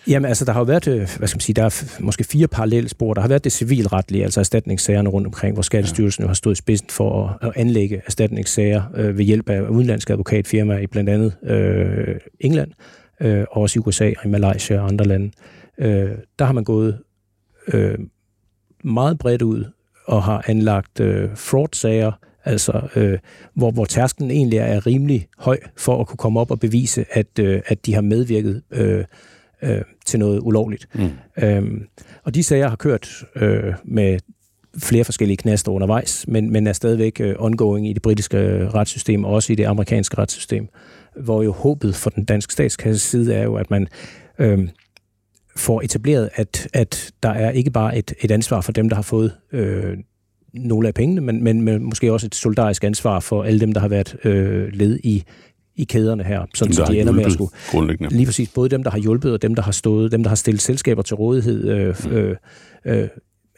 Jamen 0.09 0.29
altså, 0.29 0.45
der 0.45 0.53
har 0.53 0.61
jo 0.61 0.65
været, 0.65 0.89
øh, 0.89 1.09
hvad 1.19 1.29
skal 1.29 1.37
man 1.37 1.41
sige, 1.41 1.55
der 1.55 1.65
er 1.65 2.01
måske 2.01 2.25
fire 2.25 2.49
parallelle 2.49 2.89
spor. 2.89 3.15
Der 3.15 3.21
har 3.21 3.29
været 3.29 3.45
det 3.45 3.53
civilretlige, 3.53 4.25
altså 4.25 4.41
erstatningssagerne 4.41 5.09
rundt 5.09 5.27
omkring, 5.27 5.55
hvor 5.55 5.63
Skattestyrelsen 5.63 6.23
jo 6.23 6.29
har 6.29 6.35
stået 6.35 6.55
i 6.55 6.59
spidsen 6.59 6.89
for 6.91 7.39
at, 7.43 7.49
at 7.49 7.53
anlægge 7.57 8.03
erstatningssager 8.07 8.83
øh, 8.95 9.19
ved 9.19 9.25
hjælp 9.25 9.49
af 9.49 9.61
udenlandske 9.61 10.13
advokatfirmaer 10.13 10.79
i 10.79 10.87
blandt 10.87 11.11
andet 11.11 11.37
øh, 11.43 12.17
England, 12.41 12.71
øh, 13.21 13.45
og 13.51 13.63
også 13.63 13.79
i 13.79 13.83
USA 13.87 14.13
og 14.19 14.27
i 14.27 14.29
Malaysia 14.29 14.81
og 14.81 14.89
andre 14.89 15.05
lande. 15.05 15.31
Øh, 15.79 16.11
der 16.39 16.45
har 16.45 16.53
man 16.53 16.65
gået 16.65 16.99
øh, 17.69 17.99
meget 18.85 19.19
bredt 19.19 19.43
ud 19.43 19.65
og 20.07 20.23
har 20.23 20.45
anlagt 20.47 21.01
øh, 21.01 21.31
fraud-sager, 21.35 22.13
altså 22.45 22.89
øh, 22.97 23.19
hvor, 23.55 23.71
hvor 23.71 23.85
tærsklen 23.85 24.31
egentlig 24.31 24.59
er 24.59 24.87
rimelig 24.87 25.29
høj 25.39 25.59
for 25.77 26.01
at 26.01 26.07
kunne 26.07 26.17
komme 26.17 26.41
op 26.41 26.51
og 26.51 26.61
bevise, 26.61 27.05
at, 27.11 27.39
øh, 27.41 27.63
at 27.67 27.87
de 27.87 27.95
har 27.95 28.01
medvirket 28.01 28.63
øh, 28.71 29.05
øh, 29.63 29.83
til 30.07 30.19
noget 30.19 30.41
ulovligt. 30.43 30.89
Mm. 30.95 31.11
Øhm, 31.43 31.87
og 32.25 32.35
de 32.35 32.43
sager 32.43 32.69
har 32.69 32.77
kørt 32.77 33.25
øh, 33.37 33.75
med 33.85 34.19
flere 34.79 35.05
forskellige 35.05 35.37
knaster 35.37 35.73
undervejs, 35.73 36.25
men, 36.29 36.53
men 36.53 36.67
er 36.67 36.73
stadigvæk 36.73 37.21
øh, 37.21 37.35
ongoing 37.39 37.89
i 37.89 37.93
det 37.93 38.03
britiske 38.03 38.69
retssystem, 38.69 39.25
og 39.25 39.33
også 39.33 39.53
i 39.53 39.57
det 39.57 39.65
amerikanske 39.65 40.19
retssystem, 40.19 40.69
hvor 41.17 41.43
jo 41.43 41.53
håbet 41.53 41.95
for 41.95 42.11
den 42.11 42.25
danske 42.25 42.53
statskasse 42.53 43.11
side 43.11 43.35
er 43.35 43.43
jo, 43.43 43.55
at 43.55 43.71
man 43.71 43.89
øh, 44.39 44.69
får 45.57 45.83
etableret, 45.83 46.31
at, 46.35 46.69
at 46.73 47.13
der 47.23 47.31
er 47.31 47.51
ikke 47.51 47.71
bare 47.71 47.99
et, 47.99 48.13
et 48.21 48.31
ansvar 48.31 48.61
for 48.61 48.73
dem, 48.73 48.89
der 48.89 48.97
har 48.97 49.03
fået 49.03 49.33
øh, 49.53 49.97
nogle 50.53 50.89
af 50.89 50.95
pengene, 50.95 51.21
men, 51.21 51.45
men, 51.45 51.63
men 51.63 51.85
måske 51.85 52.13
også 52.13 52.27
et 52.27 52.35
solidarisk 52.35 52.85
ansvar 52.85 53.21
for 53.21 53.43
alle 53.43 53.61
dem, 53.61 53.73
der 53.73 53.81
har 53.81 53.89
været 53.89 54.17
øh, 54.25 54.69
led 54.73 54.99
i, 55.05 55.25
i 55.77 55.85
kæderne 55.85 56.25
her, 56.25 56.47
sådan 56.55 56.75
så 56.75 56.85
de 56.85 57.01
ender 57.01 57.13
med 57.13 57.25
at 57.25 57.33
skulle 57.33 57.51
Grundlæggende. 57.71 58.15
Lige 58.17 58.27
præcis. 58.27 58.49
Både 58.49 58.69
dem, 58.69 58.83
der 58.83 58.91
har 58.91 58.99
hjulpet, 58.99 59.33
og 59.33 59.43
dem, 59.43 59.55
der 59.55 59.63
har 59.63 59.73
stået, 59.73 60.13
dem, 60.13 60.23
der 60.23 60.29
har 60.29 60.37
stillet 60.37 60.63
selskaber 60.63 61.03
til 61.03 61.17
rådighed. 61.17 61.69
Øh, 61.69 61.95
øh, 62.11 62.37
øh, 62.85 63.09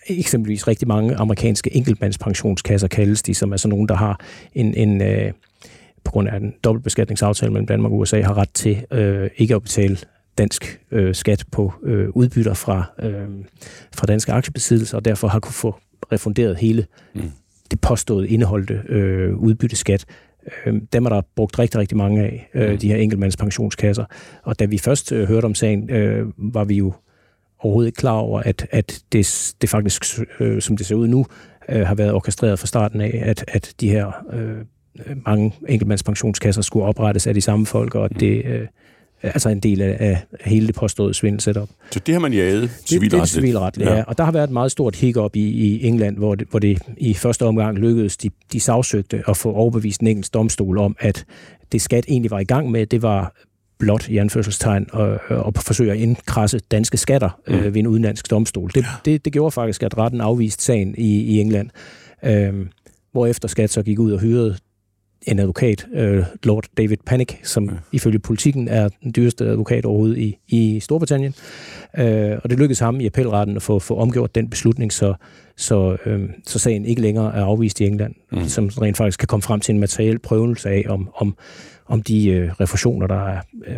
eksempelvis 0.07 0.69
rigtig 0.69 0.89
mange 0.89 1.17
amerikanske 1.17 1.77
enkeltmandspensionskasser 1.77 2.89
kaldes 2.89 3.23
de, 3.23 3.35
som 3.35 3.53
er 3.53 3.57
sådan 3.57 3.71
nogen, 3.71 3.89
der 3.89 3.95
har 3.95 4.21
en, 4.55 4.75
en 4.75 5.03
øh, 5.03 5.33
på 6.05 6.13
grund 6.13 6.29
af 6.29 6.37
en 6.37 6.55
dobbeltbeskatningsaftale 6.65 7.53
mellem 7.53 7.67
Danmark 7.67 7.93
og 7.93 7.99
USA, 7.99 8.21
har 8.23 8.39
ret 8.39 8.51
til 8.55 8.85
øh, 8.91 9.31
ikke 9.37 9.55
at 9.55 9.63
betale 9.63 9.99
dansk 10.39 10.81
øh, 10.91 11.15
skat 11.15 11.45
på 11.53 11.73
øh, 11.83 12.09
udbytter 12.09 12.55
fra, 12.55 12.85
øh, 13.03 13.29
fra 13.95 14.07
danske 14.07 14.33
aktiebesiddelser, 14.33 14.97
og 14.97 15.05
derfor 15.05 15.29
har 15.29 15.41
kunne 15.41 15.53
få 15.53 15.75
refunderet 16.13 16.57
hele 16.57 16.87
Mm. 17.15 17.23
det 17.71 17.81
påståede 17.81 18.29
indeholdte 18.29 18.83
øh, 18.89 19.37
udbytteskat. 19.37 20.05
Øh, 20.67 20.75
dem 20.93 21.05
er 21.05 21.09
der 21.09 21.23
brugt 21.37 21.59
rigtig, 21.59 21.81
rigtig 21.81 21.97
mange 21.99 22.23
af, 22.23 22.49
øh, 22.55 22.71
Mm. 22.71 22.79
de 22.79 22.89
her 22.89 22.97
enkeltmandspensionskasser. 22.97 24.05
Og 24.43 24.59
da 24.59 24.65
vi 24.65 24.79
først 24.79 25.13
øh, 25.13 25.29
hørte 25.29 25.45
om 25.45 25.55
sagen, 25.55 25.91
øh, 25.91 26.27
var 26.37 26.65
vi 26.65 26.77
jo 26.77 26.93
overhovedet 27.59 27.89
ikke 27.89 27.97
klar 27.97 28.13
over, 28.17 28.41
at, 28.41 28.67
at 28.71 29.03
det, 29.13 29.55
det 29.61 29.69
faktisk, 29.71 30.05
øh, 30.41 30.63
som 30.63 30.77
det 30.77 30.87
ser 30.87 30.95
ud 30.95 31.09
nu, 31.09 31.27
øh, 31.69 31.87
har 31.87 31.95
været 31.95 32.13
orkestreret 32.13 32.59
fra 32.59 32.67
starten 32.67 33.01
af, 33.01 33.23
at, 33.25 33.45
at 33.49 33.75
de 33.81 33.91
her 33.91 34.27
øh, 34.33 34.57
mange 35.27 35.55
enkeltmandspensionskasser 35.69 36.63
skulle 36.63 36.87
oprettes 36.87 37.27
af 37.27 37.35
de 37.35 37.41
samme 37.41 37.67
folk, 37.67 37.95
og 37.95 38.05
at 38.05 38.21
det 38.21 38.45
øh, 38.47 38.67
altså 39.23 39.49
en 39.49 39.61
del 39.61 39.83
af, 39.83 39.97
af 40.01 40.25
hele 40.45 40.67
det 40.67 40.75
påståede 40.75 41.15
svindelsetup. 41.15 41.69
Så 41.91 41.99
det 41.99 42.15
har 42.15 42.21
man 42.21 42.33
jaget 42.33 42.71
Det, 42.91 43.01
det 43.01 43.13
er 43.15 43.25
civilretligt. 43.25 43.91
Ja. 43.91 43.97
ja. 43.97 44.03
Og 44.03 44.19
der 44.19 44.25
har 44.25 44.33
været 44.33 44.45
et 44.45 44.51
meget 44.51 44.73
stort 44.73 44.97
hiccup 44.97 45.37
i, 45.37 45.49
i 45.49 45.87
England, 45.87 46.17
hvor 46.17 46.35
det, 46.35 46.49
hvor 46.51 46.59
det 46.59 46.79
i 46.97 47.15
første 47.15 47.45
omgang 47.45 47.79
lykkedes 47.79 48.17
de, 48.17 48.31
de 48.53 48.61
sagsøgte 48.61 49.23
at 49.29 49.37
få 49.37 49.53
overbevist 49.53 50.01
en 50.01 50.07
engelsk 50.07 50.35
domstol 50.35 50.79
om, 50.79 50.97
at 50.99 51.25
det 51.73 51.83
skat 51.83 52.05
egentlig 52.09 52.31
var 52.31 52.39
i 52.39 52.45
gang 52.45 52.71
med, 52.71 52.87
det 52.87 53.03
var 53.03 53.35
blot 53.79 54.09
i 54.09 54.17
anførselstegn 54.17 54.87
og, 54.93 55.21
og 55.29 55.55
forsøge 55.55 55.93
at 55.93 55.99
indkrasse 55.99 56.59
danske 56.71 56.97
skatter 56.97 57.41
øh, 57.47 57.75
ved 57.75 57.77
en 57.77 57.87
udenlandsk 57.87 58.31
domstol. 58.31 58.71
Det, 58.75 58.85
det, 59.05 59.25
det 59.25 59.33
gjorde 59.33 59.51
faktisk, 59.51 59.83
at 59.83 59.99
retten 59.99 60.21
afviste 60.21 60.65
sagen 60.65 60.95
i, 60.99 61.21
i 61.21 61.41
England, 61.41 61.71
øh, 62.25 62.67
hvorefter 63.13 63.49
skat 63.49 63.71
så 63.71 63.83
gik 63.83 63.99
ud 63.99 64.13
og 64.13 64.21
hyrede 64.21 64.57
en 65.31 65.39
advokat, 65.39 65.87
øh, 65.95 66.25
Lord 66.45 66.65
David 66.77 66.97
Panic, 67.07 67.29
som 67.45 67.65
ja. 67.65 67.71
ifølge 67.93 68.19
politikken 68.19 68.69
er 68.69 68.89
den 69.03 69.13
dyreste 69.17 69.45
advokat 69.45 69.85
overhovedet 69.85 70.19
i, 70.19 70.39
i 70.49 70.81
Storbritannien. 70.81 71.35
Øh, 71.99 72.37
og 72.45 72.51
det 72.51 72.59
lykkedes 72.59 72.79
ham 72.79 73.01
i 73.01 73.07
appelretten 73.07 73.57
at 73.57 73.63
få, 73.63 73.79
få 73.79 73.97
omgjort 73.97 74.35
den 74.35 74.51
beslutning, 74.51 74.93
så, 74.93 75.15
så, 75.57 75.97
øh, 76.07 76.29
så 76.47 76.59
sagen 76.59 76.85
ikke 76.85 77.03
længere 77.03 77.37
er 77.37 77.45
afvist 77.45 77.81
i 77.81 77.85
England, 77.87 78.15
mm. 78.33 78.45
som 78.45 78.69
rent 78.69 78.97
faktisk 78.97 79.19
kan 79.19 79.27
komme 79.27 79.43
frem 79.43 79.61
til 79.61 79.73
en 79.73 79.79
materiel 79.81 80.19
prøvelse 80.19 80.69
af, 80.69 80.85
om, 80.89 81.09
om, 81.17 81.37
om 81.87 82.03
de 82.03 82.29
øh, 82.29 82.51
refusioner, 82.61 83.07
der 83.07 83.29
er 83.29 83.41
øh, 83.67 83.75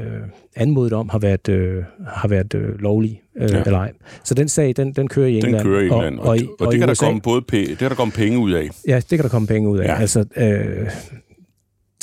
anmodet 0.56 0.92
om, 0.92 1.08
har 1.08 1.18
været, 1.18 1.48
øh, 1.48 1.84
har 2.06 2.28
været 2.28 2.54
øh, 2.54 2.78
lovlige 2.80 3.20
øh, 3.36 3.50
Ja. 3.50 3.62
eller 3.66 3.78
ej. 3.78 3.92
Så 4.24 4.34
den 4.34 4.48
sag, 4.48 4.72
den, 4.76 4.92
den 4.92 5.08
kører 5.08 5.26
i 5.26 5.34
England. 5.36 5.54
Den 5.54 5.62
kører 5.62 5.80
i 5.80 5.84
England. 5.86 6.18
Og, 6.18 6.26
og, 6.28 6.38
i- 6.38 6.46
og, 6.46 6.66
og 6.66 6.66
det, 6.72 6.74
i 6.74 6.78
kan 6.78 6.88
der 6.88 6.94
komme 6.94 7.20
både 7.20 7.42
pe- 7.52 7.56
det 7.70 7.78
kan 7.78 7.88
der 7.88 7.94
komme 7.94 8.12
penge 8.12 8.38
ud 8.38 8.52
af. 8.52 8.68
Ja, 8.88 8.96
det 8.96 9.08
kan 9.08 9.18
der 9.22 9.28
komme 9.28 9.48
penge 9.48 9.68
ud 9.68 9.78
af. 9.78 9.84
Ja. 9.84 9.94
Altså, 10.00 10.24
øh, 10.36 10.86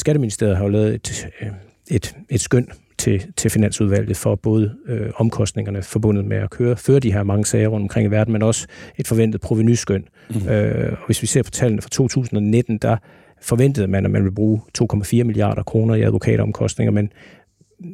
Skatteministeriet 0.08 0.58
har 0.58 0.64
jo 0.64 0.70
lavet 0.70 0.94
et, 0.94 1.28
øh, 1.42 1.48
et, 1.88 2.16
et 2.30 2.42
skøn 2.42 2.68
til, 2.98 3.26
til 3.38 3.52
Finansudvalget 3.52 4.18
for 4.18 4.36
både 4.36 4.76
øh, 4.88 5.10
omkostningerne 5.16 5.84
forbundet 5.84 6.26
med 6.26 6.38
at 6.38 6.50
køre, 6.50 6.78
føre 6.78 7.00
de 7.00 7.14
her 7.14 7.24
mange 7.24 7.46
sager 7.46 7.68
rundt 7.68 7.84
omkring 7.84 8.08
i 8.08 8.12
verden, 8.12 8.34
men 8.34 8.42
også 8.42 8.68
et 8.98 9.08
forventet 9.08 9.42
provenyskøn. 9.42 10.08
Mm. 10.30 10.50
Øh, 10.50 10.92
og 10.92 11.06
hvis 11.06 11.22
vi 11.22 11.28
ser 11.28 11.44
på 11.44 11.52
tallene 11.52 11.82
fra 11.82 11.90
2019, 11.90 12.78
der 12.78 12.98
forventede 13.42 13.88
man, 13.88 14.06
at 14.06 14.12
man 14.12 14.24
ville 14.24 14.36
bruge 14.36 14.62
2,4 14.82 15.24
milliarder 15.24 15.64
kroner 15.64 15.96
i 15.96 16.02
advokatomkostninger, 16.02 16.92
men 16.92 17.12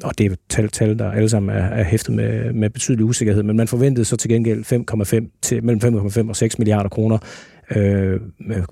og 0.04 0.18
det 0.18 0.32
er 0.32 0.36
tal, 0.50 0.70
tal 0.70 1.00
der 1.00 1.12
alle 1.12 1.30
sammen 1.30 1.56
er, 1.56 1.64
er 1.64 1.84
hæftet 1.84 2.16
med, 2.16 2.54
med 2.54 2.70
betydelig 2.70 3.06
usikkerhed, 3.06 3.44
men 3.44 3.58
man 3.58 3.68
forventede 3.68 4.06
så 4.06 4.18
til 4.18 4.30
gengæld 4.30 4.66
5,5 5.24 5.40
til 5.42 5.64
mellem 5.64 5.98
5,5 5.98 6.30
og 6.30 6.36
6 6.36 6.60
milliarder 6.60 6.90
kroner 6.90 7.18
øh, 7.76 8.20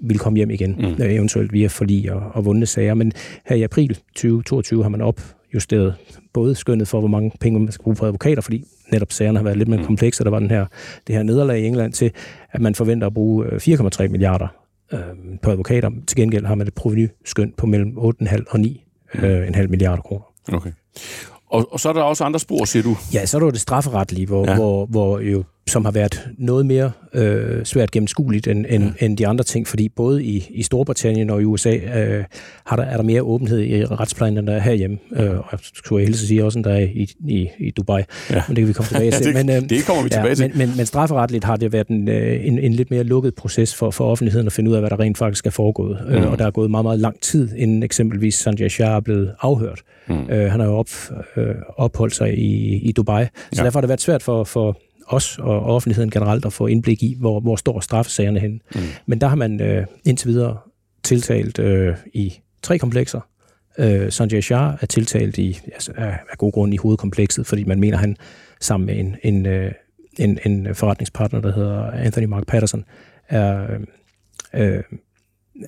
ville 0.01 0.19
komme 0.19 0.37
hjem 0.37 0.49
igen, 0.49 0.75
Mm. 0.79 0.85
mm. 0.85 0.95
eventuelt 0.99 1.53
via 1.53 1.67
forlig 1.67 2.11
og, 2.11 2.21
og 2.33 2.45
vundne 2.45 2.65
sager. 2.65 2.93
Men 2.93 3.11
her 3.45 3.55
i 3.55 3.63
april 3.63 3.95
2022 4.15 4.83
har 4.83 4.89
man 4.89 5.01
opjusteret 5.01 5.95
både 6.33 6.55
skønnet 6.55 6.87
for, 6.87 6.99
hvor 6.99 7.07
mange 7.07 7.31
penge 7.39 7.59
man 7.59 7.71
skal 7.71 7.83
bruge 7.83 7.95
på 7.95 8.05
advokater, 8.05 8.41
fordi 8.41 8.63
netop 8.91 9.11
sagerne 9.11 9.37
har 9.39 9.43
været 9.43 9.57
lidt 9.57 9.69
mere 9.69 9.79
Mm. 9.79 9.85
komplekse, 9.85 10.23
der 10.23 10.29
var 10.29 10.39
den 10.39 10.49
her, 10.49 10.65
det 11.07 11.15
her 11.15 11.23
nederlag 11.23 11.59
i 11.59 11.65
England 11.65 11.93
til, 11.93 12.11
at 12.51 12.61
man 12.61 12.75
forventer 12.75 13.07
at 13.07 13.13
bruge 13.13 13.45
øh, 13.45 13.59
4,3 13.61 14.07
milliarder 14.07 14.47
øh, 14.93 14.99
på 15.41 15.51
advokater. 15.51 15.89
Til 16.07 16.17
gengæld 16.17 16.45
har 16.45 16.55
man 16.55 16.67
et 16.67 16.73
proveny-skøn 16.73 17.53
på 17.57 17.65
mellem 17.65 17.97
8,5 17.97 18.43
og 18.49 18.59
9 18.59 18.83
øh, 19.13 19.47
en 19.47 19.55
halv 19.55 19.69
milliarder 19.69 20.01
kroner. 20.01 20.23
Okay. 20.53 20.71
Og, 21.49 21.67
og 21.73 21.79
så 21.79 21.89
er 21.89 21.93
der 21.93 22.01
også 22.01 22.23
andre 22.23 22.39
spor, 22.39 22.65
siger 22.65 22.83
du. 22.83 22.95
Ja, 23.13 23.25
så 23.25 23.37
er 23.37 23.39
der 23.39 23.45
jo 23.45 23.51
det 23.51 23.59
strafferetlige, 23.59 24.25
hvor, 24.27 24.49
ja. 24.49 24.55
hvor, 24.55 24.85
hvor 24.85 25.19
jo, 25.19 25.43
som 25.67 25.85
har 25.85 25.91
været 25.91 26.27
noget 26.37 26.65
mere 26.65 26.91
øh, 27.13 27.65
svært 27.65 27.91
gennemskueligt 27.91 28.47
end, 28.47 28.65
end, 28.69 28.83
ja. 29.01 29.05
end 29.05 29.17
de 29.17 29.27
andre 29.27 29.43
ting, 29.43 29.67
fordi 29.67 29.89
både 29.89 30.23
i, 30.23 30.47
i 30.49 30.63
Storbritannien 30.63 31.29
og 31.29 31.41
i 31.41 31.45
USA 31.45 31.75
øh, 31.75 32.23
har 32.65 32.75
der, 32.75 32.83
er 32.83 32.97
der 32.97 33.03
mere 33.03 33.21
åbenhed 33.21 33.59
i 33.59 33.85
retsplejen, 33.85 34.37
end 34.37 34.47
der 34.47 34.53
er 34.53 34.59
herhjemme. 34.59 34.97
Øh, 35.15 35.29
og 35.37 35.45
jeg 35.51 35.59
skulle 35.73 36.01
jeg 36.01 36.07
helst 36.07 36.27
sige 36.27 36.45
også, 36.45 36.59
end 36.59 36.63
der 36.63 36.73
er 36.73 36.79
i, 36.79 37.09
i, 37.27 37.49
i 37.59 37.71
Dubai. 37.71 38.01
Ja. 38.29 38.43
Men 38.47 38.55
det 38.55 38.61
kan 38.61 38.67
vi 38.67 38.73
komme 38.73 38.87
tilbage 38.87 39.11
til. 39.21 39.25
det, 39.25 39.45
men, 39.45 39.49
øh, 39.63 39.69
det 39.69 39.85
kommer 39.85 40.03
vi 40.03 40.09
tilbage 40.09 40.27
ja, 40.29 40.33
til. 40.35 40.49
men, 40.49 40.57
men, 40.57 40.77
men 40.77 40.85
strafferetligt 40.85 41.43
har 41.43 41.55
det 41.55 41.73
været 41.73 41.87
en, 41.87 42.07
øh, 42.09 42.45
en, 42.45 42.59
en 42.59 42.73
lidt 42.73 42.91
mere 42.91 43.03
lukket 43.03 43.35
proces 43.35 43.75
for, 43.75 43.91
for 43.91 44.05
offentligheden 44.11 44.47
at 44.47 44.53
finde 44.53 44.69
ud 44.69 44.75
af, 44.75 44.81
hvad 44.81 44.89
der 44.89 44.99
rent 44.99 45.17
faktisk 45.17 45.45
er 45.45 45.49
foregået. 45.49 45.99
Mm. 46.07 46.13
Øh, 46.13 46.31
og 46.31 46.39
der 46.39 46.45
er 46.45 46.51
gået 46.51 46.71
meget, 46.71 46.85
meget 46.85 46.99
lang 46.99 47.19
tid, 47.21 47.49
inden 47.57 47.83
eksempelvis 47.83 48.35
Sanjay 48.35 48.69
Shah 48.69 48.95
er 48.95 48.99
blevet 48.99 49.31
afhørt. 49.41 49.81
Mm. 50.07 50.29
Øh, 50.29 50.51
han 50.51 50.59
har 50.59 50.67
jo 50.67 50.73
op, 50.73 50.89
øh, 51.37 51.55
opholdt 51.77 52.15
sig 52.15 52.37
i, 52.37 52.75
i 52.77 52.91
Dubai. 52.91 53.23
Så 53.25 53.29
Ja. 53.53 53.57
ja. 53.57 53.63
derfor 53.63 53.79
har 53.79 53.81
det 53.81 53.89
været 53.89 54.01
svært 54.01 54.23
for, 54.23 54.43
for 54.43 54.77
os 55.07 55.37
og 55.39 55.61
offentligheden 55.61 56.09
generelt 56.09 56.45
at 56.45 56.53
få 56.53 56.67
indblik 56.67 57.03
i, 57.03 57.15
hvor, 57.19 57.39
hvor 57.39 57.55
står 57.55 57.79
straffesagerne 57.79 58.39
henne. 58.39 58.59
Mm. 58.75 58.81
Men 59.05 59.21
der 59.21 59.27
har 59.27 59.35
man 59.35 59.61
øh, 59.61 59.85
indtil 60.05 60.27
videre 60.27 60.57
tiltalt 61.03 61.59
øh, 61.59 61.95
i 62.13 62.33
tre 62.61 62.77
komplekser. 62.77 63.21
Øh, 63.77 64.11
Sanjay 64.11 64.41
Shah 64.41 64.73
er 64.81 64.85
tiltalt 64.85 65.37
i, 65.37 65.59
altså, 65.73 65.91
af, 65.97 66.19
god 66.37 66.51
grund 66.51 66.73
i 66.73 66.77
hovedkomplekset, 66.77 67.47
fordi 67.47 67.63
man 67.63 67.79
mener, 67.79 67.97
han 67.97 68.17
sammen 68.59 68.85
med 68.85 68.99
en, 68.99 69.15
en, 69.23 69.45
øh, 69.45 69.71
en, 70.19 70.39
en 70.45 70.75
forretningspartner, 70.75 71.41
der 71.41 71.53
hedder 71.53 71.91
Anthony 71.91 72.25
Mark 72.25 72.47
Patterson, 72.47 72.85
er, 73.29 73.67
øh, 74.53 74.83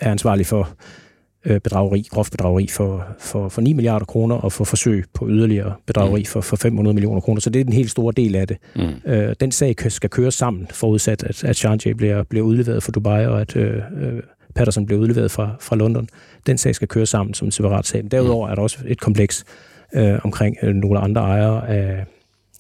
er 0.02 0.12
ansvarlig 0.12 0.46
for 0.46 0.60
øh, 0.60 1.03
bedrageri, 1.44 2.08
groft 2.10 2.32
bedrageri 2.32 2.68
for, 2.68 3.06
for, 3.20 3.50
for 3.50 3.62
9 3.62 3.74
milliarder 3.74 4.06
kroner, 4.06 4.36
og 4.36 4.52
for 4.52 4.64
forsøg 4.64 5.06
på 5.14 5.30
yderligere 5.30 5.74
bedrageri 5.86 6.20
Mm. 6.20 6.26
for, 6.26 6.42
for 6.42 6.56
500 6.56 6.94
millioner 6.94 7.22
kroner. 7.22 7.42
Så 7.42 7.50
det 7.50 7.60
er 7.60 7.64
den 7.64 7.74
helt 7.74 7.92
store 7.92 8.14
del 8.18 8.36
af 8.36 8.48
det. 8.48 8.58
Mm. 8.76 9.12
Øh, 9.12 9.36
den 9.40 9.52
sag 9.52 9.76
skal 9.92 10.10
køre 10.10 10.32
sammen, 10.32 10.68
forudsat 10.72 11.24
at, 11.24 11.44
at 11.44 11.56
Sanjay 11.56 11.92
bliver, 11.92 12.24
bliver 12.24 12.46
udleveret 12.46 12.84
for 12.84 12.92
Dubai, 12.92 13.26
og 13.28 13.42
at 13.42 13.56
øh, 13.56 13.78
øh, 14.02 14.20
Patterson 14.56 14.86
blev 14.86 15.00
udleveret 15.00 15.32
fra, 15.32 15.56
fra 15.60 15.76
London. 15.76 16.10
Den 16.48 16.58
sag 16.58 16.76
skal 16.76 16.88
køre 16.88 17.06
sammen 17.06 17.34
som 17.34 17.48
en 17.48 17.52
separat 17.52 17.86
sag. 17.86 18.02
Men 18.04 18.12
derudover 18.12 18.50
er 18.50 18.56
der 18.56 18.62
også 18.62 18.78
et 18.88 19.00
kompleks 19.00 19.46
øh, 19.94 20.20
omkring 20.24 20.58
øh, 20.62 20.76
nogle 20.76 21.00
andre 21.00 21.22
ejere 21.22 21.70
af, 21.70 22.06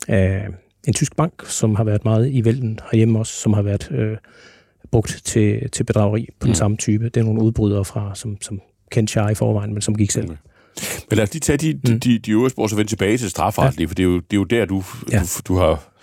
af 0.07 0.47
en 0.87 0.93
tysk 0.93 1.15
bank, 1.15 1.33
som 1.45 1.75
har 1.75 1.83
været 1.83 2.05
meget 2.05 2.29
i 2.31 2.45
vælten 2.45 2.79
herhjemme 2.91 3.19
også, 3.19 3.33
som 3.33 3.53
har 3.53 3.61
været 3.61 3.91
øh, 3.91 4.17
brugt 4.91 5.21
til, 5.23 5.69
til 5.69 5.83
bedrageri 5.83 6.27
på 6.39 6.45
den 6.45 6.51
mm. 6.51 6.55
samme 6.55 6.77
type. 6.77 7.05
Det 7.05 7.17
er 7.17 7.23
nogle 7.23 7.41
udbrydere 7.41 7.85
fra, 7.85 8.11
som, 8.15 8.37
som 8.41 8.61
kendte 8.93 9.11
Char 9.11 9.29
i 9.29 9.35
forvejen, 9.35 9.73
men 9.73 9.81
som 9.81 9.95
gik 9.95 10.11
selv. 10.11 10.25
Okay. 10.25 10.35
Men 11.09 11.17
lad 11.17 11.23
os 11.23 11.33
lige 11.33 11.39
tage 11.39 11.57
de, 11.57 11.73
mm. 11.73 11.99
de, 11.99 12.19
de 12.19 12.31
øvrige 12.31 12.49
spor, 12.49 12.67
så 12.67 12.75
vende 12.75 12.91
tilbage 12.91 13.17
til 13.17 13.29
strafferetlige, 13.29 13.85
ja. 13.85 13.89
for 13.89 13.95
det 13.95 14.03
er, 14.03 14.07
jo, 14.07 14.15
det 14.15 14.33
er 14.33 14.37
jo 14.37 14.43
der, 14.43 14.65
du, 14.65 14.83
ja. 15.11 15.19
du, 15.19 15.25
du 15.47 15.57
har 15.57 15.93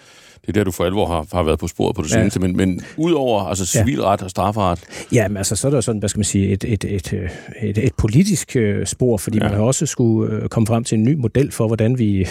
det 0.40 0.48
er 0.48 0.52
der, 0.52 0.64
du 0.64 0.70
for 0.70 0.84
alvor 0.84 1.06
har, 1.06 1.26
har 1.32 1.42
været 1.42 1.58
på 1.58 1.68
sporet 1.68 1.96
på 1.96 2.02
det 2.02 2.10
ja. 2.10 2.14
seneste. 2.14 2.40
Men, 2.40 2.56
men 2.56 2.80
udover 2.96 3.42
altså, 3.42 3.66
civilret 3.66 4.22
og 4.22 4.30
strafferet? 4.30 4.80
Ja, 5.12 5.28
men 5.28 5.36
altså, 5.36 5.56
så 5.56 5.66
er 5.66 5.70
der 5.70 5.80
sådan, 5.80 5.98
hvad 5.98 6.08
skal 6.08 6.18
man 6.18 6.24
sige, 6.24 6.48
et, 6.48 6.64
et, 6.64 6.84
et, 6.84 7.12
et, 7.62 7.78
et 7.78 7.92
politisk 7.98 8.56
øh, 8.56 8.86
spor, 8.86 9.16
fordi 9.16 9.38
ja. 9.38 9.44
man 9.44 9.52
har 9.52 9.62
også 9.62 9.86
skulle 9.86 10.32
øh, 10.32 10.48
komme 10.48 10.66
frem 10.66 10.84
til 10.84 10.98
en 10.98 11.04
ny 11.04 11.14
model 11.14 11.52
for, 11.52 11.66
hvordan 11.66 11.98
vi 11.98 12.18
øh, 12.18 12.26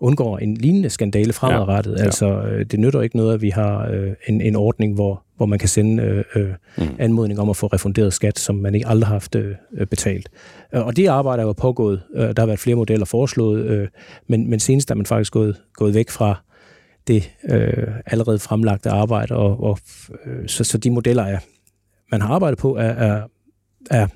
undgår 0.00 0.38
en 0.38 0.54
lignende 0.54 0.90
skandale 0.90 1.32
fremadrettet. 1.32 1.96
Ja. 1.98 2.04
Altså, 2.04 2.42
det 2.70 2.80
nytter 2.80 3.00
ikke 3.00 3.16
noget, 3.16 3.34
at 3.34 3.42
vi 3.42 3.50
har 3.50 4.06
en, 4.28 4.40
en 4.40 4.56
ordning, 4.56 4.94
hvor, 4.94 5.22
hvor 5.40 5.46
man 5.46 5.58
kan 5.58 5.68
sende 5.68 6.24
øh, 6.34 6.48
mm. 6.78 6.84
anmodning 6.98 7.40
om 7.40 7.50
at 7.50 7.56
få 7.56 7.66
refunderet 7.66 8.12
skat, 8.12 8.38
som 8.38 8.54
man 8.54 8.74
ikke 8.74 8.86
aldrig 8.86 9.06
har 9.06 9.14
haft 9.14 9.34
øh, 9.34 9.54
betalt. 9.90 10.28
Og 10.72 10.96
det 10.96 11.06
arbejde 11.06 11.42
er 11.42 11.46
jo 11.46 11.52
pågået. 11.52 12.02
Der 12.14 12.34
har 12.38 12.46
været 12.46 12.58
flere 12.58 12.76
modeller 12.76 13.06
foreslået, 13.06 13.64
øh, 13.64 13.88
men, 14.26 14.50
men 14.50 14.60
senest 14.60 14.90
er 14.90 14.94
man 14.94 15.06
faktisk 15.06 15.32
gået, 15.32 15.56
gået 15.74 15.94
væk 15.94 16.10
fra 16.10 16.42
det 17.08 17.30
øh, 17.50 17.86
allerede 18.06 18.38
fremlagte 18.38 18.90
arbejde, 18.90 19.36
og, 19.36 19.62
og 19.62 19.78
øh, 20.26 20.48
så, 20.48 20.64
så 20.64 20.78
de 20.78 20.90
modeller, 20.90 21.22
er, 21.22 21.38
man 22.10 22.20
har 22.20 22.34
arbejdet 22.34 22.58
på, 22.58 22.76
er, 22.76 22.82
er, 22.82 23.22
er, 23.90 24.06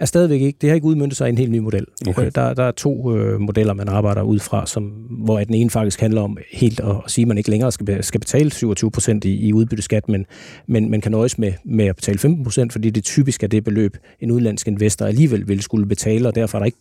er 0.00 0.04
stadigvæk 0.04 0.40
ikke, 0.40 0.58
det 0.60 0.70
har 0.70 0.74
ikke 0.74 0.86
udmyndtet 0.86 1.16
sig 1.16 1.26
i 1.26 1.30
en 1.30 1.38
helt 1.38 1.50
ny 1.50 1.58
model. 1.58 1.86
Okay. 2.08 2.26
Øh, 2.26 2.32
der, 2.34 2.54
der 2.54 2.64
er 2.64 2.70
to 2.70 3.16
øh, 3.16 3.40
modeller, 3.40 3.74
man 3.74 3.88
arbejder 3.88 4.22
ud 4.22 4.38
fra, 4.38 4.66
som, 4.66 4.82
hvor 5.10 5.38
den 5.38 5.54
ene 5.54 5.70
faktisk 5.70 6.00
handler 6.00 6.22
om 6.22 6.38
helt 6.52 6.80
at, 6.80 6.90
at 6.90 7.10
sige, 7.10 7.22
at 7.22 7.28
man 7.28 7.38
ikke 7.38 7.50
længere 7.50 7.72
skal, 7.72 8.04
skal 8.04 8.20
betale 8.20 8.50
27 8.50 8.90
procent 8.90 9.24
i, 9.24 9.46
i 9.48 9.52
udbytteskat, 9.52 10.08
men, 10.08 10.26
men 10.66 10.90
man 10.90 11.00
kan 11.00 11.12
nøjes 11.12 11.38
med, 11.38 11.52
med 11.64 11.86
at 11.86 11.96
betale 11.96 12.18
15 12.18 12.44
procent, 12.44 12.72
fordi 12.72 12.90
det 12.90 13.04
typisk 13.04 13.42
er 13.42 13.46
det 13.46 13.64
beløb, 13.64 13.96
en 14.20 14.30
udenlandsk 14.30 14.68
investor 14.68 15.06
alligevel 15.06 15.48
vil 15.48 15.62
skulle 15.62 15.86
betale, 15.86 16.28
og 16.28 16.34
derfor 16.34 16.58
er 16.58 16.60
der 16.60 16.66
ikke 16.66 16.78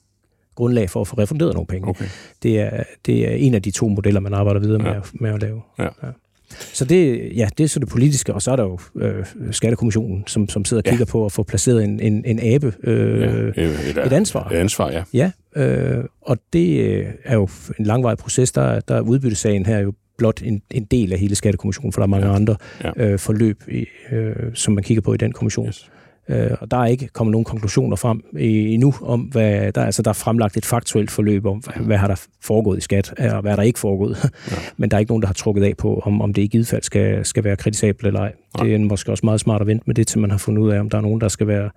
grundlag 0.55 0.89
for 0.89 1.01
at 1.01 1.07
få 1.07 1.15
refunderet 1.15 1.53
nogle 1.53 1.67
penge. 1.67 1.89
Okay. 1.89 2.05
Det, 2.43 2.59
er, 2.59 2.83
det 3.05 3.31
er 3.31 3.35
en 3.35 3.53
af 3.53 3.61
de 3.61 3.71
to 3.71 3.87
modeller, 3.87 4.19
man 4.19 4.33
arbejder 4.33 4.59
videre 4.59 4.79
med, 4.79 4.91
ja. 4.91 4.97
at, 4.97 5.11
med 5.13 5.29
at 5.29 5.41
lave. 5.41 5.61
Ja. 5.79 5.83
Ja. 5.83 6.07
Så 6.49 6.85
det, 6.85 7.31
ja, 7.35 7.47
det 7.57 7.63
er 7.63 7.67
så 7.67 7.79
det 7.79 7.89
politiske, 7.89 8.33
og 8.33 8.41
så 8.41 8.51
er 8.51 8.55
der 8.55 8.63
jo 8.63 8.79
øh, 8.95 9.25
Skattekommissionen, 9.51 10.23
som, 10.27 10.49
som 10.49 10.65
sidder 10.65 10.81
og 10.81 10.85
kigger 10.85 11.05
ja. 11.07 11.11
på 11.11 11.25
at 11.25 11.31
få 11.31 11.43
placeret 11.43 11.83
en, 11.83 11.99
en, 11.99 12.25
en 12.25 12.39
abe, 12.39 12.73
øh, 12.83 13.53
ja, 13.57 13.63
et, 13.63 13.97
et 14.05 14.13
ansvar. 14.13 14.49
Et 14.49 14.55
ansvar, 14.55 14.91
ja. 14.91 15.03
Ja, 15.13 15.31
øh, 15.55 16.03
og 16.21 16.37
det 16.53 16.79
øh, 16.79 17.05
er 17.23 17.35
jo 17.35 17.49
en 17.79 17.85
langvarig 17.85 18.17
proces. 18.17 18.51
Der, 18.51 18.79
der 18.79 18.95
er 18.95 19.01
udbyttesagen 19.01 19.65
her 19.65 19.79
jo 19.79 19.93
blot 20.17 20.41
en, 20.41 20.61
en 20.71 20.83
del 20.83 21.13
af 21.13 21.19
hele 21.19 21.35
Skattekommissionen, 21.35 21.93
for 21.93 22.01
der 22.01 22.05
er 22.05 22.09
mange 22.09 22.27
ja. 22.27 22.35
andre 22.35 22.55
ja. 22.83 22.91
Øh, 22.95 23.19
forløb, 23.19 23.61
i, 23.67 23.85
øh, 24.11 24.35
som 24.53 24.73
man 24.73 24.83
kigger 24.83 25.01
på 25.01 25.13
i 25.13 25.17
den 25.17 25.31
kommission. 25.31 25.67
Yes. 25.67 25.89
Øh, 26.29 26.51
og 26.59 26.71
der 26.71 26.77
er 26.77 26.85
ikke 26.85 27.07
kommet 27.07 27.31
nogen 27.31 27.45
konklusioner 27.45 27.95
frem 27.95 28.23
endnu 28.37 28.93
om, 29.01 29.21
hvad 29.21 29.71
der, 29.71 29.85
altså 29.85 30.01
der 30.01 30.09
er 30.09 30.13
fremlagt 30.13 30.57
et 30.57 30.65
faktuelt 30.65 31.11
forløb 31.11 31.45
om, 31.45 31.57
hvad, 31.57 31.85
hvad 31.85 31.97
har 31.97 32.07
der 32.07 32.27
foregået 32.41 32.77
i 32.77 32.81
skat, 32.81 33.13
og 33.19 33.41
hvad 33.41 33.51
er 33.51 33.55
der 33.55 33.63
ikke 33.63 33.79
foregået. 33.79 34.31
Ja. 34.51 34.57
Men 34.77 34.91
der 34.91 34.97
er 34.97 34.99
ikke 34.99 35.11
nogen, 35.11 35.21
der 35.21 35.27
har 35.27 35.33
trukket 35.33 35.63
af 35.63 35.77
på, 35.77 35.99
om, 36.05 36.21
om 36.21 36.33
det 36.33 36.41
i 36.41 36.47
givet 36.47 36.67
fald 36.67 36.83
skal, 36.83 37.25
skal 37.25 37.43
være 37.43 37.55
kritisabelt 37.55 38.07
eller 38.07 38.19
ej. 38.19 38.33
Ja. 38.59 38.63
Det 38.63 38.75
er 38.75 38.79
måske 38.79 39.11
også 39.11 39.25
meget 39.25 39.39
smart 39.39 39.61
at 39.61 39.67
vente 39.67 39.83
med 39.87 39.95
det, 39.95 40.07
til 40.07 40.19
man 40.19 40.31
har 40.31 40.37
fundet 40.37 40.61
ud 40.61 40.71
af, 40.71 40.79
om 40.79 40.89
der 40.89 40.97
er 40.97 41.01
nogen, 41.01 41.21
der 41.21 41.27
skal 41.27 41.47
være 41.47 41.69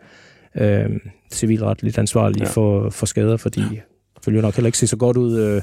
øh, 0.55 1.01
civilretligt 1.32 1.98
ansvarlige 1.98 2.44
ja. 2.44 2.51
for, 2.51 2.90
for 2.90 3.06
skader, 3.06 3.36
fordi 3.36 3.60
ja. 3.60 4.31
det 4.31 4.43
nok 4.43 4.55
heller 4.55 4.66
ikke 4.68 4.78
se 4.78 4.86
så 4.86 4.97
godt 4.97 5.16
ud... 5.16 5.39
Øh, 5.39 5.62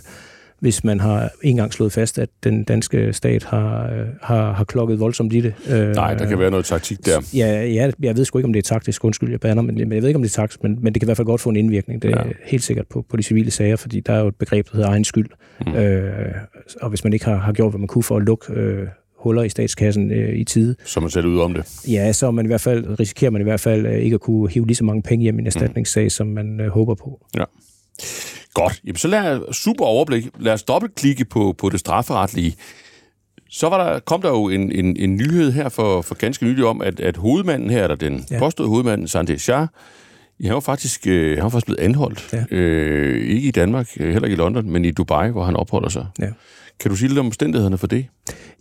hvis 0.60 0.84
man 0.84 1.00
har 1.00 1.30
engang 1.44 1.74
slået 1.74 1.92
fast, 1.92 2.20
at 2.20 2.30
den 2.44 2.64
danske 2.64 3.14
stat 3.14 3.44
har, 3.44 3.84
øh, 3.84 4.06
har, 4.22 4.54
har 4.54 4.64
klokket 4.64 5.00
voldsomt 5.00 5.34
i 5.34 5.42
det. 5.42 5.54
Øh, 5.70 5.96
Nej, 5.96 6.14
der 6.14 6.26
kan 6.26 6.40
være 6.40 6.52
noget 6.52 6.66
taktik 6.66 7.06
der. 7.06 7.22
Ja, 7.34 7.64
ja, 7.66 7.92
jeg 8.02 8.18
ved 8.18 8.26
sgu 8.26 8.38
ikke, 8.38 8.46
om 8.46 8.54
det 8.54 8.60
er 8.60 8.76
taktisk, 8.76 9.06
undskyld, 9.06 9.30
jeg 9.32 9.40
bander, 9.40 9.64
men, 9.64 9.76
men 9.76 9.92
jeg 9.92 10.02
ved 10.02 10.10
ikke, 10.10 10.18
om 10.18 10.22
det 10.22 10.32
er 10.32 10.42
taktisk, 10.42 10.64
men, 10.64 10.78
men 10.82 10.94
det 10.94 11.02
kan 11.02 11.06
i 11.06 11.10
hvert 11.10 11.18
fald 11.18 11.26
godt 11.26 11.42
få 11.42 11.50
en 11.50 11.56
indvirkning. 11.56 12.02
Det 12.02 12.12
er 12.12 12.24
ja. 12.26 12.32
helt 12.46 12.64
sikkert 12.64 12.88
på, 12.88 13.06
på 13.10 13.18
de 13.18 13.24
civile 13.24 13.52
sager, 13.52 13.76
fordi 13.76 14.00
der 14.00 14.14
er 14.14 14.20
jo 14.20 14.28
et 14.28 14.36
begreb, 14.36 14.66
der 14.72 14.78
hedder 14.78 14.90
egen 14.90 15.04
skyld. 15.04 15.30
Mm. 15.66 15.76
Øh, 15.76 16.36
og 16.82 16.90
hvis 16.90 17.04
man 17.04 17.14
ikke 17.14 17.26
har, 17.26 17.38
har 17.38 17.54
gjort, 17.54 17.72
hvad 17.72 17.80
man 17.80 17.88
kunne 17.88 18.04
for 18.04 18.18
at 18.18 18.24
lukke 18.24 18.54
øh, 18.54 18.88
huller 19.18 19.44
i 19.44 19.50
statskassen 19.50 20.12
øh, 20.12 20.40
i 20.40 20.44
tide. 20.44 20.76
Så 20.86 21.00
man 21.00 21.10
selv 21.10 21.26
ud 21.26 21.40
om 21.40 21.54
det? 21.54 21.82
Ja, 21.88 22.14
så 22.14 22.32
man 22.32 22.46
i 22.46 22.48
hvert 22.48 22.62
fald, 22.62 23.00
risikerer 23.00 23.32
man 23.32 23.42
i 23.42 23.44
hvert 23.44 23.60
fald 23.60 23.86
øh, 23.86 24.00
ikke 24.00 24.14
at 24.14 24.22
kunne 24.22 24.50
hive 24.50 24.68
lige 24.68 24.76
så 24.76 24.84
mange 24.84 25.02
penge 25.02 25.24
hjem 25.24 25.40
i 25.40 25.42
en 25.42 25.48
erstatningssag, 25.48 26.04
mm. 26.04 26.10
som 26.10 26.28
man 26.28 26.62
øh, 26.62 26.68
håber 26.68 26.96
på. 26.96 27.26
Ja. 27.38 27.44
Godt. 28.58 28.82
Jamen, 28.86 28.98
så 28.98 29.08
lad 29.08 29.54
super 29.54 29.86
overblik. 29.86 30.28
Lad 30.40 30.54
os 30.54 30.64
dobbeltklikke 30.64 31.26
på, 31.26 31.56
på 31.58 31.70
det 31.70 31.80
strafferetlige. 31.80 32.56
Så 33.50 33.70
var 33.70 33.84
der, 33.84 34.00
kom 34.00 34.22
der 34.22 34.30
jo 34.30 34.50
en, 34.50 34.72
en, 34.72 34.98
en 34.98 35.16
nyhed 35.16 35.52
her 35.52 35.70
for, 35.70 36.02
for 36.02 36.16
ganske 36.16 36.46
nylig 36.46 36.66
om, 36.66 36.82
at, 36.82 37.00
at 37.00 37.18
hovedmanden 37.18 37.70
her, 37.70 37.84
eller 37.84 37.96
den 37.96 38.26
ja. 38.32 38.40
påståede 38.40 38.70
hovedmanden, 38.70 39.08
Sanjay 39.08 39.38
Shah, 39.38 39.68
han 40.46 40.54
var 40.54 40.60
faktisk, 40.60 41.08
øh, 41.08 41.38
han 41.38 41.44
var 41.44 41.50
faktisk 41.50 41.66
blevet 41.66 41.80
anholdt. 41.80 42.34
Ja. 42.34 42.56
Øh, 42.56 43.28
ikke 43.28 43.48
i 43.48 43.52
Danmark, 43.52 43.88
øh, 44.00 44.12
heller 44.12 44.26
ikke 44.26 44.36
i 44.36 44.38
London, 44.38 44.70
men 44.70 44.86
i 44.86 44.92
Dubai, 44.92 45.30
hvor 45.30 45.44
han 45.44 45.56
opholder 45.56 45.90
sig. 45.90 46.06
Ja. 46.20 46.30
Kan 46.80 46.92
du 46.92 46.96
sige 46.96 47.10
lidt 47.10 47.20
om 47.20 47.26
omstændighederne 47.26 47.78
for 47.78 47.88
det? 47.88 48.06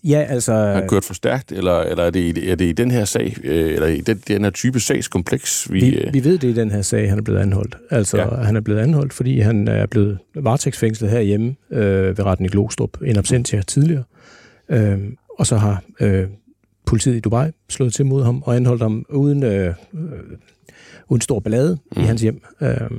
Ja, 0.04 0.26
altså... 0.28 0.52
Har 0.52 0.74
han 0.74 0.88
kørt 0.88 1.04
for 1.04 1.14
stærkt, 1.14 1.52
eller, 1.52 1.80
eller 1.80 2.04
er, 2.04 2.10
det 2.10 2.20
i, 2.20 2.48
er 2.48 2.54
det 2.54 2.64
i 2.64 2.72
den 2.72 2.90
her 2.90 3.04
sag, 3.04 3.36
øh, 3.44 3.74
eller 3.74 3.86
i 3.86 4.00
den, 4.00 4.22
den 4.28 4.44
her 4.44 4.50
type 4.50 4.80
sagskompleks? 4.80 5.72
Vi, 5.72 5.80
vi, 5.80 5.94
øh... 5.94 6.14
vi 6.14 6.24
ved 6.24 6.38
det 6.38 6.48
i 6.48 6.52
den 6.52 6.70
her 6.70 6.82
sag, 6.82 7.08
han 7.08 7.18
er 7.18 7.22
blevet 7.22 7.40
anholdt. 7.40 7.76
Altså, 7.90 8.18
ja. 8.18 8.28
han 8.28 8.56
er 8.56 8.60
blevet 8.60 8.80
anholdt, 8.80 9.12
fordi 9.12 9.40
han 9.40 9.68
er 9.68 9.86
blevet 9.86 10.18
varetægtsfængslet 10.34 11.10
herhjemme 11.10 11.54
øh, 11.70 12.18
ved 12.18 12.24
retten 12.24 12.46
i 12.46 12.48
Glostrup, 12.48 13.02
en 13.04 13.18
absentia 13.18 13.62
tidligere. 13.62 14.02
Øh, 14.68 14.98
og 15.38 15.46
så 15.46 15.56
har 15.56 15.82
øh, 16.00 16.26
politiet 16.86 17.16
i 17.16 17.20
Dubai 17.20 17.50
slået 17.68 17.94
til 17.94 18.06
mod 18.06 18.24
ham 18.24 18.42
og 18.42 18.56
anholdt 18.56 18.82
ham 18.82 19.04
uden, 19.08 19.42
øh, 19.42 19.74
uden 21.08 21.20
stor 21.20 21.40
ballade 21.40 21.78
mm. 21.96 22.02
i 22.02 22.04
hans 22.04 22.22
hjem. 22.22 22.42
Øh, 22.60 22.90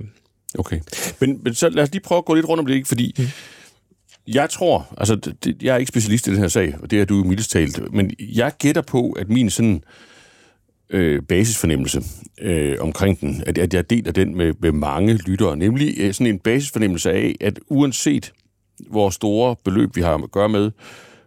Okay. 0.58 0.80
Men, 1.20 1.40
men 1.44 1.54
så 1.54 1.70
lad 1.70 1.84
os 1.84 1.92
lige 1.92 2.02
prøve 2.02 2.18
at 2.18 2.26
gå 2.26 2.34
lidt 2.34 2.50
rundt 2.50 2.60
om 2.60 2.66
det, 2.66 2.74
ikke? 2.74 2.88
fordi 2.88 3.16
mm. 3.18 3.26
Jeg 4.28 4.50
tror, 4.50 4.96
altså 4.98 5.16
det, 5.16 5.64
jeg 5.64 5.74
er 5.74 5.78
ikke 5.78 5.90
specialist 5.90 6.28
i 6.28 6.32
den 6.32 6.40
her 6.40 6.48
sag, 6.48 6.76
og 6.82 6.92
det 6.92 7.02
er 7.02 7.06
du 7.06 7.24
mildest 7.24 7.52
talt, 7.52 7.94
men 7.94 8.12
jeg 8.20 8.52
gætter 8.60 8.82
på, 8.82 9.12
at 9.12 9.30
min 9.30 9.50
sådan 9.50 9.84
øh, 10.90 11.22
basisfornemmelse 11.22 12.04
øh, 12.42 12.78
omkring 12.80 13.22
den, 13.22 13.44
at, 13.46 13.58
at 13.58 13.74
jeg 13.74 13.90
deler 13.90 14.12
den 14.12 14.38
med, 14.38 14.54
med 14.60 14.72
mange 14.72 15.14
lyttere, 15.14 15.58
nemlig 15.58 15.94
øh, 15.98 16.14
sådan 16.14 16.34
en 16.34 16.40
basisfornemmelse 16.40 17.12
af, 17.12 17.36
at 17.42 17.60
uanset 17.70 18.34
hvor 18.90 19.10
store 19.10 19.56
beløb 19.66 19.96
vi 19.96 20.02
har 20.02 20.14
at 20.14 20.32
gøre 20.32 20.50
med, 20.50 20.72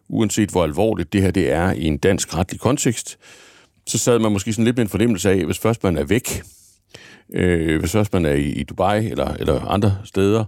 uanset 0.08 0.50
hvor 0.50 0.64
alvorligt 0.64 1.12
det 1.12 1.22
her 1.22 1.30
det 1.30 1.50
er 1.50 1.72
i 1.72 1.84
en 1.84 1.98
dansk 1.98 2.36
retlig 2.36 2.60
kontekst, 2.60 3.18
så 3.86 3.98
sad 3.98 4.18
man 4.18 4.32
måske 4.32 4.52
sådan 4.52 4.64
lidt 4.64 4.76
med 4.76 4.84
en 4.84 4.90
fornemmelse 4.90 5.30
af, 5.30 5.44
hvis 5.44 5.58
først 5.58 5.82
man 5.82 5.96
er 5.96 6.04
væk, 6.04 6.42
øh, 7.34 7.80
hvis 7.80 7.94
også 7.94 8.10
man 8.12 8.26
er 8.26 8.32
i, 8.32 8.44
i 8.44 8.62
Dubai 8.62 9.06
eller, 9.06 9.34
eller 9.34 9.60
andre 9.60 9.98
steder, 10.04 10.44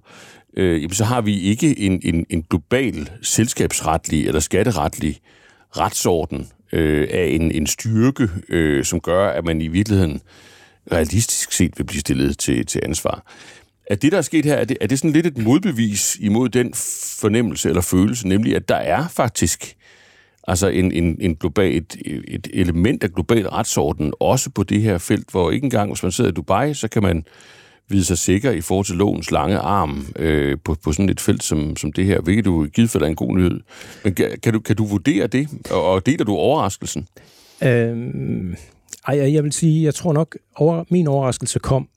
øh, 0.56 0.90
så 0.92 1.04
har 1.04 1.20
vi 1.20 1.40
ikke 1.40 1.78
en, 1.78 2.00
en, 2.04 2.26
en 2.30 2.42
global 2.50 3.10
selskabsretlig 3.22 4.26
eller 4.26 4.40
skatteretlig 4.40 5.20
retsorden 5.76 6.48
øh, 6.72 7.08
af 7.10 7.24
en, 7.24 7.52
en 7.52 7.66
styrke, 7.66 8.28
øh, 8.48 8.84
som 8.84 9.00
gør, 9.00 9.28
at 9.28 9.44
man 9.44 9.60
i 9.60 9.68
virkeligheden 9.68 10.20
realistisk 10.92 11.52
set 11.52 11.78
vil 11.78 11.84
blive 11.84 12.00
stillet 12.00 12.38
til, 12.38 12.66
til 12.66 12.80
ansvar. 12.84 13.32
Er 13.86 13.94
det, 13.94 14.12
der 14.12 14.18
er 14.18 14.22
sket 14.22 14.44
her, 14.44 14.54
er 14.54 14.64
det, 14.64 14.76
er 14.80 14.86
det 14.86 14.98
sådan 14.98 15.12
lidt 15.12 15.26
et 15.26 15.38
modbevis 15.38 16.16
imod 16.20 16.48
den 16.48 16.74
fornemmelse 17.20 17.68
eller 17.68 17.82
følelse, 17.82 18.28
nemlig 18.28 18.56
at 18.56 18.68
der 18.68 18.76
er 18.76 19.08
faktisk 19.08 19.76
altså 20.48 20.68
en, 20.68 20.92
en, 20.92 21.16
en 21.20 21.34
global, 21.36 21.76
et, 21.76 21.96
et 22.28 22.48
element 22.52 23.04
af 23.04 23.12
global 23.12 23.48
retsorden, 23.48 24.12
også 24.20 24.50
på 24.50 24.62
det 24.62 24.82
her 24.82 24.98
felt, 24.98 25.30
hvor 25.30 25.50
ikke 25.50 25.64
engang, 25.64 25.90
hvis 25.90 26.02
man 26.02 26.12
sidder 26.12 26.30
i 26.30 26.34
Dubai, 26.34 26.74
så 26.74 26.88
kan 26.88 27.02
man 27.02 27.24
vide 27.88 28.04
sig 28.04 28.18
sikker 28.18 28.50
i 28.50 28.60
forhold 28.60 28.86
til 28.86 28.96
lovens 28.96 29.30
lange 29.30 29.58
arm 29.58 30.06
øh, 30.16 30.56
på, 30.64 30.76
på 30.84 30.92
sådan 30.92 31.08
et 31.08 31.20
felt 31.20 31.42
som, 31.42 31.76
som 31.76 31.92
det 31.92 32.04
her, 32.04 32.20
hvilket 32.20 32.44
du 32.44 32.64
i 32.64 32.68
givet 32.68 32.90
fald 32.90 33.02
er 33.02 33.06
en 33.06 33.16
god 33.16 33.36
nyhed. 33.36 33.60
Men 34.04 34.14
kan, 34.14 34.52
du, 34.52 34.60
kan 34.60 34.76
du 34.76 34.84
vurdere 34.84 35.26
det, 35.26 35.48
og, 35.70 35.84
og 35.84 36.06
deler 36.06 36.24
du 36.24 36.36
overraskelsen? 36.36 37.08
Øhm, 37.62 38.56
ej, 39.06 39.32
jeg 39.34 39.44
vil 39.44 39.52
sige, 39.52 39.84
jeg 39.84 39.94
tror 39.94 40.12
nok, 40.12 40.36
over, 40.56 40.84
min 40.90 41.06
overraskelse 41.06 41.58
kom 41.58 41.88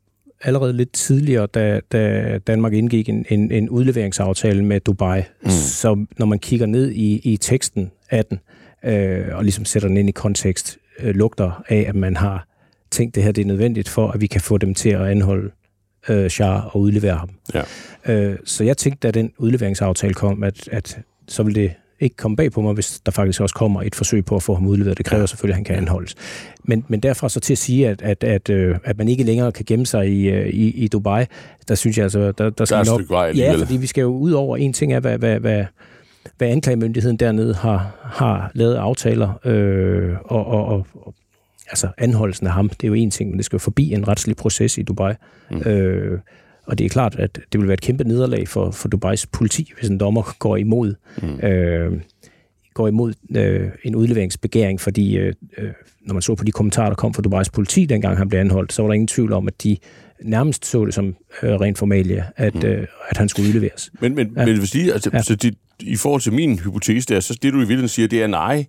allerede 0.45 0.73
lidt 0.73 0.91
tidligere, 0.91 1.45
da, 1.45 1.81
da 1.91 2.37
Danmark 2.37 2.73
indgik 2.73 3.09
en, 3.09 3.25
en, 3.29 3.51
en 3.51 3.69
udleveringsaftale 3.69 4.65
med 4.65 4.79
Dubai. 4.79 5.21
Mm. 5.43 5.49
Så 5.49 6.05
når 6.17 6.25
man 6.25 6.39
kigger 6.39 6.65
ned 6.65 6.91
i, 6.91 7.33
i 7.33 7.37
teksten 7.37 7.91
af 8.09 8.25
den, 8.25 8.39
øh, 8.85 9.25
og 9.31 9.43
ligesom 9.43 9.65
sætter 9.65 9.87
den 9.87 9.97
ind 9.97 10.09
i 10.09 10.11
kontekst, 10.11 10.77
øh, 10.99 11.15
lugter 11.15 11.63
af, 11.69 11.85
at 11.87 11.95
man 11.95 12.15
har 12.15 12.47
tænkt, 12.91 13.15
det 13.15 13.23
her 13.23 13.31
det 13.31 13.41
er 13.41 13.45
nødvendigt 13.45 13.89
for, 13.89 14.11
at 14.11 14.21
vi 14.21 14.27
kan 14.27 14.41
få 14.41 14.57
dem 14.57 14.73
til 14.73 14.89
at 14.89 15.01
anholde 15.01 15.51
øh, 16.09 16.29
Shah 16.29 16.75
og 16.75 16.81
udlevere 16.81 17.15
ham. 17.15 17.29
Ja. 17.53 17.61
Øh, 18.13 18.37
så 18.45 18.63
jeg 18.63 18.77
tænkte, 18.77 19.07
da 19.07 19.11
den 19.11 19.31
udleveringsaftale 19.37 20.13
kom, 20.13 20.43
at, 20.43 20.69
at 20.71 20.99
så 21.27 21.43
ville 21.43 21.61
det 21.61 21.73
ikke 21.99 22.15
komme 22.15 22.37
bag 22.37 22.51
på 22.51 22.61
mig, 22.61 22.73
hvis 22.73 23.01
der 23.05 23.11
faktisk 23.11 23.41
også 23.41 23.55
kommer 23.55 23.81
et 23.81 23.95
forsøg 23.95 24.25
på 24.25 24.35
at 24.35 24.43
få 24.43 24.53
ham 24.53 24.67
udleveret. 24.67 24.97
Det 24.97 25.05
kræver 25.05 25.25
selvfølgelig, 25.25 25.53
at 25.53 25.57
han 25.57 25.63
kan 25.63 25.75
anholdes. 25.75 26.15
Men, 26.63 26.85
men 26.87 26.99
derfra 26.99 27.29
så 27.29 27.39
til 27.39 27.53
at 27.53 27.57
sige, 27.57 27.89
at, 27.89 28.01
at, 28.01 28.23
at, 28.23 28.49
øh, 28.49 28.77
at 28.83 28.97
man 28.97 29.07
ikke 29.07 29.23
længere 29.23 29.51
kan 29.51 29.65
gemme 29.67 29.85
sig 29.85 30.09
i, 30.09 30.29
øh, 30.29 30.47
i, 30.47 30.69
i 30.69 30.87
Dubai, 30.87 31.25
der 31.67 31.75
synes 31.75 31.97
jeg 31.97 32.03
altså, 32.03 32.31
der, 32.31 32.49
der 32.49 32.65
skal 32.65 32.85
der 32.85 32.91
er 32.91 32.97
nok... 32.97 33.09
Vej, 33.09 33.33
ja, 33.35 33.55
fordi 33.55 33.77
vi 33.77 33.87
skal 33.87 34.01
jo 34.01 34.07
ud 34.07 34.31
over 34.31 34.57
en 34.57 34.73
ting 34.73 34.93
af, 34.93 35.01
hvad, 35.01 35.17
hvad, 35.17 35.39
hvad, 35.39 35.65
hvad 36.37 36.47
anklagemyndigheden 36.47 37.17
dernede 37.17 37.53
har, 37.53 37.95
har 38.03 38.51
lavet 38.53 38.75
aftaler, 38.75 39.39
øh, 39.45 40.15
og, 40.25 40.45
og, 40.45 40.65
og, 40.65 40.87
og 40.93 41.13
altså 41.69 41.87
anholdelsen 41.97 42.47
af 42.47 42.53
ham, 42.53 42.69
det 42.69 42.83
er 42.83 42.87
jo 42.87 42.93
en 42.93 43.11
ting, 43.11 43.29
men 43.29 43.37
det 43.37 43.45
skal 43.45 43.57
jo 43.57 43.59
forbi 43.59 43.93
en 43.93 44.07
retslig 44.07 44.35
proces 44.35 44.77
i 44.77 44.81
Dubai. 44.81 45.13
Mm. 45.51 45.57
Øh, 45.57 46.19
og 46.65 46.77
det 46.77 46.85
er 46.85 46.89
klart, 46.89 47.15
at 47.19 47.39
det 47.51 47.59
vil 47.59 47.67
være 47.67 47.73
et 47.73 47.81
kæmpe 47.81 48.03
nederlag 48.03 48.47
for, 48.47 48.71
for 48.71 48.87
Dubais 48.87 49.25
politi, 49.25 49.71
hvis 49.79 49.89
en 49.89 49.97
dommer 49.97 50.35
går 50.39 50.57
imod, 50.57 50.95
mm. 51.21 51.47
øh, 51.47 52.01
går 52.73 52.87
imod 52.87 53.13
øh, 53.35 53.69
en 53.83 53.95
udleveringsbegæring, 53.95 54.81
fordi 54.81 55.17
øh, 55.17 55.33
øh, 55.57 55.69
når 56.01 56.13
man 56.13 56.21
så 56.21 56.35
på 56.35 56.43
de 56.43 56.51
kommentarer, 56.51 56.89
der 56.89 56.95
kom 56.95 57.13
fra 57.13 57.21
Dubais 57.21 57.49
politi, 57.49 57.85
dengang 57.85 58.17
han 58.17 58.29
blev 58.29 58.39
anholdt, 58.39 58.73
så 58.73 58.81
var 58.81 58.89
der 58.89 58.93
ingen 58.93 59.07
tvivl 59.07 59.33
om, 59.33 59.47
at 59.47 59.63
de 59.63 59.77
nærmest 60.23 60.65
så 60.65 60.85
det 60.85 60.93
som 60.93 61.15
øh, 61.43 61.51
rent 61.51 61.77
formalie, 61.77 62.25
at, 62.35 62.55
mm. 62.55 62.65
øh, 62.65 62.87
at 63.09 63.17
han 63.17 63.29
skulle 63.29 63.47
udleveres. 63.47 63.91
Men, 63.99 64.15
men, 64.15 64.33
ja. 64.37 64.45
men 64.45 64.55
vil 64.55 64.67
sige, 64.67 64.93
altså, 64.93 65.09
ja. 65.13 65.21
så 65.21 65.35
de, 65.35 65.51
i 65.79 65.95
forhold 65.95 66.21
til 66.21 66.33
min 66.33 66.59
hypotese 66.59 67.13
der, 67.13 67.19
så 67.19 67.39
det 67.41 67.53
du 67.53 67.57
i 67.57 67.59
virkeligheden 67.59 67.89
siger, 67.89 68.07
det 68.07 68.23
er 68.23 68.27
nej, 68.27 68.65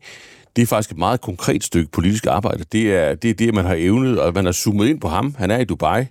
det 0.57 0.63
er 0.63 0.67
faktisk 0.67 0.91
et 0.91 0.99
meget 0.99 1.21
konkret 1.21 1.65
stykke 1.65 1.91
politisk 1.91 2.27
arbejde. 2.27 2.65
Det 2.73 2.95
er 2.95 3.15
det, 3.15 3.31
er 3.31 3.35
det 3.35 3.55
man 3.55 3.65
har 3.65 3.75
evnet, 3.79 4.21
og 4.21 4.35
man 4.35 4.45
har 4.45 4.53
zoomet 4.53 4.89
ind 4.89 5.01
på 5.01 5.09
ham. 5.09 5.35
Han 5.39 5.51
er 5.51 5.59
i 5.59 5.65
Dubai 5.65 6.05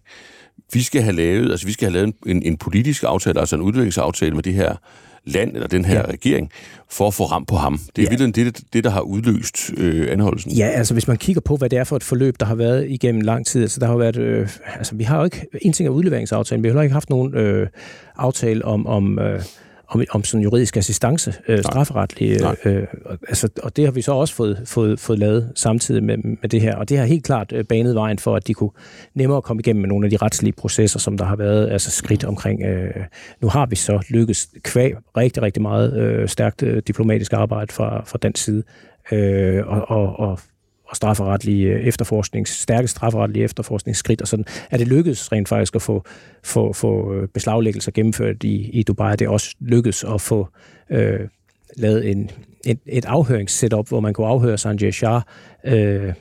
vi 0.73 0.83
skal 0.83 1.01
have 1.01 1.15
lavet, 1.15 1.51
altså 1.51 1.65
vi 1.65 1.73
skal 1.73 1.91
have 1.91 1.93
lavet 1.93 2.15
en, 2.25 2.43
en 2.43 2.57
politisk 2.57 3.03
aftale, 3.07 3.39
altså 3.39 3.55
en 3.55 3.61
udviklingsaftale 3.61 4.35
med 4.35 4.43
det 4.43 4.53
her 4.53 4.75
land 5.25 5.53
eller 5.53 5.67
den 5.67 5.85
her 5.85 5.99
ja. 5.99 6.05
regering, 6.05 6.51
for 6.91 7.07
at 7.07 7.13
få 7.13 7.25
ram 7.25 7.45
på 7.45 7.55
ham. 7.55 7.79
Det 7.95 8.01
er 8.01 8.03
ja. 8.03 8.09
virkelig 8.09 8.35
det, 8.35 8.73
det, 8.73 8.83
der 8.83 8.89
har 8.89 9.01
udløst 9.01 9.71
øh, 9.77 10.11
anholdelsen. 10.11 10.51
Ja, 10.51 10.67
altså 10.67 10.93
hvis 10.93 11.07
man 11.07 11.17
kigger 11.17 11.41
på, 11.41 11.55
hvad 11.55 11.69
det 11.69 11.79
er 11.79 11.83
for 11.83 11.95
et 11.95 12.03
forløb, 12.03 12.35
der 12.39 12.45
har 12.45 12.55
været 12.55 12.89
igennem 12.89 13.21
lang 13.21 13.45
tid, 13.45 13.61
altså 13.61 13.79
der 13.79 13.87
har 13.87 13.97
været, 13.97 14.17
øh, 14.17 14.49
altså 14.77 14.95
vi 14.95 15.03
har 15.03 15.17
jo 15.17 15.23
ikke, 15.23 15.45
en 15.61 15.73
ting 15.73 15.87
af 15.87 15.91
udleveringsaftalen, 15.91 16.63
vi 16.63 16.67
har 16.67 16.71
heller 16.71 16.81
ikke 16.81 16.93
haft 16.93 17.09
nogen 17.09 17.35
øh, 17.35 17.67
aftale 18.17 18.65
om, 18.65 18.87
om 18.87 19.19
øh, 19.19 19.41
om, 19.87 20.03
om 20.09 20.23
sådan 20.23 20.43
juridisk 20.43 20.77
assistance, 20.77 21.33
øh, 21.47 21.59
strafferetlig. 21.59 22.41
Øh, 22.65 22.75
øh, 22.75 22.87
altså, 23.27 23.49
og 23.63 23.75
det 23.75 23.85
har 23.85 23.91
vi 23.91 24.01
så 24.01 24.13
også 24.13 24.33
fået, 24.33 24.61
fået, 24.65 24.99
fået 24.99 25.19
lavet 25.19 25.51
samtidig 25.55 26.03
med, 26.03 26.17
med 26.17 26.49
det 26.49 26.61
her. 26.61 26.75
Og 26.75 26.89
det 26.89 26.97
har 26.97 27.05
helt 27.05 27.23
klart 27.23 27.51
øh, 27.51 27.65
banet 27.65 27.95
vejen 27.95 28.19
for, 28.19 28.35
at 28.35 28.47
de 28.47 28.53
kunne 28.53 28.71
nemmere 29.13 29.41
komme 29.41 29.59
igennem 29.59 29.81
med 29.81 29.89
nogle 29.89 30.05
af 30.05 30.09
de 30.09 30.17
retslige 30.17 30.53
processer, 30.53 30.99
som 30.99 31.17
der 31.17 31.25
har 31.25 31.35
været 31.35 31.71
altså 31.71 31.91
skridt 31.91 32.23
omkring. 32.23 32.63
Øh, 32.63 33.03
nu 33.41 33.47
har 33.49 33.65
vi 33.65 33.75
så 33.75 34.03
lykkes 34.09 34.47
kvæg 34.63 34.93
rigtig, 35.17 35.43
rigtig 35.43 35.61
meget 35.61 35.97
øh, 35.97 36.29
stærkt 36.29 36.63
øh, 36.63 36.81
diplomatisk 36.87 37.33
arbejde 37.33 37.73
fra, 37.73 38.03
fra 38.05 38.17
den 38.21 38.35
side. 38.35 38.63
Øh, 39.11 39.67
og, 39.67 39.89
og, 39.89 40.19
og 40.19 40.39
og 40.95 40.97
strafferetlige 40.97 41.67
øh, 41.67 41.81
efterforsknings, 41.81 42.51
stærke 42.61 42.88
strafferetlige 42.88 43.43
efterforskningsskridt, 43.43 44.22
og 44.22 44.27
sådan, 44.27 44.45
er 44.72 44.77
det 44.77 44.88
lykkedes 44.88 45.31
rent 45.31 45.49
faktisk 45.49 45.76
at 45.76 45.81
få, 45.81 46.03
få, 46.43 46.73
få 46.73 47.13
øh, 47.13 47.27
beslaglæggelser 47.27 47.91
gennemført 47.91 48.43
i, 48.43 48.69
i 48.69 48.84
Dubai. 48.84 49.15
Det 49.15 49.26
er 49.26 49.30
også 49.30 49.55
lykkedes 49.59 50.03
at 50.03 50.22
få 50.22 50.47
øh, 50.89 51.19
lavet 51.77 52.11
en, 52.11 52.30
et, 52.65 52.80
et 52.85 53.05
afhøringssetup, 53.05 53.88
hvor 53.88 53.99
man 53.99 54.13
kunne 54.13 54.27
afhøre 54.27 54.57
Sanjay 54.57 54.91
Shah 54.91 55.22
øh, 55.65 56.13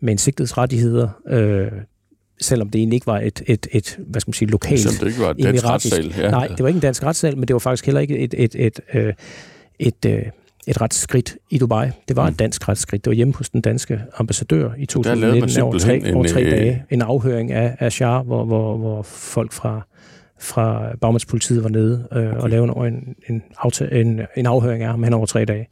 med 0.00 0.12
en 0.12 0.18
sigtetsrettigheder, 0.18 1.08
øh, 1.28 1.72
selvom 2.40 2.70
det 2.70 2.78
egentlig 2.78 2.96
ikke 2.96 3.06
var 3.06 3.20
et, 3.20 3.42
et, 3.46 3.66
et 3.72 3.98
hvad 4.06 4.20
skal 4.20 4.28
man 4.28 4.34
sige, 4.34 4.48
lokalt... 4.48 4.80
Selvom 4.80 4.98
det 5.00 5.06
ikke 5.06 5.20
var 5.20 5.30
et 5.30 5.42
dansk 5.42 5.64
retssal. 5.64 6.14
Ja. 6.18 6.30
Nej, 6.30 6.46
det 6.46 6.60
var 6.60 6.68
ikke 6.68 6.76
en 6.76 6.82
dansk 6.82 7.04
retssal, 7.04 7.38
men 7.38 7.48
det 7.48 7.54
var 7.54 7.58
faktisk 7.60 7.86
heller 7.86 8.00
ikke 8.00 8.18
et, 8.18 8.34
et, 8.38 8.54
et, 8.54 8.80
et, 8.92 9.14
et, 9.78 10.06
et 10.06 10.30
et 10.68 10.80
retsskridt 10.80 11.36
i 11.50 11.58
Dubai. 11.58 11.88
Det 12.08 12.16
var 12.16 12.22
mm. 12.22 12.32
et 12.32 12.38
dansk 12.38 12.68
retsskridt. 12.68 13.04
Det 13.04 13.10
var 13.10 13.14
hjemme 13.14 13.34
hos 13.34 13.50
den 13.50 13.60
danske 13.60 14.00
ambassadør 14.18 14.70
i 14.78 14.86
2019 14.86 15.62
over 15.62 15.78
tre, 15.78 16.14
over 16.14 16.24
tre 16.24 16.42
en, 16.42 16.50
dage. 16.50 16.70
Øh, 16.70 16.80
en 16.90 17.02
afhøring 17.02 17.52
af, 17.52 17.76
af 17.78 17.92
Shah, 17.92 18.26
hvor, 18.26 18.44
hvor, 18.44 18.76
hvor 18.76 19.02
folk 19.02 19.52
fra, 19.52 19.86
fra 20.40 20.96
Bagmandspolitiet 21.00 21.62
var 21.62 21.68
nede 21.68 22.08
øh, 22.12 22.28
okay. 22.28 22.36
og 22.36 22.50
lavede 22.50 22.86
en, 22.86 23.14
en, 23.28 23.42
aftale, 23.58 24.00
en, 24.00 24.20
en 24.36 24.46
afhøring 24.46 24.82
af 24.82 24.90
ham 24.90 25.02
hen 25.02 25.14
over 25.14 25.26
tre 25.26 25.44
dage. 25.44 25.68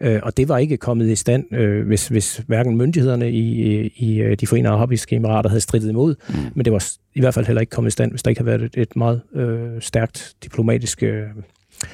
Øh, 0.00 0.20
og 0.22 0.36
det 0.36 0.48
var 0.48 0.58
ikke 0.58 0.76
kommet 0.76 1.08
i 1.08 1.14
stand, 1.14 1.54
øh, 1.54 1.86
hvis, 1.86 2.08
hvis 2.08 2.42
hverken 2.46 2.76
myndighederne 2.76 3.30
i, 3.30 3.80
i 3.96 4.20
øh, 4.20 4.36
de 4.40 4.46
forenede 4.46 4.74
arabiske 4.74 5.16
emirater 5.16 5.48
havde 5.48 5.60
strittet 5.60 5.90
imod, 5.90 6.14
mm. 6.28 6.34
men 6.54 6.64
det 6.64 6.72
var 6.72 6.86
i 7.14 7.20
hvert 7.20 7.34
fald 7.34 7.46
heller 7.46 7.60
ikke 7.60 7.70
kommet 7.70 7.90
i 7.90 7.92
stand, 7.92 8.10
hvis 8.10 8.22
der 8.22 8.30
ikke 8.30 8.40
havde 8.40 8.60
været 8.60 8.62
et, 8.62 8.82
et 8.82 8.96
meget 8.96 9.20
øh, 9.34 9.80
stærkt 9.80 10.34
diplomatisk 10.44 11.02
øh, 11.02 11.22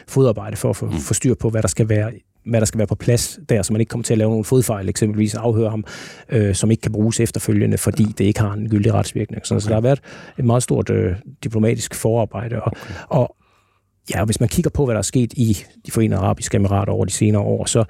fodarbejde 0.09 0.57
for 0.57 0.71
at 0.71 0.77
få, 0.77 0.87
mm. 0.87 0.93
få 0.93 1.15
styr 1.15 1.35
på, 1.35 1.51
hvad 1.51 1.63
der 1.63 1.69
skal 1.69 1.89
være 1.89 2.13
hvad 2.45 2.61
der 2.61 2.67
skal 2.67 2.79
være 2.79 2.87
på 2.87 2.95
plads 2.95 3.39
der, 3.49 3.63
så 3.63 3.73
man 3.73 3.81
ikke 3.81 3.91
kommer 3.91 4.05
til 4.05 4.15
at 4.15 4.19
lave 4.19 4.31
nogle 4.31 4.45
fodfejl, 4.45 4.89
eksempelvis 4.89 5.35
afhøre 5.35 5.71
ham, 5.71 5.85
øh, 6.29 6.55
som 6.55 6.71
ikke 6.71 6.81
kan 6.81 6.93
bruges 6.93 7.21
efterfølgende, 7.21 7.79
fordi 7.79 8.05
det 8.05 8.25
ikke 8.25 8.41
har 8.41 8.53
en 8.53 8.69
gyldig 8.69 8.95
retsvirkning. 8.95 9.47
Så, 9.47 9.55
okay. 9.55 9.61
så 9.61 9.69
der 9.69 9.75
har 9.75 9.81
været 9.81 10.01
et 10.39 10.45
meget 10.45 10.63
stort 10.63 10.91
øh, 10.91 11.17
diplomatisk 11.45 11.95
forarbejde. 11.95 12.63
Og, 12.63 12.67
okay. 12.67 12.95
og 13.09 13.37
ja, 14.15 14.25
hvis 14.25 14.41
man 14.41 14.49
kigger 14.49 14.71
på, 14.71 14.85
hvad 14.85 14.95
der 14.95 14.99
er 14.99 15.03
sket 15.03 15.33
i 15.33 15.59
de 15.87 15.91
forenede 15.91 16.21
arabiske 16.21 16.57
emirater 16.57 16.93
over 16.93 17.05
de 17.05 17.11
senere 17.11 17.43
år, 17.43 17.65
så 17.65 17.85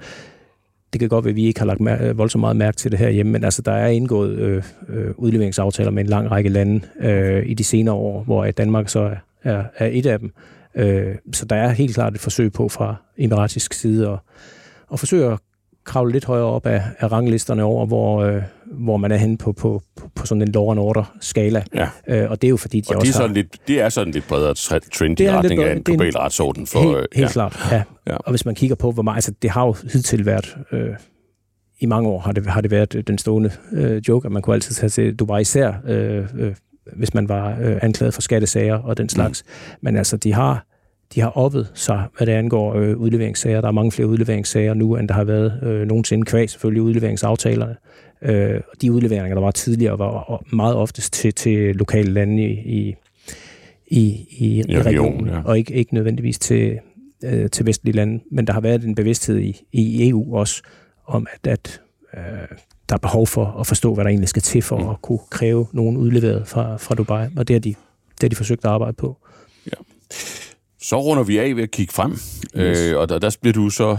det 0.93 0.99
kan 0.99 1.09
godt 1.09 1.25
være, 1.25 1.29
at 1.29 1.35
vi 1.35 1.45
ikke 1.45 1.59
har 1.59 1.67
lagt 1.67 1.81
mær- 1.81 2.13
voldsomt 2.13 2.39
meget 2.39 2.55
mærke 2.55 2.77
til 2.77 2.91
det 2.91 2.99
her 2.99 3.09
hjemme, 3.09 3.31
men 3.31 3.43
altså, 3.43 3.61
der 3.61 3.71
er 3.71 3.87
indgået 3.87 4.37
øh, 4.37 4.63
øh, 4.89 5.11
udleveringsaftaler 5.17 5.91
med 5.91 6.03
en 6.03 6.09
lang 6.09 6.31
række 6.31 6.49
lande 6.49 6.81
øh, 6.99 7.43
i 7.45 7.53
de 7.53 7.63
senere 7.63 7.95
år, 7.95 8.23
hvor 8.23 8.51
Danmark 8.51 8.89
så 8.89 8.99
er, 8.99 9.15
er, 9.43 9.63
er 9.77 9.89
et 9.91 10.05
af 10.05 10.19
dem. 10.19 10.33
Øh, 10.75 11.15
så 11.33 11.45
der 11.45 11.55
er 11.55 11.69
helt 11.69 11.93
klart 11.93 12.13
et 12.13 12.21
forsøg 12.21 12.53
på 12.53 12.69
fra 12.69 12.95
emiratisk 13.17 13.73
side 13.73 14.09
at, 14.09 14.19
at 14.93 14.99
forsøge 14.99 15.31
at 15.31 15.39
kravle 15.85 16.11
lidt 16.11 16.25
højere 16.25 16.45
op 16.45 16.65
af, 16.65 16.83
af 16.99 17.11
ranglisterne 17.11 17.63
over, 17.63 17.85
hvor, 17.85 18.23
øh, 18.23 18.41
hvor 18.65 18.97
man 18.97 19.11
er 19.11 19.17
henne 19.17 19.37
på, 19.37 19.51
på, 19.51 19.81
på, 19.95 20.09
på 20.15 20.25
sådan 20.25 20.41
en 20.41 20.47
law 20.47 20.71
and 20.71 20.79
order 20.79 21.15
skala. 21.21 21.63
Ja. 21.75 21.87
Øh, 22.07 22.31
og 22.31 22.41
det 22.41 22.47
er 22.47 22.49
jo 22.49 22.57
fordi, 22.57 22.81
de 22.81 22.85
og 22.89 22.95
også 22.95 23.05
det 23.05 23.09
er, 23.09 23.13
sådan 23.13 23.29
har... 23.29 23.35
lidt, 23.35 23.67
det 23.67 23.81
er 23.81 23.89
sådan 23.89 24.13
lidt 24.13 24.27
bredere 24.27 24.53
trend 24.53 25.19
i 25.19 25.31
retning 25.31 25.63
af 25.63 25.75
en 25.75 25.83
global 25.83 26.17
retsorden. 26.17 26.67
For, 26.67 26.79
helt, 26.79 27.07
helt 27.13 27.27
ja. 27.27 27.31
klart, 27.31 27.59
ja. 27.71 27.83
ja. 28.07 28.15
Og 28.15 28.29
hvis 28.29 28.45
man 28.45 28.55
kigger 28.55 28.75
på, 28.75 28.91
hvor 28.91 29.03
meget, 29.03 29.17
altså 29.17 29.33
det 29.41 29.49
har 29.49 29.65
jo 29.65 29.75
hidtil 29.93 30.25
været, 30.25 30.57
øh, 30.71 30.89
i 31.79 31.85
mange 31.85 32.09
år 32.09 32.19
har 32.19 32.31
det, 32.31 32.47
har 32.47 32.61
det 32.61 32.71
været 32.71 33.07
den 33.07 33.17
stående 33.17 33.51
øh, 33.73 34.01
joke, 34.07 34.25
at 34.25 34.31
man 34.31 34.41
kunne 34.41 34.53
altid 34.53 34.75
tage 34.75 34.89
til 34.89 35.15
Dubai 35.15 35.41
især 35.41 35.73
øh, 35.87 36.25
øh, 36.37 36.55
hvis 36.95 37.13
man 37.13 37.29
var 37.29 37.57
øh, 37.61 37.77
anklaget 37.81 38.13
for 38.13 38.21
skattesager 38.21 38.75
og 38.75 38.97
den 38.97 39.09
slags. 39.09 39.43
Mm. 39.45 39.77
Men 39.81 39.97
altså, 39.97 40.17
de 40.17 40.33
har, 40.33 40.65
de 41.15 41.21
har 41.21 41.29
oppet 41.29 41.71
sig, 41.73 42.03
hvad 42.17 42.27
det 42.27 42.33
angår 42.33 42.75
øh, 42.75 42.97
udleveringssager. 42.97 43.61
Der 43.61 43.67
er 43.67 43.71
mange 43.71 43.91
flere 43.91 44.07
udleveringssager 44.07 44.73
nu, 44.73 44.95
end 44.95 45.07
der 45.07 45.13
har 45.13 45.23
været 45.23 45.59
øh, 45.63 45.87
nogensinde 45.87 46.25
kvæg, 46.25 46.49
selvfølgelig 46.49 46.81
udleveringsaftalerne. 46.81 47.75
Øh, 48.21 48.61
de 48.81 48.91
udleveringer, 48.91 49.35
der 49.35 49.41
var 49.41 49.51
tidligere, 49.51 49.99
var 49.99 50.43
meget 50.55 50.75
oftest 50.75 51.13
til, 51.13 51.33
til 51.33 51.75
lokale 51.75 52.11
lande 52.11 52.43
i, 52.43 52.51
i, 52.51 52.95
i, 53.87 54.27
i, 54.29 54.63
i 54.67 54.81
regionen, 54.81 55.29
ja. 55.29 55.41
og 55.45 55.57
ikke, 55.57 55.73
ikke 55.73 55.93
nødvendigvis 55.93 56.39
til, 56.39 56.79
øh, 57.23 57.49
til 57.49 57.65
vestlige 57.65 57.95
lande. 57.95 58.23
Men 58.31 58.47
der 58.47 58.53
har 58.53 58.61
været 58.61 58.83
en 58.83 58.95
bevidsthed 58.95 59.39
i, 59.39 59.61
i 59.71 60.09
EU 60.09 60.35
også, 60.35 60.61
om 61.05 61.27
at, 61.33 61.51
at 61.51 61.81
øh, 62.17 62.57
der 62.89 62.95
er 62.95 62.99
behov 62.99 63.27
for 63.27 63.45
at 63.59 63.67
forstå, 63.67 63.93
hvad 63.93 64.03
der 64.03 64.09
egentlig 64.09 64.29
skal 64.29 64.41
til 64.41 64.61
for 64.61 64.77
mm. 64.77 64.89
at 64.89 65.01
kunne 65.01 65.19
kræve 65.29 65.67
nogen 65.71 65.97
udleveret 65.97 66.47
fra, 66.47 66.77
fra 66.77 66.95
Dubai, 66.95 67.27
og 67.37 67.47
det 67.47 67.53
har 67.53 67.59
de, 67.59 67.69
det 67.69 68.21
har 68.21 68.29
de 68.29 68.35
forsøgt 68.35 68.65
at 68.65 68.71
arbejde 68.71 68.93
på. 68.93 69.17
Ja. 69.65 69.77
Så 70.81 71.01
runder 71.01 71.23
vi 71.23 71.37
af 71.37 71.55
ved 71.55 71.63
at 71.63 71.71
kigge 71.71 71.93
frem, 71.93 72.11
yes. 72.11 72.79
øh, 72.79 72.97
og 72.97 73.09
der, 73.09 73.19
der 73.19 73.37
bliver 73.41 73.53
du 73.53 73.69
så 73.69 73.97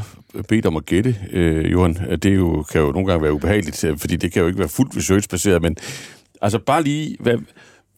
bedt 0.48 0.66
om 0.66 0.76
at 0.76 0.86
gætte, 0.86 1.16
øh, 1.30 1.72
Johan. 1.72 1.94
Det 1.94 2.24
er 2.24 2.34
jo, 2.34 2.62
kan 2.62 2.80
jo 2.80 2.92
nogle 2.92 3.06
gange 3.06 3.22
være 3.22 3.32
ubehageligt, 3.32 3.84
øh, 3.84 3.98
fordi 3.98 4.16
det 4.16 4.32
kan 4.32 4.42
jo 4.42 4.48
ikke 4.48 4.58
være 4.58 4.68
fuldt 4.68 4.96
research-baseret, 4.96 5.62
men 5.62 5.76
altså 6.42 6.58
bare 6.58 6.82
lige, 6.82 7.16
hvad, 7.20 7.38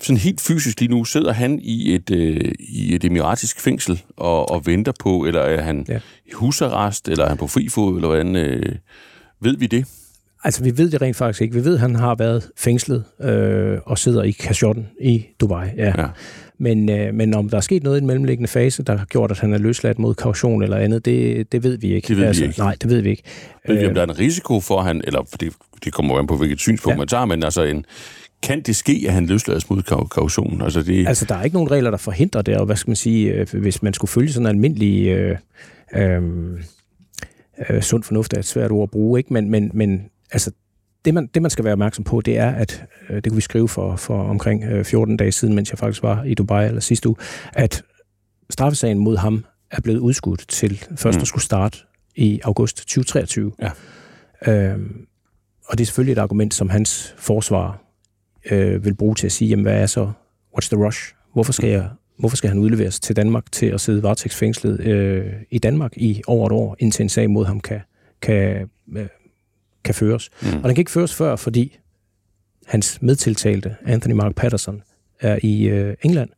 sådan 0.02 0.16
helt 0.16 0.40
fysisk 0.40 0.80
lige 0.80 0.90
nu, 0.90 1.04
sidder 1.04 1.32
han 1.32 1.60
i 1.62 1.94
et, 1.94 2.10
øh, 2.10 2.52
i 2.58 2.94
et 2.94 3.04
emiratisk 3.04 3.60
fængsel 3.60 4.02
og, 4.16 4.50
og 4.50 4.66
venter 4.66 4.92
på, 5.00 5.24
eller 5.24 5.40
er 5.40 5.62
han 5.62 5.86
ja. 5.88 5.98
i 6.26 6.32
husarrest, 6.34 7.08
eller 7.08 7.24
er 7.24 7.28
han 7.28 7.38
på 7.38 7.46
fri 7.46 7.68
fod, 7.68 7.96
eller 7.96 8.08
hvordan, 8.08 8.36
øh, 8.36 8.76
ved 9.40 9.56
vi 9.56 9.66
det? 9.66 9.86
Altså, 10.44 10.64
vi 10.64 10.78
ved 10.78 10.90
det 10.90 11.02
rent 11.02 11.16
faktisk 11.16 11.42
ikke. 11.42 11.54
Vi 11.54 11.64
ved, 11.64 11.74
at 11.74 11.80
han 11.80 11.94
har 11.94 12.14
været 12.14 12.50
fængslet 12.56 13.04
øh, 13.20 13.78
og 13.84 13.98
sidder 13.98 14.22
i 14.22 14.30
kashotten 14.30 14.88
i 15.00 15.26
Dubai. 15.40 15.68
Ja. 15.76 15.92
ja. 15.98 16.06
Men, 16.58 16.90
øh, 16.90 17.14
men 17.14 17.34
om 17.34 17.48
der 17.48 17.56
er 17.56 17.60
sket 17.60 17.82
noget 17.82 17.96
i 17.96 18.00
den 18.00 18.06
mellemliggende 18.06 18.48
fase, 18.48 18.82
der 18.82 18.96
har 18.96 19.04
gjort, 19.04 19.30
at 19.30 19.38
han 19.38 19.52
er 19.52 19.58
løsladt 19.58 19.98
mod 19.98 20.14
kaution 20.14 20.62
eller 20.62 20.76
andet, 20.76 21.04
det, 21.04 21.52
det 21.52 21.62
ved 21.62 21.78
vi 21.78 21.94
ikke. 21.94 22.08
Det 22.08 22.16
ved 22.16 22.24
altså, 22.24 22.42
vi 22.42 22.48
ikke. 22.48 22.58
Nej, 22.58 22.76
det 22.82 22.90
ved 22.90 23.00
vi 23.00 23.10
ikke. 23.10 23.22
Ved 23.66 23.78
vi, 23.78 23.84
om 23.84 23.90
øh, 23.90 23.94
der 23.94 24.00
er 24.00 24.06
en 24.06 24.18
risiko 24.18 24.60
for, 24.60 24.78
at 24.78 24.86
han, 24.86 25.00
eller 25.04 25.20
det, 25.40 25.52
det 25.84 25.92
kommer 25.92 26.18
an 26.18 26.26
på, 26.26 26.36
hvilket 26.36 26.60
synspunkt 26.60 26.94
ja. 26.94 26.98
man 26.98 27.08
tager, 27.08 27.24
men 27.24 27.42
altså 27.42 27.62
en, 27.62 27.84
kan 28.42 28.60
det 28.60 28.76
ske, 28.76 29.04
at 29.06 29.12
han 29.12 29.26
løslades 29.26 29.70
mod 29.70 30.08
kaution? 30.08 30.62
Altså, 30.62 30.82
det... 30.82 31.08
altså, 31.08 31.24
der 31.24 31.34
er 31.34 31.42
ikke 31.42 31.56
nogen 31.56 31.70
regler, 31.70 31.90
der 31.90 31.98
forhindrer 31.98 32.42
det, 32.42 32.56
og 32.56 32.66
hvad 32.66 32.76
skal 32.76 32.90
man 32.90 32.96
sige, 32.96 33.32
øh, 33.32 33.46
hvis 33.52 33.82
man 33.82 33.94
skulle 33.94 34.10
følge 34.10 34.32
sådan 34.32 34.46
en 34.46 34.50
almindelig... 34.50 35.06
Øh, 35.06 35.36
øh, 35.94 36.22
øh, 37.70 37.82
sund 37.82 38.02
fornuft 38.02 38.32
er 38.32 38.38
et 38.38 38.44
svært 38.44 38.70
ord 38.70 38.82
at 38.82 38.90
bruge, 38.90 39.20
ikke? 39.20 39.32
Men, 39.32 39.50
men, 39.50 39.70
men 39.74 40.10
altså, 40.32 40.50
det 41.04 41.14
man, 41.14 41.26
det 41.34 41.42
man 41.42 41.50
skal 41.50 41.64
være 41.64 41.72
opmærksom 41.72 42.04
på, 42.04 42.20
det 42.20 42.38
er, 42.38 42.50
at 42.50 42.84
øh, 43.10 43.16
det 43.16 43.26
kunne 43.26 43.36
vi 43.36 43.40
skrive 43.40 43.68
for, 43.68 43.96
for 43.96 44.22
omkring 44.22 44.64
øh, 44.64 44.84
14 44.84 45.16
dage 45.16 45.32
siden, 45.32 45.54
mens 45.54 45.70
jeg 45.70 45.78
faktisk 45.78 46.02
var 46.02 46.22
i 46.24 46.34
Dubai 46.34 46.66
eller 46.66 46.80
sidste 46.80 47.08
uge, 47.08 47.16
at 47.52 47.82
straffesagen 48.50 48.98
mod 48.98 49.16
ham 49.16 49.44
er 49.70 49.80
blevet 49.80 49.98
udskudt 49.98 50.44
til 50.48 50.84
først 50.96 51.18
mm. 51.18 51.22
at 51.22 51.28
skulle 51.28 51.44
starte 51.44 51.78
i 52.16 52.40
august 52.44 52.76
2023. 52.76 53.52
Ja. 53.60 53.70
Øhm, 54.52 55.06
og 55.66 55.78
det 55.78 55.84
er 55.84 55.86
selvfølgelig 55.86 56.12
et 56.12 56.18
argument, 56.18 56.54
som 56.54 56.68
hans 56.68 57.14
forsvar 57.18 57.82
øh, 58.50 58.84
vil 58.84 58.94
bruge 58.94 59.14
til 59.14 59.26
at 59.26 59.32
sige, 59.32 59.48
jamen 59.48 59.62
hvad 59.62 59.82
er 59.82 59.86
så, 59.86 60.12
what's 60.58 60.68
the 60.68 60.86
rush? 60.86 61.14
Hvorfor 61.32 61.52
skal, 61.52 61.70
jeg, 61.70 61.88
hvorfor 62.18 62.36
skal 62.36 62.48
han 62.48 62.58
udleveres 62.58 63.00
til 63.00 63.16
Danmark 63.16 63.52
til 63.52 63.66
at 63.66 63.80
sidde 63.80 64.02
varetægtsfængslet 64.02 64.80
øh, 64.80 65.32
i 65.50 65.58
Danmark 65.58 65.92
i 65.96 66.22
over 66.26 66.46
et 66.46 66.52
år, 66.52 66.76
indtil 66.78 67.02
en 67.02 67.08
sag 67.08 67.30
mod 67.30 67.44
ham 67.44 67.60
kan, 67.60 67.80
kan, 68.22 68.68
øh, 68.96 69.06
kan 69.86 69.94
føres? 69.94 70.30
Mm. 70.42 70.48
Og 70.48 70.52
den 70.52 70.74
kan 70.74 70.78
ikke 70.78 70.90
føres 70.90 71.14
før, 71.14 71.36
fordi 71.36 71.78
hans 72.66 73.02
medtiltalte, 73.02 73.76
Anthony 73.86 74.12
Mark 74.12 74.34
Patterson, 74.34 74.82
er 75.20 75.38
i 75.42 75.64
øh, 75.64 75.94
England, 76.02 76.28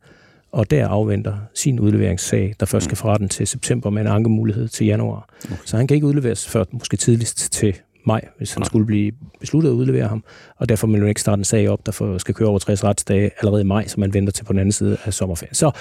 og 0.51 0.71
der 0.71 0.87
afventer 0.87 1.37
sin 1.53 1.79
udleveringssag, 1.79 2.55
der 2.59 2.65
først 2.65 2.83
skal 2.85 2.97
for 2.97 3.09
retten 3.09 3.29
til 3.29 3.47
september 3.47 3.89
med 3.89 4.01
en 4.01 4.07
ankemulighed 4.07 4.67
til 4.67 4.87
januar. 4.87 5.29
Okay. 5.45 5.55
Så 5.65 5.77
han 5.77 5.87
kan 5.87 5.95
ikke 5.95 6.07
udleveres 6.07 6.47
før 6.47 6.63
måske 6.71 6.97
tidligst 6.97 7.51
til 7.51 7.75
maj, 8.05 8.21
hvis 8.37 8.53
han 8.53 8.61
Nej. 8.61 8.65
skulle 8.65 8.85
blive 8.85 9.11
besluttet 9.39 9.69
at 9.69 9.73
udlevere 9.73 10.07
ham, 10.07 10.23
og 10.57 10.69
derfor 10.69 10.87
vil 10.87 10.99
man 10.99 11.09
ikke 11.09 11.21
starte 11.21 11.39
en 11.39 11.45
sag 11.45 11.69
op, 11.69 11.85
der 11.85 12.17
skal 12.17 12.35
køre 12.35 12.49
over 12.49 12.59
60 12.59 12.83
retsdage 12.83 13.31
allerede 13.39 13.61
i 13.61 13.65
maj, 13.65 13.87
så 13.87 13.99
man 13.99 14.13
venter 14.13 14.31
til 14.31 14.43
på 14.43 14.53
den 14.53 14.59
anden 14.59 14.71
side 14.71 14.97
af 15.05 15.13
sommerferien. 15.13 15.55
Så, 15.55 15.71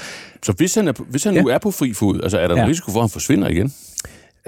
så 0.43 0.53
hvis 0.53 0.74
han, 0.74 0.89
er, 0.89 0.93
hvis 1.11 1.24
han 1.24 1.35
ja. 1.35 1.43
nu 1.43 1.49
er 1.49 1.59
på 1.59 1.70
fri 1.70 1.93
fod, 1.93 2.20
altså 2.23 2.39
er 2.39 2.49
der 2.49 2.57
ja. 2.57 2.62
en 2.62 2.69
risiko 2.69 2.90
for, 2.90 2.99
at 2.99 3.03
han 3.03 3.11
forsvinder 3.11 3.49
igen? 3.49 3.73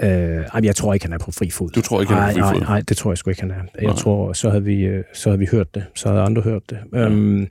Øh, 0.01 0.65
jeg 0.65 0.75
tror 0.75 0.93
ikke, 0.93 1.05
han 1.05 1.13
er 1.13 1.17
på 1.17 1.31
fri 1.31 1.49
fod. 1.49 1.69
Du 1.69 1.81
tror 1.81 2.01
ikke, 2.01 2.13
han 2.13 2.23
er 2.23 2.27
på 2.27 2.33
fri 2.33 2.41
fod? 2.41 2.59
Nej, 2.59 2.69
nej, 2.69 2.81
det 2.81 2.97
tror 2.97 3.11
jeg 3.11 3.17
sgu 3.17 3.29
ikke, 3.29 3.41
han 3.41 3.51
er. 3.51 3.55
Jeg 3.55 3.83
nej. 3.83 3.95
tror, 3.95 4.33
så 4.33 4.49
havde, 4.49 4.63
vi, 4.63 4.81
øh, 4.81 5.03
så 5.13 5.29
havde 5.29 5.39
vi 5.39 5.47
hørt 5.51 5.75
det. 5.75 5.83
Så 5.95 6.09
havde 6.09 6.21
andre 6.21 6.41
hørt 6.41 6.69
det. 6.69 6.77
Ja. 6.93 6.99
Øhm, 6.99 7.47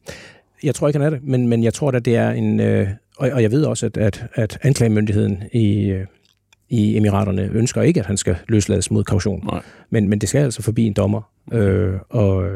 jeg 0.62 0.74
tror 0.74 0.89
ikke, 0.89 0.98
han 0.98 1.06
er 1.06 1.10
det, 1.10 1.24
men, 1.24 1.48
men 1.48 1.64
jeg 1.64 1.74
tror, 1.74 1.90
at 1.90 2.05
det 2.05 2.16
er 2.16 2.31
en... 2.31 2.60
Øh, 2.60 2.89
og, 3.18 3.31
og 3.32 3.43
jeg 3.43 3.51
ved 3.51 3.64
også, 3.64 3.86
at, 3.86 3.97
at, 3.97 4.27
at 4.35 4.59
anklagemyndigheden 4.62 5.43
i, 5.52 5.90
øh, 5.90 6.06
i 6.68 6.97
Emiraterne 6.97 7.43
ønsker 7.52 7.82
ikke, 7.82 8.01
at 8.01 8.06
han 8.06 8.16
skal 8.16 8.36
løslades 8.48 8.90
mod 8.90 9.05
kaution. 9.05 9.44
Nej. 9.52 9.62
Men, 9.90 10.09
men 10.09 10.18
det 10.18 10.28
skal 10.28 10.43
altså 10.44 10.62
forbi 10.62 10.85
en 10.85 10.93
dommer. 10.93 11.22
Øh, 11.52 11.94
og, 12.09 12.51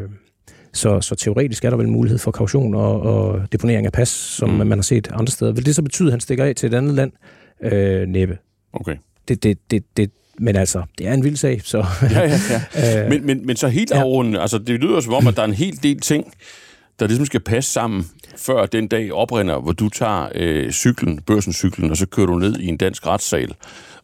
så, 0.72 1.00
så 1.00 1.14
teoretisk 1.14 1.64
er 1.64 1.70
der 1.70 1.76
vel 1.76 1.88
mulighed 1.88 2.18
for 2.18 2.30
kaution 2.30 2.74
og, 2.74 3.02
og 3.02 3.52
deponering 3.52 3.86
af 3.86 3.92
pas, 3.92 4.08
som 4.08 4.48
mm. 4.50 4.66
man 4.66 4.78
har 4.78 4.82
set 4.82 5.08
andre 5.12 5.32
steder. 5.32 5.52
Vil 5.52 5.66
det 5.66 5.74
så 5.74 5.82
betyde, 5.82 6.08
at 6.08 6.12
han 6.12 6.20
stikker 6.20 6.44
af 6.44 6.54
til 6.54 6.66
et 6.66 6.74
andet 6.74 6.94
land? 6.94 7.12
Øh, 7.62 8.08
næppe. 8.08 8.38
Okay. 8.72 8.96
Det, 9.28 9.42
det, 9.42 9.70
det, 9.70 9.84
det, 9.96 10.10
men 10.38 10.56
altså, 10.56 10.82
det 10.98 11.06
er 11.06 11.12
en 11.12 11.24
vild 11.24 11.36
sag, 11.36 11.60
så... 11.64 11.78
ja, 12.02 12.20
ja, 12.20 12.38
ja. 12.50 13.02
Øh, 13.02 13.10
men, 13.10 13.26
men, 13.26 13.46
men 13.46 13.56
så 13.56 13.68
helt 13.68 13.90
ja. 13.90 14.00
afrundet, 14.00 14.40
altså 14.40 14.58
det 14.58 14.80
lyder 14.80 15.00
som 15.00 15.14
om, 15.14 15.26
at 15.26 15.36
der 15.36 15.42
er 15.42 15.46
en 15.46 15.54
hel 15.54 15.82
del 15.82 16.00
ting, 16.00 16.32
der 17.00 17.06
ligesom 17.06 17.26
skal 17.26 17.40
passe 17.40 17.72
sammen, 17.72 18.06
før 18.36 18.66
den 18.66 18.88
dag 18.88 19.12
oprinder, 19.12 19.60
hvor 19.60 19.72
du 19.72 19.88
tager 19.88 20.28
øh, 20.34 20.72
cyklen, 20.72 21.20
børsenscyklen, 21.20 21.90
og 21.90 21.96
så 21.96 22.06
kører 22.06 22.26
du 22.26 22.38
ned 22.38 22.56
i 22.56 22.66
en 22.66 22.76
dansk 22.76 23.06
retssal, 23.06 23.54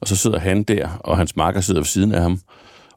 og 0.01 0.09
så 0.09 0.17
sidder 0.17 0.39
han 0.39 0.63
der, 0.63 0.89
og 1.01 1.17
hans 1.17 1.37
makker 1.37 1.61
sidder 1.61 1.81
ved 1.81 1.87
siden 1.87 2.15
af 2.15 2.23
ham, 2.23 2.41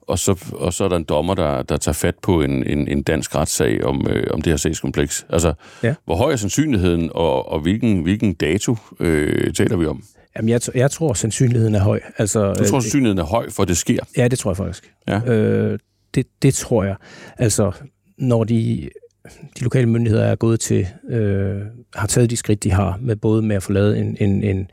og 0.07 0.19
så, 0.19 0.45
og 0.53 0.73
så 0.73 0.83
er 0.83 0.89
der 0.89 0.95
en 0.95 1.03
dommer, 1.03 1.33
der, 1.33 1.61
der 1.61 1.77
tager 1.77 1.93
fat 1.93 2.15
på 2.21 2.41
en, 2.41 2.63
en, 2.63 2.87
en 2.87 3.03
dansk 3.03 3.35
retssag 3.35 3.83
om, 3.83 4.07
øh, 4.09 4.27
om 4.33 4.41
det 4.41 4.51
her 4.51 4.57
sagskompleks. 4.57 5.25
Altså, 5.29 5.53
ja. 5.83 5.95
hvor 6.05 6.15
høj 6.15 6.31
er 6.31 6.35
sandsynligheden, 6.35 7.09
og, 7.13 7.51
og 7.51 7.59
hvilken, 7.59 8.01
hvilken 8.01 8.33
dato 8.33 8.77
øh, 8.99 9.53
taler 9.53 9.77
vi 9.77 9.85
om? 9.85 10.03
Jamen, 10.37 10.49
jeg, 10.49 10.61
jeg 10.75 10.91
tror, 10.91 11.13
sandsynligheden 11.13 11.75
er 11.75 11.79
høj. 11.79 11.99
Altså, 12.17 12.39
du 12.39 12.53
tror, 12.53 12.77
øh, 12.77 12.81
sandsynligheden 12.83 13.19
er 13.19 13.23
høj, 13.23 13.49
for 13.49 13.65
det 13.65 13.77
sker? 13.77 13.99
Ja, 14.17 14.27
det 14.27 14.39
tror 14.39 14.51
jeg 14.51 14.57
faktisk. 14.57 14.93
Ja. 15.07 15.33
Øh, 15.33 15.79
det, 16.15 16.27
det 16.41 16.53
tror 16.53 16.83
jeg. 16.83 16.95
Altså, 17.37 17.71
når 18.17 18.43
de 18.43 18.89
de 19.29 19.63
lokale 19.63 19.85
myndigheder 19.85 20.25
er 20.25 20.35
gået 20.35 20.59
til, 20.59 20.87
øh, 21.09 21.61
har 21.95 22.07
taget 22.07 22.29
de 22.29 22.37
skridt, 22.37 22.63
de 22.63 22.71
har, 22.71 22.97
med 23.01 23.15
både 23.15 23.41
med 23.41 23.55
at 23.55 23.63
få 23.63 23.71
lavet 23.71 23.97
en, 23.97 24.17
en, 24.19 24.43
en, 24.43 24.71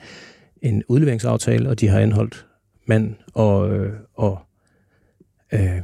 en 0.62 0.82
udleveringsaftale, 0.89 1.69
og 1.69 1.81
de 1.81 1.89
har 1.89 2.01
anholdt 2.01 2.47
mand, 2.87 3.15
og, 3.35 3.70
øh, 3.70 3.93
og, 4.15 4.39
øh, 5.53 5.81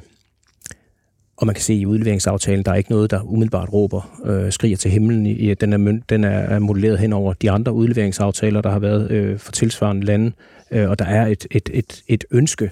og 1.37 1.47
man 1.47 1.55
kan 1.55 1.63
se 1.63 1.75
i 1.75 1.87
udleveringsaftalen, 1.87 2.65
der 2.65 2.71
er 2.71 2.77
ikke 2.77 2.91
noget, 2.91 3.11
der 3.11 3.21
umiddelbart 3.21 3.73
råber, 3.73 4.21
øh, 4.25 4.53
skriger 4.53 4.77
til 4.77 4.91
himlen. 4.91 5.27
I, 5.27 5.55
den 5.55 5.73
er, 5.73 6.01
den 6.09 6.25
er 6.25 6.59
modelleret 6.59 6.99
hen 6.99 7.13
over 7.13 7.33
de 7.33 7.51
andre 7.51 7.73
udleveringsaftaler, 7.73 8.61
der 8.61 8.71
har 8.71 8.79
været 8.79 9.11
øh, 9.11 9.39
for 9.39 9.53
tilsvarende 9.53 10.07
lande, 10.07 10.33
øh, 10.71 10.91
og 10.91 10.99
der 10.99 11.05
er 11.05 11.27
et, 11.27 11.47
et, 11.51 11.71
et, 11.73 12.03
et 12.09 12.25
ønske 12.31 12.71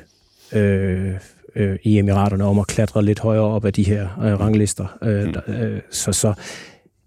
øh, 0.52 1.14
øh, 1.56 1.76
i 1.82 1.98
Emiraterne 1.98 2.44
om 2.44 2.58
at 2.58 2.66
klatre 2.66 3.04
lidt 3.04 3.20
højere 3.20 3.42
op 3.42 3.64
af 3.64 3.72
de 3.72 3.82
her 3.82 4.02
øh, 4.24 4.40
ranglister. 4.40 4.98
Øh, 5.02 5.26
mm. 5.26 5.54
øh, 5.54 5.80
så, 5.90 6.12
så 6.12 6.34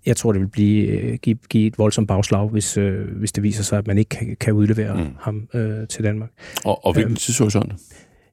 jeg 0.06 0.18
tror, 0.18 0.32
det 0.32 0.42
vil 0.42 0.48
blive, 0.48 0.88
øh, 0.88 1.18
give, 1.22 1.38
give 1.50 1.68
et 1.68 1.78
voldsomt 1.78 2.08
bagslag, 2.08 2.48
hvis, 2.48 2.78
øh, 2.78 3.18
hvis 3.18 3.32
det 3.32 3.44
viser 3.44 3.64
sig, 3.64 3.78
at 3.78 3.88
man 3.88 3.98
ikke 3.98 4.10
kan, 4.10 4.38
kan 4.40 4.54
udlevere 4.54 4.94
mm. 4.94 5.10
ham 5.20 5.48
øh, 5.54 5.88
til 5.88 6.04
Danmark. 6.04 6.30
Og, 6.66 6.86
og 6.86 6.94
hvilken 6.94 7.12
øhm, 7.12 7.16
tidshorisont? 7.16 7.74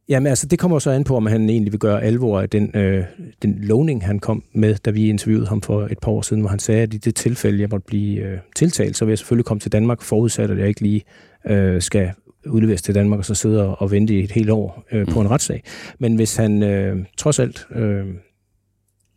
Jamen 0.09 0.27
altså, 0.27 0.47
det 0.47 0.59
kommer 0.59 0.79
så 0.79 0.91
an 0.91 1.05
på, 1.05 1.17
om 1.17 1.27
han 1.27 1.51
egentlig 1.51 1.73
vil 1.73 1.81
gøre 1.81 2.03
alvor 2.03 2.41
af 2.41 2.51
den, 2.51 2.71
øh, 2.77 3.05
den 3.43 3.59
lovning, 3.59 4.07
han 4.07 4.19
kom 4.19 4.45
med, 4.53 4.75
da 4.75 4.91
vi 4.91 5.09
interviewede 5.09 5.47
ham 5.47 5.63
for 5.63 5.83
et 5.91 5.99
par 5.99 6.11
år 6.11 6.23
siden, 6.23 6.41
hvor 6.41 6.51
han 6.51 6.59
sagde, 6.59 6.83
at 6.83 6.95
i 6.95 6.97
det 6.97 7.15
tilfælde, 7.15 7.61
jeg 7.61 7.69
måtte 7.71 7.87
blive 7.87 8.21
øh, 8.21 8.39
tiltalt, 8.57 8.97
så 8.97 9.05
vil 9.05 9.13
jeg 9.13 9.19
selvfølgelig 9.19 9.45
komme 9.45 9.61
til 9.61 9.73
Danmark, 9.73 10.03
forudsat, 10.03 10.51
at 10.51 10.59
jeg 10.59 10.69
ikke 10.69 10.81
lige 10.81 11.03
øh, 11.47 11.83
skal 11.83 12.11
udleveres 12.47 12.83
til 12.83 12.95
Danmark 12.95 13.19
og 13.19 13.25
så 13.25 13.35
sidde 13.35 13.77
og 13.77 13.91
vente 13.91 14.15
i 14.15 14.25
et 14.25 14.33
helt 14.33 14.51
år 14.51 14.85
øh, 14.93 15.07
på 15.07 15.21
mm. 15.21 15.27
en 15.27 15.31
retssag. 15.31 15.63
Men 15.99 16.15
hvis 16.17 16.37
han 16.37 16.63
øh, 16.63 17.05
trods 17.17 17.39
alt 17.39 17.67
øh, 17.75 18.07
øh, 18.07 18.15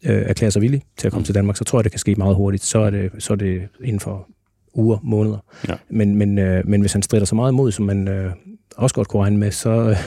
erklærer 0.04 0.52
sig 0.52 0.62
villig 0.62 0.84
til 0.98 1.08
at 1.08 1.12
komme 1.14 1.22
mm. 1.22 1.26
til 1.26 1.36
Danmark, 1.36 1.58
så 1.58 1.64
tror 1.64 1.80
jeg, 1.80 1.84
det 1.84 1.92
kan 1.92 2.00
ske 2.00 2.16
meget 2.16 2.36
hurtigt. 2.36 2.64
Så 2.64 2.80
er 2.80 2.90
det, 2.90 3.12
så 3.20 3.34
er 3.34 3.38
det 3.38 3.62
inden 3.84 4.00
for 4.00 4.28
uger, 4.74 4.98
måneder. 5.04 5.38
Ja. 5.68 5.74
Men, 5.90 6.16
men, 6.16 6.38
øh, 6.38 6.68
men 6.68 6.82
hvis 6.82 6.94
han 6.94 7.02
strider 7.02 7.26
så 7.26 7.36
meget 7.36 7.52
imod, 7.52 7.72
som 7.72 7.86
man 7.86 8.08
øh, 8.08 8.32
også 8.78 8.96
godt 8.96 9.08
kunne 9.08 9.24
regne 9.24 9.38
med, 9.38 9.52
så, 9.52 9.70
øh, 9.70 9.98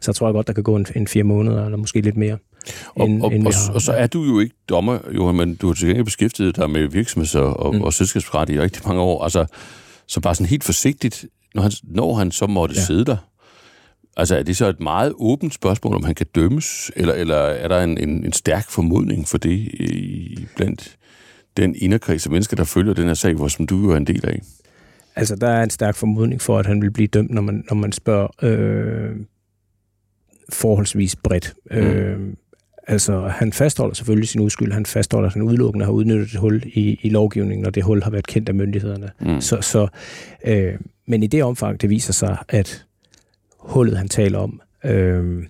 så 0.00 0.12
tror 0.12 0.26
jeg 0.26 0.34
godt, 0.34 0.46
der 0.46 0.52
kan 0.52 0.62
gå 0.62 0.76
en, 0.76 0.86
en 0.96 1.08
fire 1.08 1.24
måneder, 1.24 1.64
eller 1.64 1.78
måske 1.78 2.00
lidt 2.00 2.16
mere. 2.16 2.38
Og, 2.94 3.08
end, 3.08 3.22
og, 3.22 3.34
end 3.34 3.46
og, 3.46 3.52
og 3.74 3.82
så 3.82 3.92
er 3.92 4.06
du 4.06 4.24
jo 4.24 4.40
ikke 4.40 4.54
dommer, 4.68 4.98
Johan, 5.16 5.34
men 5.34 5.54
du 5.54 5.66
har 5.66 5.74
til 5.74 5.86
gengæld 5.88 6.04
beskæftiget 6.04 6.56
dig 6.56 6.70
med 6.70 6.88
virksomheds- 6.88 7.34
og, 7.34 7.60
og, 7.60 7.74
mm. 7.74 7.82
og 7.82 7.92
selskabsret 7.92 8.50
i 8.50 8.60
rigtig 8.60 8.82
mange 8.86 9.02
år. 9.02 9.22
Altså, 9.22 9.46
så 10.06 10.20
bare 10.20 10.34
sådan 10.34 10.46
helt 10.46 10.64
forsigtigt, 10.64 11.26
når 11.54 11.62
han, 11.62 11.72
når 11.84 12.14
han 12.14 12.30
så 12.30 12.46
måtte 12.46 12.74
ja. 12.74 12.80
sidde 12.80 13.04
der, 13.04 13.16
altså 14.16 14.36
er 14.36 14.42
det 14.42 14.56
så 14.56 14.66
et 14.66 14.80
meget 14.80 15.12
åbent 15.16 15.54
spørgsmål, 15.54 15.94
om 15.94 16.04
han 16.04 16.14
kan 16.14 16.26
dømmes, 16.34 16.90
eller, 16.96 17.14
eller 17.14 17.36
er 17.36 17.68
der 17.68 17.82
en, 17.82 17.98
en, 17.98 18.24
en 18.24 18.32
stærk 18.32 18.70
formodning 18.70 19.28
for 19.28 19.38
det 19.38 19.58
i, 19.80 20.46
blandt 20.56 20.96
den 21.56 21.74
inderkreds 21.78 22.26
af 22.26 22.32
mennesker, 22.32 22.56
der 22.56 22.64
følger 22.64 22.94
den 22.94 23.06
her 23.06 23.14
sag, 23.14 23.34
hvor 23.34 23.48
som 23.48 23.66
du 23.66 23.80
jo 23.80 23.90
er 23.90 23.96
en 23.96 24.06
del 24.06 24.26
af? 24.26 24.40
Altså, 25.16 25.36
der 25.36 25.48
er 25.48 25.62
en 25.62 25.70
stærk 25.70 25.94
formodning 25.94 26.40
for, 26.40 26.58
at 26.58 26.66
han 26.66 26.82
vil 26.82 26.90
blive 26.90 27.06
dømt, 27.06 27.30
når 27.30 27.42
man, 27.42 27.64
når 27.70 27.74
man 27.74 27.92
spørger 27.92 28.28
øh, 28.42 29.16
forholdsvis 30.48 31.16
bredt. 31.16 31.54
Mm. 31.70 31.76
Øh, 31.76 32.34
Altså, 32.86 33.20
han 33.20 33.52
fastholder 33.52 33.94
selvfølgelig 33.94 34.28
sin 34.28 34.40
uskyld. 34.40 34.72
Han 34.72 34.86
fastholder, 34.86 35.26
at 35.26 35.32
han 35.32 35.42
udelukkende 35.42 35.84
har 35.84 35.92
udnyttet 35.92 36.32
et 36.32 36.40
hul 36.40 36.62
i, 36.66 36.98
i 37.02 37.08
lovgivningen, 37.08 37.66
og 37.66 37.74
det 37.74 37.82
hul 37.82 38.02
har 38.02 38.10
været 38.10 38.26
kendt 38.26 38.48
af 38.48 38.54
myndighederne. 38.54 39.10
Mm. 39.20 39.40
Så, 39.40 39.60
så, 39.60 39.88
øh, 40.46 40.74
men 41.06 41.22
i 41.22 41.26
det 41.26 41.42
omfang, 41.42 41.80
det 41.80 41.90
viser 41.90 42.12
sig, 42.12 42.36
at 42.48 42.84
hullet, 43.58 43.98
han 43.98 44.08
taler 44.08 44.38
om, 44.38 44.60
øh, 44.84 45.44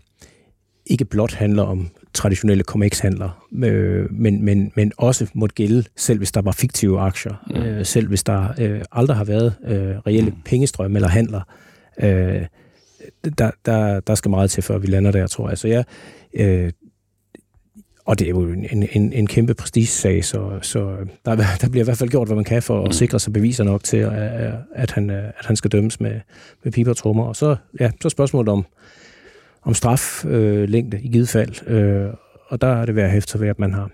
ikke 0.86 1.05
blot 1.05 1.35
handler 1.35 1.62
om 1.62 1.89
traditionelle 2.15 2.65
COMEX-handler, 2.65 3.47
øh, 3.65 4.12
men, 4.12 4.45
men, 4.45 4.73
men 4.74 4.93
også 4.97 5.27
måtte 5.35 5.55
gælde, 5.55 5.85
selv 5.97 6.19
hvis 6.19 6.32
der 6.32 6.43
var 6.43 6.53
fiktive 6.53 7.01
aktier, 7.01 7.45
mm. 7.51 7.57
øh, 7.57 7.86
selv 7.86 8.09
hvis 8.09 8.23
der 8.23 8.49
øh, 8.59 8.81
aldrig 8.93 9.16
har 9.16 9.24
været 9.24 9.55
øh, 9.66 9.97
reelle 10.07 10.31
mm. 10.31 10.36
pengestrømme 10.45 10.99
eller 10.99 11.09
handler. 11.09 11.41
Øh, 12.03 12.43
der, 13.39 13.51
der, 13.66 14.01
der 14.01 14.15
skal 14.15 14.31
meget 14.31 14.51
til, 14.51 14.62
før 14.62 14.78
vi 14.78 14.86
lander 14.86 15.11
der, 15.11 15.27
tror 15.27 15.49
jeg. 15.49 15.59
Så 15.59 15.69
jeg, 15.69 15.85
øh, 16.35 16.73
og 18.05 18.19
det 18.19 18.24
er 18.24 18.31
jo 18.31 18.43
en, 18.43 18.89
en, 18.93 19.12
en 19.12 19.27
kæmpe 19.27 19.55
prestigesag, 19.55 20.24
så, 20.24 20.59
så 20.62 20.97
der, 21.24 21.36
der 21.61 21.69
bliver 21.69 21.85
i 21.85 21.86
hvert 21.86 21.99
fald 21.99 22.11
gjort, 22.11 22.28
hvad 22.28 22.36
man 22.36 22.45
kan 22.45 22.62
for 22.62 22.81
at 22.81 22.89
mm. 22.89 22.93
sikre 22.93 23.20
sig 23.20 23.32
beviser 23.32 23.65
nok 23.65 23.85
til, 23.85 23.97
at, 23.97 24.53
at, 24.74 24.91
han, 24.91 25.11
at 25.11 25.47
han 25.47 25.57
skal 25.57 25.70
dømmes 25.70 26.01
med, 26.01 26.20
med 26.62 26.73
piber 26.73 26.91
og 26.91 26.97
trommer. 26.97 27.24
Og 27.24 27.36
så, 27.36 27.57
ja, 27.81 27.91
så 28.03 28.09
spørgsmålet 28.09 28.49
om, 28.49 28.66
om 29.65 29.74
straflængde 29.74 30.97
øh, 30.97 31.05
i 31.05 31.09
givet 31.09 31.28
fald. 31.28 31.69
Øh, 31.69 32.11
og 32.49 32.61
der 32.61 32.66
er 32.66 32.86
det 32.86 32.97
værd 32.97 33.05
at 33.05 33.12
hæfte 33.12 33.41
ved, 33.41 33.49
at 33.49 33.59
man 33.59 33.74
har 33.74 33.91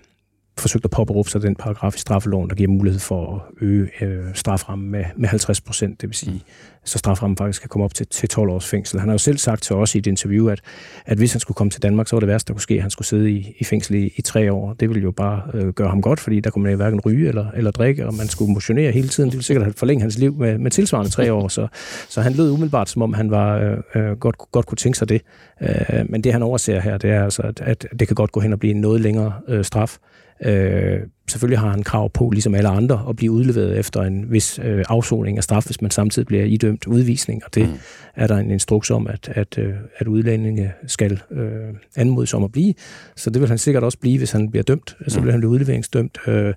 forsøgt 0.57 0.85
at 0.85 0.91
påberåbe 0.91 1.29
sig 1.29 1.41
den 1.41 1.55
paragraf 1.55 1.95
i 1.95 1.99
straffeloven, 1.99 2.49
der 2.49 2.55
giver 2.55 2.69
mulighed 2.69 2.99
for 2.99 3.35
at 3.35 3.67
øge 3.67 3.89
øh, 4.01 4.25
straframmen 4.33 4.91
med, 4.91 5.05
med 5.15 5.29
50 5.29 5.61
procent, 5.61 6.01
det 6.01 6.09
vil 6.09 6.15
sige, 6.15 6.43
så 6.85 6.97
straframmen 6.97 7.37
faktisk 7.37 7.61
kan 7.61 7.69
komme 7.69 7.85
op 7.85 7.93
til, 7.93 8.07
til 8.07 8.29
12 8.29 8.49
års 8.49 8.65
fængsel. 8.65 8.99
Han 8.99 9.09
har 9.09 9.13
jo 9.13 9.17
selv 9.17 9.37
sagt 9.37 9.63
til 9.63 9.75
os 9.75 9.95
i 9.95 9.97
et 9.97 10.07
interview, 10.07 10.47
at, 10.47 10.61
at 11.05 11.17
hvis 11.17 11.33
han 11.33 11.39
skulle 11.39 11.55
komme 11.55 11.71
til 11.71 11.81
Danmark, 11.81 12.07
så 12.07 12.15
var 12.15 12.19
det 12.19 12.29
værste, 12.29 12.47
der 12.47 12.53
kunne 12.53 12.61
ske, 12.61 12.73
at 12.73 12.81
han 12.81 12.89
skulle 12.89 13.07
sidde 13.07 13.31
i, 13.31 13.55
i 13.59 13.63
fængsel 13.63 13.95
i, 13.95 14.13
i 14.15 14.21
tre 14.21 14.53
år. 14.53 14.73
Det 14.73 14.89
ville 14.89 15.03
jo 15.03 15.11
bare 15.11 15.41
øh, 15.53 15.67
gøre 15.67 15.89
ham 15.89 16.01
godt, 16.01 16.19
fordi 16.19 16.39
der 16.39 16.49
kunne 16.49 16.63
man 16.63 16.75
hverken 16.75 16.99
ryge 16.99 17.27
eller, 17.27 17.51
eller 17.51 17.71
drikke, 17.71 18.07
og 18.07 18.13
man 18.13 18.27
skulle 18.27 18.53
motionere 18.53 18.91
hele 18.91 19.07
tiden. 19.07 19.29
Det 19.29 19.35
ville 19.35 19.45
sikkert 19.45 19.65
have 19.65 19.73
forlænget 19.77 20.01
hans 20.01 20.17
liv 20.17 20.35
med, 20.35 20.57
med 20.57 20.71
tilsvarende 20.71 21.11
tre 21.11 21.33
år, 21.33 21.47
så, 21.47 21.67
så 22.09 22.21
han 22.21 22.33
lød 22.33 22.51
umiddelbart, 22.51 22.89
som 22.89 23.01
om 23.01 23.13
han 23.13 23.31
var 23.31 23.57
øh, 23.57 23.77
øh, 23.95 24.17
godt, 24.17 24.37
godt 24.37 24.65
kunne 24.65 24.77
tænke 24.77 24.97
sig 24.97 25.09
det. 25.09 25.21
Øh, 25.61 26.05
men 26.09 26.23
det, 26.23 26.33
han 26.33 26.43
overser 26.43 26.79
her, 26.79 26.97
det 26.97 27.11
er 27.11 27.23
altså, 27.23 27.41
at, 27.41 27.61
at 27.61 27.87
det 27.99 28.07
kan 28.07 28.15
godt 28.15 28.31
gå 28.31 28.39
hen 28.39 28.53
og 28.53 28.59
blive 28.59 28.73
en 28.73 28.81
noget 28.81 29.01
længere 29.01 29.33
øh, 29.47 29.65
straf, 29.65 29.97
Øh, 30.45 30.99
selvfølgelig 31.29 31.59
har 31.59 31.69
han 31.69 31.83
krav 31.83 32.09
på, 32.09 32.29
ligesom 32.29 32.55
alle 32.55 32.69
andre, 32.69 33.05
at 33.09 33.15
blive 33.15 33.31
udleveret 33.31 33.79
efter 33.79 34.01
en 34.01 34.31
vis 34.31 34.59
øh, 34.63 34.85
afsoning 34.89 35.37
af 35.37 35.43
straf, 35.43 35.65
hvis 35.65 35.81
man 35.81 35.91
samtidig 35.91 36.25
bliver 36.25 36.43
idømt 36.43 36.87
udvisning, 36.87 37.41
og 37.45 37.55
det 37.55 37.69
mm. 37.69 37.73
er 38.15 38.27
der 38.27 38.37
en 38.37 38.51
instruks 38.51 38.91
om, 38.91 39.07
at, 39.07 39.31
at, 39.35 39.57
øh, 39.57 39.73
at 39.97 40.07
udlændinge 40.07 40.71
skal 40.87 41.21
øh, 41.31 41.73
anmodes 41.95 42.33
om 42.33 42.43
at 42.43 42.51
blive. 42.51 42.73
Så 43.15 43.29
det 43.29 43.41
vil 43.41 43.49
han 43.49 43.57
sikkert 43.57 43.83
også 43.83 43.97
blive, 43.97 44.17
hvis 44.17 44.31
han 44.31 44.51
bliver 44.51 44.63
dømt. 44.63 44.97
Så 45.07 45.19
mm. 45.19 45.25
vil 45.25 45.31
han 45.31 45.41
blive 45.41 45.51
udleveringsdømt. 45.51 46.17
Øh, 46.27 46.53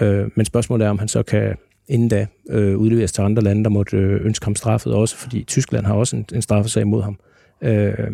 øh, 0.00 0.26
men 0.36 0.44
spørgsmålet 0.44 0.84
er, 0.84 0.90
om 0.90 0.98
han 0.98 1.08
så 1.08 1.22
kan 1.22 1.56
inden 1.88 2.08
da 2.08 2.26
øh, 2.50 2.76
udleveres 2.76 3.12
til 3.12 3.22
andre 3.22 3.42
lande, 3.42 3.64
der 3.64 3.70
måtte 3.70 3.96
øh, 3.96 4.26
ønske 4.26 4.46
ham 4.46 4.54
straffet 4.54 4.94
også, 4.94 5.16
fordi 5.16 5.44
Tyskland 5.44 5.86
har 5.86 5.94
også 5.94 6.16
en, 6.16 6.26
en 6.34 6.42
straffesag 6.42 6.86
mod 6.86 7.02
ham. 7.02 7.18
Øh, 7.62 8.10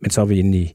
men 0.00 0.10
så 0.10 0.20
er 0.20 0.24
vi 0.24 0.38
inde 0.38 0.58
i, 0.58 0.74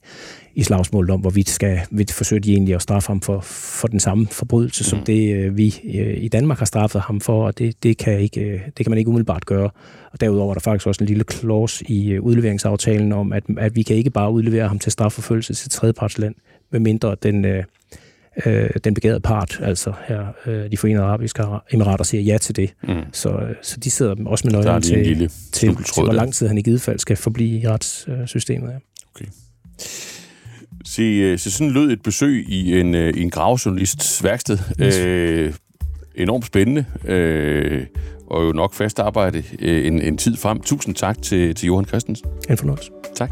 i 0.56 0.64
slagsmålet 0.64 1.12
om, 1.12 1.22
hvorvidt 1.22 1.50
skal 1.50 1.80
vi 1.91 2.06
forsøge 2.12 2.40
de 2.40 2.52
egentlig 2.54 2.76
at 2.76 2.82
straffe 2.82 3.08
ham 3.08 3.22
for, 3.22 3.40
for 3.41 3.88
den 3.88 4.00
samme 4.00 4.28
forbrydelse, 4.28 4.84
mm. 4.84 4.86
som 4.90 5.00
det 5.00 5.36
øh, 5.36 5.58
vi 5.58 5.76
øh, 5.94 6.24
i 6.24 6.28
Danmark 6.28 6.60
har 6.60 6.66
straffet 6.66 7.02
ham 7.02 7.22
for, 7.22 7.45
og 7.45 7.58
det, 7.58 7.84
det, 7.84 7.98
kan 7.98 8.20
ikke, 8.20 8.41
øh, 8.41 8.60
det 8.78 8.86
kan 8.86 8.90
man 8.90 8.98
ikke 8.98 9.10
umiddelbart 9.10 9.45
gøre. 9.45 9.70
Og 10.12 10.22
derudover 10.22 10.50
er 10.50 10.54
der 10.54 10.62
faktisk 10.62 10.88
også 10.88 11.04
en 11.04 11.08
lille 11.08 11.24
clause 11.32 11.86
i 11.88 12.12
øh, 12.12 12.22
udleveringsaftalen 12.22 13.12
om, 13.12 13.34
at, 13.34 13.44
at 13.58 13.76
vi 13.76 13.84
kan 13.84 13.95
ikke 13.95 14.10
bare 14.10 14.32
udlevere 14.32 14.68
ham 14.68 14.80
til 14.80 14.91
strafforfølgelse 14.91 15.54
til 15.54 15.70
tredjepartsland, 15.70 16.36
medmindre 16.72 17.16
den, 17.24 17.45
øh, 17.45 17.64
øh, 18.45 18.70
den 18.84 18.94
begærede 18.94 19.20
part, 19.20 19.60
altså 19.64 19.94
her 20.08 20.26
øh, 20.45 20.72
de 20.72 20.78
forenede 20.78 21.04
arabiske 21.04 21.44
emirater, 21.72 22.04
siger 22.04 22.22
ja 22.22 22.38
til 22.38 22.56
det. 22.56 22.74
Mm. 22.84 22.95
Så, 23.12 23.40
så 23.62 23.78
de 23.78 23.91
sidder 23.91 24.16
også 24.26 24.48
med 24.48 24.54
nøglen 24.54 24.82
til, 24.82 25.30
til, 25.52 25.76
til, 25.76 26.04
hvor 26.04 26.14
lang 26.14 26.34
tid 26.34 26.48
han 26.48 26.58
i 26.58 26.62
givet 26.62 26.82
fald 26.82 27.00
skal 27.00 27.18
forblive 27.18 27.60
i 27.60 27.68
retssystemet. 27.68 28.72
Ja. 28.72 28.78
Okay. 29.15 29.26
Se, 30.85 31.02
øh, 31.02 31.40
så 31.40 31.52
sådan 31.52 31.72
lød 31.72 31.91
et 31.91 32.02
besøg 32.03 32.45
i 32.49 32.80
en, 32.80 32.95
øh, 32.95 33.14
i 33.18 33.22
en 33.22 33.30
gravjournalists 33.30 34.23
værksted. 34.23 34.57
Yes. 34.81 34.98
Øh, 34.98 35.53
enormt 36.15 36.45
spændende, 36.45 36.85
øh, 37.06 37.85
og 38.27 38.44
jo 38.44 38.52
nok 38.52 38.73
fast 38.73 38.99
arbejde 38.99 39.44
øh, 39.60 39.88
en, 39.88 40.02
en 40.02 40.18
tid 40.18 40.38
frem. 40.38 40.61
Tusind 40.61 40.95
tak 40.95 41.22
til, 41.22 41.56
til 41.56 41.68
Johan 41.68 41.85
Christensen. 41.85 42.27
En 42.49 42.57
fornøjelse. 42.57 42.91
Tak. 43.15 43.30